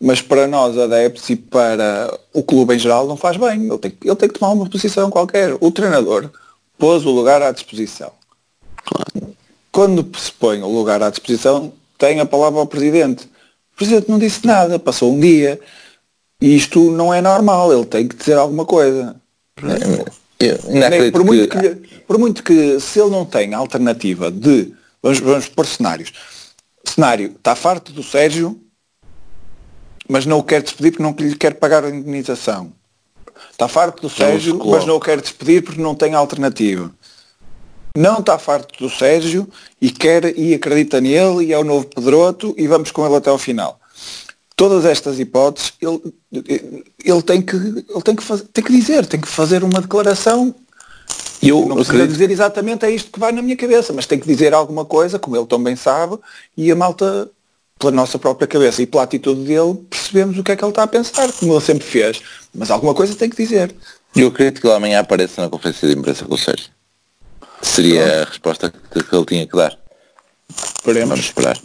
mas 0.00 0.22
para 0.22 0.46
nós 0.46 0.78
adeptos 0.78 1.28
e 1.28 1.36
para 1.36 2.16
o 2.32 2.42
clube 2.42 2.74
em 2.74 2.78
geral 2.78 3.06
não 3.06 3.16
faz 3.16 3.36
bem. 3.36 3.66
Ele 3.66 3.78
tem, 3.78 3.90
que- 3.90 4.06
ele 4.06 4.16
tem 4.16 4.28
que 4.28 4.38
tomar 4.38 4.52
uma 4.52 4.70
posição 4.70 5.10
qualquer. 5.10 5.56
O 5.60 5.70
treinador 5.70 6.30
pôs 6.78 7.04
o 7.04 7.10
lugar 7.10 7.42
à 7.42 7.50
disposição. 7.50 8.12
Claro. 8.84 9.34
Quando 9.72 10.08
se 10.18 10.30
põe 10.32 10.62
o 10.62 10.68
lugar 10.68 11.02
à 11.02 11.10
disposição, 11.10 11.72
tem 11.98 12.20
a 12.20 12.26
palavra 12.26 12.60
ao 12.60 12.66
Presidente. 12.66 13.28
O 13.76 13.78
Presidente 13.78 14.10
não 14.10 14.18
disse 14.18 14.46
nada, 14.46 14.78
passou 14.78 15.12
um 15.14 15.20
dia. 15.20 15.60
E 16.40 16.56
isto 16.56 16.90
não 16.90 17.12
é 17.12 17.20
normal, 17.20 17.70
ele 17.70 17.84
tem 17.84 18.08
que 18.08 18.16
dizer 18.16 18.34
alguma 18.38 18.64
coisa. 18.64 19.16
Eu 20.40 20.58
Nem- 20.64 21.10
por, 21.12 21.24
muito 21.24 21.48
que- 21.48 21.74
que, 21.74 21.94
por 22.00 22.18
muito 22.18 22.42
que 22.42 22.80
se 22.80 22.98
ele 22.98 23.10
não 23.10 23.26
tem 23.26 23.52
alternativa 23.52 24.30
de. 24.30 24.72
Vamos, 25.02 25.18
vamos 25.20 25.48
pôr 25.50 25.66
cenários. 25.66 26.12
Cenário, 26.84 27.34
está 27.36 27.54
farto 27.54 27.92
do 27.92 28.02
Sérgio, 28.02 28.58
mas 30.08 30.24
não 30.24 30.38
o 30.38 30.42
quer 30.42 30.62
despedir 30.62 30.92
porque 30.92 31.02
não 31.02 31.14
lhe 31.18 31.36
quer 31.36 31.54
pagar 31.54 31.84
a 31.84 31.90
indemnização. 31.90 32.72
Está 33.50 33.68
farto 33.68 34.00
do 34.02 34.08
Sérgio, 34.10 34.54
mas 34.70 34.86
não 34.86 34.96
o 34.96 35.00
quer 35.00 35.20
despedir 35.20 35.62
porque 35.62 35.80
não 35.82 35.94
tem 35.94 36.14
alternativa. 36.14 36.90
Não 37.96 38.18
está 38.18 38.38
farto 38.38 38.78
do 38.78 38.90
Sérgio 38.90 39.48
e 39.80 39.90
quer 39.90 40.36
e 40.38 40.54
acredita 40.54 41.00
nele 41.00 41.46
e 41.46 41.52
é 41.52 41.58
o 41.58 41.64
novo 41.64 41.86
Pedroto 41.86 42.54
e 42.58 42.66
vamos 42.66 42.90
com 42.90 43.06
ele 43.06 43.16
até 43.16 43.30
ao 43.30 43.38
final. 43.38 43.80
Todas 44.54 44.84
estas 44.84 45.18
hipóteses, 45.18 45.72
ele, 45.80 46.00
ele, 47.04 47.22
tem, 47.22 47.42
que, 47.42 47.56
ele 47.56 48.02
tem, 48.02 48.16
que 48.16 48.24
tem 48.52 48.64
que 48.64 48.72
dizer, 48.72 49.06
tem 49.06 49.20
que 49.20 49.28
fazer 49.28 49.62
uma 49.62 49.80
declaração 49.80 50.54
eu 51.42 51.66
não 51.66 51.78
acredito 51.78 52.08
dizer 52.08 52.30
exatamente 52.30 52.84
é 52.84 52.90
isto 52.90 53.10
que 53.10 53.20
vai 53.20 53.32
na 53.32 53.42
minha 53.42 53.56
cabeça, 53.56 53.92
mas 53.92 54.06
tem 54.06 54.18
que 54.18 54.26
dizer 54.26 54.54
alguma 54.54 54.84
coisa, 54.84 55.18
como 55.18 55.36
ele 55.36 55.46
também 55.46 55.76
sabe, 55.76 56.18
e 56.56 56.70
a 56.70 56.76
malta, 56.76 57.30
pela 57.78 57.92
nossa 57.92 58.18
própria 58.18 58.46
cabeça 58.46 58.82
e 58.82 58.86
pela 58.86 59.02
atitude 59.02 59.42
dele, 59.44 59.74
percebemos 59.88 60.38
o 60.38 60.42
que 60.42 60.52
é 60.52 60.56
que 60.56 60.64
ele 60.64 60.70
está 60.70 60.82
a 60.82 60.88
pensar, 60.88 61.30
como 61.32 61.52
ele 61.52 61.60
sempre 61.60 61.84
fez. 61.84 62.22
Mas 62.54 62.70
alguma 62.70 62.94
coisa 62.94 63.14
tem 63.14 63.28
que 63.28 63.36
dizer. 63.36 63.74
Eu 64.14 64.28
acredito 64.28 64.60
que 64.60 64.66
ele 64.66 64.74
amanhã 64.74 65.00
apareça 65.00 65.42
na 65.42 65.50
conferência 65.50 65.88
de 65.88 65.94
imprensa 65.94 66.24
com 66.24 66.34
o 66.34 66.38
Sérgio. 66.38 66.70
Seria 67.62 68.22
a 68.22 68.24
resposta 68.24 68.70
que, 68.70 69.02
que 69.02 69.14
ele 69.14 69.24
tinha 69.24 69.46
que 69.46 69.56
dar. 69.56 69.76
Vamos 71.08 71.26
esperar. 71.26 71.58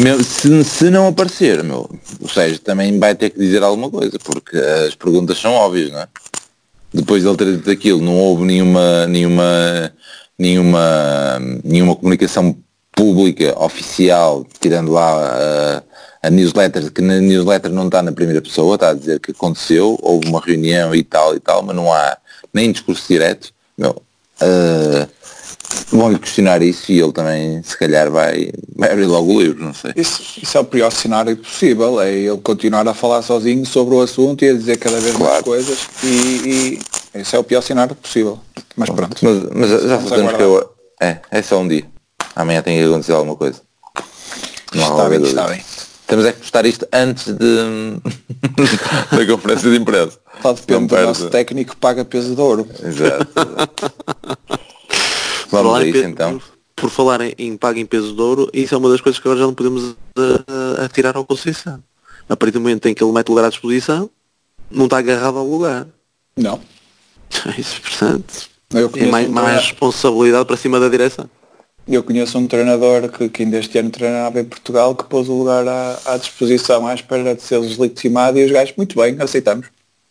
Meu, 0.00 0.22
se, 0.22 0.64
se 0.64 0.90
não 0.90 1.08
aparecer, 1.08 1.62
meu, 1.64 1.90
o 2.20 2.28
Sérgio 2.28 2.60
também 2.60 2.98
vai 2.98 3.14
ter 3.14 3.30
que 3.30 3.38
dizer 3.38 3.62
alguma 3.62 3.90
coisa, 3.90 4.18
porque 4.18 4.56
as 4.56 4.94
perguntas 4.94 5.38
são 5.38 5.52
óbvias, 5.52 5.90
não 5.90 6.00
é? 6.00 6.08
Depois 6.94 7.22
de 7.22 7.28
ele 7.28 7.36
ter 7.36 7.56
dito 7.56 7.70
aquilo, 7.70 8.00
não 8.00 8.16
houve 8.16 8.44
nenhuma, 8.44 9.06
nenhuma, 9.06 9.92
nenhuma, 10.38 11.38
nenhuma 11.64 11.96
comunicação 11.96 12.56
pública, 12.92 13.54
oficial, 13.62 14.46
tirando 14.60 14.92
lá 14.92 15.82
a, 16.22 16.28
a 16.28 16.30
newsletter, 16.30 16.90
que 16.92 17.02
na 17.02 17.18
newsletter 17.18 17.70
não 17.72 17.86
está 17.86 18.02
na 18.02 18.12
primeira 18.12 18.40
pessoa, 18.40 18.76
está 18.76 18.90
a 18.90 18.94
dizer 18.94 19.20
que 19.20 19.32
aconteceu, 19.32 19.98
houve 20.00 20.28
uma 20.28 20.40
reunião 20.40 20.94
e 20.94 21.02
tal 21.02 21.34
e 21.34 21.40
tal, 21.40 21.62
mas 21.62 21.76
não 21.76 21.92
há 21.92 22.16
nem 22.54 22.72
discurso 22.72 23.06
direto. 23.06 23.52
Meu, 23.76 24.00
ah, 24.40 25.08
vão-lhe 25.90 26.18
questionar 26.18 26.62
isso 26.62 26.90
e 26.92 27.00
ele 27.00 27.12
também 27.12 27.62
se 27.62 27.76
calhar 27.76 28.10
vai, 28.10 28.50
vai 28.76 28.92
abrir 28.92 29.06
logo 29.06 29.32
o 29.34 29.40
livro, 29.40 29.64
não 29.64 29.74
sei. 29.74 29.92
Isso, 29.96 30.22
isso 30.42 30.56
é 30.56 30.60
o 30.60 30.64
pior 30.64 30.90
cenário 30.90 31.36
possível, 31.36 32.00
é 32.00 32.12
ele 32.12 32.38
continuar 32.38 32.86
a 32.88 32.94
falar 32.94 33.22
sozinho 33.22 33.64
sobre 33.66 33.94
o 33.94 34.00
assunto 34.00 34.44
e 34.44 34.50
a 34.50 34.54
dizer 34.54 34.76
cada 34.78 34.98
vez 35.00 35.14
mais 35.16 35.28
Claro. 35.28 35.44
coisas 35.44 35.78
e, 36.02 36.78
e 37.14 37.18
esse 37.20 37.34
é 37.34 37.38
o 37.38 37.44
pior 37.44 37.60
cenário 37.62 37.94
possível. 37.94 38.38
Mas 38.76 38.90
pronto. 38.90 39.16
Mas, 39.22 39.42
mas 39.70 39.82
já 39.82 40.00
sabemos 40.00 40.32
que 40.34 40.42
eu, 40.42 40.70
é, 41.00 41.18
é 41.30 41.42
só 41.42 41.58
um 41.58 41.66
dia. 41.68 41.84
Amanhã 42.36 42.62
tem 42.62 42.78
que 42.78 42.84
acontecer 42.84 43.12
alguma 43.12 43.34
coisa. 43.36 43.60
Não 44.74 44.84
há 44.84 44.88
Está 44.90 45.08
bem, 45.08 45.18
dúvida. 45.18 45.40
está 45.40 45.52
bem. 45.52 45.64
Temos 46.06 46.24
é 46.24 46.32
que 46.32 46.38
postar 46.38 46.64
isto 46.64 46.86
antes 46.92 47.26
de 47.26 47.36
da 49.12 49.26
conferência 49.26 49.70
de 49.70 49.76
imprensa. 49.76 50.18
Só 50.40 50.52
depende 50.52 50.86
do 50.86 51.02
nosso 51.02 51.28
técnico 51.28 51.72
que 51.74 51.76
paga 51.76 52.04
peso 52.04 52.34
de 52.34 52.40
ouro. 52.40 52.66
Exato. 52.82 53.26
Por 55.48 55.62
Vamos 55.62 55.70
falar 55.70 55.78
a 55.78 55.86
em 55.86 55.90
isso 55.90 56.04
então. 56.04 56.42
Por, 56.76 56.90
falar 56.90 57.20
em, 57.22 57.34
em 57.38 57.56
pago 57.56 57.78
em 57.78 57.86
peso 57.86 58.14
de 58.14 58.20
ouro, 58.20 58.50
isso 58.52 58.74
é 58.74 58.78
uma 58.78 58.90
das 58.90 59.00
coisas 59.00 59.20
que 59.20 59.26
agora 59.26 59.40
já 59.40 59.46
não 59.46 59.54
podemos 59.54 59.82
uh, 59.82 59.96
atirar 60.84 61.16
ao 61.16 61.24
Conceição. 61.24 61.82
A 62.28 62.36
partir 62.36 62.52
do 62.52 62.60
momento 62.60 62.86
em 62.86 62.94
que 62.94 63.02
ele 63.02 63.12
mete 63.12 63.28
o 63.28 63.32
lugar 63.32 63.46
à 63.46 63.48
disposição, 63.48 64.10
não 64.70 64.84
está 64.84 64.98
agarrado 64.98 65.38
ao 65.38 65.46
lugar. 65.46 65.86
Não. 66.36 66.60
Isso, 67.58 67.80
portanto, 67.80 68.48
é 68.74 69.06
mais, 69.06 69.28
um, 69.28 69.32
mais 69.32 69.62
responsabilidade 69.62 70.44
para 70.44 70.56
cima 70.56 70.78
da 70.78 70.88
direção. 70.88 71.28
eu 71.86 72.02
conheço 72.02 72.38
um 72.38 72.46
treinador 72.46 73.08
que, 73.08 73.28
que 73.30 73.42
ainda 73.42 73.58
este 73.58 73.78
ano 73.78 73.90
treinava 73.90 74.40
em 74.40 74.44
Portugal 74.44 74.94
que 74.94 75.04
pôs 75.04 75.28
o 75.28 75.38
lugar 75.38 75.66
à, 75.66 75.98
à 76.04 76.16
disposição 76.18 76.86
à 76.86 76.94
espera 76.94 77.34
de 77.34 77.42
ser 77.42 77.60
deslegitimado 77.60 78.38
e 78.38 78.44
os 78.44 78.52
gajos, 78.52 78.74
muito 78.76 78.94
bem, 78.96 79.16
aceitamos. 79.20 79.66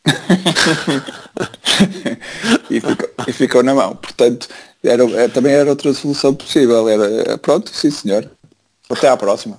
e, 2.69 2.79
ficou, 2.79 3.09
e 3.27 3.31
ficou 3.31 3.63
na 3.63 3.73
mão. 3.73 3.95
Portanto, 3.95 4.47
era, 4.83 5.03
é, 5.21 5.27
também 5.27 5.53
era 5.53 5.69
outra 5.69 5.93
solução 5.93 6.33
possível. 6.33 6.87
Era, 6.87 7.37
pronto, 7.37 7.71
sim 7.73 7.91
senhor. 7.91 8.29
Até 8.89 9.07
à 9.07 9.17
próxima. 9.17 9.57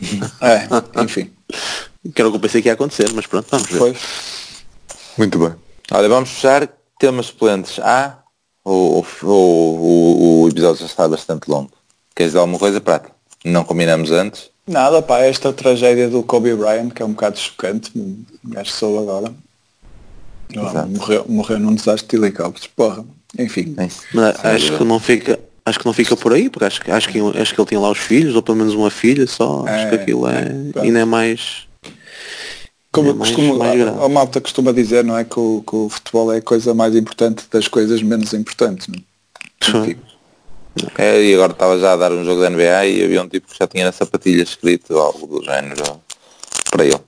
É, 0.42 0.68
enfim. 1.02 1.30
Que 2.14 2.20
era 2.20 2.28
o 2.28 2.30
que 2.30 2.36
eu 2.36 2.40
pensei 2.40 2.60
que 2.60 2.68
ia 2.68 2.74
acontecer, 2.74 3.10
mas 3.14 3.26
pronto, 3.26 3.46
vamos 3.50 3.68
ver. 3.68 3.78
Pois. 3.78 3.98
Muito 5.16 5.38
bem. 5.38 5.54
Olha, 5.90 6.08
vamos 6.08 6.30
fechar 6.30 6.68
temas 6.98 7.26
suplentes 7.26 7.78
A 7.78 8.18
ou, 8.62 9.06
ou, 9.22 9.80
ou 9.80 10.42
o 10.42 10.48
episódio 10.48 10.80
já 10.80 10.86
está 10.86 11.08
bastante 11.08 11.48
longo. 11.48 11.70
Queres 12.14 12.32
dizer 12.32 12.40
alguma 12.40 12.58
coisa, 12.58 12.80
Prata? 12.80 13.10
Não 13.44 13.64
combinamos 13.64 14.10
antes? 14.10 14.50
Nada, 14.66 15.00
pá, 15.00 15.20
esta 15.20 15.52
tragédia 15.52 16.08
do 16.08 16.22
Kobe 16.22 16.54
Bryant, 16.54 16.90
que 16.90 17.00
é 17.00 17.04
um 17.04 17.12
bocado 17.12 17.38
chocante, 17.38 17.92
um 17.96 18.24
gajo 18.44 18.72
soube 18.72 18.98
agora. 18.98 19.32
Morreu, 20.88 21.24
morreu 21.28 21.58
num 21.58 21.74
desastre 21.74 22.18
de 22.18 22.24
helicópteros, 22.24 22.66
porra. 22.66 23.04
Enfim. 23.38 23.74
É. 23.78 23.88
Mas 24.14 24.44
acho 24.44 24.76
que 24.78 24.84
não 24.84 24.98
fica. 25.00 25.38
Acho 25.64 25.80
que 25.80 25.86
não 25.86 25.92
fica 25.92 26.16
por 26.16 26.32
aí, 26.32 26.48
porque 26.48 26.64
acho, 26.64 26.80
que- 26.80 26.90
acho, 26.92 27.08
que, 27.08 27.18
acho 27.18 27.52
que 27.54 27.60
ele 27.60 27.68
tinha 27.68 27.80
lá 27.80 27.90
os 27.90 27.98
filhos, 27.98 28.36
ou 28.36 28.42
pelo 28.42 28.56
menos 28.58 28.72
uma 28.74 28.88
filha 28.90 29.26
só. 29.26 29.64
acho 29.66 29.88
que 29.88 29.96
É, 29.96 30.00
aquilo 30.00 30.28
é. 30.28 30.44
pronto. 30.44 30.80
ainda 30.80 31.00
é 31.00 31.04
mais. 31.04 31.66
Como 32.92 33.10
É 33.10 33.12
mais- 33.14 33.30
costumo, 33.32 33.58
mais 33.58 33.80
a, 33.80 34.04
a 34.04 34.08
malta 34.08 34.40
costuma 34.40 34.72
dizer, 34.72 35.02
não 35.04 35.18
é, 35.18 35.24
que 35.24 35.38
o, 35.38 35.62
que 35.68 35.74
o 35.76 35.88
futebol 35.88 36.32
é 36.32 36.38
a 36.38 36.42
coisa 36.42 36.72
mais 36.72 36.94
importante 36.94 37.44
das 37.50 37.66
coisas 37.68 38.00
menos 38.00 38.32
importantes. 38.32 38.86
Não? 38.88 39.84
é? 39.84 39.96
É, 40.98 41.22
e 41.24 41.34
agora 41.34 41.52
estava 41.52 41.78
já 41.78 41.92
a 41.92 41.96
dar 41.96 42.12
um 42.12 42.24
jogo 42.24 42.40
da 42.40 42.48
NBA 42.50 42.86
e 42.86 43.02
havia 43.04 43.22
um 43.22 43.28
tipo 43.28 43.48
que 43.50 43.58
já 43.58 43.66
tinha 43.66 43.84
na 43.86 43.92
sapatilha 43.92 44.42
escrito 44.42 44.96
algo 44.96 45.26
do 45.26 45.44
género 45.44 46.00
para 46.70 46.84
ele. 46.84 47.00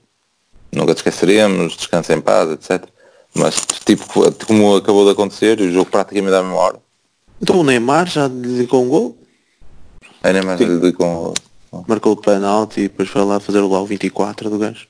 Nunca 0.73 0.93
te 0.93 0.97
esqueceremos, 0.97 1.77
descansa 1.77 2.13
em 2.13 2.19
paz, 2.21 2.51
etc. 2.51 2.83
Mas 3.33 3.55
tipo, 3.85 4.05
como 4.45 4.75
acabou 4.75 5.05
de 5.05 5.11
acontecer, 5.11 5.59
o 5.59 5.71
jogo 5.71 5.89
praticamente 5.89 6.35
à 6.35 6.41
mesma 6.41 6.57
hora. 6.57 6.79
Então 7.41 7.59
o 7.59 7.63
Neymar 7.63 8.07
já 8.07 8.27
dedicou 8.27 8.83
um 8.83 8.89
gol, 8.89 9.17
Aí 10.21 10.33
nem 10.33 10.41
mais 10.41 10.59
lhe 10.59 10.91
com 10.93 11.33
marcou 11.87 12.13
o 12.13 12.17
penalti 12.17 12.81
e 12.81 12.83
depois 12.83 13.09
foi 13.09 13.23
lá 13.23 13.39
fazer 13.39 13.59
o 13.59 13.71
o 13.71 13.85
24 13.85 14.49
do 14.49 14.57
gajo. 14.57 14.87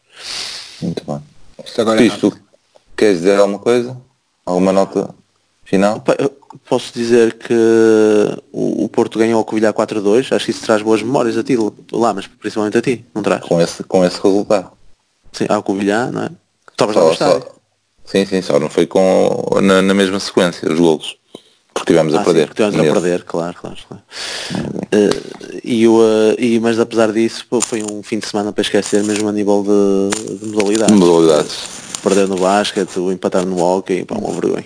Muito 0.82 1.04
bem. 1.06 1.22
Isto 1.64 1.82
agora 1.82 2.04
é 2.04 2.10
queres 2.98 3.18
dizer 3.20 3.40
alguma 3.40 3.60
coisa? 3.60 3.98
Alguma 4.46 4.74
nota 4.74 5.14
final? 5.64 6.04
Eu 6.18 6.40
Posso 6.68 6.92
dizer 6.94 7.34
que 7.38 7.54
o, 8.52 8.86
o 8.86 8.90
Porto 8.90 9.20
ganhou 9.20 9.38
ao 9.38 9.46
Covilhã 9.46 9.72
4-2, 9.72 10.36
acho 10.36 10.46
que 10.46 10.52
isso 10.52 10.66
traz 10.66 10.82
boas 10.82 11.04
memórias 11.04 11.38
a 11.38 11.44
ti 11.44 11.56
lá, 11.92 12.12
mas 12.12 12.26
principalmente 12.26 12.78
a 12.78 12.82
ti, 12.82 13.06
não 13.14 13.22
traz? 13.22 13.46
Com 13.46 13.62
esse, 13.62 13.84
com 13.84 14.04
esse 14.04 14.20
resultado. 14.20 14.72
Sim, 15.32 15.46
ao 15.48 15.62
Covilhã, 15.62 16.10
não 16.10 16.24
é? 16.24 16.30
Estavas 16.72 16.96
lá 16.96 17.04
no 17.04 17.08
Só, 17.10 17.38
estádio. 17.38 17.59
Sim, 18.12 18.26
sim, 18.26 18.42
só 18.42 18.60
não 18.60 18.70
foi 18.70 18.86
com, 18.86 19.60
na, 19.62 19.82
na 19.82 19.94
mesma 19.94 20.20
sequência 20.20 20.72
os 20.72 20.80
golos. 20.80 21.18
Porque 21.74 21.94
tivemos 21.94 22.14
a 22.14 22.22
Ah, 22.22 22.24
perder. 22.24 22.42
Sim, 22.42 22.48
porque 22.48 22.64
estivemos 22.64 22.90
a 22.90 22.94
perder, 22.94 23.24
claro, 23.24 23.56
claro. 23.60 23.78
claro. 23.88 24.04
Eh, 24.92 25.10
e, 25.64 25.88
o, 25.88 26.02
eh, 26.04 26.36
e, 26.38 26.60
mas 26.60 26.80
apesar 26.80 27.12
disso, 27.14 27.46
pô, 27.50 27.62
foi 27.62 27.84
um 27.84 28.04
fim 28.04 28.20
de 28.20 28.28
semana 28.28 28.52
para 28.52 28.62
esquecer 28.64 29.04
mesmo 29.04 29.30
a 29.30 29.32
nível 29.32 29.64
de, 29.64 30.38
de 30.40 30.46
modalidades. 30.48 30.96
Modalidades. 30.96 31.58
perder 32.04 32.28
no 32.28 32.38
basquete, 32.38 32.98
o 33.00 33.12
empatar 33.12 33.46
no 33.46 33.62
hockey, 33.64 34.04
pá, 34.04 34.16
uma 34.16 34.32
vergonha. 34.34 34.66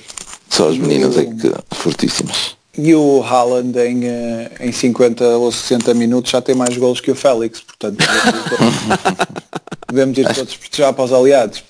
Só 0.49 0.69
as 0.69 0.77
meninas 0.77 1.17
é 1.17 1.25
que 1.25 1.51
fortíssimas. 1.75 2.55
E 2.75 2.95
o 2.95 3.21
Haaland 3.21 3.77
em, 3.77 4.05
eh, 4.05 4.51
em 4.61 4.71
50 4.71 5.23
ou 5.37 5.51
60 5.51 5.93
minutos 5.93 6.31
já 6.31 6.41
tem 6.41 6.55
mais 6.55 6.75
golos 6.77 6.99
que 6.99 7.11
o 7.11 7.15
Félix, 7.15 7.59
portanto 7.61 7.97
devemos 9.89 10.17
ir 10.17 10.33
todos 10.33 10.57
já 10.71 10.91
para 10.91 11.03
os 11.05 11.13
aliados. 11.13 11.63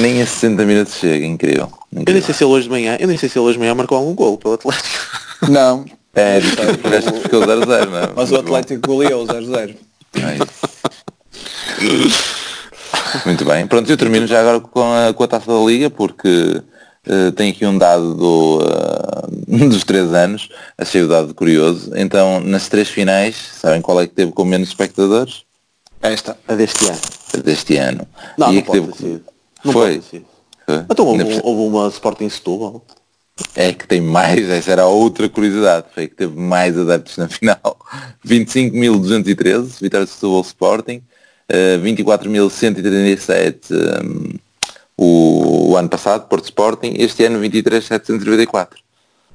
Nem 0.00 0.20
a 0.22 0.26
60 0.26 0.64
minutos 0.64 0.94
chega, 0.94 1.24
incrível. 1.24 1.68
Eu 1.72 1.78
nem 1.92 2.02
incrível. 2.02 2.22
sei 2.22 2.34
se 2.34 2.44
ele 2.44 2.52
hoje 2.52 2.64
de 2.64 2.70
manhã, 2.70 2.96
eu 3.00 3.08
nem 3.08 3.16
sei 3.16 3.28
se 3.28 3.38
ele 3.38 3.46
hoje 3.46 3.54
de 3.54 3.60
manhã 3.60 3.74
marcou 3.74 3.96
algum 3.98 4.14
gol 4.14 4.36
pelo 4.36 4.54
Atlético. 4.54 4.88
Não, 5.48 5.84
É, 6.14 6.40
parece 6.82 7.10
que 7.10 7.20
ficou 7.20 7.40
0-0, 7.40 7.88
não 7.88 7.98
é? 7.98 8.10
mas 8.14 8.30
o 8.30 8.36
Atlético 8.36 8.86
goleou 8.86 9.26
0-0. 9.26 9.74
É 10.14 10.36
isso. 10.36 12.22
Muito 13.26 13.44
bem. 13.44 13.66
Pronto, 13.66 13.90
eu 13.90 13.96
termino 13.96 14.26
já 14.26 14.40
agora 14.40 14.60
com 14.60 14.92
a, 14.92 15.12
com 15.12 15.24
a 15.24 15.28
taça 15.28 15.50
da 15.50 15.58
Liga, 15.64 15.90
porque 15.90 16.62
eh, 17.06 17.30
tem 17.32 17.50
aqui 17.50 17.66
um 17.66 17.76
dado 17.76 18.14
do, 18.14 18.60
eh, 19.48 19.66
dos 19.68 19.84
três 19.84 20.12
anos, 20.12 20.48
achei 20.78 21.02
o 21.02 21.08
dado 21.08 21.34
curioso. 21.34 21.90
Então, 21.96 22.40
nas 22.40 22.68
três 22.68 22.88
finais, 22.88 23.34
sabem 23.60 23.80
qual 23.80 24.00
é 24.00 24.06
que 24.06 24.14
teve 24.14 24.32
com 24.32 24.44
menos 24.44 24.68
espectadores? 24.68 25.42
Esta. 26.00 26.36
A 26.46 26.54
deste 26.54 26.84
ano. 26.88 27.00
A 27.34 27.36
Deste 27.38 27.76
ano. 27.76 28.06
Não, 28.36 28.52
E 28.52 28.56
não 28.56 28.62
que 28.62 28.66
pode 28.66 28.80
teve- 28.80 28.92
ter 28.92 28.98
sido. 28.98 29.24
Não 29.64 29.72
Foi. 29.72 29.96
pode. 30.00 30.24
Foi. 30.66 30.84
Então 30.90 31.06
houve, 31.06 31.40
houve 31.42 31.62
uma 31.76 31.88
Sporting 31.88 32.28
Setúbal. 32.28 32.84
É 33.56 33.72
que 33.72 33.86
tem 33.88 34.00
mais, 34.00 34.48
essa 34.50 34.70
era 34.72 34.86
outra 34.86 35.28
curiosidade, 35.28 35.86
foi 35.94 36.06
que 36.06 36.14
teve 36.14 36.38
mais 36.38 36.78
adeptos 36.78 37.16
na 37.16 37.28
final. 37.28 37.76
25.213, 38.26 39.80
vitória 39.80 40.06
Setúbal 40.06 40.42
Sporting, 40.42 41.02
eh, 41.48 41.78
24.137 41.78 43.72
um, 44.04 44.34
o, 44.96 45.70
o 45.70 45.76
ano 45.76 45.88
passado, 45.88 46.28
Porto 46.28 46.44
Sporting, 46.44 46.94
este 46.98 47.24
ano 47.24 47.40
23.794. 47.40 48.68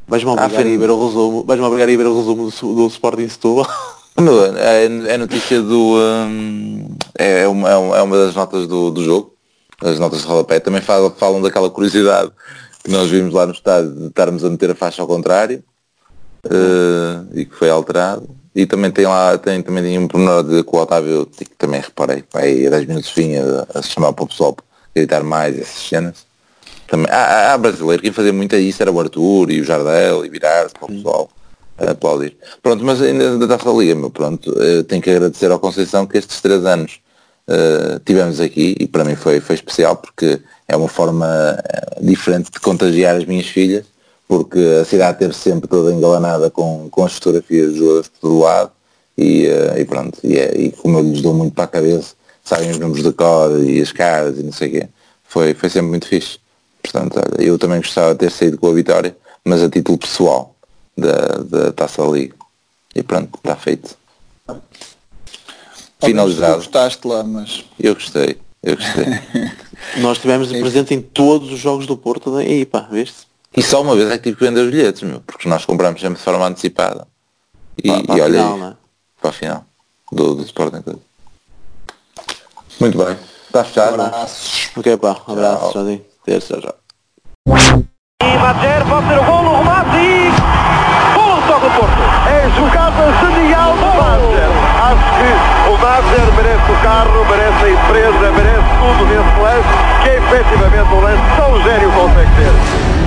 Vais-me 0.08 0.30
Ah, 0.30 0.34
obrigar 0.34 0.50
foi- 0.52 0.64
a 0.64 0.68
ir 0.74 0.78
ver 0.78 0.90
o 0.92 1.06
resumo. 1.08 1.44
Vais-me 1.44 1.66
obrigar 1.66 1.88
a 1.90 1.92
ir 1.92 1.98
ver 1.98 2.08
o 2.08 2.18
resumo 2.18 2.50
do, 2.50 2.76
do 2.76 2.88
Sporting 2.88 3.28
Setúbal. 3.28 3.68
Meu, 4.20 4.56
É, 4.58 4.86
é 4.86 5.18
notícia 5.18 5.62
do. 5.62 5.96
hum, 5.98 6.96
é, 7.18 7.42
é 7.44 7.48
uma, 7.48 7.70
é 7.70 7.76
uma- 7.76 7.98
é 7.98 8.02
uma 8.02 8.18
das 8.18 8.34
notas 8.36 8.68
do, 8.68 8.90
do 8.90 9.04
jogo, 9.04 9.34
as 9.82 10.00
notas 10.00 10.22
de 10.22 10.28
rodapé, 10.28 10.60
também 10.60 10.82
falam, 10.82 11.12
falam 11.12 11.42
daquela 11.42 11.70
curiosidade 11.70 12.32
que 12.84 12.90
nós 12.92 13.10
vimos 13.10 13.34
lá 13.34 13.46
no 13.46 13.52
estádio 13.52 13.92
de 13.92 14.08
estarmos 14.08 14.44
a 14.44 14.50
meter 14.50 14.72
a 14.72 14.76
faixa 14.76 15.02
ao 15.02 15.08
contrário 15.08 15.64
eh, 16.50 17.22
e 17.34 17.46
que 17.46 17.56
foi 17.56 17.70
alterado. 17.70 18.28
E 18.56 18.66
também 18.66 18.90
tem 18.90 19.06
lá, 19.06 19.38
tem, 19.38 19.62
também 19.62 19.84
tem 19.84 20.00
um 20.00 20.08
pormenor 20.08 20.44
de 20.44 20.64
que 20.64 20.76
o 20.76 20.80
Otávio, 20.80 21.28
que 21.28 21.46
também 21.58 21.80
reparei, 21.80 22.24
vai 22.34 22.66
a 22.66 22.70
10 22.72 22.86
minutos 22.88 23.12
vinha 23.16 23.44
a, 23.44 23.80
a 23.80 23.82
se 23.84 23.90
chamar 23.90 24.14
para 24.14 24.24
o 24.24 24.28
pessoal 24.28 24.54
para 24.54 24.66
gritar 24.96 25.24
mais 25.24 25.60
essas 25.60 25.88
cenas. 25.88 26.26
Também, 26.88 27.12
há, 27.12 27.54
há- 27.54 27.58
brasileiro, 27.58 28.02
quem 28.02 28.12
fazia 28.12 28.34
muito 28.34 28.56
isso 28.56 28.82
era 28.82 28.92
o 28.92 29.00
Arthur 29.00 29.52
e 29.52 29.62
o 29.62 29.64
Jardel 29.64 30.26
e 30.26 30.30
virar-se 30.30 30.74
para 30.74 30.86
o 30.86 30.88
pessoal 30.88 31.30
a 31.78 31.92
aplaudir. 31.92 32.36
Pronto, 32.64 32.84
mas 32.84 33.00
ainda 33.02 33.38
da 33.38 33.48
Taça 33.48 33.72
da 33.72 33.78
Liga, 33.78 33.94
meu, 33.94 34.10
pronto, 34.10 34.52
eh, 34.60 34.82
tenho 34.84 35.02
que 35.02 35.12
agradecer 35.12 35.52
ao 35.52 35.60
Conceição 35.60 36.08
que 36.08 36.18
estes 36.18 36.42
três 36.42 36.66
anos 36.66 37.00
eh, 37.50 38.00
tivemos 38.06 38.42
aqui 38.42 38.76
e 38.78 38.88
para 38.88 39.06
mim 39.06 39.16
foi, 39.16 39.40
foi 39.40 39.56
especial 39.56 39.96
porque 39.96 40.42
é 40.68 40.76
uma 40.76 40.90
forma 40.90 41.58
eh, 41.64 42.00
diferente 42.02 42.52
de 42.52 42.60
contagiar 42.60 43.16
as 43.16 43.26
minhas 43.26 43.48
filhas, 43.48 43.86
porque 44.28 44.60
a 44.82 44.86
cidade 44.86 45.20
teve 45.20 45.34
sempre 45.34 45.68
toda 45.68 45.94
engalanada 45.94 46.50
com, 46.50 46.90
com 46.90 47.06
as 47.06 47.14
fotografias 47.14 47.70
dos 47.70 47.78
jogadores 47.78 48.08
por 48.10 48.20
todo 48.20 48.40
lado 48.40 48.72
e, 49.18 49.46
eh, 49.46 49.80
e 49.80 49.86
pronto, 49.86 50.20
e, 50.24 50.38
é, 50.38 50.58
e 50.58 50.72
como 50.72 51.00
eu 51.00 51.04
lhes 51.04 51.22
dou 51.22 51.34
muito 51.34 51.54
para 51.54 51.64
a 51.64 51.68
cabeça, 51.68 52.16
sabem 52.44 52.70
os 52.70 52.78
números 52.78 53.04
de 53.04 53.14
cor 53.14 53.64
e 53.64 53.82
as 53.82 53.92
caras 53.92 54.38
e 54.38 54.44
não 54.44 54.52
sei 54.52 54.68
o 54.68 54.72
quê, 54.72 54.90
foi, 55.24 55.54
foi 55.54 55.70
sempre 55.70 55.90
muito 55.90 56.08
fixe. 56.08 56.40
Portanto, 56.82 57.18
olha, 57.18 57.44
eu 57.44 57.58
também 57.58 57.80
gostava 57.80 58.14
de 58.14 58.20
ter 58.20 58.32
saído 58.32 58.58
com 58.58 58.68
a 58.68 58.74
vitória, 58.74 59.16
mas 59.44 59.64
a 59.64 59.70
título 59.70 59.98
pessoal 59.98 60.56
da, 60.98 61.16
da 61.44 61.72
Taça 61.72 62.02
da 62.02 62.10
Liga. 62.10 62.36
E 62.96 63.04
pronto, 63.04 63.30
está 63.38 63.56
feito. 63.56 63.98
Tu 66.00 66.08
Finalizado. 66.08 66.56
gostaste 66.58 67.08
lá, 67.08 67.24
mas 67.24 67.66
Eu 67.80 67.96
gostei, 67.96 68.38
eu 68.64 68.76
gostei. 68.76 69.06
Nós 69.98 70.18
estivemos 70.18 70.50
presente 70.52 70.94
em 70.94 71.02
todos 71.02 71.52
os 71.52 71.60
jogos 71.60 71.86
do 71.88 71.98
Porto 71.98 72.32
daí, 72.36 72.66
pá, 72.66 72.88
viste? 72.92 73.26
E 73.56 73.64
só 73.64 73.82
uma 73.82 73.96
vez 73.96 74.10
é 74.12 74.18
que 74.18 74.26
tive 74.26 74.38
que 74.38 74.44
vender 74.46 74.62
os 74.62 74.70
bilhetes, 74.72 75.02
meu, 75.02 75.22
porque 75.22 75.48
nós 75.50 75.66
compramos 75.66 76.00
sempre 76.00 76.18
de 76.20 76.24
forma 76.24 76.46
antecipada. 76.46 77.08
E, 77.84 77.88
Para- 77.90 78.04
para 78.04 78.16
e 78.18 78.22
a 78.22 78.24
olha, 78.26 78.40
final, 78.44 78.54
aí, 78.56 78.62
é? 78.72 78.74
para 79.22 79.30
a 79.30 79.34
final 79.34 79.66
do, 80.12 80.36
do 80.36 80.44
Sporting. 80.44 80.82
Clube. 80.82 81.02
Muito 82.80 82.98
bem, 82.98 83.18
está 83.48 83.64
fechado. 83.64 84.00
abraços. 84.02 84.70
Ok, 84.78 84.98
pá, 84.98 85.18
abraço, 85.28 85.60
Tchau. 85.62 85.72
tchauzinho. 85.72 86.06
Até 86.22 86.40
já. 86.40 86.74
E 88.22 88.38
Madjer 88.38 88.86
pode 88.88 89.08
ser 89.08 89.20
o 89.20 89.26
golo, 89.26 89.50
o 89.50 89.58
remate 89.58 89.98
e... 89.98 90.30
Golo 91.16 91.42
só 91.48 91.58
do 91.60 91.70
Porto. 91.80 92.04
É 92.30 92.50
jogada 92.56 93.34
genial 93.34 93.74
do 93.74 93.86
Madjer. 93.86 94.57
Acho 94.88 95.04
que 95.18 95.70
o 95.70 95.78
Madjer 95.80 96.34
merece 96.38 96.72
o 96.72 96.76
carro, 96.82 97.26
merece 97.26 97.66
a 97.66 97.70
empresa, 97.72 98.32
merece 98.32 98.70
tudo 98.80 99.06
nesse 99.06 99.40
lance, 99.42 99.68
que 100.02 100.10
é 100.10 100.18
efetivamente 100.18 100.94
um 100.94 101.02
lance 101.02 101.24
tão 101.36 101.62
gênio 101.62 101.92
consegue 101.92 102.32
ter. 102.38 103.07